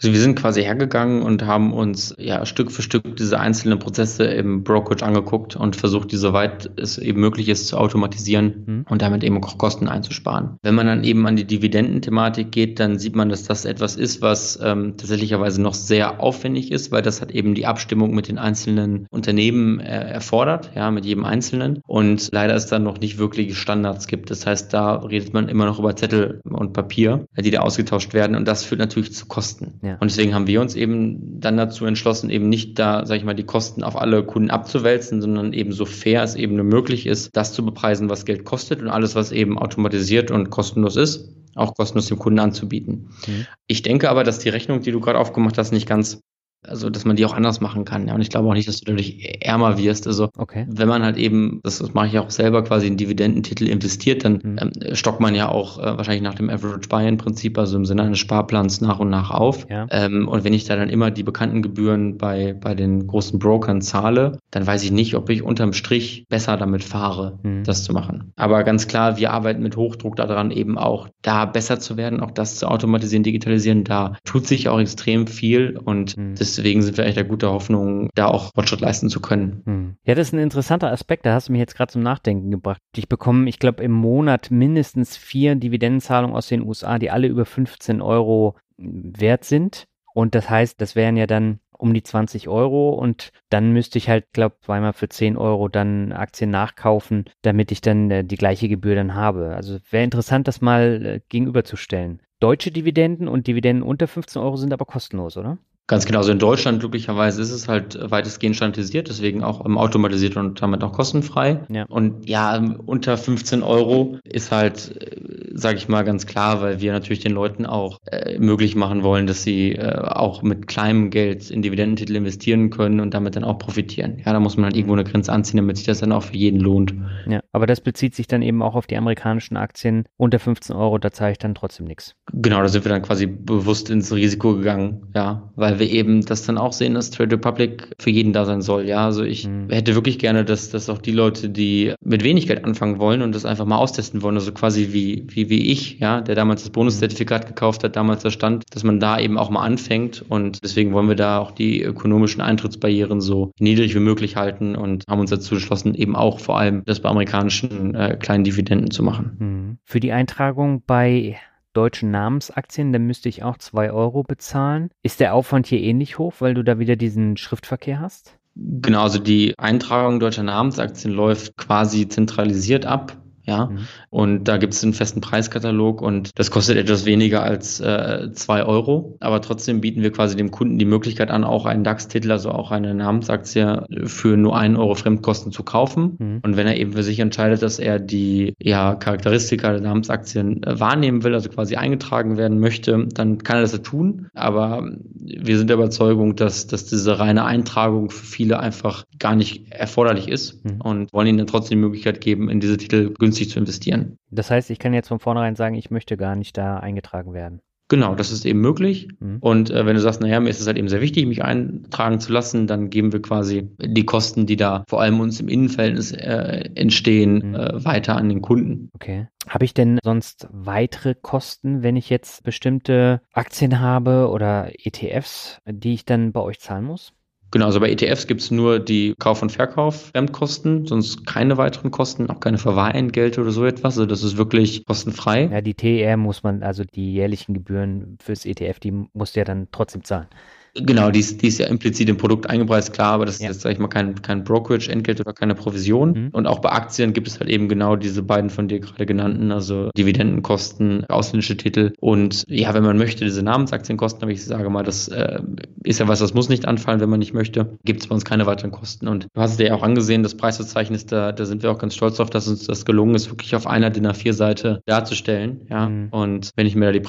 Also 0.01 0.13
wir 0.13 0.21
sind 0.21 0.37
quasi 0.37 0.63
hergegangen 0.63 1.23
und 1.23 1.45
haben 1.45 1.73
uns 1.73 2.15
ja 2.19 2.47
Stück 2.47 2.71
für 2.71 2.83
Stück 2.83 3.17
diese 3.17 3.41
einzelnen 3.41 3.81
Prozesse 3.81 4.25
im 4.25 4.63
Brokerage 4.63 5.05
angeguckt 5.05 5.57
und 5.57 5.75
versucht, 5.75 6.13
die 6.13 6.17
soweit 6.17 6.71
es 6.77 6.99
eben 6.99 7.21
möglich 7.21 7.49
ist, 7.49 7.67
zu 7.67 7.77
automatisieren 7.77 8.65
mhm. 8.67 8.87
und 8.89 9.03
damit 9.03 9.25
eben 9.25 9.43
auch 9.43 9.59
Kosten 9.59 9.89
einzusparen. 9.89 10.59
Wenn 10.63 10.77
man 10.77 10.87
dann 10.87 11.03
eben 11.03 11.27
an 11.27 11.35
die 11.35 11.47
Dividendenthematik 11.47 12.53
geht, 12.53 12.79
dann 12.79 12.99
sieht 12.99 13.17
man, 13.17 13.29
dass 13.29 13.43
das 13.43 13.65
etwas 13.65 13.97
ist, 13.97 14.23
was 14.23 14.59
ähm, 14.63 14.97
tatsächlicherweise 14.97 15.61
noch 15.61 15.75
sehr 15.75 16.21
aufwendig 16.21 16.71
ist, 16.71 16.93
weil 16.93 17.03
das 17.03 17.21
hat 17.21 17.33
eben 17.33 17.55
die 17.55 17.67
Abstimmung 17.67 18.15
mit 18.15 18.29
den 18.29 18.39
einzelnen 18.39 19.07
Unternehmen 19.11 19.81
äh, 19.81 20.11
erfordert, 20.11 20.71
ja, 20.77 20.93
mit 20.93 21.07
jedem 21.07 21.25
Einzelnen. 21.25 21.81
Und 21.87 22.29
leider 22.31 22.55
ist 22.55 22.67
da 22.67 22.79
noch 22.79 23.01
nicht 23.01 23.19
wirklich 23.19 23.59
Standards 23.59 24.07
gibt. 24.07 24.31
Das 24.31 24.47
heißt, 24.47 24.73
da 24.73 24.95
redet 24.97 25.35
man 25.35 25.49
immer 25.49 25.67
noch 25.67 25.81
über 25.81 25.97
Zettel 25.97 26.41
und 26.45 26.73
Papier, 26.73 27.27
die 27.37 27.51
da 27.51 27.61
ausgetauscht 27.61 28.15
werden 28.15 28.37
und 28.37 28.47
das 28.47 28.65
führt 28.65 28.81
natürlich 28.81 29.13
zu 29.13 29.27
Kosten. 29.27 29.81
Ja. 29.83 29.88
Und 30.01 30.11
deswegen 30.11 30.35
haben 30.35 30.47
wir 30.47 30.61
uns 30.61 30.75
eben 30.75 31.41
dann 31.41 31.57
dazu 31.57 31.87
entschlossen, 31.87 32.31
eben 32.31 32.49
nicht 32.49 32.79
da, 32.79 33.07
sage 33.07 33.19
ich 33.19 33.25
mal, 33.25 33.35
die 33.35 33.45
Kosten 33.45 33.83
auf 33.83 33.97
alle 33.97 34.25
Kunden 34.25 34.51
abzuwälzen, 34.51 35.21
sondern 35.23 35.53
eben 35.53 35.73
so 35.73 35.85
fair 35.85 36.23
es 36.23 36.35
eben 36.35 36.57
nur 36.57 36.65
möglich 36.65 37.07
ist, 37.07 37.31
das 37.37 37.53
zu 37.53 37.65
bepreisen, 37.65 38.11
was 38.11 38.25
Geld 38.25 38.45
kostet 38.45 38.83
und 38.83 38.89
alles, 38.89 39.15
was 39.15 39.33
eben 39.33 39.59
automatisiert 39.59 40.31
und 40.31 40.51
kostenlos 40.51 40.97
ist, 40.97 41.35
auch 41.55 41.75
kostenlos 41.75 42.07
dem 42.07 42.19
Kunden 42.19 42.39
anzubieten. 42.39 43.11
Mhm. 43.27 43.47
Ich 43.67 43.83
denke 43.83 44.11
aber, 44.11 44.25
dass 44.25 44.39
die 44.39 44.49
Rechnung, 44.49 44.81
die 44.83 44.93
du 44.93 45.01
gerade 45.01 45.19
aufgemacht 45.19 45.59
hast, 45.59 45.73
nicht 45.73 45.89
ganz 45.89 46.23
also 46.67 46.91
dass 46.91 47.05
man 47.05 47.17
die 47.17 47.25
auch 47.25 47.35
anders 47.35 47.61
machen 47.61 47.85
kann. 47.85 48.09
Ja, 48.09 48.15
und 48.15 48.21
ich 48.21 48.31
glaube 48.31 48.49
auch 48.49 48.55
nicht, 48.55 48.69
dass 48.69 48.81
du 48.81 48.87
dadurch 48.87 49.39
ärmer 49.41 49.79
wirst. 49.79 50.07
Also 50.07 50.29
okay. 50.37 50.67
wenn 50.69 50.89
man 50.89 51.03
halt 51.03 51.17
eben, 51.17 51.61
das, 51.63 51.79
das 51.79 51.95
mache 51.95 52.09
ich 52.09 52.19
auch 52.19 52.31
selber, 52.31 52.65
quasi 52.65 52.87
in 52.87 52.97
Dividendentitel 52.97 53.69
investiert, 53.69 54.25
dann 54.25 54.41
mhm. 54.43 54.59
ähm, 54.61 54.95
stockt 54.95 55.21
man 55.21 55.35
ja 55.35 55.49
auch 55.49 55.79
äh, 55.79 55.97
wahrscheinlich 55.97 56.23
nach 56.23 56.35
dem 56.35 56.51
Average 56.51 56.89
Buy-in-Prinzip, 56.89 57.57
also 57.59 57.77
im 57.77 57.85
Sinne 57.85 58.03
eines 58.03 58.19
Sparplans 58.19 58.81
nach 58.81 58.99
und 58.99 59.09
nach 59.09 59.31
auf. 59.31 59.67
Ja. 59.71 59.87
Ähm, 59.91 60.27
und 60.29 60.45
wenn 60.45 60.53
ich 60.53 60.65
da 60.65 60.77
dann 60.77 60.89
immer 60.89 61.11
die 61.11 61.23
bekannten 61.23 61.63
Gebühren 61.63 62.19
bei, 62.19 62.55
bei 62.55 62.75
den 62.75 63.07
großen 63.07 63.39
Brokern 63.39 63.81
zahle, 63.81 64.39
dann 64.51 64.67
weiß 64.67 64.83
ich 64.83 64.91
nicht, 64.91 65.15
ob 65.15 65.31
ich 65.31 65.43
unterm 65.43 65.73
Strich 65.73 66.27
besser 66.29 66.57
damit 66.57 66.83
fahre, 66.83 67.39
mhm. 67.43 67.65
das 67.65 67.85
zu 67.85 67.93
machen. 67.93 68.33
Aber 68.37 68.65
ganz 68.65 68.89
klar, 68.89 69.17
wir 69.17 69.33
arbeiten 69.33 69.63
mit 69.63 69.77
Hochdruck 69.77 70.17
daran, 70.17 70.51
eben 70.51 70.77
auch 70.77 71.09
da 71.23 71.45
besser 71.45 71.79
zu 71.79 71.97
werden, 71.97 72.21
auch 72.21 72.33
das 72.33 72.57
zu 72.57 72.67
automatisieren, 72.67 73.23
digitalisieren. 73.23 73.85
Da 73.85 74.15
tut 74.25 74.47
sich 74.47 74.69
auch 74.69 74.81
extrem 74.81 75.27
viel 75.27 75.79
und 75.83 76.17
mhm. 76.17 76.35
das 76.35 76.48
deswegen 76.57 76.83
sind 76.83 76.97
wir 76.97 77.05
echt 77.05 77.17
der 77.17 77.25
gute 77.25 77.51
Hoffnung, 77.51 78.09
da 78.15 78.27
auch 78.27 78.53
Fortschritt 78.55 78.81
leisten 78.81 79.09
zu 79.09 79.21
können. 79.21 79.63
Hm. 79.65 79.97
Ja, 80.05 80.15
das 80.15 80.29
ist 80.29 80.33
ein 80.33 80.41
interessanter 80.41 80.91
Aspekt, 80.91 81.27
da 81.27 81.35
hast 81.35 81.49
du 81.49 81.53
mich 81.53 81.61
jetzt 81.61 81.77
gerade 81.77 81.93
zum 81.93 82.03
Nachdenken 82.03 82.51
gebracht. 82.51 82.81
Ich 82.97 83.09
bekomme, 83.09 83.49
ich 83.49 83.59
glaube, 83.59 83.83
im 83.83 83.93
Monat 83.93 84.51
mindestens 84.51 85.17
vier 85.17 85.55
Dividendenzahlungen 85.55 86.37
aus 86.37 86.49
den 86.49 86.63
USA, 86.63 86.99
die 86.99 87.11
alle 87.11 87.27
über 87.29 87.45
15 87.45 88.01
Euro 88.01 88.57
wert 88.77 89.45
sind. 89.45 89.85
Und 90.15 90.35
das 90.35 90.49
heißt, 90.51 90.81
das 90.81 90.97
wären 90.97 91.17
ja 91.17 91.27
dann 91.27 91.61
um 91.79 91.95
die 91.95 92.03
20 92.03 92.49
Euro 92.49 92.91
und 92.91 93.31
dann 93.51 93.73
müsste 93.73 93.99
ich 93.99 94.09
halt, 94.09 94.33
glaube 94.33 94.57
zweimal 94.61 94.93
für 94.93 95.09
10 95.09 95.37
Euro 95.37 95.69
dann 95.69 96.13
Aktien 96.13 96.51
nachkaufen, 96.51 97.27
damit 97.43 97.71
ich 97.71 97.81
dann 97.81 98.11
äh, 98.11 98.25
die 98.25 98.37
gleiche 98.37 98.69
Gebühr 98.69 98.97
dann 98.97 99.15
habe. 99.15 99.55
Also 99.55 99.79
wäre 99.91 100.05
interessant, 100.05 100.49
das 100.49 100.61
mal 100.61 101.07
äh, 101.07 101.21
gegenüberzustellen. 101.29 102.21
deutsche 102.41 102.73
Dividenden 102.73 103.29
und 103.29 103.47
Dividenden 103.47 103.85
unter 103.85 104.09
15 104.09 104.43
Euro 104.43 104.57
sind 104.57 104.73
aber 104.73 104.85
kostenlos, 104.85 105.37
oder? 105.37 105.59
Ganz 105.89 106.05
genau. 106.05 106.19
Also 106.19 106.33
in 106.33 106.39
Deutschland 106.39 106.81
glücklicherweise 106.81 107.41
ist 107.41 107.51
es 107.51 107.67
halt 107.67 107.99
weitestgehend 107.99 108.55
standardisiert, 108.55 109.09
deswegen 109.09 109.43
auch 109.43 109.65
automatisiert 109.65 110.37
und 110.37 110.61
damit 110.61 110.85
auch 110.85 110.93
kostenfrei. 110.93 111.61
Ja. 111.71 111.87
Und 111.89 112.29
ja, 112.29 112.63
unter 112.85 113.17
15 113.17 113.63
Euro 113.63 114.19
ist 114.23 114.53
halt, 114.53 115.03
äh, 115.03 115.49
sage 115.55 115.79
ich 115.79 115.89
mal, 115.89 116.03
ganz 116.03 116.27
klar, 116.27 116.61
weil 116.61 116.83
wir 116.83 116.93
natürlich 116.93 117.21
den 117.21 117.33
Leuten 117.33 117.65
auch 117.65 117.99
äh, 118.05 118.39
möglich 118.39 118.77
machen 118.77 119.03
wollen, 119.03 119.27
dass 119.27 119.43
sie 119.43 119.73
äh, 119.73 119.97
auch 119.97 120.43
mit 120.43 120.69
kleinem 120.69 121.09
Geld 121.09 121.51
in 121.51 121.63
Dividendentitel 121.63 122.17
investieren 122.17 122.69
können 122.69 123.01
und 123.01 123.15
damit 123.15 123.37
dann 123.37 123.45
auch 123.45 123.59
profitieren. 123.59 124.19
Ja, 124.27 124.35
da 124.35 124.41
muss 124.41 124.59
man 124.59 124.67
halt 124.67 124.77
irgendwo 124.77 124.93
eine 124.93 125.05
Grenze 125.05 125.33
anziehen, 125.33 125.57
damit 125.57 125.79
sich 125.79 125.87
das 125.87 126.01
dann 126.01 126.13
auch 126.13 126.25
für 126.25 126.37
jeden 126.37 126.61
lohnt. 126.61 126.95
Ja, 127.27 127.41
aber 127.53 127.67
das 127.67 127.81
bezieht 127.81 128.15
sich 128.15 128.27
dann 128.27 128.43
eben 128.43 128.61
auch 128.61 128.75
auf 128.75 128.87
die 128.87 128.99
amerikanischen 128.99 129.57
Aktien. 129.57 130.05
Unter 130.19 130.39
15 130.39 130.77
Euro, 130.77 130.99
da 130.99 131.11
zahle 131.13 131.33
ich 131.33 131.39
dann 131.39 131.55
trotzdem 131.55 131.87
nichts. 131.87 132.15
Genau, 132.35 132.61
da 132.61 132.69
sind 132.69 132.85
wir 132.85 132.91
dann 132.91 133.01
quasi 133.01 133.25
bewusst 133.27 133.89
ins 133.89 134.15
Risiko 134.15 134.55
gegangen, 134.55 135.07
ja, 135.15 135.51
weil 135.57 135.78
wir 135.79 135.91
eben 135.91 136.25
das 136.25 136.45
dann 136.45 136.59
auch 136.59 136.73
sehen, 136.73 136.95
dass 136.95 137.11
Trade 137.11 137.37
Republic 137.37 137.95
für 137.99 138.11
jeden 138.11 138.33
da 138.33 138.45
sein 138.45 138.63
soll. 138.63 138.87
Ja, 138.87 139.05
also 139.05 139.23
ich 139.23 139.47
mhm. 139.47 139.71
hätte 139.71 139.95
wirklich 139.95 140.19
gerne, 140.19 140.45
dass, 140.45 140.71
dass 140.71 140.89
auch 140.89 140.99
die 140.99 141.13
Leute, 141.13 141.49
die 141.49 141.95
mit 142.05 142.25
wenig 142.25 142.47
Geld 142.47 142.65
anfangen 142.65 142.99
wollen 142.99 143.23
und 143.23 143.35
das 143.35 143.45
einfach 143.45 143.67
mal 143.67 143.77
austesten 143.77 144.23
wollen, 144.23 144.37
also 144.37 144.53
quasi 144.53 144.93
wie, 144.93 145.25
wie, 145.29 145.51
wie 145.51 145.73
ich, 145.73 145.99
ja, 145.99 146.21
der 146.21 146.35
damals 146.35 146.63
das 146.63 146.71
Bonuszertifikat 146.71 147.47
gekauft 147.47 147.85
hat, 147.85 147.97
damals 147.97 148.23
da 148.23 148.31
stand, 148.31 148.65
dass 148.71 148.85
man 148.85 149.01
da 149.01 149.19
eben 149.19 149.39
auch 149.39 149.51
mal 149.51 149.63
anfängt 149.63 150.25
und 150.29 150.63
deswegen 150.63 150.93
wollen 150.93 151.09
wir 151.09 151.17
da 151.17 151.39
auch 151.39 151.51
die 151.51 151.83
ökonomischen 151.83 152.41
Eintrittsbarrieren 152.41 153.21
so 153.21 153.53
niedrig 153.59 153.95
wie 153.95 154.01
möglich 154.01 154.37
halten 154.37 154.77
und 154.77 155.05
haben 155.09 155.21
uns 155.21 155.31
dazu 155.31 155.55
entschlossen, 155.55 155.95
eben 155.95 156.17
auch 156.17 156.41
vor 156.41 156.59
allem 156.59 156.83
das 156.87 157.01
bei 157.01 157.09
amerikanischen 157.09 157.95
äh, 157.95 158.17
kleinen 158.19 158.45
Dividenden 158.45 158.91
zu 158.91 159.03
machen. 159.03 159.37
Mhm. 159.39 159.79
Für 159.85 160.01
die 160.01 160.13
Eintragung 160.13 160.83
bei 160.87 161.37
deutschen 161.79 162.11
Namensaktien, 162.11 162.93
dann 162.93 163.07
müsste 163.07 163.29
ich 163.29 163.45
auch 163.45 163.57
2 163.57 163.93
Euro 163.93 164.25
bezahlen. 164.25 164.91
Ist 165.05 165.21
der 165.21 165.33
Aufwand 165.33 165.69
hier 165.69 165.81
ähnlich 165.81 166.19
hoch, 166.19 166.35
weil 166.41 166.55
du 166.55 166.65
da 166.65 166.81
wieder 166.81 166.97
diesen 166.97 167.37
Schriftverkehr 167.37 168.01
hast? 168.01 168.37
Genau, 168.57 169.03
also 169.03 169.21
die 169.21 169.55
Eintragung 169.57 170.19
deutscher 170.19 170.43
Namensaktien 170.43 171.15
läuft 171.15 171.57
quasi 171.57 172.09
zentralisiert 172.09 172.85
ab 172.85 173.17
ja. 173.49 173.67
Mhm. 173.67 173.79
Und 174.11 174.45
da 174.45 174.59
gibt 174.59 174.75
es 174.75 174.85
einen 174.85 174.93
festen 174.93 175.21
Preiskatalog 175.21 176.03
und 176.03 176.31
das 176.35 176.51
kostet 176.51 176.77
etwas 176.77 177.07
weniger 177.07 177.43
als 177.43 177.81
äh, 177.81 178.31
zwei 178.33 178.63
Euro. 178.63 179.17
Aber 179.21 179.41
trotzdem 179.41 179.81
bieten 179.81 180.03
wir 180.03 180.13
quasi 180.13 180.37
dem 180.37 180.51
Kunden 180.51 180.79
die 180.79 180.85
Möglichkeit 180.85 181.31
an, 181.31 181.45
auch 181.45 181.65
einen 181.65 181.83
DAX-Titel, 181.83 182.31
also 182.31 182.51
auch 182.51 182.71
eine 182.71 182.95
Namensaktie 182.95 183.85
für 184.05 184.37
nur 184.37 184.57
einen 184.57 184.77
Euro 184.77 184.95
Fremdkosten 184.95 185.51
zu 185.51 185.63
kaufen. 185.63 186.17
Mhm. 186.19 186.41
Und 186.43 186.57
wenn 186.57 186.67
er 186.67 186.77
eben 186.77 186.93
für 186.93 187.03
sich 187.03 187.19
entscheidet, 187.21 187.63
dass 187.63 187.79
er 187.79 187.99
die 187.99 188.55
ja, 188.61 188.95
Charakteristika 188.95 189.73
der 189.73 189.81
Namensaktien 189.81 190.63
äh, 190.63 190.79
wahrnehmen 190.79 191.25
will, 191.25 191.35
also 191.35 191.49
quasi 191.49 191.77
eingetragen 191.77 192.37
werden 192.37 192.61
möchte, 192.61 193.07
dann 193.15 193.39
kann 193.39 193.57
er 193.57 193.63
das 193.63 193.79
tun. 193.83 194.29
Aber 194.35 194.91
wir 195.15 195.57
sind 195.57 195.71
der 195.71 195.77
Überzeugung, 195.77 196.37
dass, 196.37 196.67
dass 196.67 196.85
diese 196.85 197.19
reine 197.19 197.45
Eintragung 197.45 198.11
für 198.11 198.27
viele 198.27 198.61
einfach 198.61 199.05
gar 199.19 199.35
nicht 199.35 199.73
erforderlich 199.73 200.29
ist 200.29 200.65
mhm. 200.65 200.81
und 200.83 201.13
wollen 201.13 201.29
ihnen 201.29 201.39
dann 201.39 201.47
trotzdem 201.47 201.79
die 201.79 201.85
Möglichkeit 201.85 202.21
geben, 202.21 202.51
in 202.51 202.61
diese 202.61 202.77
Titel 202.77 203.15
günstig 203.19 203.38
günstig 203.39 203.51
zu 203.51 203.59
investieren. 203.59 204.19
Das 204.31 204.51
heißt, 204.51 204.71
ich 204.71 204.79
kann 204.79 204.95
jetzt 204.95 205.09
von 205.09 205.21
vornherein 205.21 205.57
sagen, 205.57 205.75
ich 205.75 205.91
möchte 205.91 206.17
gar 206.17 206.37
nicht 206.37 206.57
da 206.57 206.79
eingetragen 206.79 207.33
werden. 207.33 207.61
Genau, 207.91 208.15
das 208.15 208.33
ist 208.33 208.45
eben 208.45 208.61
möglich. 208.61 209.09
Mhm. 209.19 209.39
Und 209.41 209.71
äh, 209.71 209.87
wenn 209.87 209.95
du 209.95 210.03
sagst, 210.03 210.21
naja, 210.21 210.41
mir 210.41 210.51
ist 210.51 210.61
es 210.61 210.67
halt 210.67 210.77
eben 210.77 210.89
sehr 210.89 211.01
wichtig, 211.01 211.25
mich 211.27 211.43
eintragen 211.43 212.21
zu 212.21 212.35
lassen, 212.35 212.67
dann 212.67 212.91
geben 212.91 213.15
wir 213.15 213.23
quasi 213.23 213.71
die 213.81 214.05
Kosten, 214.05 214.45
die 214.45 214.57
da 214.57 214.85
vor 214.87 215.01
allem 215.01 215.21
uns 215.21 215.41
im 215.41 215.49
Innenverhältnis 215.49 216.13
äh, 216.13 216.69
entstehen, 216.75 217.51
mhm. 217.51 217.55
äh, 217.55 217.85
weiter 217.87 218.17
an 218.17 218.29
den 218.29 218.43
Kunden. 218.43 218.91
Okay. 218.93 219.29
Habe 219.49 219.65
ich 219.65 219.73
denn 219.73 219.99
sonst 220.05 220.49
weitere 220.53 221.15
Kosten, 221.15 221.83
wenn 221.83 221.97
ich 221.97 222.11
jetzt 222.11 222.43
bestimmte 222.43 223.23
Aktien 223.33 223.81
habe 223.81 224.29
oder 224.29 224.71
ETFs, 224.85 225.59
die 225.65 225.95
ich 225.95 226.05
dann 226.05 226.33
bei 226.33 226.41
euch 226.43 226.61
zahlen 226.61 226.85
muss? 226.85 227.15
Genau, 227.51 227.67
also 227.67 227.81
bei 227.81 227.91
ETFs 227.91 228.27
gibt 228.27 228.43
es 228.43 228.51
nur 228.51 228.79
die 228.79 229.15
Kauf- 229.19 229.41
und 229.41 229.51
Verkauf 229.51 230.09
Fremdkosten, 230.09 230.87
sonst 230.87 231.27
keine 231.27 231.57
weiteren 231.57 231.91
Kosten, 231.91 232.29
auch 232.29 232.41
keine 232.41 232.59
Verwahrentgelte 232.59 233.41
oder 233.41 233.53
so 233.53 233.65
etwas. 233.65 233.97
Also 233.97 234.07
das 234.07 234.23
ist 234.23 234.37
wirklich 234.37 234.85
kostenfrei. 234.85 235.49
Ja, 235.51 235.61
die 235.63 235.75
TER 235.75 236.19
muss 236.19 236.43
man, 236.43 236.63
also 236.63 236.85
die 236.85 237.15
jährlichen 237.15 237.55
Gebühren 237.55 238.19
fürs 238.21 238.45
ETF, 238.45 238.81
die 238.81 238.93
musst 239.13 239.35
du 239.35 239.41
ja 239.41 239.45
dann 239.45 239.69
trotzdem 239.73 240.05
zahlen. 240.05 240.29
Genau, 240.75 241.11
die 241.11 241.21
ist, 241.21 241.43
die 241.43 241.49
ist 241.49 241.59
ja 241.59 241.67
implizit 241.67 242.09
im 242.09 242.17
Produkt 242.17 242.49
eingepreist, 242.49 242.93
klar, 242.93 243.13
aber 243.15 243.27
das 243.27 243.37
ist 243.37 243.43
jetzt, 243.43 243.61
sag 243.61 243.73
ich 243.73 243.79
mal, 243.79 243.89
kein, 243.89 244.21
kein 244.23 244.45
Brokerage-Entgelt 244.45 245.21
oder 245.21 245.33
keine 245.33 245.55
Provision. 245.55 246.13
Mhm. 246.13 246.29
Und 246.33 246.47
auch 246.47 246.61
bei 246.61 246.71
Aktien 246.71 247.13
gibt 247.13 247.29
es 247.29 247.41
halt 247.41 247.51
eben 247.51 247.69
genau 247.69 247.97
diese 247.97 248.23
beiden 248.23 248.51
von 248.51 248.69
dir 248.69 248.81
gerade 248.81 249.07
genannten, 249.07 249.53
also 249.53 249.91
Dividendenkosten, 249.97 251.05
ausländische 251.07 251.57
Titel 251.57 251.93
und 252.01 252.45
ja, 252.49 252.75
wenn 252.75 252.83
man 252.83 252.99
möchte, 252.99 253.25
diese 253.25 253.43
Namensaktienkosten, 253.43 254.23
aber 254.23 254.33
ich 254.33 254.45
sage 254.45 254.71
mal, 254.71 254.83
das 254.83 255.09
äh, 255.09 255.41
ist 255.85 256.01
ja 256.01 256.09
was, 256.09 256.19
das 256.19 256.35
muss 256.35 256.49
nicht 256.49 256.67
anfallen, 256.67 257.01
wenn 257.01 257.11
man 257.11 257.19
nicht 257.19 257.35
möchte, 257.35 257.79
gibt 257.85 258.01
es 258.01 258.07
bei 258.07 258.15
uns 258.15 258.25
keine 258.25 258.47
weiteren 258.47 258.71
Kosten. 258.71 259.09
Und 259.09 259.29
du 259.35 259.41
hast 259.41 259.53
es 259.53 259.57
dir 259.57 259.69
ja 259.69 259.75
auch 259.75 259.83
angesehen, 259.83 260.23
das 260.23 260.37
Preisverzeichnis, 260.37 261.07
da, 261.07 261.33
da 261.33 261.45
sind 261.45 261.63
wir 261.63 261.71
auch 261.71 261.79
ganz 261.79 261.95
stolz 261.95 262.17
drauf, 262.17 262.31
dass 262.31 262.49
uns 262.49 262.67
das 262.67 262.85
gelungen 262.85 263.15
ist, 263.15 263.31
wirklich 263.31 263.55
auf 263.55 263.67
einer 263.67 263.91
DIN 263.91 264.07
A4-Seite 264.07 264.81
darzustellen. 264.87 265.67
Ja. 265.71 265.89
Mhm. 265.89 266.09
Und 266.11 266.51
wenn 266.57 266.67
ich 266.67 266.75
mir 266.75 266.87
da 266.87 266.93
die 266.93 267.01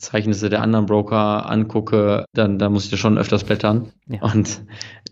Preisverzeichnisse 0.00 0.48
der 0.48 0.62
anderen 0.62 0.86
Broker 0.86 1.48
angucke, 1.48 2.24
dann, 2.32 2.58
dann 2.58 2.72
muss 2.72 2.84
ich 2.84 2.90
das 2.90 2.98
schon 2.98 3.18
öfters 3.18 3.44
blättern. 3.44 3.92
Ja. 4.08 4.22
Und 4.22 4.62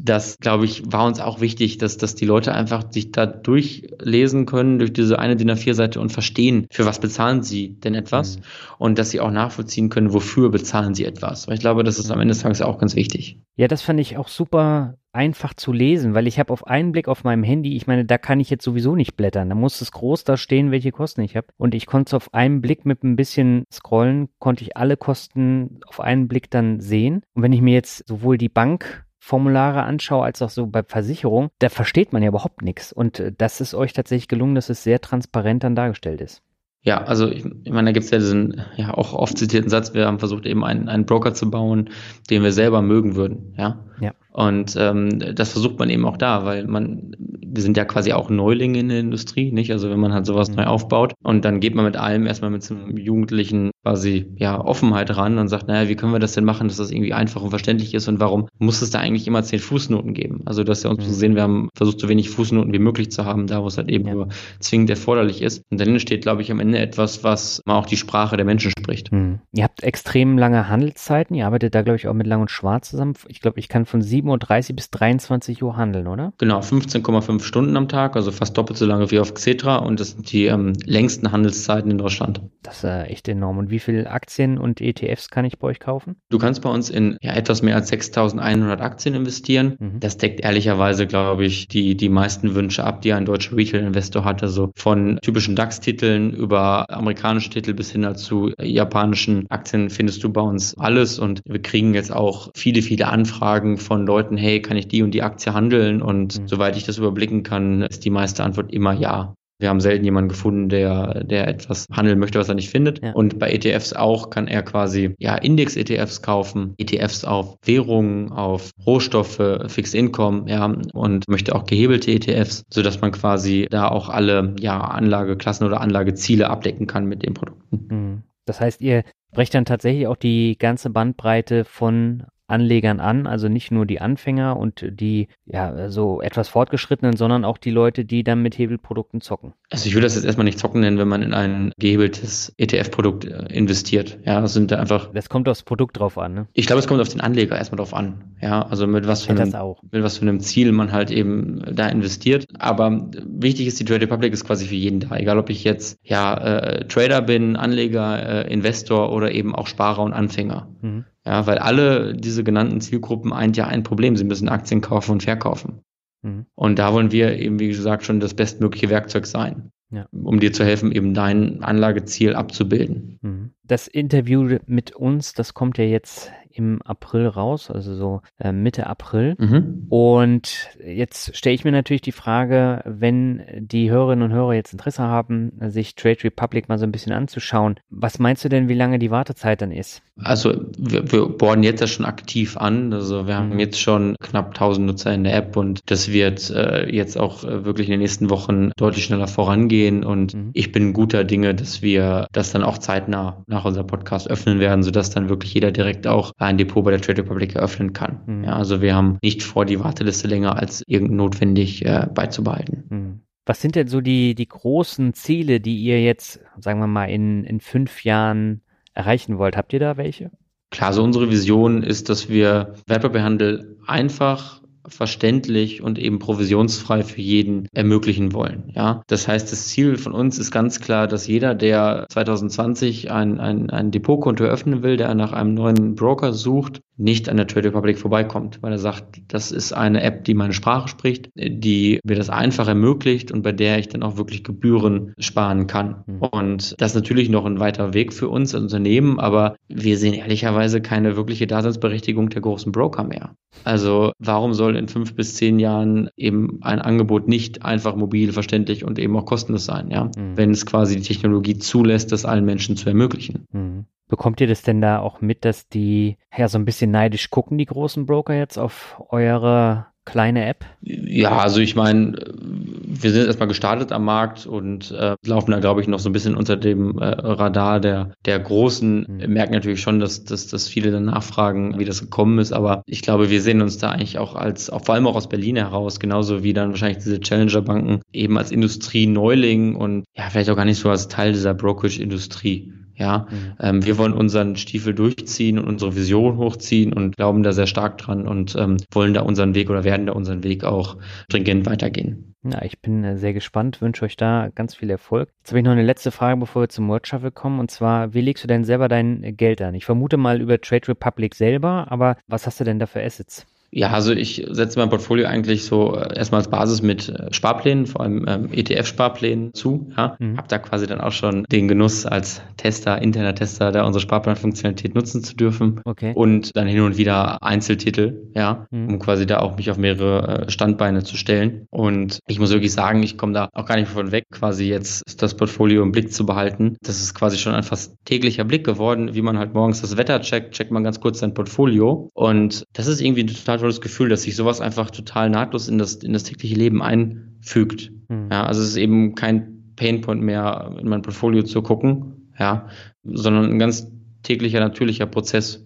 das, 0.01 0.39
glaube 0.39 0.65
ich, 0.65 0.83
war 0.91 1.07
uns 1.07 1.21
auch 1.21 1.41
wichtig, 1.41 1.79
dass, 1.79 1.99
dass 1.99 2.15
die 2.15 2.25
Leute 2.25 2.53
einfach 2.55 2.91
sich 2.91 3.13
da 3.13 3.27
durchlesen 3.27 4.47
können 4.47 4.79
durch 4.79 4.93
diese 4.93 5.19
eine 5.19 5.37
DIN 5.37 5.51
A4-Seite 5.51 6.01
und 6.01 6.11
verstehen, 6.11 6.67
für 6.73 6.87
was 6.87 6.99
bezahlen 6.99 7.43
sie 7.43 7.79
denn 7.81 7.95
etwas 7.95 8.39
mhm. 8.39 8.43
und 8.79 8.99
dass 8.99 9.11
sie 9.11 9.21
auch 9.21 9.31
nachvollziehen 9.31 9.89
können, 9.91 10.13
wofür 10.13 10.51
bezahlen 10.51 10.95
sie 10.95 11.05
etwas. 11.05 11.47
Weil 11.47 11.55
ich 11.55 11.61
glaube, 11.61 11.85
das 11.85 11.99
ist 11.99 12.11
am 12.11 12.21
Ende 12.21 12.33
des 12.33 12.43
Tages 12.43 12.63
auch 12.63 12.79
ganz 12.79 12.97
wichtig. 12.97 13.39
Ja, 13.57 13.69
das 13.69 13.83
fand 13.83 14.01
ich 14.01 14.17
auch 14.17 14.29
super 14.29 14.95
einfach 15.13 15.55
zu 15.55 15.73
lesen, 15.73 16.15
weil 16.15 16.27
ich 16.27 16.39
habe 16.39 16.53
auf 16.53 16.67
einen 16.67 16.93
Blick 16.93 17.09
auf 17.09 17.25
meinem 17.25 17.43
Handy, 17.43 17.77
ich 17.77 17.87
meine, 17.87 18.05
da 18.05 18.19
kann 18.19 18.41
ich 18.41 18.51
jetzt 18.51 18.65
sowieso 18.65 18.95
nicht 18.95 19.17
blättern. 19.17 19.49
Da 19.49 19.55
muss 19.55 19.81
es 19.81 19.93
groß 19.93 20.25
da 20.25 20.37
stehen, 20.37 20.71
welche 20.71 20.93
Kosten 20.93 21.23
ich 21.23 21.37
habe. 21.37 21.49
Und 21.57 21.75
ich 21.75 21.87
konnte 21.87 22.11
es 22.11 22.15
auf 22.15 22.35
einen 22.35 22.61
Blick 22.61 22.85
mit 22.85 23.03
ein 23.03 23.17
bisschen 23.17 23.65
scrollen, 23.73 24.29
konnte 24.39 24.65
ich 24.65 24.77
alle 24.77 24.97
Kosten 24.97 25.81
auf 25.87 26.01
einen 26.01 26.29
Blick 26.29 26.51
dann 26.51 26.81
sehen. 26.81 27.23
Und 27.35 27.43
wenn 27.43 27.53
ich 27.53 27.63
mir 27.63 27.75
jetzt 27.75 28.07
sowohl 28.07 28.39
die 28.39 28.49
Bank 28.49 29.05
Formulare 29.19 29.83
anschaue, 29.83 30.25
als 30.25 30.41
auch 30.41 30.51
so 30.51 30.67
bei 30.67 30.83
Versicherung, 30.83 31.51
da 31.59 31.69
versteht 31.69 32.13
man 32.13 32.23
ja 32.23 32.29
überhaupt 32.29 32.63
nichts. 32.63 32.93
Und 32.93 33.21
äh, 33.21 33.33
das 33.37 33.61
ist 33.61 33.75
euch 33.75 33.93
tatsächlich 33.93 34.29
gelungen, 34.29 34.55
dass 34.55 34.71
es 34.71 34.83
sehr 34.83 35.01
transparent 35.01 35.65
dann 35.65 35.75
dargestellt 35.75 36.21
ist. 36.21 36.43
Ja, 36.83 37.03
also 37.03 37.29
ich, 37.29 37.45
ich 37.45 37.73
meine, 37.73 37.87
da 37.87 37.93
gibt 37.93 38.05
es 38.05 38.11
ja 38.11 38.19
diesen 38.19 38.63
ja 38.77 38.95
auch 38.95 39.13
oft 39.13 39.37
zitierten 39.37 39.69
Satz, 39.69 39.93
wir 39.93 40.07
haben 40.07 40.19
versucht, 40.19 40.47
eben 40.47 40.65
einen, 40.65 40.89
einen 40.89 41.07
Broker 41.07 41.35
zu 41.35 41.51
bauen, 41.51 41.91
den 42.31 42.43
wir 42.43 42.53
selber 42.53 42.81
mögen 42.83 43.17
würden. 43.17 43.55
Ja. 43.59 43.85
Ja. 44.01 44.13
Und 44.39 44.77
ähm, 44.79 45.19
das 45.35 45.51
versucht 45.51 45.81
man 45.81 45.91
eben 45.91 46.05
auch 46.05 46.17
da, 46.17 46.45
weil 46.45 46.65
man, 46.69 47.17
wir 47.19 47.61
sind 47.61 47.77
ja 47.77 47.85
quasi 47.85 48.13
auch 48.13 48.31
Neulinge 48.31 48.79
in 48.79 48.89
der 48.89 49.01
Industrie, 49.01 49.51
nicht? 49.51 49.73
Also 49.73 49.91
wenn 49.91 49.99
man 49.99 50.13
halt 50.13 50.27
sowas 50.27 50.49
mhm. 50.49 50.57
neu 50.57 50.65
aufbaut 50.67 51.15
und 51.25 51.45
dann 51.45 51.59
geht 51.59 51.75
man 51.75 51.85
mit 51.85 51.97
allem 51.97 52.25
erstmal 52.25 52.53
mit 52.53 52.63
so 52.63 52.77
einem 52.77 52.97
Jugendlichen 52.97 53.73
quasi 53.83 54.27
ja 54.37 54.61
Offenheit 54.61 55.17
ran 55.17 55.39
und 55.39 55.49
sagt, 55.49 55.67
naja, 55.67 55.89
wie 55.89 55.97
können 55.97 56.13
wir 56.13 56.21
das 56.21 56.35
denn 56.35 56.45
machen, 56.45 56.69
dass 56.69 56.77
das 56.77 56.93
irgendwie 56.93 57.15
einfach 57.15 57.43
und 57.43 57.51
verständlich 57.51 57.95
ist 57.95 58.07
und 58.07 58.21
warum 58.21 58.47
muss 58.61 58.81
es 58.81 58.91
da 58.91 59.01
eigentlich 59.01 59.27
immer 59.27 59.43
zehn 59.43 59.59
Fußnoten 59.59 60.15
geben? 60.15 60.43
Also 60.45 60.63
dass 60.63 60.85
ja 60.85 60.91
uns 60.91 61.05
mhm. 61.05 61.13
sehen, 61.13 61.35
wir 61.35 61.43
haben 61.43 61.69
versucht, 61.75 61.99
so 61.99 62.09
wenig 62.09 62.31
Fußnoten 62.31 62.73
wie 62.73 62.79
möglich 62.79 63.11
zu 63.11 63.25
haben, 63.25 63.49
da 63.49 63.63
wo 63.63 63.67
es 63.67 63.77
halt 63.77 63.89
eben 63.89 64.07
ja. 64.07 64.15
nur 64.15 64.29
zwingend 64.61 64.91
erforderlich 64.91 65.43
ist. 65.43 65.63
Und 65.71 65.81
dann 65.81 65.89
entsteht, 65.89 66.23
glaube 66.23 66.43
ich, 66.43 66.53
am 66.53 66.61
Ende 66.61 66.79
etwas, 66.79 67.25
was 67.25 67.61
auch 67.67 67.87
die 67.87 67.97
Sprache 67.97 68.37
der 68.37 68.45
Menschen 68.45 68.71
spricht. 68.71 69.11
Mhm. 69.11 69.41
Ihr 69.53 69.65
habt 69.65 69.83
extrem 69.83 70.39
lange 70.39 70.69
Handelszeiten, 70.69 71.35
ihr 71.35 71.47
arbeitet 71.47 71.75
da, 71.75 71.83
glaube 71.83 71.97
ich, 71.97 72.07
auch 72.07 72.15
mit 72.15 72.29
Lang 72.29 72.41
und 72.41 72.53
Schwarz 72.53 72.91
zusammen. 72.91 73.15
Ich 73.27 73.41
glaube, 73.41 73.59
ich 73.59 73.69
kann 73.69 73.85
von 73.89 74.03
7.30 74.03 74.71
Uhr 74.71 74.77
bis 74.77 74.91
23 74.91 75.63
Uhr 75.63 75.77
handeln, 75.77 76.07
oder? 76.07 76.33
Genau, 76.39 76.61
15,5 76.61 77.43
Stunden 77.43 77.77
am 77.77 77.89
Tag, 77.89 78.17
also 78.17 78.31
fast 78.31 78.57
doppelt 78.57 78.79
so 78.79 78.87
lange 78.87 79.11
wie 79.11 79.19
auf 79.19 79.35
Xetra 79.35 79.77
und 79.77 79.99
das 79.99 80.13
sind 80.13 80.31
die 80.31 80.47
ähm, 80.47 80.75
längsten 80.85 81.33
Handelszeiten 81.33 81.91
in 81.91 81.99
Deutschland. 81.99 82.41
Das 82.63 82.79
ist 82.79 82.85
äh, 82.85 83.05
echt 83.05 83.29
enorm. 83.29 83.59
Und 83.59 83.71
wie 83.71 83.79
viele 83.79 84.11
Aktien 84.11 84.59
und 84.59 84.81
ETFs 84.81 85.31
kann 85.31 85.45
ich 85.45 85.59
bei 85.59 85.69
euch 85.69 85.81
kaufen? 85.81 86.17
Du 86.29 86.39
kannst 86.39 86.63
bei 86.63 86.69
uns 86.69 86.91
in 86.91 87.17
ja, 87.23 87.35
etwas 87.35 87.63
mehr 87.63 87.77
als 87.77 87.91
6.100 87.91 88.79
Aktien 88.81 89.15
investieren. 89.15 89.77
Mhm. 89.79 90.01
Das 90.01 90.19
deckt 90.19 90.41
ehrlicherweise, 90.41 91.07
glaube 91.07 91.47
ich, 91.47 91.69
die, 91.69 91.97
die 91.97 92.09
meisten 92.09 92.55
Wünsche 92.55 92.85
ab, 92.85 93.01
die 93.03 93.13
ein 93.13 93.25
deutscher 93.25 93.57
Retail-Investor 93.57 94.25
hat. 94.25 94.43
Also 94.43 94.71
von 94.77 95.19
typischen 95.23 95.57
DAX-Titeln 95.57 96.35
über 96.35 96.91
amerikanische 96.91 97.51
Titel 97.51 97.73
bis 97.73 97.91
hin 97.91 98.15
zu 98.17 98.53
japanischen 98.61 99.47
Aktien 99.51 99.89
findest 99.89 100.23
du 100.23 100.31
bei 100.31 100.43
uns 100.43 100.77
alles. 100.77 101.19
Und 101.19 101.41
wir 101.47 101.63
kriegen 101.63 101.95
jetzt 101.95 102.13
auch 102.13 102.51
viele, 102.55 102.83
viele 102.83 103.09
Anfragen 103.09 103.78
von 103.79 104.07
Leuten, 104.07 104.37
hey, 104.37 104.61
kann 104.61 104.77
ich 104.77 104.89
die 104.89 105.03
und 105.03 105.13
die 105.13 105.23
Aktie 105.23 105.55
handeln? 105.55 106.03
Und 106.03 106.41
mhm. 106.41 106.49
soweit 106.49 106.77
ich 106.77 106.85
das 106.85 106.99
überblicken 106.99 107.43
kann, 107.43 107.83
ist 107.83 108.05
die 108.05 108.11
meiste 108.11 108.45
Antwort 108.45 108.73
immer 108.73 108.93
ja. 108.93 109.35
Wir 109.61 109.71
haben 109.71 109.81
selten 109.81 110.05
jemanden 110.05 110.29
gefunden, 110.29 110.69
der, 110.69 111.25
der 111.25 111.49
etwas 111.49 111.87
handeln 111.93 112.21
möchte, 112.21 112.39
was 112.39 112.49
er 112.49 112.55
nicht 112.55 112.71
findet. 112.71 113.03
Ja. 113.03 113.13
Und 113.13 113.41
bei 113.41 113.51
ETFs 113.51 113.93
auch 113.93 114.31
kann 114.31 114.47
er 114.47 114.63
quasi 114.63 115.17
ja 115.19 115.35
Index-ETFs 115.35 116.23
kaufen, 116.23 116.75
ETFs 116.79 117.25
auf 117.25 117.57
Währungen, 117.65 118.31
auf 118.31 118.71
Rohstoffe, 118.87 119.65
Fixed 119.67 119.97
Income, 119.97 120.49
ja, 120.49 120.73
und 120.93 121.29
möchte 121.29 121.57
auch 121.57 121.65
gehebelte 121.65 122.13
ETFs, 122.13 122.63
sodass 122.71 123.01
man 123.01 123.11
quasi 123.11 123.67
da 123.69 123.89
auch 123.89 124.09
alle 124.09 124.55
ja 124.61 124.81
Anlageklassen 124.81 125.67
oder 125.67 125.81
Anlageziele 125.81 126.49
abdecken 126.49 126.87
kann 126.87 127.07
mit 127.07 127.25
den 127.25 127.35
Produkten. 127.35 127.89
Mhm. 127.91 128.23
Das 128.45 128.61
heißt, 128.61 128.81
ihr 128.81 129.03
brecht 129.33 129.55
dann 129.55 129.65
tatsächlich 129.65 130.07
auch 130.07 130.17
die 130.17 130.57
ganze 130.57 130.89
Bandbreite 130.91 131.65
von 131.65 132.25
Anlegern 132.49 132.99
an, 132.99 133.27
also 133.27 133.49
nicht 133.49 133.71
nur 133.71 133.87
die 133.87 134.01
Anfänger 134.01 134.57
und 134.57 134.85
die 134.89 135.29
ja 135.45 135.91
so 135.91 136.21
etwas 136.21 136.49
fortgeschrittenen, 136.49 137.17
sondern 137.17 137.45
auch 137.45 137.59
die 137.59 137.71
Leute, 137.71 138.05
die 138.05 138.25
dann 138.25 138.43
mit 138.43 138.59
Hebelprodukten 138.59 139.21
zocken. 139.21 139.53
Also 139.71 139.87
ich 139.87 139.95
würde 139.95 140.07
das 140.07 140.15
jetzt 140.15 140.25
erstmal 140.25 140.45
nicht 140.45 140.59
zocken 140.59 140.81
nennen, 140.81 140.99
wenn 140.99 141.09
man 141.09 141.23
in 141.23 141.35
ein 141.35 141.73
gehebeltes 141.79 142.55
ETF-Produkt 142.57 143.27
äh, 143.27 143.47
investiert. 143.53 144.19
Ja, 144.25 144.41
das 144.41 144.55
sind 144.55 144.73
einfach. 144.73 145.13
Das 145.13 145.29
kommt 145.29 145.49
aufs 145.49 145.63
Produkt 145.63 145.99
drauf 145.99 146.17
an, 146.17 146.35
ne? 146.35 146.49
Ich 146.55 146.67
glaube, 146.67 146.81
es 146.81 146.87
kommt 146.87 147.01
auf 147.01 147.09
den 147.11 147.21
Anleger 147.21 147.57
erstmal 147.57 147.77
drauf 147.77 147.93
an. 147.93 148.35
Ja, 148.41 148.63
also 148.63 148.87
mit 148.87 149.07
was 149.07 149.25
für 149.25 149.33
einem, 149.33 149.53
mit 149.91 150.03
was 150.03 150.19
für 150.19 150.23
einem 150.23 150.41
Ziel 150.41 150.73
man 150.73 150.93
halt 150.93 151.11
eben 151.11 151.63
da 151.73 151.89
investiert. 151.89 152.47
Aber 152.59 153.11
wichtig 153.25 153.67
ist, 153.67 153.79
die 153.79 153.85
Trade 153.85 154.03
Republic 154.03 154.33
ist 154.33 154.47
quasi 154.47 154.67
für 154.67 154.75
jeden 154.75 155.01
da. 155.01 155.17
Egal, 155.17 155.39
ob 155.39 155.51
ich 155.51 155.65
jetzt 155.65 155.99
ja 156.03 156.35
äh, 156.35 156.87
Trader 156.87 157.21
bin, 157.21 157.57
Anleger, 157.57 158.47
äh, 158.47 158.53
Investor 158.53 159.13
oder 159.13 159.33
eben 159.33 159.55
auch 159.55 159.67
Sparer 159.67 160.03
und 160.03 160.15
Anfänger. 160.15 160.69
Mhm. 160.81 161.05
Ja, 161.29 161.47
weil 161.47 161.59
alle 161.59 162.15
diese 162.15 162.43
genannten 162.43 162.81
Zielgruppen 162.81 163.35
eint 163.35 163.59
ja 163.59 163.67
ein 163.67 163.83
Problem. 163.83 164.17
Sie 164.17 164.25
müssen 164.25 164.49
Aktien 164.49 164.81
kaufen 164.81 165.13
und 165.13 165.23
verkaufen. 165.25 165.83
Mhm. 166.23 166.47
Und 166.55 166.79
da 166.79 166.95
wollen 166.95 167.13
wir 167.13 167.39
eben, 167.39 167.61
wie 167.61 167.69
gesagt, 167.69 168.05
schon 168.05 168.19
das 168.19 168.33
bestmögliche 168.33 168.89
Werkzeug 168.89 169.27
sein. 169.27 169.71
Ja. 169.91 170.07
um 170.13 170.39
dir 170.39 170.53
zu 170.53 170.67
helfen, 170.67 170.93
eben 170.93 171.15
dein 171.15 171.63
Anlageziel 171.63 172.35
abzubilden. 172.35 173.19
Mhm. 173.23 173.51
Das 173.63 173.89
Interview 173.89 174.59
mit 174.67 174.95
uns, 174.95 175.33
das 175.33 175.55
kommt 175.55 175.79
ja 175.79 175.85
jetzt 175.85 176.31
im 176.59 176.83
April 176.83 177.27
raus, 177.27 177.71
also 177.71 177.95
so 177.95 178.21
äh, 178.39 178.53
Mitte 178.53 178.87
April. 178.87 179.37
Mhm. 179.39 179.87
Und 179.89 180.69
jetzt 180.85 181.37
stelle 181.37 181.55
ich 181.55 181.65
mir 181.65 181.73
natürlich 181.73 182.03
die 182.03 182.13
Frage, 182.13 182.83
wenn 182.85 183.43
die 183.59 183.91
Hörerinnen 183.91 184.31
und 184.31 184.37
Hörer 184.37 184.55
jetzt 184.55 184.73
Interesse 184.73 185.03
haben, 185.03 185.53
sich 185.69 185.95
Trade 185.95 186.25
Republic 186.25 186.69
mal 186.69 186.79
so 186.79 186.85
ein 186.85 186.93
bisschen 186.93 187.13
anzuschauen, 187.13 187.81
was 187.91 188.19
meinst 188.19 188.45
du 188.45 188.49
denn, 188.49 188.69
wie 188.69 188.75
lange 188.75 188.99
die 188.99 189.11
Wartezeit 189.11 189.63
dann 189.63 189.73
ist? 189.73 190.03
Also 190.23 190.65
wir, 190.77 191.11
wir 191.13 191.29
bohren 191.29 191.63
jetzt 191.63 191.81
ja 191.81 191.87
schon 191.87 192.05
aktiv 192.07 192.57
an. 192.57 192.93
Also 192.93 193.27
wir 193.27 193.37
haben 193.37 193.51
mhm. 193.51 193.61
jetzt 193.61 193.81
schon 193.81 194.17
knapp 194.21 194.49
1000 194.49 194.87
Nutzer 194.87 195.15
in 195.15 195.25
der 195.25 195.37
App 195.37 195.57
und 195.57 195.81
das 195.87 196.11
wird 196.11 196.51
äh, 196.51 196.89
jetzt 196.91 197.17
auch 197.17 197.45
äh, 197.45 197.65
wirklich 197.65 197.87
in 197.89 197.93
den 197.93 198.01
nächsten 198.01 198.31
Wochen 198.31 198.73
deutlich 198.77 199.05
schneller 199.05 199.29
vorangehen. 199.29 200.05
Und 200.05 200.35
mhm. 200.35 200.51
ich 200.55 200.73
bin 200.73 200.93
guter 200.93 201.25
Dinge, 201.25 201.55
dass 201.55 201.83
wir 201.83 202.27
das 202.33 202.51
dann 202.53 202.65
auch 202.65 202.79
zeitnah 202.79 203.43
nach 203.47 203.65
unserem 203.65 203.87
Podcast 203.87 204.29
öffnen 204.29 204.59
werden, 204.59 204.83
sodass 204.83 205.11
dann 205.11 205.29
wirklich 205.29 205.55
jeder 205.55 205.71
direkt 205.71 206.07
auch 206.07 206.33
ein 206.49 206.59
Depot 206.59 206.85
bei 206.85 206.91
der 206.91 207.01
Trade 207.01 207.23
Republic 207.23 207.55
eröffnen 207.55 207.93
kann. 207.93 208.21
Mhm. 208.27 208.45
Ja, 208.45 208.57
also 208.57 208.81
wir 208.81 208.95
haben 208.95 209.19
nicht 209.23 209.43
vor, 209.43 209.65
die 209.65 209.81
Warteliste 209.81 210.29
länger 210.29 210.57
als 210.57 210.83
irgend 210.87 211.13
notwendig 211.13 211.85
äh, 211.85 212.07
beizubehalten. 212.13 212.85
Mhm. 212.89 213.21
Was 213.47 213.63
sind 213.63 213.77
denn 213.77 213.89
so 213.89 214.01
die, 214.01 214.35
die 214.35 214.49
großen 214.49 215.15
Ziele, 215.15 215.61
die 215.61 215.79
ihr 215.79 216.03
jetzt, 216.03 216.41
sagen 216.59 216.81
wir 216.81 216.87
mal, 216.87 217.07
in, 217.07 217.45
in 217.45 217.61
fünf 217.61 218.05
Jahren 218.05 218.61
erreichen 218.99 219.39
wollt. 219.39 219.57
Habt 219.57 219.73
ihr 219.73 219.81
da 219.81 219.97
welche? 219.97 220.31
Klar, 220.71 220.93
so 220.93 221.03
unsere 221.03 221.31
Vision 221.31 221.83
ist, 221.83 222.11
dass 222.11 222.29
wir 222.29 222.75
Wertpapierhandel 222.87 223.79
einfach 223.87 224.58
verständlich 224.89 225.83
und 225.83 225.99
eben 225.99 226.19
provisionsfrei 226.19 227.03
für 227.03 227.21
jeden 227.21 227.69
ermöglichen 227.73 228.33
wollen. 228.33 228.71
Ja, 228.75 229.03
das 229.07 229.29
heißt, 229.29 229.51
das 229.53 229.69
Ziel 229.69 229.97
von 229.97 230.13
uns 230.13 230.39
ist 230.39 230.51
ganz 230.51 230.81
klar, 230.81 231.07
dass 231.07 231.27
jeder, 231.27 231.55
der 231.55 232.07
2020 232.11 233.11
ein, 233.11 233.41
ein, 233.41 233.71
ein 233.71 233.91
Depotkonto 233.91 234.45
eröffnen 234.45 234.83
will, 234.83 234.97
der 234.97 235.15
nach 235.15 235.33
einem 235.33 235.55
neuen 235.55 235.95
Broker 235.95 236.33
sucht, 236.33 236.81
nicht 236.99 237.29
an 237.29 237.37
der 237.37 237.47
Trade 237.47 237.69
Republic 237.69 237.99
vorbeikommt, 237.99 238.59
weil 238.61 238.73
er 238.73 238.79
sagt, 238.79 239.23
das 239.29 239.53
ist 239.53 239.73
eine 239.73 240.03
App, 240.03 240.25
die 240.25 240.35
meine 240.35 240.53
Sprache 240.53 240.89
spricht, 240.89 241.31
die 241.37 242.01
mir 242.05 242.17
das 242.17 242.29
einfach 242.29 242.69
ermöglicht 242.69 243.31
und 243.31 243.43
bei 243.43 243.53
der 243.53 243.79
ich 243.79 243.89
dann 243.89 244.03
auch 244.03 244.17
wirklich 244.17 244.45
Gebühren 244.45 245.15
sparen 245.19 245.67
kann. 245.69 246.03
Mhm. 246.07 246.23
Und 246.23 246.75
das 246.79 246.91
ist 246.91 246.97
natürlich 246.97 247.29
noch 247.29 247.47
ein 247.47 247.61
weiter 247.61 247.95
Weg 247.95 248.13
für 248.13 248.29
uns 248.29 248.55
als 248.55 248.65
Unternehmen, 248.65 249.21
aber 249.21 249.57
wir 249.69 249.97
sehen 249.97 250.15
ehrlicherweise 250.15 250.81
keine 250.81 251.17
wirkliche 251.17 251.47
Daseinsberechtigung 251.47 252.29
der 252.31 252.43
großen 252.43 252.73
Broker 252.73 253.05
mehr. 253.05 253.35
Also 253.65 254.13
warum 254.19 254.53
soll 254.53 254.77
in 254.77 254.89
fünf 254.89 255.15
bis 255.15 255.35
zehn 255.35 255.59
Jahren 255.59 256.11
eben 256.17 256.59
ein 256.63 256.81
Angebot 256.81 257.29
nicht 257.29 257.65
einfach 257.65 257.97
mobil, 257.97 258.33
verständlich 258.33 258.85
und 258.85 258.99
eben 258.99 259.17
auch 259.17 259.25
kostenlos 259.25 259.65
sein, 259.65 259.91
ja? 259.91 260.05
Mhm. 260.05 260.37
Wenn 260.37 260.51
es 260.51 260.67
quasi 260.67 260.97
die 260.97 261.03
Technologie 261.03 261.59
zulässt, 261.59 262.13
das 262.13 262.25
allen 262.25 262.45
Menschen 262.45 262.77
zu 262.77 262.89
ermöglichen. 262.89 263.47
Mhm. 263.53 263.87
Bekommt 264.09 264.41
ihr 264.41 264.47
das 264.47 264.63
denn 264.63 264.81
da 264.81 265.01
auch 265.01 265.21
mit, 265.21 265.45
dass 265.45 265.69
die 265.69 266.17
ja 266.37 266.49
so 266.49 266.59
ein 266.59 266.65
bisschen 266.65 266.91
neidisch 266.91 267.31
gucken, 267.31 267.59
die 267.59 267.67
großen 267.67 268.07
Broker 268.07 268.35
jetzt 268.35 268.59
auf 268.59 269.03
eure 269.11 269.87
kleine 270.09 270.47
App? 270.47 270.65
Ja, 270.81 271.37
also 271.37 271.61
ich 271.61 271.77
meine, 271.77 272.15
wir 272.33 273.11
sind 273.11 273.27
erstmal 273.27 273.49
gestartet 273.49 273.93
am 273.93 274.07
Markt 274.07 274.47
und 274.47 274.91
äh, 274.91 275.17
laufen 275.27 275.51
da, 275.51 275.61
glaube 275.61 275.83
ich, 275.83 275.89
noch 275.89 275.99
so 275.99 276.09
ein 276.09 276.15
bisschen 276.15 276.35
unter 276.35 276.57
dem 276.57 276.97
äh, 276.99 277.05
Radar 277.05 277.79
der, 277.79 278.15
der 278.25 278.39
Großen. 278.39 279.07
Mhm. 279.07 279.33
Merken 279.33 279.53
natürlich 279.53 279.83
schon, 279.83 280.01
dass, 280.01 280.25
dass, 280.25 280.47
dass 280.47 280.67
viele 280.67 280.91
dann 280.91 281.05
nachfragen, 281.05 281.79
wie 281.79 281.85
das 281.85 282.01
gekommen 282.01 282.39
ist, 282.39 282.53
aber 282.53 282.83
ich 282.87 283.03
glaube, 283.03 283.29
wir 283.29 283.43
sehen 283.43 283.61
uns 283.61 283.77
da 283.77 283.91
eigentlich 283.91 284.19
auch 284.19 284.35
als, 284.35 284.71
auch 284.71 284.85
vor 284.85 284.95
allem 284.95 285.07
auch 285.07 285.17
aus 285.17 285.29
Berlin 285.29 285.57
heraus, 285.57 286.01
genauso 286.01 286.43
wie 286.43 286.55
dann 286.55 286.71
wahrscheinlich 286.71 287.05
diese 287.05 287.21
Challenger-Banken, 287.21 288.01
eben 288.13 288.39
als 288.39 288.51
Industrie-Neuling 288.51 289.77
und 289.77 290.05
ja, 290.17 290.31
vielleicht 290.31 290.49
auch 290.49 290.57
gar 290.57 290.65
nicht 290.65 290.81
so 290.81 290.89
als 290.89 291.09
Teil 291.09 291.33
dieser 291.33 291.53
Brokerage-Industrie. 291.53 292.73
Ja, 292.99 293.27
mhm. 293.31 293.53
ähm, 293.61 293.87
wir 293.87 293.97
wollen 293.97 294.13
unseren 294.13 294.57
Stiefel 294.57 294.93
durchziehen 294.93 295.59
und 295.59 295.67
unsere 295.67 295.95
Vision 295.95 296.37
hochziehen 296.37 296.93
und 296.93 297.17
glauben 297.17 297.43
da 297.43 297.53
sehr 297.53 297.69
stark 297.69 297.99
dran 297.99 298.27
und 298.27 298.57
ähm, 298.57 298.77
wollen 298.91 299.15
da 299.15 299.23
unseren 299.23 299.55
Weg 299.55 299.71
oder 299.71 299.85
werden 299.85 300.07
da 300.07 300.13
unseren 300.13 300.43
Weg 300.43 300.65
auch 300.65 300.97
stringent 301.29 301.67
weitergehen. 301.67 302.35
Ja, 302.45 302.63
ich 302.63 302.81
bin 302.81 303.05
äh, 303.05 303.17
sehr 303.17 303.33
gespannt, 303.33 303.81
wünsche 303.81 304.05
euch 304.05 304.17
da 304.17 304.49
ganz 304.55 304.75
viel 304.75 304.91
Erfolg. 304.91 305.31
Jetzt 305.39 305.51
habe 305.51 305.59
ich 305.59 305.65
noch 305.65 305.73
eine 305.73 305.83
letzte 305.83 306.11
Frage, 306.11 306.39
bevor 306.39 306.63
wir 306.63 306.69
zum 306.69 306.89
Word 306.89 307.07
Shuffle 307.07 307.31
kommen. 307.31 307.61
Und 307.61 307.71
zwar, 307.71 308.15
wie 308.15 308.21
legst 308.21 308.45
du 308.45 308.49
denn 308.49 308.65
selber 308.65 308.89
dein 308.89 309.37
Geld 309.37 309.61
an? 309.63 309.75
Ich 309.75 309.85
vermute 309.85 310.17
mal 310.17 310.41
über 310.41 310.61
Trade 310.61 310.89
Republic 310.89 311.35
selber, 311.35 311.87
aber 311.91 312.17
was 312.27 312.47
hast 312.47 312.61
du 312.61 312.65
denn 312.65 312.79
da 312.79 312.87
für 312.87 313.03
Assets? 313.03 313.47
Ja, 313.71 313.91
also 313.91 314.13
ich 314.13 314.47
setze 314.51 314.79
mein 314.79 314.89
Portfolio 314.89 315.27
eigentlich 315.27 315.65
so 315.65 315.95
äh, 315.95 316.17
erstmal 316.17 316.41
als 316.41 316.49
Basis 316.49 316.83
mit 316.83 317.09
äh, 317.09 317.33
Sparplänen, 317.33 317.87
vor 317.87 318.01
allem 318.01 318.25
ähm, 318.27 318.49
ETF-Sparplänen 318.51 319.53
zu. 319.53 319.91
Ja. 319.97 320.17
Mhm. 320.19 320.39
Habe 320.39 320.49
da 320.49 320.59
quasi 320.59 320.87
dann 320.87 321.01
auch 321.01 321.13
schon 321.13 321.45
den 321.45 321.69
Genuss 321.69 322.07
als 322.07 322.41
Tester, 322.57 323.01
interner 323.03 323.35
Tester, 323.35 323.71
da 323.71 323.85
unsere 323.85 324.01
Sparplanfunktionalität 324.01 324.95
nutzen 324.95 325.23
zu 325.23 325.37
dürfen. 325.37 325.81
Okay. 325.85 326.13
Und 326.15 326.57
dann 326.57 326.67
hin 326.67 326.81
und 326.81 326.97
wieder 326.97 327.43
Einzeltitel, 327.43 328.31
ja, 328.35 328.67
mhm. 328.71 328.89
um 328.89 328.99
quasi 328.99 329.27
da 329.27 329.41
auch 329.41 329.57
mich 329.59 329.71
auf 329.71 329.77
mehrere 329.77 330.47
äh, 330.47 330.51
Standbeine 330.51 331.05
zu 331.05 331.17
stellen. 331.17 331.67
Und 331.71 332.21
ich 332.27 332.39
muss 332.39 332.51
wirklich 332.51 332.73
sagen, 332.73 333.03
ich 333.03 333.19
komme 333.19 333.35
da 333.35 333.51
auch 333.53 333.67
gar 333.67 333.77
nicht 333.77 333.89
von 333.89 334.13
weg, 334.13 334.25
quasi 334.31 334.65
jetzt 334.65 335.23
das 335.23 335.37
Portfolio 335.37 335.83
im 335.83 335.93
Blick 335.93 336.13
zu 336.13 336.25
behalten. 336.25 336.79
Das 336.81 337.01
ist 337.01 337.15
quasi 337.15 337.37
schon 337.37 337.55
ein 337.55 337.63
fast 337.63 337.97
täglicher 338.07 338.45
Blick 338.45 338.65
geworden, 338.65 339.15
wie 339.15 339.23
man 339.23 339.39
halt 339.39 339.53
morgens 339.53 339.83
das 339.83 339.99
Wetter 339.99 340.21
checkt, 340.23 340.55
checkt 340.55 340.71
man 340.71 340.85
ganz 340.85 341.01
kurz 341.01 341.19
sein 341.19 341.35
Portfolio. 341.35 342.11
Und 342.15 342.65
das 342.73 342.87
ist 342.87 343.03
irgendwie 343.03 343.27
total 343.27 343.58
total 343.59 343.61
tolles 343.61 343.81
Gefühl, 343.81 344.09
dass 344.09 344.23
sich 344.23 344.37
sowas 344.37 344.61
einfach 344.61 344.91
total 344.91 345.31
nahtlos 345.31 345.69
in 345.69 345.79
das, 345.79 345.97
in 345.97 346.13
das 346.13 346.25
tägliche 346.25 346.55
Leben 346.55 346.83
einfügt. 346.83 347.91
Mhm. 348.09 348.29
Ja, 348.31 348.47
also 348.47 348.63
es 348.63 348.69
ist 348.69 348.77
eben 348.77 349.15
kein 349.15 349.75
Painpoint 349.77 350.23
mehr, 350.23 350.77
in 350.81 350.89
mein 350.89 351.03
Portfolio 351.03 351.43
zu 351.43 351.63
gucken, 351.63 352.31
ja, 352.39 352.69
sondern 353.05 353.51
ein 353.51 353.59
ganz 353.59 353.91
täglicher, 354.23 354.61
natürlicher 354.61 355.07
Prozess. 355.07 355.65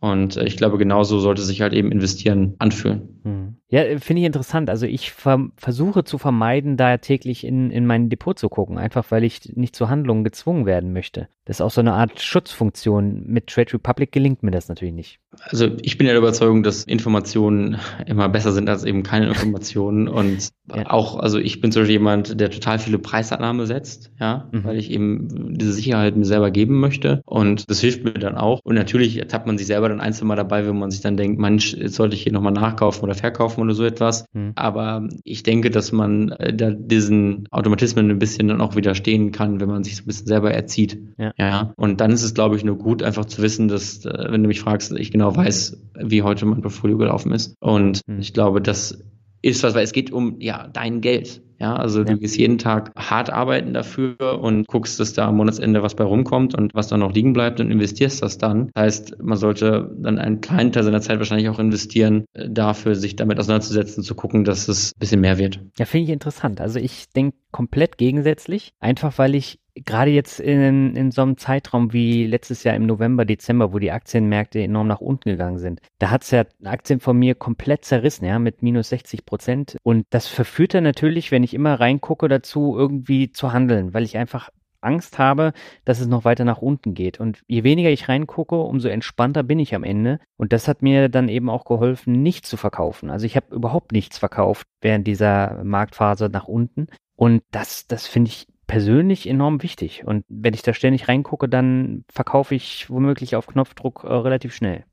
Und 0.00 0.36
äh, 0.36 0.44
ich 0.44 0.56
glaube, 0.56 0.78
genauso 0.78 1.18
sollte 1.18 1.42
sich 1.42 1.60
halt 1.62 1.72
eben 1.72 1.90
investieren 1.90 2.54
anfühlen. 2.58 3.20
Mhm. 3.24 3.56
Ja, 3.68 3.98
finde 3.98 4.20
ich 4.20 4.26
interessant. 4.26 4.70
Also 4.70 4.86
ich 4.86 5.12
ver 5.12 5.48
versuche 5.56 6.04
zu 6.04 6.18
vermeiden, 6.18 6.76
da 6.76 6.98
täglich 6.98 7.44
in, 7.44 7.70
in 7.70 7.86
mein 7.86 8.10
Depot 8.10 8.38
zu 8.38 8.48
gucken, 8.48 8.78
einfach 8.78 9.10
weil 9.10 9.24
ich 9.24 9.56
nicht 9.56 9.74
zu 9.74 9.88
Handlungen 9.88 10.24
gezwungen 10.24 10.66
werden 10.66 10.92
möchte. 10.92 11.28
Das 11.46 11.58
ist 11.58 11.60
auch 11.60 11.70
so 11.70 11.80
eine 11.80 11.92
Art 11.92 12.20
Schutzfunktion. 12.20 13.24
Mit 13.26 13.48
Trade 13.48 13.74
Republic 13.74 14.12
gelingt 14.12 14.42
mir 14.42 14.50
das 14.50 14.68
natürlich 14.68 14.94
nicht. 14.94 15.20
Also 15.40 15.68
ich 15.82 15.98
bin 15.98 16.06
ja 16.06 16.12
der 16.12 16.20
Überzeugung, 16.20 16.62
dass 16.62 16.84
Informationen 16.84 17.78
immer 18.06 18.28
besser 18.28 18.52
sind 18.52 18.68
als 18.68 18.84
eben 18.84 19.02
keine 19.02 19.26
Informationen. 19.28 20.08
Und 20.14 20.48
ja. 20.74 20.90
auch, 20.90 21.18
also 21.18 21.38
ich 21.38 21.60
bin 21.60 21.70
zum 21.70 21.82
Beispiel 21.82 21.96
jemand, 21.96 22.40
der 22.40 22.50
total 22.50 22.78
viele 22.78 22.98
Preisannahme 22.98 23.66
setzt, 23.66 24.10
ja, 24.18 24.48
mhm. 24.52 24.64
weil 24.64 24.78
ich 24.78 24.90
eben 24.90 25.54
diese 25.58 25.72
Sicherheit 25.72 26.16
mir 26.16 26.24
selber 26.24 26.50
geben 26.50 26.80
möchte. 26.80 27.20
Und 27.26 27.68
das 27.68 27.80
hilft 27.80 28.04
mir 28.04 28.12
dann 28.14 28.36
auch. 28.36 28.60
Und 28.64 28.74
natürlich 28.74 29.18
ertappt 29.18 29.46
man 29.46 29.58
sich 29.58 29.66
selber 29.66 29.90
dann 29.90 30.00
einzeln 30.00 30.28
mal 30.28 30.36
dabei, 30.36 30.66
wenn 30.66 30.78
man 30.78 30.90
sich 30.90 31.02
dann 31.02 31.18
denkt, 31.18 31.38
Mensch, 31.38 31.74
jetzt 31.74 31.96
sollte 31.96 32.16
ich 32.16 32.22
hier 32.22 32.32
nochmal 32.32 32.52
nachkaufen 32.52 33.02
oder 33.04 33.14
verkaufen 33.14 33.60
oder 33.60 33.74
so 33.74 33.84
etwas. 33.84 34.24
Mhm. 34.32 34.52
Aber 34.54 35.06
ich 35.24 35.42
denke, 35.42 35.70
dass 35.70 35.92
man 35.92 36.30
äh, 36.32 36.54
da 36.54 36.70
diesen 36.70 37.48
Automatismen 37.50 38.10
ein 38.10 38.18
bisschen 38.18 38.48
dann 38.48 38.62
auch 38.62 38.76
widerstehen 38.76 39.30
kann, 39.30 39.60
wenn 39.60 39.68
man 39.68 39.84
sich 39.84 39.96
so 39.96 40.04
ein 40.04 40.06
bisschen 40.06 40.26
selber 40.26 40.52
erzieht. 40.52 40.98
Ja. 41.18 41.33
Ja. 41.36 41.72
Und 41.76 42.00
dann 42.00 42.12
ist 42.12 42.22
es, 42.22 42.34
glaube 42.34 42.56
ich, 42.56 42.64
nur 42.64 42.78
gut, 42.78 43.02
einfach 43.02 43.24
zu 43.24 43.42
wissen, 43.42 43.68
dass, 43.68 44.04
äh, 44.04 44.26
wenn 44.30 44.42
du 44.42 44.48
mich 44.48 44.60
fragst, 44.60 44.92
ich 44.92 45.10
genau 45.10 45.34
weiß, 45.34 45.76
wie 46.00 46.22
heute 46.22 46.46
mein 46.46 46.62
Portfolio 46.62 46.98
gelaufen 46.98 47.32
ist. 47.32 47.56
Und 47.60 48.00
mhm. 48.06 48.20
ich 48.20 48.32
glaube, 48.32 48.60
das 48.60 48.98
ist 49.42 49.62
was, 49.62 49.74
weil 49.74 49.84
es 49.84 49.92
geht 49.92 50.10
um 50.10 50.40
ja 50.40 50.68
dein 50.72 51.00
Geld. 51.00 51.42
Ja, 51.60 51.76
also 51.76 52.00
ja. 52.00 52.04
du 52.04 52.18
gehst 52.18 52.36
jeden 52.36 52.58
Tag 52.58 52.90
hart 52.96 53.30
arbeiten 53.30 53.74
dafür 53.74 54.40
und 54.40 54.66
guckst, 54.66 54.98
dass 54.98 55.12
da 55.12 55.28
am 55.28 55.36
Monatsende 55.36 55.82
was 55.82 55.94
bei 55.94 56.04
rumkommt 56.04 56.54
und 56.54 56.74
was 56.74 56.88
dann 56.88 57.00
noch 57.00 57.12
liegen 57.12 57.32
bleibt 57.32 57.60
und 57.60 57.70
investierst 57.70 58.22
das 58.22 58.38
dann. 58.38 58.70
Das 58.74 58.82
heißt, 58.82 59.22
man 59.22 59.38
sollte 59.38 59.94
dann 59.98 60.18
einen 60.18 60.40
kleinen 60.40 60.72
Teil 60.72 60.82
seiner 60.82 61.00
Zeit 61.00 61.18
wahrscheinlich 61.18 61.48
auch 61.48 61.58
investieren, 61.58 62.24
äh, 62.32 62.48
dafür 62.50 62.96
sich 62.96 63.16
damit 63.16 63.38
auseinanderzusetzen, 63.38 64.02
zu 64.02 64.14
gucken, 64.14 64.44
dass 64.44 64.66
es 64.68 64.92
ein 64.94 64.98
bisschen 64.98 65.20
mehr 65.20 65.38
wird. 65.38 65.60
Ja, 65.78 65.84
finde 65.84 66.04
ich 66.04 66.10
interessant. 66.10 66.60
Also 66.60 66.78
ich 66.80 67.08
denke 67.10 67.36
komplett 67.52 67.98
gegensätzlich, 67.98 68.72
einfach 68.80 69.16
weil 69.18 69.34
ich 69.34 69.58
gerade 69.74 70.10
jetzt 70.10 70.40
in, 70.40 70.94
in 70.94 71.10
so 71.10 71.22
einem 71.22 71.36
Zeitraum 71.36 71.92
wie 71.92 72.26
letztes 72.26 72.64
Jahr 72.64 72.76
im 72.76 72.86
November, 72.86 73.24
Dezember, 73.24 73.72
wo 73.72 73.78
die 73.78 73.90
Aktienmärkte 73.90 74.62
enorm 74.62 74.86
nach 74.86 75.00
unten 75.00 75.30
gegangen 75.30 75.58
sind, 75.58 75.80
da 75.98 76.10
hat's 76.10 76.30
ja 76.30 76.44
Aktien 76.64 77.00
von 77.00 77.18
mir 77.18 77.34
komplett 77.34 77.84
zerrissen, 77.84 78.24
ja, 78.24 78.38
mit 78.38 78.62
minus 78.62 78.90
60 78.90 79.26
Prozent. 79.26 79.76
Und 79.82 80.06
das 80.10 80.28
verführt 80.28 80.74
dann 80.74 80.84
natürlich, 80.84 81.30
wenn 81.30 81.44
ich 81.44 81.54
immer 81.54 81.80
reingucke, 81.80 82.28
dazu 82.28 82.76
irgendwie 82.76 83.32
zu 83.32 83.52
handeln, 83.52 83.94
weil 83.94 84.04
ich 84.04 84.16
einfach 84.16 84.50
Angst 84.84 85.18
habe, 85.18 85.52
dass 85.84 86.00
es 86.00 86.06
noch 86.06 86.24
weiter 86.24 86.44
nach 86.44 86.58
unten 86.58 86.94
geht. 86.94 87.18
Und 87.18 87.40
je 87.46 87.64
weniger 87.64 87.90
ich 87.90 88.08
reingucke, 88.08 88.56
umso 88.56 88.88
entspannter 88.88 89.42
bin 89.42 89.58
ich 89.58 89.74
am 89.74 89.82
Ende. 89.82 90.20
Und 90.36 90.52
das 90.52 90.68
hat 90.68 90.82
mir 90.82 91.08
dann 91.08 91.28
eben 91.28 91.48
auch 91.48 91.64
geholfen, 91.64 92.22
nicht 92.22 92.46
zu 92.46 92.56
verkaufen. 92.56 93.10
Also 93.10 93.24
ich 93.26 93.34
habe 93.34 93.54
überhaupt 93.54 93.92
nichts 93.92 94.18
verkauft 94.18 94.66
während 94.82 95.06
dieser 95.06 95.64
Marktphase 95.64 96.28
nach 96.28 96.46
unten. 96.46 96.86
Und 97.16 97.42
das, 97.50 97.86
das 97.86 98.06
finde 98.06 98.28
ich 98.28 98.46
persönlich 98.66 99.28
enorm 99.28 99.62
wichtig. 99.62 100.04
Und 100.04 100.24
wenn 100.28 100.54
ich 100.54 100.62
da 100.62 100.72
ständig 100.74 101.08
reingucke, 101.08 101.48
dann 101.48 102.04
verkaufe 102.10 102.54
ich 102.54 102.88
womöglich 102.90 103.36
auf 103.36 103.46
Knopfdruck 103.46 104.04
äh, 104.04 104.12
relativ 104.12 104.54
schnell. 104.54 104.84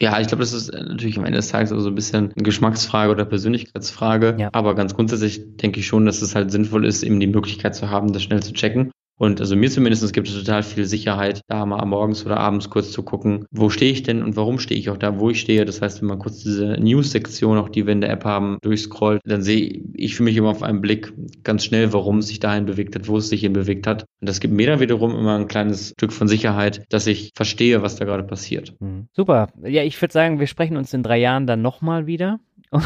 Ja, 0.00 0.20
ich 0.20 0.28
glaube, 0.28 0.42
das 0.42 0.52
ist 0.52 0.72
natürlich 0.72 1.18
am 1.18 1.24
Ende 1.24 1.38
des 1.38 1.48
Tages 1.48 1.72
auch 1.72 1.80
so 1.80 1.88
ein 1.88 1.94
bisschen 1.96 2.32
eine 2.32 2.44
Geschmacksfrage 2.44 3.10
oder 3.10 3.24
Persönlichkeitsfrage. 3.24 4.36
Ja. 4.38 4.50
Aber 4.52 4.76
ganz 4.76 4.94
grundsätzlich 4.94 5.56
denke 5.56 5.80
ich 5.80 5.88
schon, 5.88 6.06
dass 6.06 6.22
es 6.22 6.36
halt 6.36 6.52
sinnvoll 6.52 6.86
ist, 6.86 7.02
eben 7.02 7.18
die 7.18 7.26
Möglichkeit 7.26 7.74
zu 7.74 7.90
haben, 7.90 8.12
das 8.12 8.22
schnell 8.22 8.42
zu 8.42 8.52
checken. 8.52 8.92
Und 9.18 9.40
also 9.40 9.56
mir 9.56 9.70
zumindest 9.70 10.12
gibt 10.12 10.28
es 10.28 10.34
total 10.34 10.62
viel 10.62 10.84
Sicherheit, 10.84 11.42
da 11.48 11.66
mal 11.66 11.84
morgens 11.84 12.24
oder 12.24 12.38
abends 12.38 12.70
kurz 12.70 12.92
zu 12.92 13.02
gucken, 13.02 13.46
wo 13.50 13.68
stehe 13.68 13.92
ich 13.92 14.04
denn 14.04 14.22
und 14.22 14.36
warum 14.36 14.58
stehe 14.58 14.78
ich 14.78 14.90
auch 14.90 14.96
da, 14.96 15.18
wo 15.18 15.28
ich 15.30 15.40
stehe. 15.40 15.64
Das 15.64 15.82
heißt, 15.82 16.00
wenn 16.00 16.08
man 16.08 16.18
kurz 16.20 16.42
diese 16.42 16.76
News-Sektion, 16.78 17.58
auch 17.58 17.68
die 17.68 17.84
wir 17.86 17.92
in 17.92 18.00
der 18.00 18.10
App 18.10 18.24
haben, 18.24 18.58
durchscrollt, 18.62 19.20
dann 19.24 19.42
sehe 19.42 19.82
ich 19.94 20.14
für 20.14 20.22
mich 20.22 20.36
immer 20.36 20.50
auf 20.50 20.62
einen 20.62 20.80
Blick 20.80 21.12
ganz 21.42 21.64
schnell, 21.64 21.92
warum 21.92 22.18
es 22.18 22.28
sich 22.28 22.40
dahin 22.40 22.66
bewegt 22.66 22.94
hat, 22.94 23.08
wo 23.08 23.16
es 23.16 23.28
sich 23.28 23.40
hin 23.40 23.52
bewegt 23.52 23.86
hat. 23.86 24.04
Und 24.20 24.28
das 24.28 24.40
gibt 24.40 24.54
mir 24.54 24.68
dann 24.68 24.80
wiederum 24.80 25.16
immer 25.16 25.36
ein 25.36 25.48
kleines 25.48 25.90
Stück 25.90 26.12
von 26.12 26.28
Sicherheit, 26.28 26.84
dass 26.88 27.06
ich 27.06 27.32
verstehe, 27.34 27.82
was 27.82 27.96
da 27.96 28.04
gerade 28.04 28.22
passiert. 28.24 28.74
Mhm. 28.80 29.08
Super. 29.12 29.48
Ja, 29.64 29.82
ich 29.82 30.00
würde 30.00 30.12
sagen, 30.12 30.38
wir 30.38 30.46
sprechen 30.46 30.76
uns 30.76 30.94
in 30.94 31.02
drei 31.02 31.18
Jahren 31.18 31.46
dann 31.46 31.60
nochmal 31.60 32.06
wieder. 32.06 32.38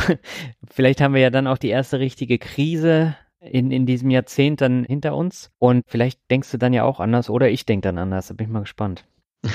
Vielleicht 0.70 1.01
haben 1.01 1.14
wir 1.14 1.20
ja 1.20 1.30
dann 1.30 1.47
auch 1.47 1.59
die 1.59 1.68
erste 1.68 1.99
richtige 1.99 2.39
Krise 2.39 3.16
in, 3.45 3.70
in 3.70 3.86
diesem 3.86 4.11
Jahrzehnt 4.11 4.61
dann 4.61 4.84
hinter 4.84 5.16
uns. 5.16 5.51
Und 5.59 5.82
vielleicht 5.86 6.20
denkst 6.30 6.51
du 6.51 6.59
dann 6.59 6.72
ja 6.72 6.84
auch 6.84 7.01
anders 7.01 7.30
oder 7.30 7.51
ich 7.51 7.66
denke 7.66 7.88
dann 7.88 7.99
anders. 7.99 8.28
Da 8.28 8.34
bin 8.34 8.47
ich 8.47 8.53
mal 8.53 8.61
gespannt. 8.61 9.05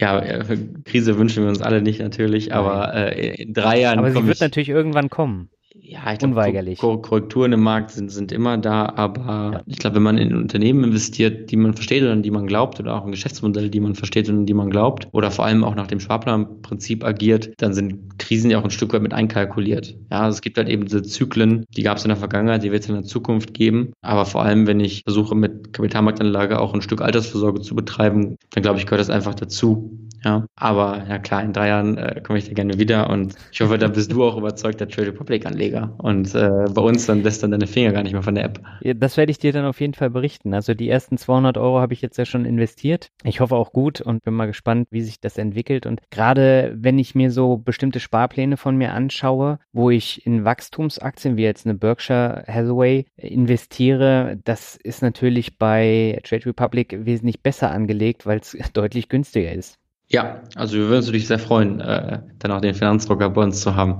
Ja, 0.00 0.18
äh, 0.18 0.58
Krise 0.84 1.16
wünschen 1.18 1.44
wir 1.44 1.48
uns 1.48 1.62
alle 1.62 1.80
nicht 1.80 2.00
natürlich, 2.00 2.52
aber 2.52 2.92
äh, 2.94 3.42
in 3.42 3.54
drei 3.54 3.80
Jahren. 3.80 4.00
Aber 4.00 4.10
sie 4.10 4.26
wird 4.26 4.40
natürlich 4.40 4.68
irgendwann 4.68 5.08
kommen 5.08 5.50
ja, 5.86 6.12
ich 6.12 6.18
glaube, 6.18 7.02
Korrekturen 7.02 7.52
im 7.52 7.60
Markt 7.60 7.90
sind, 7.90 8.10
sind 8.10 8.32
immer 8.32 8.56
da, 8.56 8.86
aber 8.96 9.50
ja. 9.52 9.62
ich 9.66 9.76
glaube, 9.76 9.96
wenn 9.96 10.02
man 10.02 10.16
in 10.16 10.34
Unternehmen 10.34 10.82
investiert, 10.82 11.50
die 11.50 11.56
man 11.56 11.74
versteht 11.74 12.02
oder 12.02 12.12
an 12.12 12.22
die 12.22 12.30
man 12.30 12.46
glaubt, 12.46 12.80
oder 12.80 12.94
auch 12.94 13.04
in 13.04 13.10
Geschäftsmodelle, 13.10 13.68
die 13.68 13.80
man 13.80 13.94
versteht 13.94 14.28
und 14.30 14.38
an 14.38 14.46
die 14.46 14.54
man 14.54 14.70
glaubt, 14.70 15.08
oder 15.12 15.30
vor 15.30 15.44
allem 15.44 15.62
auch 15.62 15.74
nach 15.74 15.86
dem 15.86 16.00
Sparplanprinzip 16.00 17.04
agiert, 17.04 17.50
dann 17.58 17.74
sind 17.74 18.18
Krisen 18.18 18.50
ja 18.50 18.58
auch 18.58 18.64
ein 18.64 18.70
Stück 18.70 18.94
weit 18.94 19.02
mit 19.02 19.12
einkalkuliert. 19.12 19.94
Ja, 20.10 20.22
also 20.22 20.36
es 20.36 20.40
gibt 20.40 20.56
halt 20.56 20.68
eben 20.68 20.84
diese 20.86 21.02
Zyklen, 21.02 21.66
die 21.76 21.82
gab 21.82 21.98
es 21.98 22.04
in 22.04 22.08
der 22.08 22.16
Vergangenheit, 22.16 22.62
die 22.62 22.72
wird 22.72 22.82
es 22.82 22.88
in 22.88 22.94
der 22.94 23.04
Zukunft 23.04 23.52
geben. 23.52 23.92
Aber 24.00 24.24
vor 24.24 24.42
allem, 24.42 24.66
wenn 24.66 24.80
ich 24.80 25.02
versuche, 25.04 25.34
mit 25.34 25.74
Kapitalmarktanlage 25.74 26.60
auch 26.60 26.72
ein 26.72 26.82
Stück 26.82 27.02
Altersvorsorge 27.02 27.60
zu 27.60 27.74
betreiben, 27.74 28.36
dann 28.50 28.62
glaube 28.62 28.78
ich, 28.78 28.86
gehört 28.86 29.00
das 29.00 29.10
einfach 29.10 29.34
dazu. 29.34 29.98
Ja, 30.24 30.46
aber 30.56 31.04
ja 31.06 31.18
klar, 31.18 31.42
in 31.42 31.52
drei 31.52 31.68
Jahren 31.68 31.98
äh, 31.98 32.20
komme 32.22 32.38
ich 32.38 32.48
da 32.48 32.54
gerne 32.54 32.78
wieder 32.78 33.10
und 33.10 33.34
ich 33.52 33.60
hoffe, 33.60 33.76
da 33.76 33.88
bist 33.88 34.10
du 34.10 34.24
auch 34.24 34.38
überzeugt 34.38 34.80
der 34.80 34.88
Trade 34.88 35.08
Republic 35.08 35.44
Anleger 35.44 35.94
und 35.98 36.34
äh, 36.34 36.48
bei 36.72 36.80
uns 36.80 37.04
dann 37.04 37.22
lässt 37.22 37.42
dann 37.42 37.50
deine 37.50 37.66
Finger 37.66 37.92
gar 37.92 38.02
nicht 38.02 38.14
mehr 38.14 38.22
von 38.22 38.34
der 38.34 38.44
App. 38.44 38.60
Das 38.96 39.18
werde 39.18 39.30
ich 39.30 39.38
dir 39.38 39.52
dann 39.52 39.66
auf 39.66 39.80
jeden 39.80 39.92
Fall 39.92 40.08
berichten. 40.08 40.54
Also 40.54 40.72
die 40.72 40.88
ersten 40.88 41.18
200 41.18 41.58
Euro 41.58 41.78
habe 41.80 41.92
ich 41.92 42.00
jetzt 42.00 42.16
ja 42.16 42.24
schon 42.24 42.46
investiert. 42.46 43.10
Ich 43.22 43.40
hoffe 43.40 43.54
auch 43.54 43.72
gut 43.72 44.00
und 44.00 44.24
bin 44.24 44.34
mal 44.34 44.46
gespannt, 44.46 44.88
wie 44.90 45.02
sich 45.02 45.20
das 45.20 45.36
entwickelt 45.36 45.84
und 45.84 46.00
gerade 46.10 46.74
wenn 46.74 46.98
ich 46.98 47.14
mir 47.14 47.30
so 47.30 47.58
bestimmte 47.58 48.00
Sparpläne 48.00 48.56
von 48.56 48.76
mir 48.76 48.92
anschaue, 48.94 49.58
wo 49.72 49.90
ich 49.90 50.26
in 50.26 50.44
Wachstumsaktien 50.44 51.36
wie 51.36 51.42
jetzt 51.42 51.66
eine 51.66 51.74
Berkshire 51.74 52.44
Hathaway 52.46 53.04
investiere, 53.16 54.38
das 54.44 54.76
ist 54.76 55.02
natürlich 55.02 55.58
bei 55.58 56.18
Trade 56.24 56.46
Republic 56.46 57.04
wesentlich 57.04 57.42
besser 57.42 57.70
angelegt, 57.70 58.24
weil 58.24 58.38
es 58.38 58.56
deutlich 58.72 59.10
günstiger 59.10 59.52
ist. 59.52 59.78
Ja, 60.14 60.40
also 60.54 60.76
wir 60.76 60.82
würden 60.82 60.98
uns 60.98 61.06
natürlich 61.06 61.26
sehr 61.26 61.40
freuen, 61.40 61.80
äh, 61.80 62.20
dann 62.38 62.52
auch 62.52 62.60
den 62.60 62.76
Finanzdrucker 62.76 63.30
bei 63.30 63.42
uns 63.42 63.60
zu 63.60 63.74
haben. 63.74 63.98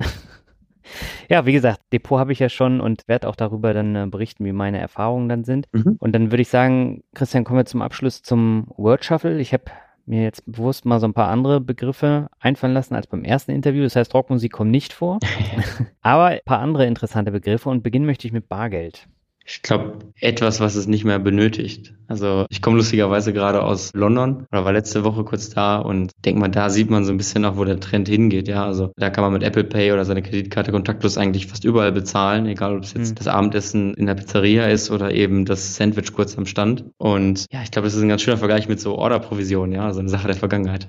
ja, 1.28 1.44
wie 1.44 1.52
gesagt, 1.52 1.80
Depot 1.92 2.18
habe 2.18 2.32
ich 2.32 2.38
ja 2.38 2.48
schon 2.48 2.80
und 2.80 3.02
werde 3.08 3.28
auch 3.28 3.36
darüber 3.36 3.74
dann 3.74 3.94
äh, 3.94 4.06
berichten, 4.06 4.46
wie 4.46 4.52
meine 4.52 4.78
Erfahrungen 4.78 5.28
dann 5.28 5.44
sind. 5.44 5.66
Mhm. 5.72 5.96
Und 5.98 6.12
dann 6.12 6.32
würde 6.32 6.40
ich 6.40 6.48
sagen, 6.48 7.04
Christian, 7.14 7.44
kommen 7.44 7.58
wir 7.58 7.66
zum 7.66 7.82
Abschluss 7.82 8.22
zum 8.22 8.68
Word 8.78 9.04
Shuffle. 9.04 9.38
Ich 9.38 9.52
habe 9.52 9.64
mir 10.06 10.22
jetzt 10.22 10.50
bewusst 10.50 10.86
mal 10.86 10.98
so 10.98 11.06
ein 11.06 11.12
paar 11.12 11.28
andere 11.28 11.60
Begriffe 11.60 12.30
einfallen 12.40 12.72
lassen 12.72 12.94
als 12.94 13.06
beim 13.06 13.22
ersten 13.22 13.50
Interview. 13.50 13.82
Das 13.82 13.96
heißt, 13.96 14.14
Rockmusik 14.14 14.52
kommt 14.52 14.70
nicht 14.70 14.94
vor, 14.94 15.18
aber 16.00 16.24
ein 16.24 16.40
paar 16.46 16.60
andere 16.60 16.86
interessante 16.86 17.32
Begriffe 17.32 17.68
und 17.68 17.82
beginnen 17.82 18.06
möchte 18.06 18.26
ich 18.26 18.32
mit 18.32 18.48
Bargeld. 18.48 19.08
Ich 19.46 19.60
glaube, 19.60 19.98
etwas, 20.20 20.60
was 20.60 20.74
es 20.74 20.86
nicht 20.86 21.04
mehr 21.04 21.18
benötigt. 21.18 21.94
Also 22.06 22.46
ich 22.48 22.62
komme 22.62 22.78
lustigerweise 22.78 23.32
gerade 23.32 23.62
aus 23.62 23.90
London 23.94 24.46
oder 24.50 24.64
war 24.64 24.72
letzte 24.72 25.04
Woche 25.04 25.24
kurz 25.24 25.50
da 25.50 25.78
und 25.78 26.12
denke 26.24 26.40
mal, 26.40 26.48
da 26.48 26.70
sieht 26.70 26.90
man 26.90 27.04
so 27.04 27.12
ein 27.12 27.18
bisschen 27.18 27.44
auch, 27.44 27.56
wo 27.56 27.64
der 27.64 27.78
Trend 27.78 28.08
hingeht. 28.08 28.48
Ja, 28.48 28.64
also 28.64 28.92
da 28.96 29.10
kann 29.10 29.22
man 29.22 29.32
mit 29.32 29.42
Apple 29.42 29.64
Pay 29.64 29.92
oder 29.92 30.04
seine 30.04 30.22
Kreditkarte 30.22 30.72
kontaktlos 30.72 31.18
eigentlich 31.18 31.46
fast 31.46 31.64
überall 31.64 31.92
bezahlen, 31.92 32.46
egal 32.46 32.76
ob 32.76 32.84
es 32.84 32.94
jetzt 32.94 33.10
mhm. 33.10 33.14
das 33.16 33.28
Abendessen 33.28 33.94
in 33.94 34.06
der 34.06 34.14
Pizzeria 34.14 34.66
ist 34.66 34.90
oder 34.90 35.12
eben 35.12 35.44
das 35.44 35.76
Sandwich 35.76 36.12
kurz 36.14 36.38
am 36.38 36.46
Stand. 36.46 36.84
Und 36.96 37.46
ja, 37.52 37.62
ich 37.62 37.70
glaube, 37.70 37.86
das 37.86 37.94
ist 37.94 38.02
ein 38.02 38.08
ganz 38.08 38.22
schöner 38.22 38.38
Vergleich 38.38 38.68
mit 38.68 38.80
so 38.80 38.96
Order-Provision, 38.96 39.72
ja, 39.72 39.84
also 39.84 40.00
eine 40.00 40.08
Sache 40.08 40.26
der 40.26 40.36
Vergangenheit. 40.36 40.88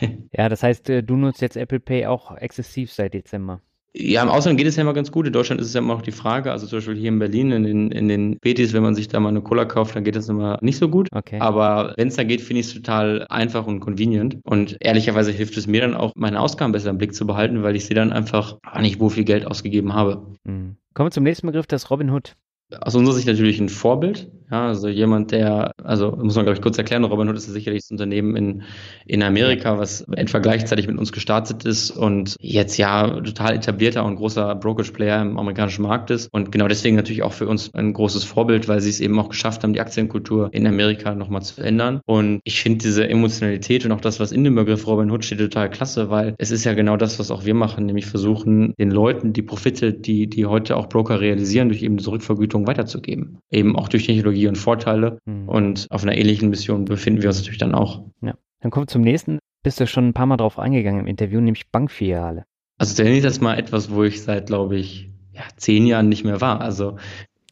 ja, 0.32 0.48
das 0.48 0.62
heißt, 0.62 0.90
äh, 0.90 1.02
du 1.02 1.16
nutzt 1.16 1.42
jetzt 1.42 1.56
Apple 1.56 1.80
Pay 1.80 2.06
auch 2.06 2.36
exzessiv 2.36 2.92
seit 2.92 3.14
Dezember. 3.14 3.60
Ja, 3.98 4.22
im 4.22 4.28
Ausland 4.28 4.58
geht 4.58 4.66
es 4.66 4.76
ja 4.76 4.82
immer 4.82 4.92
ganz 4.92 5.10
gut. 5.10 5.26
In 5.26 5.32
Deutschland 5.32 5.60
ist 5.60 5.68
es 5.68 5.74
ja 5.74 5.80
immer 5.80 5.94
noch 5.94 6.02
die 6.02 6.12
Frage. 6.12 6.52
Also 6.52 6.66
zum 6.66 6.78
Beispiel 6.78 6.96
hier 6.96 7.08
in 7.08 7.18
Berlin, 7.18 7.50
in 7.50 7.62
den, 7.62 7.90
in 7.90 8.08
den 8.08 8.38
Betis, 8.40 8.74
wenn 8.74 8.82
man 8.82 8.94
sich 8.94 9.08
da 9.08 9.20
mal 9.20 9.30
eine 9.30 9.40
Cola 9.40 9.64
kauft, 9.64 9.96
dann 9.96 10.04
geht 10.04 10.16
das 10.16 10.28
immer 10.28 10.58
nicht 10.60 10.76
so 10.76 10.88
gut. 10.88 11.08
Okay. 11.12 11.38
Aber 11.40 11.94
wenn 11.96 12.08
es 12.08 12.16
da 12.16 12.24
geht, 12.24 12.42
finde 12.42 12.60
ich 12.60 12.66
es 12.66 12.74
total 12.74 13.26
einfach 13.28 13.66
und 13.66 13.80
convenient. 13.80 14.38
Und 14.44 14.76
ehrlicherweise 14.80 15.32
hilft 15.32 15.56
es 15.56 15.66
mir 15.66 15.80
dann 15.80 15.94
auch, 15.94 16.12
meine 16.14 16.40
Ausgaben 16.40 16.72
besser 16.72 16.90
im 16.90 16.98
Blick 16.98 17.14
zu 17.14 17.26
behalten, 17.26 17.62
weil 17.62 17.74
ich 17.74 17.86
sehe 17.86 17.94
dann 17.94 18.12
einfach 18.12 18.58
nicht, 18.80 19.00
wo 19.00 19.08
viel 19.08 19.24
Geld 19.24 19.46
ausgegeben 19.46 19.94
habe. 19.94 20.26
Mhm. 20.44 20.76
Kommen 20.92 21.06
wir 21.06 21.12
zum 21.12 21.24
nächsten 21.24 21.46
Begriff, 21.46 21.66
das 21.66 21.90
Robinhood 21.90 22.34
aus 22.80 22.94
unserer 22.94 23.14
Sicht 23.14 23.28
natürlich 23.28 23.60
ein 23.60 23.68
Vorbild. 23.68 24.30
Ja, 24.50 24.68
also 24.68 24.88
jemand, 24.88 25.32
der, 25.32 25.72
also 25.82 26.12
muss 26.12 26.36
man 26.36 26.44
glaube 26.44 26.56
ich 26.56 26.62
kurz 26.62 26.78
erklären, 26.78 27.02
Robinhood 27.02 27.36
ist 27.36 27.48
ja 27.48 27.52
sicherlich 27.52 27.82
das 27.82 27.90
Unternehmen 27.90 28.36
in, 28.36 28.62
in 29.04 29.22
Amerika, 29.24 29.76
was 29.78 30.02
etwa 30.12 30.38
gleichzeitig 30.38 30.86
mit 30.86 30.98
uns 30.98 31.10
gestartet 31.10 31.64
ist 31.64 31.90
und 31.90 32.36
jetzt 32.40 32.76
ja 32.76 33.08
total 33.20 33.56
etablierter 33.56 34.04
und 34.04 34.16
großer 34.16 34.54
Brokerage-Player 34.54 35.20
im 35.22 35.36
amerikanischen 35.36 35.82
Markt 35.82 36.10
ist. 36.10 36.28
Und 36.32 36.52
genau 36.52 36.68
deswegen 36.68 36.94
natürlich 36.94 37.24
auch 37.24 37.32
für 37.32 37.48
uns 37.48 37.74
ein 37.74 37.92
großes 37.92 38.22
Vorbild, 38.22 38.68
weil 38.68 38.80
sie 38.80 38.90
es 38.90 39.00
eben 39.00 39.18
auch 39.18 39.30
geschafft 39.30 39.64
haben, 39.64 39.72
die 39.72 39.80
Aktienkultur 39.80 40.48
in 40.52 40.66
Amerika 40.66 41.14
nochmal 41.16 41.42
zu 41.42 41.60
ändern. 41.60 42.00
Und 42.06 42.40
ich 42.44 42.60
finde 42.60 42.78
diese 42.78 43.08
Emotionalität 43.08 43.84
und 43.84 43.90
auch 43.90 44.00
das, 44.00 44.20
was 44.20 44.30
in 44.30 44.44
dem 44.44 44.54
Begriff 44.54 44.86
Robinhood 44.86 45.24
steht, 45.24 45.38
total 45.38 45.70
klasse, 45.70 46.08
weil 46.10 46.34
es 46.38 46.52
ist 46.52 46.64
ja 46.64 46.74
genau 46.74 46.96
das, 46.96 47.18
was 47.18 47.32
auch 47.32 47.44
wir 47.44 47.54
machen, 47.54 47.86
nämlich 47.86 48.06
versuchen, 48.06 48.74
den 48.78 48.92
Leuten 48.92 49.32
die 49.32 49.42
Profite, 49.42 49.92
die, 49.92 50.28
die 50.28 50.46
heute 50.46 50.76
auch 50.76 50.88
Broker 50.88 51.20
realisieren, 51.20 51.68
durch 51.68 51.82
eben 51.82 51.96
diese 51.96 52.12
Rückvergütung 52.12 52.68
weiterzugeben. 52.68 53.38
Eben 53.50 53.74
auch 53.74 53.88
durch 53.88 54.06
Technologie 54.06 54.35
und 54.44 54.56
Vorteile. 54.56 55.18
Mhm. 55.24 55.48
Und 55.48 55.86
auf 55.90 56.02
einer 56.02 56.16
ähnlichen 56.16 56.50
Mission 56.50 56.84
befinden 56.84 57.22
wir 57.22 57.28
uns 57.28 57.38
natürlich 57.38 57.58
dann 57.58 57.74
auch. 57.74 58.04
Ja. 58.20 58.34
Dann 58.60 58.70
kommt 58.70 58.90
zum 58.90 59.02
nächsten, 59.02 59.38
bist 59.62 59.80
du 59.80 59.86
schon 59.86 60.08
ein 60.08 60.14
paar 60.14 60.26
Mal 60.26 60.36
drauf 60.36 60.58
eingegangen 60.58 61.00
im 61.00 61.06
Interview, 61.06 61.40
nämlich 61.40 61.70
Bankfiliale. 61.70 62.44
Also 62.78 63.02
der 63.02 63.14
ist 63.14 63.24
das 63.24 63.40
mal 63.40 63.58
etwas, 63.58 63.90
wo 63.90 64.04
ich 64.04 64.22
seit, 64.22 64.46
glaube 64.46 64.76
ich, 64.76 65.10
ja, 65.32 65.42
zehn 65.56 65.86
Jahren 65.86 66.08
nicht 66.08 66.24
mehr 66.24 66.40
war. 66.40 66.60
Also 66.60 66.96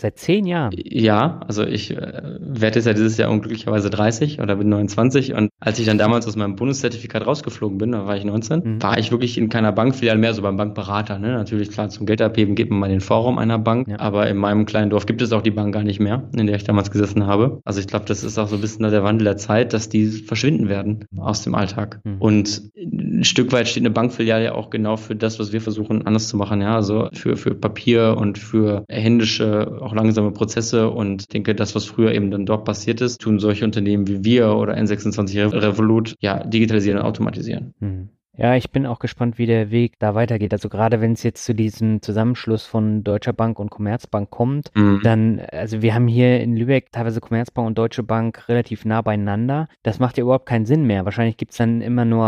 Seit 0.05 0.18
zehn 0.18 0.44
Jahren? 0.44 0.70
Ja, 0.76 1.40
also 1.48 1.64
ich 1.64 1.90
äh, 1.90 1.96
werde 2.38 2.78
jetzt 2.78 2.84
ja 2.84 2.92
dieses 2.92 3.16
Jahr 3.16 3.30
unglücklicherweise 3.30 3.88
30 3.88 4.38
oder 4.38 4.57
bin 4.57 4.68
29 4.68 5.32
und 5.32 5.48
als 5.61 5.78
ich 5.78 5.86
dann 5.86 5.96
damals 5.96 6.26
aus 6.26 6.36
meinem 6.36 6.57
Bundeszertifikat 6.57 7.26
rausgeflogen 7.26 7.78
bin, 7.78 7.92
da 7.92 8.05
war 8.05 8.14
ich 8.14 8.22
19, 8.22 8.61
mhm. 8.62 8.82
war 8.82 8.98
ich 8.98 9.12
wirklich 9.12 9.38
in 9.38 9.48
keiner 9.48 9.72
Bankfiliale 9.72 10.18
mehr, 10.18 10.34
so 10.34 10.42
beim 10.42 10.59
Bankberater. 10.59 11.18
Ne? 11.18 11.28
Natürlich, 11.28 11.70
klar, 11.70 11.88
zum 11.88 12.05
Geld 12.05 12.20
abheben 12.20 12.55
geht 12.55 12.68
man 12.68 12.80
mal 12.80 12.86
in 12.88 12.92
den 12.92 13.00
Forum 13.00 13.38
einer 13.38 13.59
Bank, 13.59 13.88
ja. 13.88 13.98
aber 13.98 14.28
in 14.28 14.36
meinem 14.36 14.66
kleinen 14.66 14.90
Dorf 14.90 15.07
gibt 15.07 15.22
es 15.22 15.32
auch 15.32 15.40
die 15.40 15.50
Bank 15.50 15.72
gar 15.72 15.84
nicht 15.84 16.00
mehr, 16.00 16.28
in 16.36 16.46
der 16.48 16.57
ich 16.57 16.64
damals 16.64 16.90
gesessen 16.90 17.26
habe. 17.26 17.62
Also 17.64 17.80
ich 17.80 17.86
glaube, 17.86 18.05
das 18.05 18.24
ist 18.24 18.36
auch 18.36 18.48
so 18.48 18.57
ein 18.57 18.61
bisschen 18.61 18.82
der 18.90 19.05
Wandel 19.05 19.24
der 19.24 19.38
Zeit, 19.38 19.72
dass 19.72 19.88
die 19.88 20.09
verschwinden 20.09 20.68
werden 20.68 21.07
aus 21.16 21.44
dem 21.44 21.55
Alltag. 21.55 22.00
Mhm. 22.05 22.16
Und 22.18 22.62
ein 22.76 23.24
Stück 23.24 23.52
weit 23.52 23.68
steht 23.68 23.84
eine 23.84 23.90
Bankfiliale 23.90 24.44
ja 24.44 24.55
auch 24.55 24.68
genau 24.68 24.98
für 24.98 25.16
das, 25.16 25.38
was 25.38 25.55
wir 25.55 25.62
versuchen 25.62 26.07
anders 26.07 26.28
zu 26.28 26.36
machen, 26.36 26.61
ja, 26.61 26.76
also 26.76 27.09
für, 27.14 27.38
für 27.38 27.55
Papier 27.55 28.16
und 28.18 28.36
für 28.36 28.84
händische 28.90 29.78
auch 29.80 29.93
langsame 29.95 30.32
Prozesse 30.32 30.90
und 30.90 31.32
denke, 31.32 31.55
das, 31.55 31.74
was 31.74 31.84
früher 31.84 32.12
eben 32.12 32.30
dann 32.30 32.47
dort 32.47 32.64
passiert 32.64 33.01
ist, 33.01 33.20
tun 33.20 33.38
solche 33.38 33.64
Unternehmen 33.64 34.07
wie 34.07 34.24
wir 34.24 34.57
oder 34.57 34.76
N26 34.76 35.53
Revolut 35.53 36.14
ja 36.20 36.45
digitalisieren 36.45 36.99
und 36.99 37.07
automatisieren. 37.07 37.74
Hm. 37.80 38.09
Ja, 38.36 38.57
ich 38.57 38.70
bin 38.70 38.84
auch 38.84 38.99
gespannt, 38.99 39.38
wie 39.38 39.47
der 39.47 39.70
Weg 39.70 39.99
da 40.01 40.14
weitergeht. 40.14 40.53
Also 40.53 40.68
gerade 40.68 41.01
wenn 41.01 41.12
es 41.12 41.22
jetzt 41.22 41.45
zu 41.45 41.55
diesem 41.55 42.03
Zusammenschluss 42.03 42.66
von 42.66 43.05
Deutscher 43.05 43.32
Bank 43.32 43.61
und 43.61 43.70
Commerzbank 43.70 44.30
kommt, 44.30 44.72
mhm. 44.74 45.01
dann, 45.05 45.40
also 45.53 45.82
wir 45.82 45.95
haben 45.95 46.09
hier 46.09 46.40
in 46.40 46.57
Lübeck 46.57 46.90
teilweise 46.90 47.20
Commerzbank 47.20 47.68
und 47.68 47.78
Deutsche 47.78 48.03
Bank 48.03 48.49
relativ 48.49 48.84
nah 48.84 49.03
beieinander. 49.03 49.68
Das 49.84 50.01
macht 50.01 50.18
ja 50.18 50.22
überhaupt 50.22 50.47
keinen 50.47 50.66
Sinn 50.66 50.84
mehr. 50.84 51.05
Wahrscheinlich 51.05 51.36
gibt's 51.36 51.59
dann 51.59 51.80
immer 51.80 52.05
nur 52.05 52.26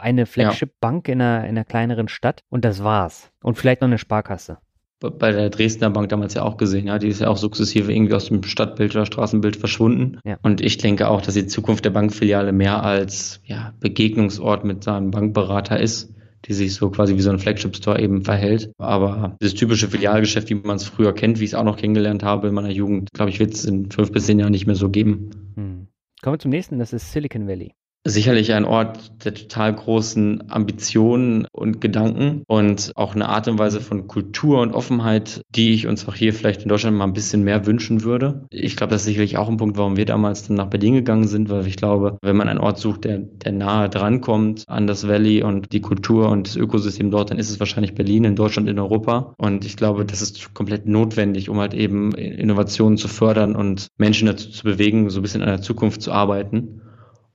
eine 0.00 0.26
Flagship-Bank 0.26 1.08
in 1.08 1.20
einer, 1.20 1.44
in 1.44 1.50
einer 1.50 1.64
kleineren 1.64 2.08
Stadt 2.08 2.44
und 2.50 2.64
das 2.64 2.84
war's. 2.84 3.32
Und 3.42 3.58
vielleicht 3.58 3.80
noch 3.80 3.88
eine 3.88 3.98
Sparkasse 3.98 4.58
bei 5.00 5.32
der 5.32 5.50
Dresdner 5.50 5.90
Bank 5.90 6.08
damals 6.08 6.34
ja 6.34 6.42
auch 6.42 6.56
gesehen, 6.56 6.86
ja, 6.86 6.98
die 6.98 7.08
ist 7.08 7.20
ja 7.20 7.28
auch 7.28 7.36
sukzessive 7.36 7.92
irgendwie 7.92 8.14
aus 8.14 8.26
dem 8.26 8.42
Stadtbild 8.42 8.94
oder 8.94 9.06
Straßenbild 9.06 9.56
verschwunden. 9.56 10.18
Ja. 10.24 10.38
Und 10.42 10.60
ich 10.60 10.78
denke 10.78 11.08
auch, 11.08 11.22
dass 11.22 11.34
die 11.34 11.46
Zukunft 11.46 11.84
der 11.84 11.90
Bankfiliale 11.90 12.52
mehr 12.52 12.82
als 12.82 13.40
ja, 13.44 13.74
Begegnungsort 13.80 14.64
mit 14.64 14.82
seinem 14.82 15.10
Bankberater 15.10 15.78
ist, 15.78 16.12
die 16.44 16.52
sich 16.52 16.74
so 16.74 16.90
quasi 16.90 17.14
wie 17.14 17.20
so 17.20 17.30
ein 17.30 17.38
Flagship-Store 17.38 18.00
eben 18.00 18.22
verhält. 18.22 18.72
Aber 18.78 19.36
das 19.40 19.54
typische 19.54 19.88
Filialgeschäft, 19.88 20.50
wie 20.50 20.54
man 20.54 20.76
es 20.76 20.84
früher 20.84 21.12
kennt, 21.12 21.38
wie 21.38 21.44
ich 21.44 21.50
es 21.50 21.54
auch 21.54 21.64
noch 21.64 21.76
kennengelernt 21.76 22.24
habe 22.24 22.48
in 22.48 22.54
meiner 22.54 22.70
Jugend, 22.70 23.10
glaube 23.12 23.30
ich, 23.30 23.38
wird 23.38 23.54
es 23.54 23.64
in 23.64 23.90
fünf 23.90 24.10
bis 24.10 24.26
zehn 24.26 24.38
Jahren 24.38 24.52
nicht 24.52 24.66
mehr 24.66 24.76
so 24.76 24.88
geben. 24.88 25.30
Hm. 25.54 25.88
Kommen 26.22 26.34
wir 26.34 26.38
zum 26.40 26.50
nächsten, 26.50 26.78
das 26.78 26.92
ist 26.92 27.12
Silicon 27.12 27.46
Valley 27.46 27.72
sicherlich 28.08 28.52
ein 28.52 28.64
Ort 28.64 29.24
der 29.24 29.34
total 29.34 29.74
großen 29.74 30.50
Ambitionen 30.50 31.46
und 31.52 31.80
Gedanken 31.80 32.42
und 32.46 32.92
auch 32.94 33.14
eine 33.14 33.28
Art 33.28 33.48
und 33.48 33.58
Weise 33.58 33.80
von 33.80 34.06
Kultur 34.06 34.60
und 34.60 34.72
Offenheit, 34.72 35.42
die 35.54 35.72
ich 35.72 35.86
uns 35.86 36.08
auch 36.08 36.14
hier 36.14 36.32
vielleicht 36.32 36.62
in 36.62 36.68
Deutschland 36.68 36.96
mal 36.96 37.04
ein 37.04 37.12
bisschen 37.12 37.44
mehr 37.44 37.66
wünschen 37.66 38.04
würde. 38.04 38.46
Ich 38.50 38.76
glaube, 38.76 38.92
das 38.92 39.02
ist 39.02 39.08
sicherlich 39.08 39.36
auch 39.36 39.48
ein 39.48 39.56
Punkt, 39.56 39.76
warum 39.76 39.96
wir 39.96 40.06
damals 40.06 40.46
dann 40.46 40.56
nach 40.56 40.66
Berlin 40.66 40.94
gegangen 40.94 41.28
sind, 41.28 41.50
weil 41.50 41.66
ich 41.66 41.76
glaube, 41.76 42.18
wenn 42.22 42.36
man 42.36 42.48
einen 42.48 42.60
Ort 42.60 42.78
sucht, 42.78 43.04
der, 43.04 43.18
der 43.18 43.52
nahe 43.52 43.88
drankommt 43.88 44.64
an 44.66 44.86
das 44.86 45.06
Valley 45.06 45.42
und 45.42 45.72
die 45.72 45.80
Kultur 45.80 46.30
und 46.30 46.46
das 46.46 46.56
Ökosystem 46.56 47.10
dort, 47.10 47.30
dann 47.30 47.38
ist 47.38 47.50
es 47.50 47.60
wahrscheinlich 47.60 47.94
Berlin 47.94 48.24
in 48.24 48.36
Deutschland, 48.36 48.68
in 48.68 48.78
Europa. 48.78 49.34
Und 49.38 49.64
ich 49.64 49.76
glaube, 49.76 50.04
das 50.04 50.22
ist 50.22 50.54
komplett 50.54 50.86
notwendig, 50.86 51.48
um 51.48 51.58
halt 51.58 51.74
eben 51.74 52.12
Innovationen 52.12 52.96
zu 52.96 53.08
fördern 53.08 53.54
und 53.54 53.88
Menschen 53.98 54.26
dazu 54.26 54.48
zu 54.50 54.64
bewegen, 54.64 55.10
so 55.10 55.20
ein 55.20 55.22
bisschen 55.22 55.42
an 55.42 55.48
der 55.48 55.62
Zukunft 55.62 56.02
zu 56.02 56.12
arbeiten. 56.12 56.80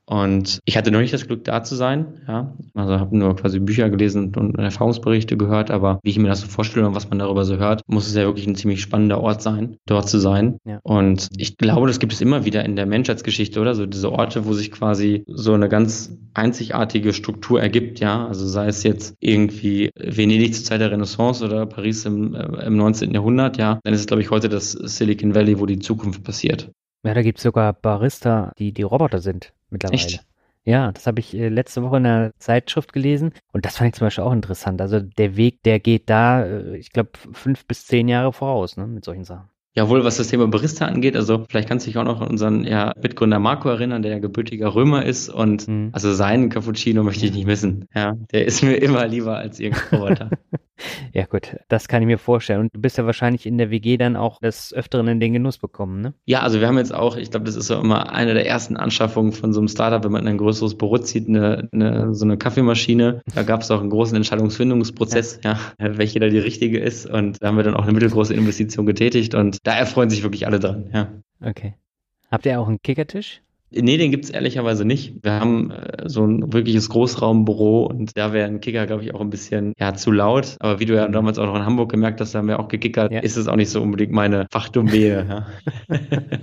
Und 0.06 0.60
ich 0.64 0.76
hatte 0.76 0.90
noch 0.90 1.00
nicht 1.00 1.14
das 1.14 1.26
Glück, 1.26 1.44
da 1.44 1.62
zu 1.62 1.76
sein. 1.76 2.20
Ja. 2.28 2.54
Also 2.74 2.98
habe 2.98 3.16
nur 3.16 3.36
quasi 3.36 3.58
Bücher 3.58 3.88
gelesen 3.88 4.34
und 4.36 4.58
Erfahrungsberichte 4.58 5.36
gehört, 5.36 5.70
aber 5.70 6.00
wie 6.02 6.10
ich 6.10 6.18
mir 6.18 6.28
das 6.28 6.40
so 6.40 6.46
vorstelle 6.46 6.86
und 6.86 6.94
was 6.94 7.08
man 7.08 7.18
darüber 7.18 7.44
so 7.44 7.56
hört, 7.56 7.82
muss 7.86 8.06
es 8.06 8.14
ja 8.14 8.24
wirklich 8.24 8.46
ein 8.46 8.56
ziemlich 8.56 8.82
spannender 8.82 9.20
Ort 9.20 9.40
sein, 9.42 9.76
dort 9.86 10.08
zu 10.08 10.18
sein. 10.18 10.58
Ja. 10.64 10.80
Und 10.82 11.28
ich 11.36 11.56
glaube, 11.56 11.86
das 11.86 11.98
gibt 11.98 12.12
es 12.12 12.20
immer 12.20 12.44
wieder 12.44 12.64
in 12.64 12.76
der 12.76 12.86
Menschheitsgeschichte, 12.86 13.60
oder? 13.60 13.74
So 13.74 13.86
diese 13.86 14.12
Orte, 14.12 14.44
wo 14.44 14.52
sich 14.52 14.70
quasi 14.70 15.24
so 15.26 15.54
eine 15.54 15.68
ganz 15.68 16.16
einzigartige 16.34 17.12
Struktur 17.12 17.60
ergibt, 17.60 18.00
ja. 18.00 18.26
Also 18.26 18.46
sei 18.46 18.66
es 18.66 18.82
jetzt 18.82 19.16
irgendwie 19.20 19.90
Venedig 19.96 20.54
zur 20.54 20.64
Zeit 20.64 20.80
der 20.80 20.90
Renaissance 20.90 21.44
oder 21.44 21.64
Paris 21.66 22.04
im, 22.04 22.34
äh, 22.34 22.66
im 22.66 22.76
19. 22.76 23.12
Jahrhundert, 23.12 23.56
ja, 23.56 23.80
dann 23.82 23.94
ist 23.94 24.00
es, 24.00 24.06
glaube 24.06 24.22
ich, 24.22 24.30
heute 24.30 24.48
das 24.48 24.72
Silicon 24.72 25.34
Valley, 25.34 25.58
wo 25.58 25.66
die 25.66 25.78
Zukunft 25.78 26.24
passiert. 26.24 26.70
Ja, 27.06 27.12
da 27.12 27.22
gibt 27.22 27.38
es 27.38 27.44
sogar 27.44 27.72
Barista, 27.74 28.52
die 28.58 28.72
die 28.72 28.82
Roboter 28.82 29.20
sind 29.20 29.52
mittlerweile. 29.74 30.00
Echt? 30.00 30.24
Ja, 30.64 30.92
das 30.92 31.06
habe 31.06 31.20
ich 31.20 31.34
äh, 31.34 31.48
letzte 31.48 31.82
Woche 31.82 31.98
in 31.98 32.06
einer 32.06 32.32
Zeitschrift 32.38 32.92
gelesen 32.94 33.32
und 33.52 33.66
das 33.66 33.76
fand 33.76 33.88
ich 33.88 33.98
zum 33.98 34.06
Beispiel 34.06 34.24
auch 34.24 34.32
interessant. 34.32 34.80
Also 34.80 35.00
der 35.00 35.36
Weg, 35.36 35.62
der 35.62 35.78
geht 35.78 36.08
da, 36.08 36.44
äh, 36.44 36.76
ich 36.78 36.90
glaube, 36.90 37.10
fünf 37.32 37.66
bis 37.66 37.86
zehn 37.86 38.08
Jahre 38.08 38.32
voraus 38.32 38.76
ne, 38.78 38.86
mit 38.86 39.04
solchen 39.04 39.24
Sachen. 39.24 39.50
Jawohl, 39.76 40.04
was 40.04 40.16
das 40.16 40.28
Thema 40.28 40.46
Barista 40.46 40.86
angeht, 40.86 41.16
also 41.16 41.44
vielleicht 41.48 41.68
kannst 41.68 41.84
du 41.84 41.90
dich 41.90 41.98
auch 41.98 42.04
noch 42.04 42.20
an 42.20 42.28
unseren 42.28 42.64
ja, 42.64 42.92
Mitgründer 43.02 43.40
Marco 43.40 43.68
erinnern, 43.68 44.02
der 44.02 44.12
ja 44.12 44.18
gebürtiger 44.20 44.72
Römer 44.74 45.04
ist 45.04 45.28
und 45.28 45.66
mhm. 45.66 45.90
also 45.92 46.14
seinen 46.14 46.48
Cappuccino 46.48 47.02
möchte 47.02 47.26
ich 47.26 47.34
nicht 47.34 47.46
missen. 47.46 47.86
Ja, 47.92 48.14
der 48.32 48.46
ist 48.46 48.62
mir 48.62 48.76
immer 48.76 49.06
lieber 49.06 49.36
als 49.36 49.58
irgendein 49.58 49.98
Roboter. 49.98 50.30
ja 51.12 51.26
gut, 51.26 51.56
das 51.68 51.88
kann 51.88 52.02
ich 52.02 52.06
mir 52.06 52.18
vorstellen. 52.18 52.60
Und 52.60 52.74
du 52.74 52.80
bist 52.80 52.98
ja 52.98 53.06
wahrscheinlich 53.06 53.46
in 53.46 53.58
der 53.58 53.70
WG 53.70 53.96
dann 53.96 54.16
auch 54.16 54.40
des 54.40 54.72
Öfteren 54.72 55.06
in 55.08 55.20
den 55.20 55.32
Genuss 55.32 55.58
bekommen, 55.58 56.00
ne? 56.00 56.14
Ja, 56.24 56.40
also 56.40 56.60
wir 56.60 56.66
haben 56.66 56.78
jetzt 56.78 56.94
auch, 56.94 57.16
ich 57.16 57.30
glaube, 57.30 57.46
das 57.46 57.56
ist 57.56 57.68
so 57.68 57.78
immer 57.78 58.12
eine 58.12 58.34
der 58.34 58.46
ersten 58.46 58.76
Anschaffungen 58.76 59.32
von 59.32 59.52
so 59.52 59.60
einem 59.60 59.68
Startup, 59.68 60.02
wenn 60.04 60.12
man 60.12 60.22
in 60.22 60.28
ein 60.28 60.38
größeres 60.38 60.76
Büro 60.76 60.98
zieht, 60.98 61.28
eine, 61.28 61.68
eine 61.72 62.14
so 62.14 62.24
eine 62.24 62.36
Kaffeemaschine. 62.36 63.22
Da 63.34 63.42
gab 63.42 63.60
es 63.60 63.70
auch 63.70 63.80
einen 63.80 63.90
großen 63.90 64.16
Entscheidungsfindungsprozess, 64.16 65.40
ja. 65.44 65.58
ja, 65.78 65.98
welche 65.98 66.20
da 66.20 66.28
die 66.28 66.38
richtige 66.38 66.80
ist. 66.80 67.06
Und 67.06 67.42
da 67.42 67.48
haben 67.48 67.56
wir 67.56 67.64
dann 67.64 67.74
auch 67.74 67.84
eine 67.84 67.92
mittelgroße 67.92 68.34
Investition 68.34 68.86
getätigt 68.86 69.34
und 69.34 69.58
da 69.64 69.76
erfreuen 69.76 70.10
sich 70.10 70.22
wirklich 70.22 70.46
alle 70.46 70.58
dran, 70.58 70.90
ja. 70.92 71.08
Okay. 71.40 71.74
Habt 72.30 72.46
ihr 72.46 72.60
auch 72.60 72.66
einen 72.66 72.82
Kickertisch? 72.82 73.43
Nee, 73.76 73.96
den 73.96 74.10
gibt's 74.10 74.30
ehrlicherweise 74.30 74.84
nicht. 74.84 75.22
Wir 75.22 75.32
haben 75.32 75.70
äh, 75.70 76.08
so 76.08 76.24
ein 76.24 76.52
wirkliches 76.52 76.88
Großraumbüro 76.88 77.86
und 77.86 78.16
da 78.16 78.32
wäre 78.32 78.46
ein 78.46 78.60
Kicker, 78.60 78.86
glaube 78.86 79.02
ich, 79.02 79.14
auch 79.14 79.20
ein 79.20 79.30
bisschen 79.30 79.74
ja, 79.78 79.94
zu 79.94 80.12
laut. 80.12 80.56
Aber 80.60 80.80
wie 80.80 80.84
du 80.84 80.94
ja 80.94 81.08
damals 81.08 81.38
auch 81.38 81.46
noch 81.46 81.56
in 81.56 81.64
Hamburg 81.64 81.90
gemerkt 81.90 82.20
hast, 82.20 82.34
da 82.34 82.38
haben 82.38 82.48
wir 82.48 82.60
auch 82.60 82.68
gekickert, 82.68 83.12
ja. 83.12 83.20
ist 83.20 83.36
es 83.36 83.48
auch 83.48 83.56
nicht 83.56 83.70
so 83.70 83.82
unbedingt 83.82 84.12
meine 84.12 84.46
Fachdomäne. 84.50 85.46
ja. 85.88 85.98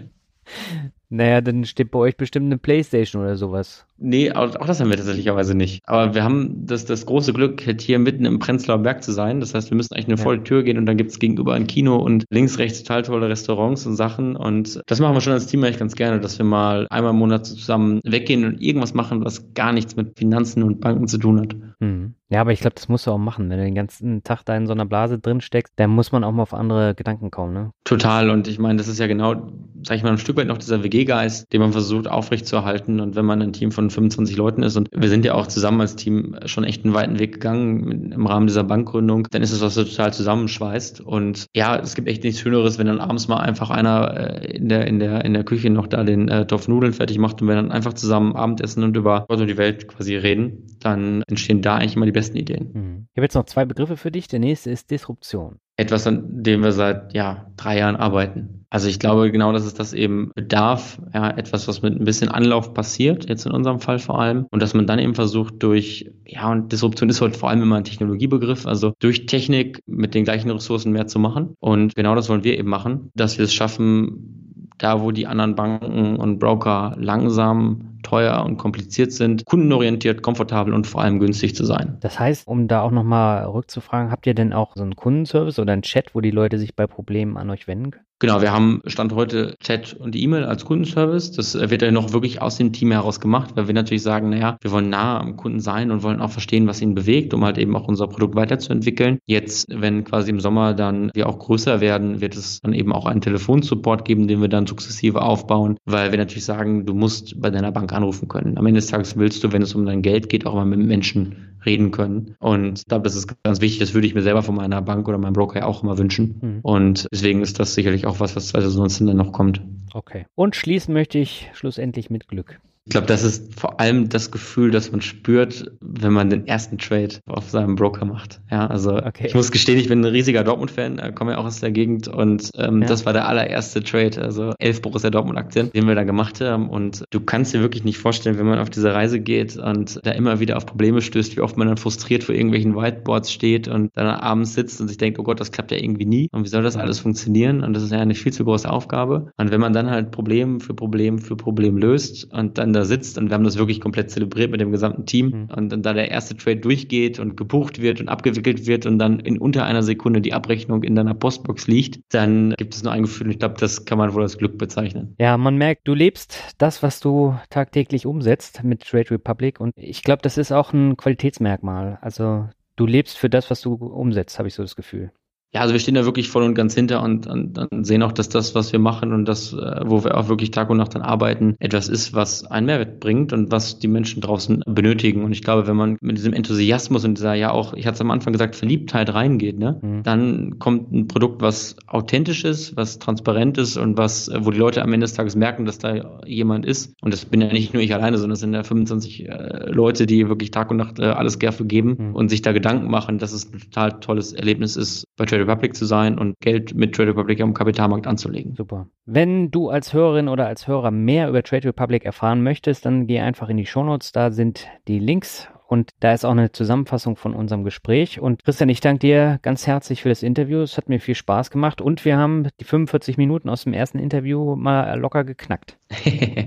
Naja, 1.14 1.42
dann 1.42 1.66
steht 1.66 1.92
bei 1.92 2.00
euch 2.00 2.16
bestimmt 2.16 2.46
eine 2.46 2.58
Playstation 2.58 3.22
oder 3.22 3.36
sowas. 3.36 3.86
Nee, 4.04 4.32
auch, 4.32 4.56
auch 4.56 4.66
das 4.66 4.80
haben 4.80 4.90
wir 4.90 4.98
tatsächlicherweise 4.98 5.54
nicht. 5.54 5.82
Aber 5.86 6.16
wir 6.16 6.24
haben 6.24 6.66
das, 6.66 6.86
das 6.86 7.06
große 7.06 7.34
Glück, 7.34 7.66
halt 7.68 7.82
hier 7.82 8.00
mitten 8.00 8.26
im 8.26 8.40
Prenzlauer 8.40 8.80
Berg 8.80 9.04
zu 9.04 9.12
sein. 9.12 9.40
Das 9.40 9.54
heißt, 9.54 9.70
wir 9.70 9.78
müssen 9.78 9.94
eigentlich 9.94 10.08
eine 10.08 10.18
ja. 10.18 10.24
volle 10.24 10.44
Tür 10.44 10.64
gehen 10.64 10.80
und 10.80 10.88
dann 10.88 10.98
gibt's 10.98 11.20
gegenüber 11.20 11.54
ein 11.54 11.68
Kino 11.68 11.98
und 11.98 12.26
links, 12.32 12.58
rechts 12.58 12.82
total 12.82 13.04
tolle 13.04 13.30
Restaurants 13.30 13.86
und 13.86 13.96
Sachen. 13.96 14.36
Und 14.36 14.82
das 14.88 15.00
machen 15.00 15.14
wir 15.14 15.22
schon 15.22 15.34
als 15.34 15.46
Team 15.46 15.64
eigentlich 15.64 15.78
ganz 15.78 15.96
gerne, 15.96 16.20
dass 16.20 16.40
wir 16.40 16.46
mal 16.46 16.88
einmal 16.90 17.12
im 17.12 17.20
Monat 17.20 17.46
zusammen 17.46 18.00
weggehen 18.04 18.44
und 18.44 18.60
irgendwas 18.60 18.96
machen, 18.96 19.24
was 19.24 19.54
gar 19.54 19.72
nichts 19.72 19.96
mit 19.96 20.18
Finanzen 20.18 20.64
und 20.64 20.82
Banken 20.82 21.08
zu 21.08 21.20
tun 21.20 21.40
hat. 21.40 21.56
Mhm. 21.80 22.16
Ja, 22.32 22.40
aber 22.40 22.54
ich 22.54 22.62
glaube, 22.62 22.76
das 22.76 22.88
musst 22.88 23.08
du 23.08 23.12
auch 23.12 23.18
machen. 23.18 23.50
Wenn 23.50 23.58
du 23.58 23.66
den 23.66 23.76
ganzen 23.76 24.24
Tag 24.24 24.44
da 24.46 24.56
in 24.56 24.66
so 24.66 24.72
einer 24.72 24.86
Blase 24.86 25.20
drin 25.20 25.42
steckst, 25.42 25.74
dann 25.76 25.90
muss 25.90 26.14
man 26.14 26.24
auch 26.24 26.32
mal 26.32 26.44
auf 26.44 26.54
andere 26.54 26.96
Gedanken 26.96 27.30
kommen, 27.30 27.54
ne? 27.54 27.72
Total. 27.84 28.30
Und 28.30 28.48
ich 28.48 28.58
meine, 28.58 28.78
das 28.78 28.88
ist 28.88 29.00
ja 29.00 29.08
genau, 29.08 29.52
sag 29.84 29.98
ich 29.98 30.04
mal, 30.04 30.12
ein 30.12 30.18
Stück 30.18 30.38
weit 30.38 30.48
noch 30.48 30.58
dieser 30.58 30.82
WG-Geist, 30.82 31.52
den 31.52 31.60
man 31.60 31.74
versucht 31.74 32.08
aufrechtzuerhalten. 32.08 33.02
Und 33.02 33.18
wenn 33.18 33.26
man 33.26 33.42
ein 33.42 33.52
Team 33.52 33.74
von 33.74 33.90
25 33.92 34.36
Leuten 34.38 34.64
ist 34.64 34.78
und 34.78 34.90
wir 34.92 35.10
sind 35.10 35.26
ja 35.26 35.34
auch 35.34 35.48
zusammen 35.48 35.82
als 35.82 35.96
Team 35.96 36.36
schon 36.46 36.64
echt 36.64 36.84
einen 36.84 36.94
weiten 36.94 37.20
Weg 37.20 37.34
gegangen 37.34 38.12
im 38.12 38.26
Rahmen 38.26 38.48
dieser 38.48 38.64
Bankgründung, 38.64 39.28
dann 39.32 39.42
ist 39.42 39.52
es 39.52 39.62
was 39.62 39.76
total 39.76 40.14
zusammenschweißt. 40.14 41.02
Und 41.02 41.48
ja, 41.56 41.78
es 41.78 41.96
gibt 41.96 42.08
echt 42.08 42.24
nichts 42.24 42.40
Schöneres, 42.40 42.80
wenn 42.80 42.88
dann 42.88 43.00
abends 43.00 43.28
mal 43.28 43.38
einfach 43.38 43.70
einer 43.70 44.42
äh, 44.42 44.58
in 44.58 44.70
der, 44.70 44.88
in 44.88 45.00
der, 45.00 45.26
in 45.26 45.34
der 45.34 45.44
Küche 45.44 45.70
noch 45.70 45.88
da 45.88 46.04
den 46.04 46.28
äh, 46.28 46.46
Topf 46.48 46.68
Nudeln 46.68 46.94
fertig 46.94 47.18
macht 47.18 47.42
und 47.42 47.48
wir 47.48 47.56
dann 47.56 47.72
einfach 47.72 47.94
zusammen 47.94 48.36
Abendessen 48.36 48.84
und 48.84 48.98
über 48.98 49.26
Gott 49.28 49.40
und 49.40 49.48
die 49.48 49.58
Welt 49.58 49.88
quasi 49.88 50.16
reden, 50.16 50.68
dann 50.80 51.24
entstehen 51.28 51.62
da 51.62 51.76
eigentlich 51.76 51.96
immer 51.96 52.06
die 52.06 52.12
besten 52.12 52.38
Ideen. 52.38 52.72
Mhm. 52.74 53.08
Ich 53.12 53.18
habe 53.18 53.26
jetzt 53.26 53.36
noch 53.36 53.46
zwei 53.46 53.66
Begriffe 53.66 53.98
für 53.98 54.12
dich. 54.12 54.28
Der 54.28 54.40
nächste 54.40 54.72
ist 54.72 54.92
Disruption. 54.92 55.60
Etwas, 55.78 56.06
an 56.06 56.44
dem 56.44 56.64
wir 56.64 56.72
seit 56.72 57.14
ja, 57.14 57.48
drei 57.58 57.80
Jahren 57.80 57.96
arbeiten. 57.96 58.62
Also 58.70 58.88
ich 58.88 59.00
glaube 59.00 59.32
genau, 59.32 59.52
dass 59.52 59.66
es 59.66 59.74
das 59.74 59.94
eben 59.94 60.32
bedarf, 60.34 61.02
ja, 61.14 61.30
etwas, 61.30 61.68
was 61.68 61.82
mit 61.82 62.00
ein 62.00 62.06
bisschen 62.06 62.30
Anlauf 62.30 62.74
passiert, 62.74 63.28
jetzt 63.28 63.46
in 63.46 63.52
unserem 63.52 63.80
Fall 63.80 64.00
vor 64.00 64.22
allem, 64.22 64.46
und 64.50 64.62
dass 64.62 64.74
man 64.74 64.88
dann 64.88 64.98
eben 64.98 65.14
versucht 65.14 65.56
durch, 65.62 66.10
ja, 66.26 66.50
und 66.50 66.72
Disruption 66.72 67.10
ist 67.10 67.20
heute 67.20 67.38
vor 67.38 67.50
allem 67.50 67.62
immer 67.62 67.76
ein 67.76 67.84
Technologiebegriff, 67.84 68.66
also 68.66 68.94
durch 69.00 69.26
Technik 69.26 69.82
mit 69.88 70.14
den 70.14 70.24
gleichen 70.24 70.50
Ressourcen 70.50 70.94
mehr 70.94 71.08
zu 71.08 71.20
machen. 71.20 71.56
Und 71.60 71.96
genau 71.96 72.16
das 72.16 72.30
wollen 72.30 72.46
wir 72.46 72.58
eben 72.58 72.70
machen, 72.70 73.12
dass 73.14 73.38
wir 73.38 73.44
es 73.44 73.54
schaffen, 73.54 74.70
da 74.78 75.02
wo 75.02 75.12
die 75.12 75.28
anderen 75.28 75.56
Banken 75.56 76.16
und 76.16 76.40
Broker 76.40 76.96
langsam 76.98 77.91
teuer 78.04 78.44
und 78.46 78.58
kompliziert 78.58 79.12
sind, 79.12 79.46
kundenorientiert, 79.46 80.22
komfortabel 80.22 80.74
und 80.74 80.88
vor 80.88 81.02
allem 81.02 81.20
günstig 81.20 81.56
zu 81.56 81.66
sein. 81.66 81.98
Das 82.02 82.20
heißt, 82.20 82.48
um 82.48 82.68
da 82.68 82.82
auch 82.82 82.92
nochmal 82.92 83.46
rückzufragen, 83.46 84.12
habt 84.12 84.28
ihr 84.28 84.34
denn 84.34 84.54
auch 84.54 84.76
so 84.76 84.84
einen 84.84 84.96
Kundenservice 84.96 85.60
oder 85.60 85.74
einen 85.74 85.82
Chat, 85.82 86.16
wo 86.16 86.22
die 86.22 86.32
Leute 86.32 86.58
sich 86.58 86.76
bei 86.76 86.88
Problemen 86.88 87.38
an 87.38 87.50
euch 87.50 87.68
wenden 87.68 87.92
können? 87.92 88.06
Genau, 88.22 88.40
wir 88.40 88.52
haben 88.52 88.84
Stand 88.86 89.16
heute 89.16 89.56
Chat 89.64 89.96
und 89.96 90.16
E-Mail 90.16 90.44
als 90.44 90.64
Kundenservice. 90.64 91.32
Das 91.32 91.56
wird 91.56 91.82
ja 91.82 91.90
noch 91.90 92.14
wirklich 92.14 92.40
aus 92.40 92.56
dem 92.56 92.72
Team 92.72 92.92
heraus 92.92 93.20
gemacht, 93.20 93.56
weil 93.56 93.66
wir 93.66 93.74
natürlich 93.74 94.04
sagen, 94.04 94.30
naja, 94.30 94.58
wir 94.62 94.70
wollen 94.70 94.92
nah 94.92 95.20
am 95.20 95.38
Kunden 95.38 95.60
sein 95.60 95.90
und 95.90 96.04
wollen 96.04 96.22
auch 96.22 96.30
verstehen, 96.30 96.68
was 96.68 96.84
ihn 96.84 96.94
bewegt, 96.94 97.34
um 97.34 97.44
halt 97.44 97.58
eben 97.58 97.76
auch 97.76 97.88
unser 97.88 98.06
Produkt 98.06 98.36
weiterzuentwickeln. 98.36 99.18
Jetzt, 99.26 99.66
wenn 99.70 100.04
quasi 100.04 100.30
im 100.30 100.40
Sommer 100.40 100.76
dann 100.76 101.10
wir 101.16 101.28
auch 101.28 101.40
größer 101.40 101.82
werden, 101.82 102.22
wird 102.22 102.36
es 102.36 102.60
dann 102.62 102.74
eben 102.74 102.94
auch 102.94 103.08
einen 103.08 103.22
Telefonsupport 103.22 104.06
geben, 104.06 104.28
den 104.28 104.40
wir 104.40 104.50
dann 104.50 104.68
sukzessive 104.68 105.24
aufbauen, 105.24 105.78
weil 105.86 106.12
wir 106.12 106.20
natürlich 106.20 106.46
sagen, 106.46 106.86
du 106.86 106.94
musst 106.94 107.42
bei 107.42 107.50
deiner 107.50 107.72
Bank 107.72 107.92
anrufen 107.92 108.28
können. 108.28 108.56
Am 108.60 108.68
Ende 108.68 108.82
des 108.82 108.90
Tages 108.92 109.18
willst 109.18 109.44
du, 109.44 109.52
wenn 109.52 109.64
es 109.64 109.74
um 109.74 109.84
dein 109.88 110.04
Geld 110.04 110.30
geht, 110.30 110.46
auch 110.46 110.54
mal 110.54 110.66
mit 110.66 110.78
Menschen 110.78 111.51
reden 111.66 111.92
können. 111.92 112.36
Und 112.40 112.80
ich 112.80 112.86
glaube, 112.86 113.04
das 113.04 113.16
ist 113.16 113.44
ganz 113.44 113.62
wichtig. 113.62 113.80
Das 113.80 113.94
würde 113.94 114.08
ich 114.08 114.16
mir 114.16 114.22
selber 114.22 114.44
von 114.44 114.56
meiner 114.56 114.82
Bank 114.82 115.08
oder 115.08 115.18
meinem 115.18 115.34
Broker 115.34 115.60
ja 115.60 115.66
auch 115.66 115.84
immer 115.84 115.98
wünschen. 115.98 116.40
Mhm. 116.42 116.60
Und 116.62 117.08
deswegen 117.12 117.42
ist 117.42 117.60
das 117.60 117.74
sicherlich 117.74 118.06
auch 118.06 118.20
was, 118.20 118.36
was 118.36 118.50
2019 118.50 119.08
dann 119.08 119.18
noch 119.18 119.32
kommt. 119.32 119.62
Okay. 119.94 120.26
Und 120.36 120.56
schließen 120.56 120.94
möchte 120.94 121.20
ich 121.20 121.50
schlussendlich 121.54 122.10
mit 122.10 122.28
Glück. 122.28 122.60
Ich 122.86 122.92
glaube, 122.92 123.06
das 123.06 123.24
ist 123.24 123.60
vor 123.60 123.80
allem 123.80 124.10
das 124.10 124.32
Gefühl, 124.32 124.72
das 124.72 124.92
man 124.92 125.02
spürt, 125.02 125.72
wenn 125.82 126.14
man 126.14 126.32
den 126.32 126.48
ersten 126.48 126.80
Trade 126.80 127.20
auf 127.28 127.50
seinem 127.50 127.76
Broker 127.76 128.06
macht. 128.06 128.42
Ja, 128.50 128.66
also 128.66 128.96
okay. 128.96 129.28
ich 129.28 129.36
muss 129.36 129.52
gestehen, 129.52 129.78
ich 129.78 129.88
bin 129.88 130.02
ein 130.02 130.12
riesiger 130.12 130.44
Dortmund-Fan, 130.44 130.98
äh, 130.98 131.12
komme 131.12 131.34
ja 131.34 131.38
auch 131.38 131.46
aus 131.46 131.60
der 131.60 131.72
Gegend 131.72 132.08
und 132.08 132.50
ähm, 132.58 132.82
ja. 132.82 132.88
das 132.88 133.06
war 133.06 133.14
der 133.14 133.28
allererste 133.28 133.84
Trade, 133.84 134.20
also 134.20 134.54
elf 134.58 134.82
Borussia 134.82 135.12
Dortmund-Aktien, 135.12 135.72
den 135.72 135.88
wir 135.88 135.94
da 135.94 136.04
gemacht 136.04 136.42
haben. 136.42 136.70
Und 136.70 137.04
du 137.12 137.20
kannst 137.20 137.54
dir 137.54 137.62
wirklich 137.62 137.84
nicht 137.84 138.00
vorstellen, 138.00 138.40
wenn 138.40 138.48
man 138.48 138.58
auf 138.58 138.72
diese 138.72 138.92
Reise 138.94 139.20
geht 139.20 139.58
und 139.58 140.00
da 140.04 140.12
immer 140.12 140.40
wieder 140.40 140.58
auf 140.58 140.66
Probleme 140.66 141.02
stößt, 141.02 141.38
wie 141.38 141.42
oft 141.42 141.58
man 141.58 141.68
dann 141.68 141.78
frustriert 141.78 142.24
vor 142.24 142.34
irgendwelchen 142.34 142.76
Whiteboards 142.76 143.32
steht 143.32 143.68
und 143.68 143.92
dann 143.94 144.08
abends 144.08 144.56
sitzt 144.56 144.82
und 144.82 144.88
sich 144.88 144.98
denkt, 144.98 145.20
oh 145.20 145.24
Gott, 145.24 145.40
das 145.40 145.52
klappt 145.52 145.72
ja 145.72 145.78
irgendwie 145.78 146.06
nie. 146.06 146.30
Und 146.32 146.46
wie 146.46 146.50
soll 146.50 146.64
das 146.64 146.78
alles 146.78 147.00
funktionieren? 147.00 147.64
Und 147.64 147.74
das 147.74 147.84
ist 147.84 147.92
ja 147.92 148.00
eine 148.00 148.16
viel 148.16 148.34
zu 148.34 148.44
große 148.44 148.70
Aufgabe. 148.70 149.32
Und 149.38 149.52
wenn 149.52 149.62
man 149.62 149.72
dann 149.72 149.92
halt 149.92 150.10
Problem 150.10 150.60
für 150.60 150.74
Problem 150.74 151.20
für 151.20 151.36
Problem 151.36 151.78
löst 151.78 152.34
und 152.34 152.58
dann 152.58 152.72
da 152.82 152.86
sitzt 152.86 153.18
und 153.18 153.30
wir 153.30 153.36
haben 153.36 153.44
das 153.44 153.58
wirklich 153.58 153.80
komplett 153.80 154.12
zelebriert 154.12 154.52
mit 154.52 154.60
dem 154.60 154.72
gesamten 154.72 155.06
Team 155.06 155.28
mhm. 155.28 155.50
und 155.56 155.70
dann 155.72 155.82
da 155.84 155.94
der 155.94 156.12
erste 156.12 156.36
Trade 156.36 156.58
durchgeht 156.58 157.20
und 157.20 157.38
gebucht 157.38 157.82
wird 157.82 158.02
und 158.02 158.10
abgewickelt 158.10 158.68
wird 158.68 158.86
und 158.86 159.00
dann 159.00 159.20
in 159.20 159.38
unter 159.38 159.66
einer 159.66 159.84
Sekunde 159.84 160.22
die 160.22 160.34
Abrechnung 160.34 160.84
in 160.84 160.96
deiner 160.96 161.14
Postbox 161.14 161.68
liegt, 161.68 162.02
dann 162.14 162.54
gibt 162.58 162.74
es 162.74 162.84
nur 162.84 162.92
ein 162.92 163.04
Gefühl 163.04 163.28
und 163.28 163.32
ich 163.32 163.40
glaube, 163.40 163.56
das 163.60 163.86
kann 163.86 163.98
man 163.98 164.14
wohl 164.14 164.24
als 164.24 164.38
Glück 164.38 164.58
bezeichnen. 164.58 165.16
Ja, 165.20 165.38
man 165.38 165.58
merkt, 165.58 165.88
du 165.88 165.94
lebst 165.94 166.38
das, 166.58 166.84
was 166.84 167.00
du 167.00 167.36
tagtäglich 167.50 168.06
umsetzt 168.06 168.64
mit 168.64 168.82
Trade 168.82 169.12
Republic 169.12 169.60
und 169.60 169.74
ich 169.76 170.04
glaube, 170.04 170.22
das 170.22 170.38
ist 170.38 170.52
auch 170.52 170.74
ein 170.74 170.98
Qualitätsmerkmal. 170.98 172.00
Also 172.02 172.50
du 172.76 172.86
lebst 172.86 173.18
für 173.18 173.30
das, 173.30 173.50
was 173.50 173.62
du 173.62 173.74
umsetzt, 173.74 174.40
habe 174.40 174.48
ich 174.48 174.56
so 174.56 174.64
das 174.64 174.76
Gefühl. 174.76 175.12
Ja, 175.54 175.62
also 175.62 175.74
wir 175.74 175.80
stehen 175.80 175.96
da 175.96 176.06
wirklich 176.06 176.30
voll 176.30 176.44
und 176.44 176.54
ganz 176.54 176.74
hinter 176.74 177.04
und, 177.04 177.28
und, 177.28 177.58
und 177.58 177.84
sehen 177.86 178.04
auch, 178.04 178.14
dass 178.14 178.30
das, 178.30 178.56
was 178.56 178.72
wir 178.72 178.80
machen 178.80 179.12
und 179.12 179.26
das, 179.26 179.52
äh, 179.52 179.82
wo 179.86 180.04
wir 180.04 180.18
auch 180.18 180.30
wirklich 180.30 180.52
Tag 180.52 180.70
und 180.70 180.78
Nacht 180.78 180.96
dann 180.96 181.02
arbeiten, 181.02 181.56
etwas 181.60 181.90
ist, 181.90 182.14
was 182.14 182.46
einen 182.46 182.68
Mehrwert 182.68 183.02
bringt 183.02 183.34
und 183.34 183.52
was 183.52 183.78
die 183.78 183.90
Menschen 183.90 184.22
draußen 184.22 184.64
benötigen. 184.66 185.26
Und 185.26 185.34
ich 185.34 185.42
glaube, 185.44 185.68
wenn 185.68 185.76
man 185.76 185.98
mit 186.00 186.18
diesem 186.18 186.32
Enthusiasmus 186.32 187.04
und 187.04 187.18
dieser, 187.18 187.34
ja 187.34 187.52
auch, 187.52 187.74
ich 187.74 187.86
hatte 187.86 187.96
es 187.96 188.02
am 188.02 188.12
Anfang 188.12 188.32
gesagt, 188.32 188.56
Verliebtheit 188.56 189.14
reingeht, 189.14 189.60
ne, 189.60 189.78
mhm. 189.82 190.04
dann 190.04 190.58
kommt 190.58 190.94
ein 190.94 191.08
Produkt, 191.08 191.42
was 191.42 191.76
authentisch 191.86 192.46
ist, 192.46 192.78
was 192.78 193.00
transparent 193.00 193.58
ist 193.58 193.76
und 193.76 193.98
was, 193.98 194.32
wo 194.34 194.52
die 194.52 194.58
Leute 194.58 194.82
am 194.82 194.94
Ende 194.94 195.04
des 195.04 195.16
Tages 195.16 195.36
merken, 195.36 195.66
dass 195.66 195.80
da 195.80 196.22
jemand 196.26 196.66
ist. 196.66 196.94
Und 197.02 197.14
das 197.14 197.26
bin 197.26 197.42
ja 197.42 197.52
nicht 197.52 197.74
nur 197.74 197.84
ich 197.84 197.94
alleine, 197.94 198.18
sondern 198.18 198.36
es 198.36 198.40
sind 198.40 198.54
ja 198.54 198.64
25 198.64 199.28
äh, 199.28 199.70
Leute, 199.70 200.06
die 200.06 200.30
wirklich 200.30 200.52
Tag 200.52 200.72
und 200.72 200.78
Nacht 200.78 201.00
äh, 201.00 201.08
alles 201.08 201.40
gerne 201.40 201.58
geben 201.66 201.98
mhm. 201.98 202.16
und 202.16 202.30
sich 202.30 202.42
da 202.42 202.54
Gedanken 202.54 202.90
machen, 202.90 203.18
dass 203.18 203.34
es 203.34 203.52
ein 203.52 203.60
total 203.60 204.00
tolles 204.00 204.32
Erlebnis 204.32 204.78
ist, 204.78 205.04
bei 205.18 205.26
Trade 205.26 205.41
Republic 205.42 205.76
zu 205.76 205.86
sein 205.86 206.18
und 206.18 206.36
Geld 206.40 206.74
mit 206.74 206.96
Trade 206.96 207.10
Republic 207.10 207.42
am 207.42 207.54
Kapitalmarkt 207.54 208.08
anzulegen. 208.08 208.56
Super. 208.56 208.88
Wenn 209.06 209.52
du 209.52 209.70
als 209.70 209.94
Hörerin 209.94 210.28
oder 210.28 210.48
als 210.48 210.68
Hörer 210.68 210.92
mehr 210.92 211.30
über 211.30 211.44
Trade 211.44 211.70
Republic 211.70 212.06
erfahren 212.06 212.44
möchtest, 212.44 212.86
dann 212.86 213.08
geh 213.08 213.20
einfach 213.20 213.50
in 213.50 213.58
die 213.58 213.66
Shownotes, 213.66 214.12
da 214.12 214.32
sind 214.32 214.68
die 214.88 215.00
Links 215.00 215.48
und 215.72 215.92
da 216.02 216.14
ist 216.14 216.26
auch 216.26 216.32
eine 216.32 216.52
Zusammenfassung 216.52 217.16
von 217.16 217.34
unserem 217.34 217.64
Gespräch. 217.64 218.20
Und 218.20 218.44
Christian, 218.44 218.68
ich 218.68 218.82
danke 218.82 219.00
dir 219.00 219.40
ganz 219.42 219.68
herzlich 219.68 220.02
für 220.02 220.10
das 220.10 220.22
Interview. 220.22 220.60
Es 220.60 220.76
hat 220.76 220.90
mir 220.90 221.00
viel 221.00 221.16
Spaß 221.16 221.50
gemacht 221.50 221.80
und 221.80 222.04
wir 222.04 222.18
haben 222.18 222.50
die 222.60 222.66
45 222.66 223.16
Minuten 223.16 223.48
aus 223.48 223.64
dem 223.64 223.72
ersten 223.72 223.98
Interview 223.98 224.58
mal 224.58 225.00
locker 225.00 225.24
geknackt. 225.24 225.78
ja, 226.04 226.44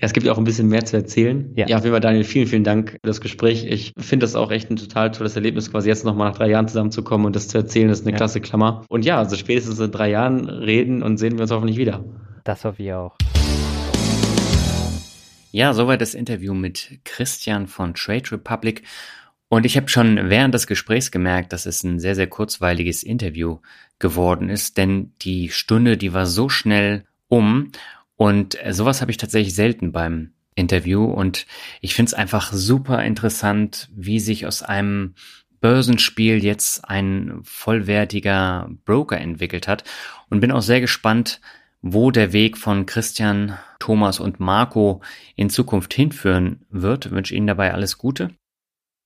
es 0.00 0.12
gibt 0.12 0.26
ja 0.26 0.32
auch 0.32 0.36
ein 0.36 0.44
bisschen 0.44 0.68
mehr 0.68 0.84
zu 0.84 0.94
erzählen. 0.94 1.52
Ja, 1.54 1.66
ja 1.66 1.78
auf 1.78 1.84
jeden 1.84 1.94
Fall, 1.94 2.02
Daniel, 2.02 2.24
vielen, 2.24 2.46
vielen 2.46 2.64
Dank 2.64 2.90
für 2.90 2.98
das 3.04 3.22
Gespräch. 3.22 3.64
Ich 3.64 3.94
finde 3.96 4.24
das 4.24 4.36
auch 4.36 4.50
echt 4.50 4.70
ein 4.70 4.76
total 4.76 5.10
tolles 5.10 5.36
Erlebnis, 5.36 5.70
quasi 5.70 5.88
jetzt 5.88 6.04
nochmal 6.04 6.28
nach 6.28 6.36
drei 6.36 6.50
Jahren 6.50 6.68
zusammenzukommen 6.68 7.26
und 7.26 7.34
das 7.34 7.48
zu 7.48 7.56
erzählen, 7.56 7.88
das 7.88 8.00
ist 8.00 8.04
eine 8.04 8.12
ja. 8.12 8.18
klasse 8.18 8.42
Klammer. 8.42 8.84
Und 8.90 9.06
ja, 9.06 9.16
also 9.16 9.36
spätestens 9.36 9.80
in 9.80 9.90
drei 9.90 10.10
Jahren 10.10 10.50
reden 10.50 11.02
und 11.02 11.16
sehen 11.16 11.38
wir 11.38 11.42
uns 11.44 11.50
hoffentlich 11.50 11.78
wieder. 11.78 12.04
Das 12.44 12.66
hoffe 12.66 12.82
ich 12.82 12.92
auch. 12.92 13.16
Ja, 15.56 15.72
soweit 15.72 16.02
das 16.02 16.12
Interview 16.12 16.52
mit 16.52 17.00
Christian 17.04 17.66
von 17.66 17.94
Trade 17.94 18.30
Republic. 18.32 18.82
Und 19.48 19.64
ich 19.64 19.78
habe 19.78 19.88
schon 19.88 20.28
während 20.28 20.52
des 20.52 20.66
Gesprächs 20.66 21.10
gemerkt, 21.10 21.50
dass 21.54 21.64
es 21.64 21.82
ein 21.82 21.98
sehr, 21.98 22.14
sehr 22.14 22.26
kurzweiliges 22.26 23.02
Interview 23.02 23.60
geworden 23.98 24.50
ist, 24.50 24.76
denn 24.76 25.14
die 25.22 25.48
Stunde, 25.48 25.96
die 25.96 26.12
war 26.12 26.26
so 26.26 26.50
schnell 26.50 27.06
um. 27.28 27.72
Und 28.16 28.58
sowas 28.68 29.00
habe 29.00 29.10
ich 29.10 29.16
tatsächlich 29.16 29.54
selten 29.54 29.92
beim 29.92 30.34
Interview. 30.54 31.06
Und 31.06 31.46
ich 31.80 31.94
finde 31.94 32.10
es 32.10 32.14
einfach 32.14 32.52
super 32.52 33.02
interessant, 33.02 33.88
wie 33.94 34.20
sich 34.20 34.44
aus 34.44 34.62
einem 34.62 35.14
Börsenspiel 35.62 36.44
jetzt 36.44 36.84
ein 36.84 37.40
vollwertiger 37.44 38.68
Broker 38.84 39.18
entwickelt 39.18 39.68
hat. 39.68 39.84
Und 40.28 40.40
bin 40.40 40.52
auch 40.52 40.60
sehr 40.60 40.82
gespannt, 40.82 41.40
wo 41.92 42.10
der 42.10 42.32
Weg 42.32 42.58
von 42.58 42.86
Christian, 42.86 43.56
Thomas 43.78 44.18
und 44.18 44.40
Marco 44.40 45.02
in 45.36 45.50
Zukunft 45.50 45.94
hinführen 45.94 46.64
wird. 46.68 47.06
Ich 47.06 47.12
wünsche 47.12 47.34
Ihnen 47.34 47.46
dabei 47.46 47.72
alles 47.72 47.98
Gute. 47.98 48.30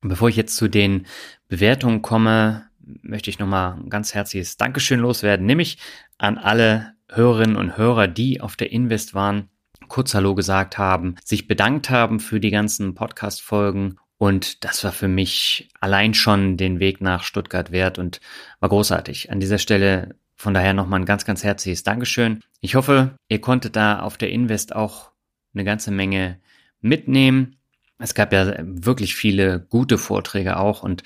Bevor 0.00 0.28
ich 0.28 0.36
jetzt 0.36 0.56
zu 0.56 0.68
den 0.68 1.06
Bewertungen 1.48 2.00
komme, 2.00 2.66
möchte 2.78 3.28
ich 3.28 3.38
nochmal 3.38 3.74
ein 3.74 3.90
ganz 3.90 4.14
herzliches 4.14 4.56
Dankeschön 4.56 5.00
loswerden, 5.00 5.44
nämlich 5.44 5.78
an 6.16 6.38
alle 6.38 6.94
Hörerinnen 7.10 7.56
und 7.56 7.76
Hörer, 7.76 8.08
die 8.08 8.40
auf 8.40 8.56
der 8.56 8.72
Invest 8.72 9.14
waren, 9.14 9.50
kurz 9.88 10.14
Hallo 10.14 10.34
gesagt 10.34 10.78
haben, 10.78 11.16
sich 11.22 11.48
bedankt 11.48 11.90
haben 11.90 12.18
für 12.18 12.40
die 12.40 12.50
ganzen 12.50 12.94
Podcast-Folgen 12.94 13.98
und 14.16 14.64
das 14.64 14.84
war 14.84 14.92
für 14.92 15.08
mich 15.08 15.68
allein 15.80 16.14
schon 16.14 16.56
den 16.56 16.78
Weg 16.78 17.00
nach 17.00 17.24
Stuttgart 17.24 17.72
wert 17.72 17.98
und 17.98 18.20
war 18.60 18.68
großartig. 18.68 19.30
An 19.30 19.40
dieser 19.40 19.58
Stelle 19.58 20.14
von 20.40 20.54
daher 20.54 20.72
nochmal 20.72 21.00
ein 21.00 21.04
ganz, 21.04 21.26
ganz 21.26 21.44
herzliches 21.44 21.82
Dankeschön. 21.82 22.40
Ich 22.62 22.74
hoffe, 22.74 23.14
ihr 23.28 23.42
konntet 23.42 23.76
da 23.76 24.00
auf 24.00 24.16
der 24.16 24.30
Invest 24.30 24.74
auch 24.74 25.10
eine 25.52 25.64
ganze 25.64 25.90
Menge 25.90 26.40
mitnehmen. 26.80 27.56
Es 27.98 28.14
gab 28.14 28.32
ja 28.32 28.54
wirklich 28.62 29.14
viele 29.14 29.60
gute 29.60 29.98
Vorträge 29.98 30.56
auch 30.56 30.82
und 30.82 31.02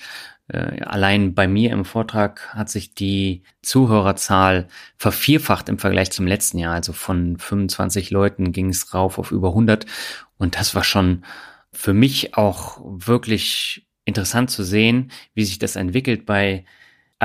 äh, 0.47 0.81
allein 0.83 1.33
bei 1.33 1.49
mir 1.49 1.73
im 1.73 1.83
Vortrag 1.83 2.53
hat 2.53 2.69
sich 2.69 2.93
die 2.93 3.43
Zuhörerzahl 3.61 4.69
vervierfacht 4.95 5.67
im 5.67 5.79
Vergleich 5.79 6.11
zum 6.11 6.25
letzten 6.25 6.57
Jahr. 6.57 6.73
Also 6.73 6.93
von 6.93 7.37
25 7.37 8.11
Leuten 8.11 8.53
ging 8.53 8.69
es 8.69 8.93
rauf 8.93 9.19
auf 9.19 9.31
über 9.31 9.49
100 9.49 9.85
und 10.37 10.55
das 10.55 10.75
war 10.75 10.85
schon 10.85 11.25
für 11.73 11.93
mich 11.93 12.37
auch 12.37 12.79
wirklich 12.81 13.85
interessant 14.05 14.49
zu 14.49 14.63
sehen, 14.63 15.11
wie 15.33 15.43
sich 15.43 15.59
das 15.59 15.75
entwickelt 15.75 16.25
bei 16.25 16.63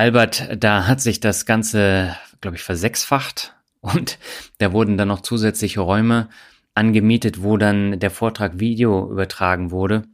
Albert, 0.00 0.48
da 0.56 0.86
hat 0.86 1.02
sich 1.02 1.20
das 1.20 1.44
Ganze, 1.44 2.16
glaube 2.40 2.56
ich, 2.56 2.62
versechsfacht 2.62 3.54
und 3.82 4.18
da 4.56 4.72
wurden 4.72 4.96
dann 4.96 5.08
noch 5.08 5.20
zusätzliche 5.20 5.80
Räume 5.80 6.30
angemietet, 6.74 7.42
wo 7.42 7.58
dann 7.58 8.00
der 8.00 8.10
Vortrag 8.10 8.58
Video 8.58 9.10
übertragen 9.12 9.70
wurde. 9.70 10.04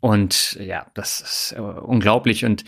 Und 0.00 0.54
ja, 0.54 0.88
das 0.94 1.20
ist 1.20 1.54
äh, 1.56 1.60
unglaublich 1.60 2.44
und 2.44 2.64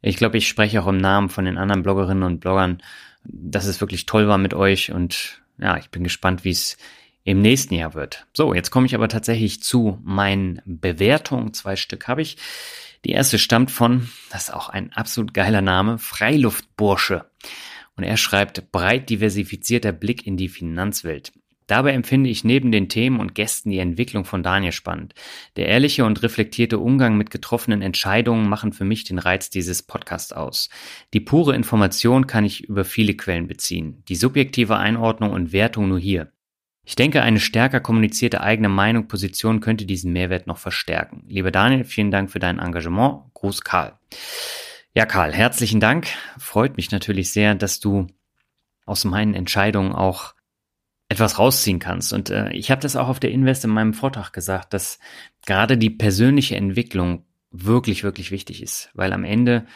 ich 0.00 0.16
glaube, 0.16 0.38
ich 0.38 0.48
spreche 0.48 0.82
auch 0.82 0.86
im 0.86 0.96
Namen 0.96 1.28
von 1.28 1.44
den 1.44 1.58
anderen 1.58 1.82
Bloggerinnen 1.82 2.22
und 2.22 2.40
Bloggern, 2.40 2.82
dass 3.24 3.66
es 3.66 3.82
wirklich 3.82 4.06
toll 4.06 4.26
war 4.26 4.38
mit 4.38 4.54
euch 4.54 4.90
und 4.90 5.42
ja, 5.58 5.76
ich 5.76 5.90
bin 5.90 6.02
gespannt, 6.02 6.44
wie 6.44 6.52
es 6.52 6.78
im 7.24 7.42
nächsten 7.42 7.74
Jahr 7.74 7.92
wird. 7.92 8.26
So, 8.32 8.54
jetzt 8.54 8.70
komme 8.70 8.86
ich 8.86 8.94
aber 8.94 9.08
tatsächlich 9.08 9.62
zu 9.62 9.98
meinen 10.02 10.62
Bewertungen. 10.64 11.52
Zwei 11.52 11.76
Stück 11.76 12.08
habe 12.08 12.22
ich. 12.22 12.38
Die 13.04 13.10
erste 13.10 13.38
stammt 13.38 13.70
von, 13.70 14.08
das 14.30 14.44
ist 14.44 14.54
auch 14.54 14.68
ein 14.68 14.92
absolut 14.92 15.34
geiler 15.34 15.60
Name, 15.62 15.98
Freiluftbursche. 15.98 17.24
Und 17.96 18.04
er 18.04 18.16
schreibt, 18.16 18.70
breit 18.72 19.10
diversifizierter 19.10 19.92
Blick 19.92 20.26
in 20.26 20.36
die 20.36 20.48
Finanzwelt. 20.48 21.32
Dabei 21.66 21.92
empfinde 21.92 22.28
ich 22.28 22.44
neben 22.44 22.70
den 22.70 22.88
Themen 22.88 23.20
und 23.20 23.34
Gästen 23.34 23.70
die 23.70 23.78
Entwicklung 23.78 24.24
von 24.24 24.42
Daniel 24.42 24.72
spannend. 24.72 25.14
Der 25.56 25.68
ehrliche 25.68 26.04
und 26.04 26.22
reflektierte 26.22 26.78
Umgang 26.78 27.16
mit 27.16 27.30
getroffenen 27.30 27.82
Entscheidungen 27.82 28.48
machen 28.48 28.72
für 28.72 28.84
mich 28.84 29.04
den 29.04 29.18
Reiz 29.18 29.48
dieses 29.48 29.82
Podcasts 29.82 30.32
aus. 30.32 30.68
Die 31.12 31.20
pure 31.20 31.54
Information 31.54 32.26
kann 32.26 32.44
ich 32.44 32.64
über 32.64 32.84
viele 32.84 33.14
Quellen 33.14 33.46
beziehen, 33.46 34.02
die 34.08 34.16
subjektive 34.16 34.76
Einordnung 34.76 35.30
und 35.30 35.52
Wertung 35.52 35.88
nur 35.88 35.98
hier. 35.98 36.32
Ich 36.84 36.96
denke, 36.96 37.22
eine 37.22 37.38
stärker 37.38 37.80
kommunizierte 37.80 38.40
eigene 38.40 38.68
Meinung, 38.68 39.06
Position 39.06 39.60
könnte 39.60 39.86
diesen 39.86 40.12
Mehrwert 40.12 40.46
noch 40.46 40.58
verstärken. 40.58 41.24
Lieber 41.28 41.50
Daniel, 41.50 41.84
vielen 41.84 42.10
Dank 42.10 42.30
für 42.30 42.40
dein 42.40 42.58
Engagement. 42.58 43.32
Gruß 43.34 43.62
Karl. 43.62 43.98
Ja, 44.94 45.06
Karl, 45.06 45.32
herzlichen 45.32 45.80
Dank. 45.80 46.08
Freut 46.38 46.76
mich 46.76 46.90
natürlich 46.90 47.32
sehr, 47.32 47.54
dass 47.54 47.78
du 47.78 48.08
aus 48.84 49.04
meinen 49.04 49.34
Entscheidungen 49.34 49.92
auch 49.92 50.34
etwas 51.08 51.38
rausziehen 51.38 51.78
kannst. 51.78 52.12
Und 52.12 52.30
äh, 52.30 52.50
ich 52.52 52.70
habe 52.70 52.80
das 52.80 52.96
auch 52.96 53.08
auf 53.08 53.20
der 53.20 53.30
Invest 53.30 53.64
in 53.64 53.70
meinem 53.70 53.94
Vortrag 53.94 54.32
gesagt, 54.32 54.74
dass 54.74 54.98
gerade 55.46 55.78
die 55.78 55.90
persönliche 55.90 56.56
Entwicklung 56.56 57.26
wirklich, 57.50 58.02
wirklich 58.02 58.30
wichtig 58.30 58.62
ist, 58.62 58.90
weil 58.94 59.12
am 59.12 59.24
Ende 59.24 59.66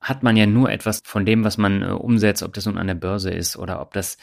hat 0.00 0.22
man 0.22 0.36
ja 0.36 0.46
nur 0.46 0.70
etwas 0.70 1.02
von 1.04 1.26
dem, 1.26 1.44
was 1.44 1.58
man 1.58 1.82
äh, 1.82 1.86
umsetzt, 1.86 2.42
ob 2.42 2.54
das 2.54 2.66
nun 2.66 2.78
an 2.78 2.86
der 2.86 2.94
Börse 2.94 3.30
ist 3.30 3.56
oder 3.56 3.82
ob 3.82 3.92
das 3.92 4.16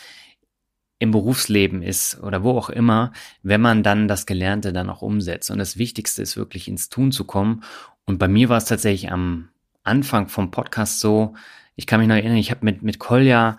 im 1.00 1.12
Berufsleben 1.12 1.82
ist 1.82 2.22
oder 2.24 2.44
wo 2.44 2.58
auch 2.58 2.70
immer, 2.70 3.12
wenn 3.44 3.62
man 3.62 3.84
dann 3.84 4.08
das 4.08 4.26
Gelernte 4.26 4.74
dann 4.74 4.90
auch 4.90 5.02
umsetzt. 5.02 5.52
Und 5.52 5.60
das 5.60 5.78
Wichtigste 5.78 6.22
ist 6.22 6.38
wirklich 6.38 6.68
ins 6.68 6.90
Tun 6.90 7.12
zu 7.12 7.24
kommen. 7.24 7.64
Und 8.06 8.18
bei 8.18 8.28
mir 8.28 8.50
war 8.50 8.58
es 8.58 8.66
tatsächlich 8.66 9.12
am 9.12 9.50
Anfang 9.84 10.28
vom 10.28 10.52
Podcast 10.52 11.00
so, 11.00 11.36
ich 11.76 11.86
kann 11.86 12.00
mich 12.00 12.10
noch 12.10 12.16
erinnern, 12.16 12.38
ich 12.38 12.52
habe 12.52 12.66
mit, 12.66 12.82
mit 12.82 12.98
Kolja 13.00 13.58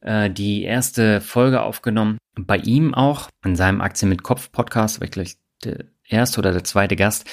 äh, 0.00 0.30
die 0.30 0.62
erste 0.62 1.20
Folge 1.20 1.62
aufgenommen. 1.62 2.18
Bei 2.34 2.56
ihm 2.56 2.94
auch, 2.94 3.28
in 3.44 3.56
seinem 3.56 3.80
Aktien 3.80 4.08
mit 4.08 4.22
Kopf 4.22 4.50
Podcast, 4.50 5.00
war 5.00 5.04
ich 5.04 5.10
gleich 5.10 5.36
erste 6.08 6.40
oder 6.40 6.52
der 6.52 6.64
zweite 6.64 6.96
Gast. 6.96 7.26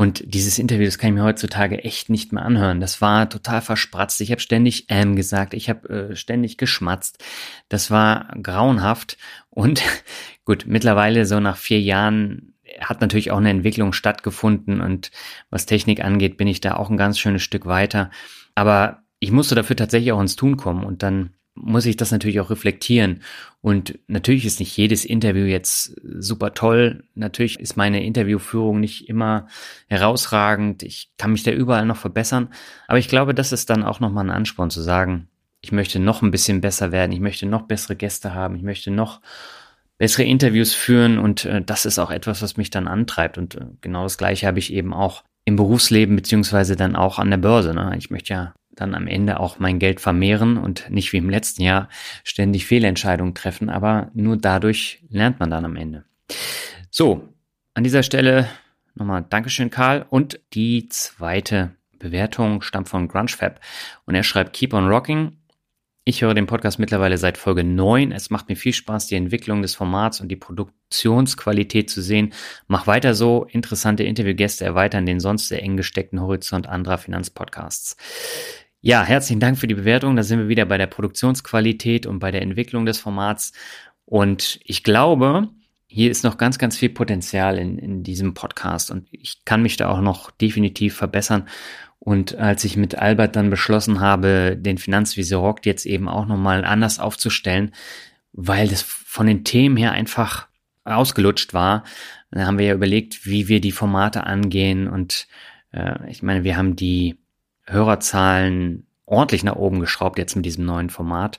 Und 0.00 0.22
dieses 0.32 0.60
Interview, 0.60 0.84
das 0.84 0.96
kann 0.96 1.08
ich 1.08 1.14
mir 1.16 1.24
heutzutage 1.24 1.82
echt 1.82 2.08
nicht 2.08 2.32
mehr 2.32 2.44
anhören. 2.44 2.80
Das 2.80 3.00
war 3.00 3.28
total 3.28 3.60
verspratzt. 3.60 4.20
Ich 4.20 4.30
habe 4.30 4.40
ständig 4.40 4.86
ähm 4.90 5.16
gesagt, 5.16 5.54
ich 5.54 5.68
habe 5.68 5.88
äh, 5.88 6.16
ständig 6.16 6.56
geschmatzt. 6.56 7.24
Das 7.68 7.90
war 7.90 8.32
grauenhaft. 8.40 9.18
Und 9.50 9.82
gut, 10.44 10.66
mittlerweile 10.68 11.26
so 11.26 11.40
nach 11.40 11.56
vier 11.56 11.80
Jahren 11.80 12.54
hat 12.80 13.00
natürlich 13.00 13.32
auch 13.32 13.38
eine 13.38 13.50
Entwicklung 13.50 13.92
stattgefunden. 13.92 14.80
Und 14.80 15.10
was 15.50 15.66
Technik 15.66 16.04
angeht, 16.04 16.36
bin 16.36 16.46
ich 16.46 16.60
da 16.60 16.76
auch 16.76 16.90
ein 16.90 16.96
ganz 16.96 17.18
schönes 17.18 17.42
Stück 17.42 17.66
weiter. 17.66 18.12
Aber 18.54 19.02
ich 19.18 19.32
musste 19.32 19.56
dafür 19.56 19.74
tatsächlich 19.74 20.12
auch 20.12 20.20
ins 20.20 20.36
Tun 20.36 20.56
kommen. 20.56 20.84
Und 20.84 21.02
dann 21.02 21.30
muss 21.60 21.86
ich 21.86 21.96
das 21.96 22.10
natürlich 22.10 22.40
auch 22.40 22.50
reflektieren. 22.50 23.22
Und 23.60 23.98
natürlich 24.06 24.44
ist 24.44 24.60
nicht 24.60 24.76
jedes 24.76 25.04
Interview 25.04 25.44
jetzt 25.44 25.96
super 26.02 26.54
toll. 26.54 27.04
Natürlich 27.14 27.58
ist 27.58 27.76
meine 27.76 28.04
Interviewführung 28.04 28.80
nicht 28.80 29.08
immer 29.08 29.48
herausragend. 29.88 30.82
Ich 30.82 31.10
kann 31.18 31.32
mich 31.32 31.42
da 31.42 31.50
überall 31.50 31.86
noch 31.86 31.96
verbessern. 31.96 32.48
Aber 32.86 32.98
ich 32.98 33.08
glaube, 33.08 33.34
das 33.34 33.52
ist 33.52 33.70
dann 33.70 33.82
auch 33.82 34.00
nochmal 34.00 34.26
ein 34.26 34.36
Ansporn 34.36 34.70
zu 34.70 34.80
sagen, 34.80 35.28
ich 35.60 35.72
möchte 35.72 35.98
noch 35.98 36.22
ein 36.22 36.30
bisschen 36.30 36.60
besser 36.60 36.92
werden. 36.92 37.12
Ich 37.12 37.20
möchte 37.20 37.46
noch 37.46 37.62
bessere 37.62 37.96
Gäste 37.96 38.34
haben. 38.34 38.54
Ich 38.54 38.62
möchte 38.62 38.90
noch 38.90 39.20
bessere 39.98 40.22
Interviews 40.22 40.72
führen. 40.72 41.18
Und 41.18 41.44
äh, 41.44 41.62
das 41.62 41.84
ist 41.84 41.98
auch 41.98 42.10
etwas, 42.10 42.42
was 42.42 42.56
mich 42.56 42.70
dann 42.70 42.86
antreibt. 42.86 43.38
Und 43.38 43.56
äh, 43.56 43.66
genau 43.80 44.04
das 44.04 44.18
Gleiche 44.18 44.46
habe 44.46 44.60
ich 44.60 44.72
eben 44.72 44.94
auch 44.94 45.24
im 45.44 45.56
Berufsleben 45.56 46.14
beziehungsweise 46.14 46.76
dann 46.76 46.94
auch 46.94 47.18
an 47.18 47.30
der 47.30 47.38
Börse. 47.38 47.74
Ne? 47.74 47.92
Ich 47.98 48.10
möchte 48.10 48.34
ja 48.34 48.54
dann 48.80 48.94
am 48.94 49.06
Ende 49.06 49.40
auch 49.40 49.58
mein 49.58 49.78
Geld 49.78 50.00
vermehren 50.00 50.56
und 50.56 50.88
nicht 50.90 51.12
wie 51.12 51.18
im 51.18 51.30
letzten 51.30 51.62
Jahr 51.62 51.88
ständig 52.24 52.66
Fehlentscheidungen 52.66 53.34
treffen, 53.34 53.68
aber 53.68 54.10
nur 54.14 54.36
dadurch 54.36 55.02
lernt 55.10 55.40
man 55.40 55.50
dann 55.50 55.64
am 55.64 55.76
Ende. 55.76 56.04
So, 56.90 57.28
an 57.74 57.84
dieser 57.84 58.02
Stelle 58.02 58.48
nochmal 58.94 59.24
Dankeschön, 59.28 59.70
Karl. 59.70 60.06
Und 60.08 60.40
die 60.52 60.88
zweite 60.88 61.76
Bewertung 61.98 62.62
stammt 62.62 62.88
von 62.88 63.08
GrunchFab 63.08 63.60
und 64.04 64.14
er 64.14 64.22
schreibt 64.22 64.52
Keep 64.52 64.74
on 64.74 64.88
Rocking. 64.88 65.36
Ich 66.04 66.22
höre 66.22 66.32
den 66.32 66.46
Podcast 66.46 66.78
mittlerweile 66.78 67.18
seit 67.18 67.36
Folge 67.36 67.64
9. 67.64 68.12
Es 68.12 68.30
macht 68.30 68.48
mir 68.48 68.56
viel 68.56 68.72
Spaß, 68.72 69.08
die 69.08 69.16
Entwicklung 69.16 69.60
des 69.60 69.74
Formats 69.74 70.22
und 70.22 70.28
die 70.28 70.36
Produktionsqualität 70.36 71.90
zu 71.90 72.00
sehen. 72.00 72.32
Mach 72.66 72.86
weiter 72.86 73.14
so. 73.14 73.44
Interessante 73.44 74.04
Interviewgäste 74.04 74.64
erweitern 74.64 75.04
den 75.04 75.20
sonst 75.20 75.48
sehr 75.48 75.62
eng 75.62 75.76
gesteckten 75.76 76.22
Horizont 76.22 76.66
anderer 76.66 76.96
Finanzpodcasts. 76.96 77.96
Ja, 78.80 79.02
herzlichen 79.02 79.40
Dank 79.40 79.58
für 79.58 79.66
die 79.66 79.74
Bewertung. 79.74 80.14
Da 80.14 80.22
sind 80.22 80.38
wir 80.38 80.48
wieder 80.48 80.64
bei 80.64 80.78
der 80.78 80.86
Produktionsqualität 80.86 82.06
und 82.06 82.20
bei 82.20 82.30
der 82.30 82.42
Entwicklung 82.42 82.86
des 82.86 82.98
Formats. 82.98 83.52
Und 84.04 84.60
ich 84.64 84.84
glaube, 84.84 85.48
hier 85.88 86.10
ist 86.12 86.22
noch 86.22 86.38
ganz, 86.38 86.58
ganz 86.58 86.76
viel 86.76 86.90
Potenzial 86.90 87.58
in, 87.58 87.76
in 87.76 88.02
diesem 88.04 88.34
Podcast 88.34 88.92
und 88.92 89.08
ich 89.10 89.44
kann 89.44 89.62
mich 89.62 89.76
da 89.76 89.88
auch 89.88 90.00
noch 90.00 90.30
definitiv 90.30 90.94
verbessern. 90.96 91.48
Und 91.98 92.36
als 92.36 92.64
ich 92.64 92.76
mit 92.76 92.94
Albert 92.94 93.34
dann 93.34 93.50
beschlossen 93.50 93.98
habe, 93.98 94.56
den 94.56 94.78
Finanzvisier 94.78 95.38
Rockt 95.38 95.66
jetzt 95.66 95.84
eben 95.84 96.08
auch 96.08 96.26
nochmal 96.26 96.64
anders 96.64 97.00
aufzustellen, 97.00 97.74
weil 98.32 98.68
das 98.68 98.82
von 98.82 99.26
den 99.26 99.42
Themen 99.42 99.76
her 99.76 99.90
einfach 99.90 100.46
ausgelutscht 100.84 101.52
war, 101.52 101.82
dann 102.30 102.46
haben 102.46 102.58
wir 102.58 102.66
ja 102.66 102.74
überlegt, 102.74 103.26
wie 103.26 103.48
wir 103.48 103.60
die 103.60 103.72
Formate 103.72 104.24
angehen. 104.24 104.88
Und 104.88 105.26
äh, 105.72 106.08
ich 106.08 106.22
meine, 106.22 106.44
wir 106.44 106.56
haben 106.56 106.76
die 106.76 107.18
Hörerzahlen 107.68 108.86
ordentlich 109.06 109.44
nach 109.44 109.56
oben 109.56 109.80
geschraubt 109.80 110.18
jetzt 110.18 110.36
mit 110.36 110.44
diesem 110.44 110.64
neuen 110.64 110.90
Format. 110.90 111.38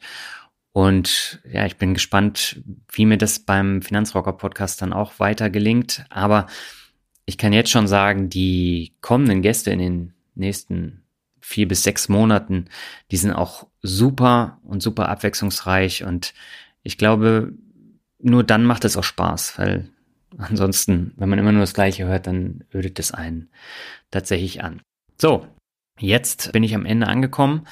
Und 0.71 1.41
ja, 1.51 1.65
ich 1.65 1.77
bin 1.77 1.93
gespannt, 1.93 2.61
wie 2.91 3.05
mir 3.05 3.17
das 3.17 3.39
beim 3.39 3.81
Finanzrocker 3.81 4.33
Podcast 4.33 4.81
dann 4.81 4.93
auch 4.93 5.19
weiter 5.19 5.49
gelingt. 5.49 6.05
Aber 6.09 6.47
ich 7.25 7.37
kann 7.37 7.53
jetzt 7.53 7.71
schon 7.71 7.87
sagen, 7.87 8.29
die 8.29 8.93
kommenden 9.01 9.41
Gäste 9.41 9.71
in 9.71 9.79
den 9.79 10.13
nächsten 10.35 11.03
vier 11.41 11.67
bis 11.67 11.83
sechs 11.83 12.09
Monaten, 12.09 12.65
die 13.11 13.17
sind 13.17 13.33
auch 13.33 13.67
super 13.81 14.59
und 14.63 14.83
super 14.83 15.09
abwechslungsreich. 15.09 16.03
Und 16.03 16.33
ich 16.83 16.97
glaube, 16.97 17.53
nur 18.19 18.43
dann 18.43 18.65
macht 18.65 18.85
es 18.85 18.97
auch 18.97 19.03
Spaß, 19.03 19.57
weil 19.57 19.89
ansonsten, 20.37 21.13
wenn 21.17 21.29
man 21.29 21.39
immer 21.39 21.51
nur 21.51 21.61
das 21.61 21.73
Gleiche 21.73 22.05
hört, 22.05 22.27
dann 22.27 22.63
ödet 22.73 22.99
es 22.99 23.11
einen 23.11 23.49
tatsächlich 24.11 24.63
an. 24.63 24.81
So, 25.19 25.47
Jetzt 25.99 26.53
bin 26.53 26.63
ich 26.63 26.75
am 26.75 26.85
Ende 26.85 27.07
angekommen. 27.07 27.67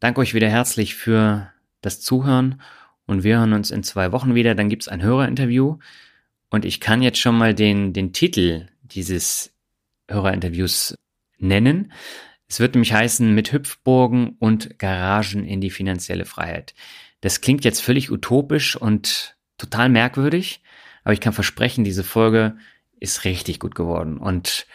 Danke 0.00 0.20
euch 0.20 0.32
wieder 0.32 0.48
herzlich 0.48 0.94
für 0.94 1.52
das 1.82 2.00
Zuhören 2.00 2.62
und 3.06 3.22
wir 3.22 3.38
hören 3.38 3.52
uns 3.52 3.70
in 3.70 3.82
zwei 3.82 4.12
Wochen 4.12 4.34
wieder. 4.34 4.54
Dann 4.54 4.70
gibt's 4.70 4.88
ein 4.88 5.02
Hörerinterview 5.02 5.78
und 6.48 6.64
ich 6.64 6.80
kann 6.80 7.02
jetzt 7.02 7.18
schon 7.18 7.36
mal 7.36 7.54
den, 7.54 7.92
den 7.92 8.14
Titel 8.14 8.66
dieses 8.80 9.52
Hörerinterviews 10.08 10.96
nennen. 11.36 11.92
Es 12.48 12.60
wird 12.60 12.74
nämlich 12.74 12.94
heißen 12.94 13.34
mit 13.34 13.52
Hüpfburgen 13.52 14.36
und 14.38 14.78
Garagen 14.78 15.44
in 15.44 15.60
die 15.60 15.70
finanzielle 15.70 16.24
Freiheit. 16.24 16.74
Das 17.20 17.42
klingt 17.42 17.64
jetzt 17.64 17.82
völlig 17.82 18.10
utopisch 18.10 18.76
und 18.76 19.36
total 19.58 19.90
merkwürdig, 19.90 20.62
aber 21.04 21.12
ich 21.12 21.20
kann 21.20 21.34
versprechen, 21.34 21.84
diese 21.84 22.04
Folge 22.04 22.56
ist 23.00 23.24
richtig 23.24 23.60
gut 23.60 23.74
geworden 23.74 24.16
und 24.16 24.66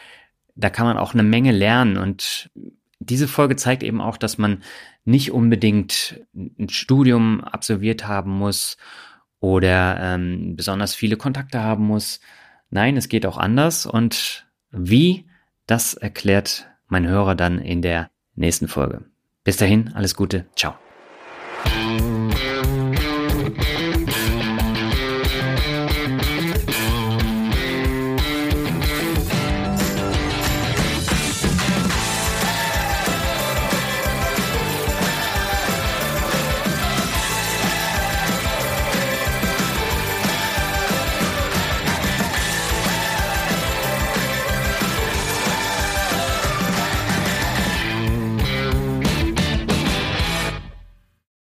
da 0.55 0.69
kann 0.69 0.85
man 0.85 0.97
auch 0.97 1.13
eine 1.13 1.23
Menge 1.23 1.51
lernen 1.51 1.97
und 1.97 2.51
diese 3.01 3.27
Folge 3.27 3.55
zeigt 3.55 3.83
eben 3.83 3.99
auch, 3.99 4.17
dass 4.17 4.37
man 4.37 4.63
nicht 5.05 5.31
unbedingt 5.31 6.21
ein 6.33 6.69
Studium 6.69 7.41
absolviert 7.41 8.07
haben 8.07 8.31
muss 8.31 8.77
oder 9.39 9.97
ähm, 9.99 10.55
besonders 10.55 10.93
viele 10.93 11.17
Kontakte 11.17 11.61
haben 11.61 11.85
muss. 11.85 12.19
Nein, 12.69 12.95
es 12.97 13.09
geht 13.09 13.25
auch 13.25 13.37
anders. 13.37 13.85
Und 13.85 14.45
wie, 14.71 15.25
das 15.65 15.95
erklärt 15.95 16.69
mein 16.87 17.07
Hörer 17.07 17.35
dann 17.35 17.57
in 17.59 17.81
der 17.81 18.09
nächsten 18.35 18.67
Folge. 18.67 19.05
Bis 19.43 19.57
dahin, 19.57 19.91
alles 19.93 20.15
Gute. 20.15 20.45
Ciao. 20.55 20.75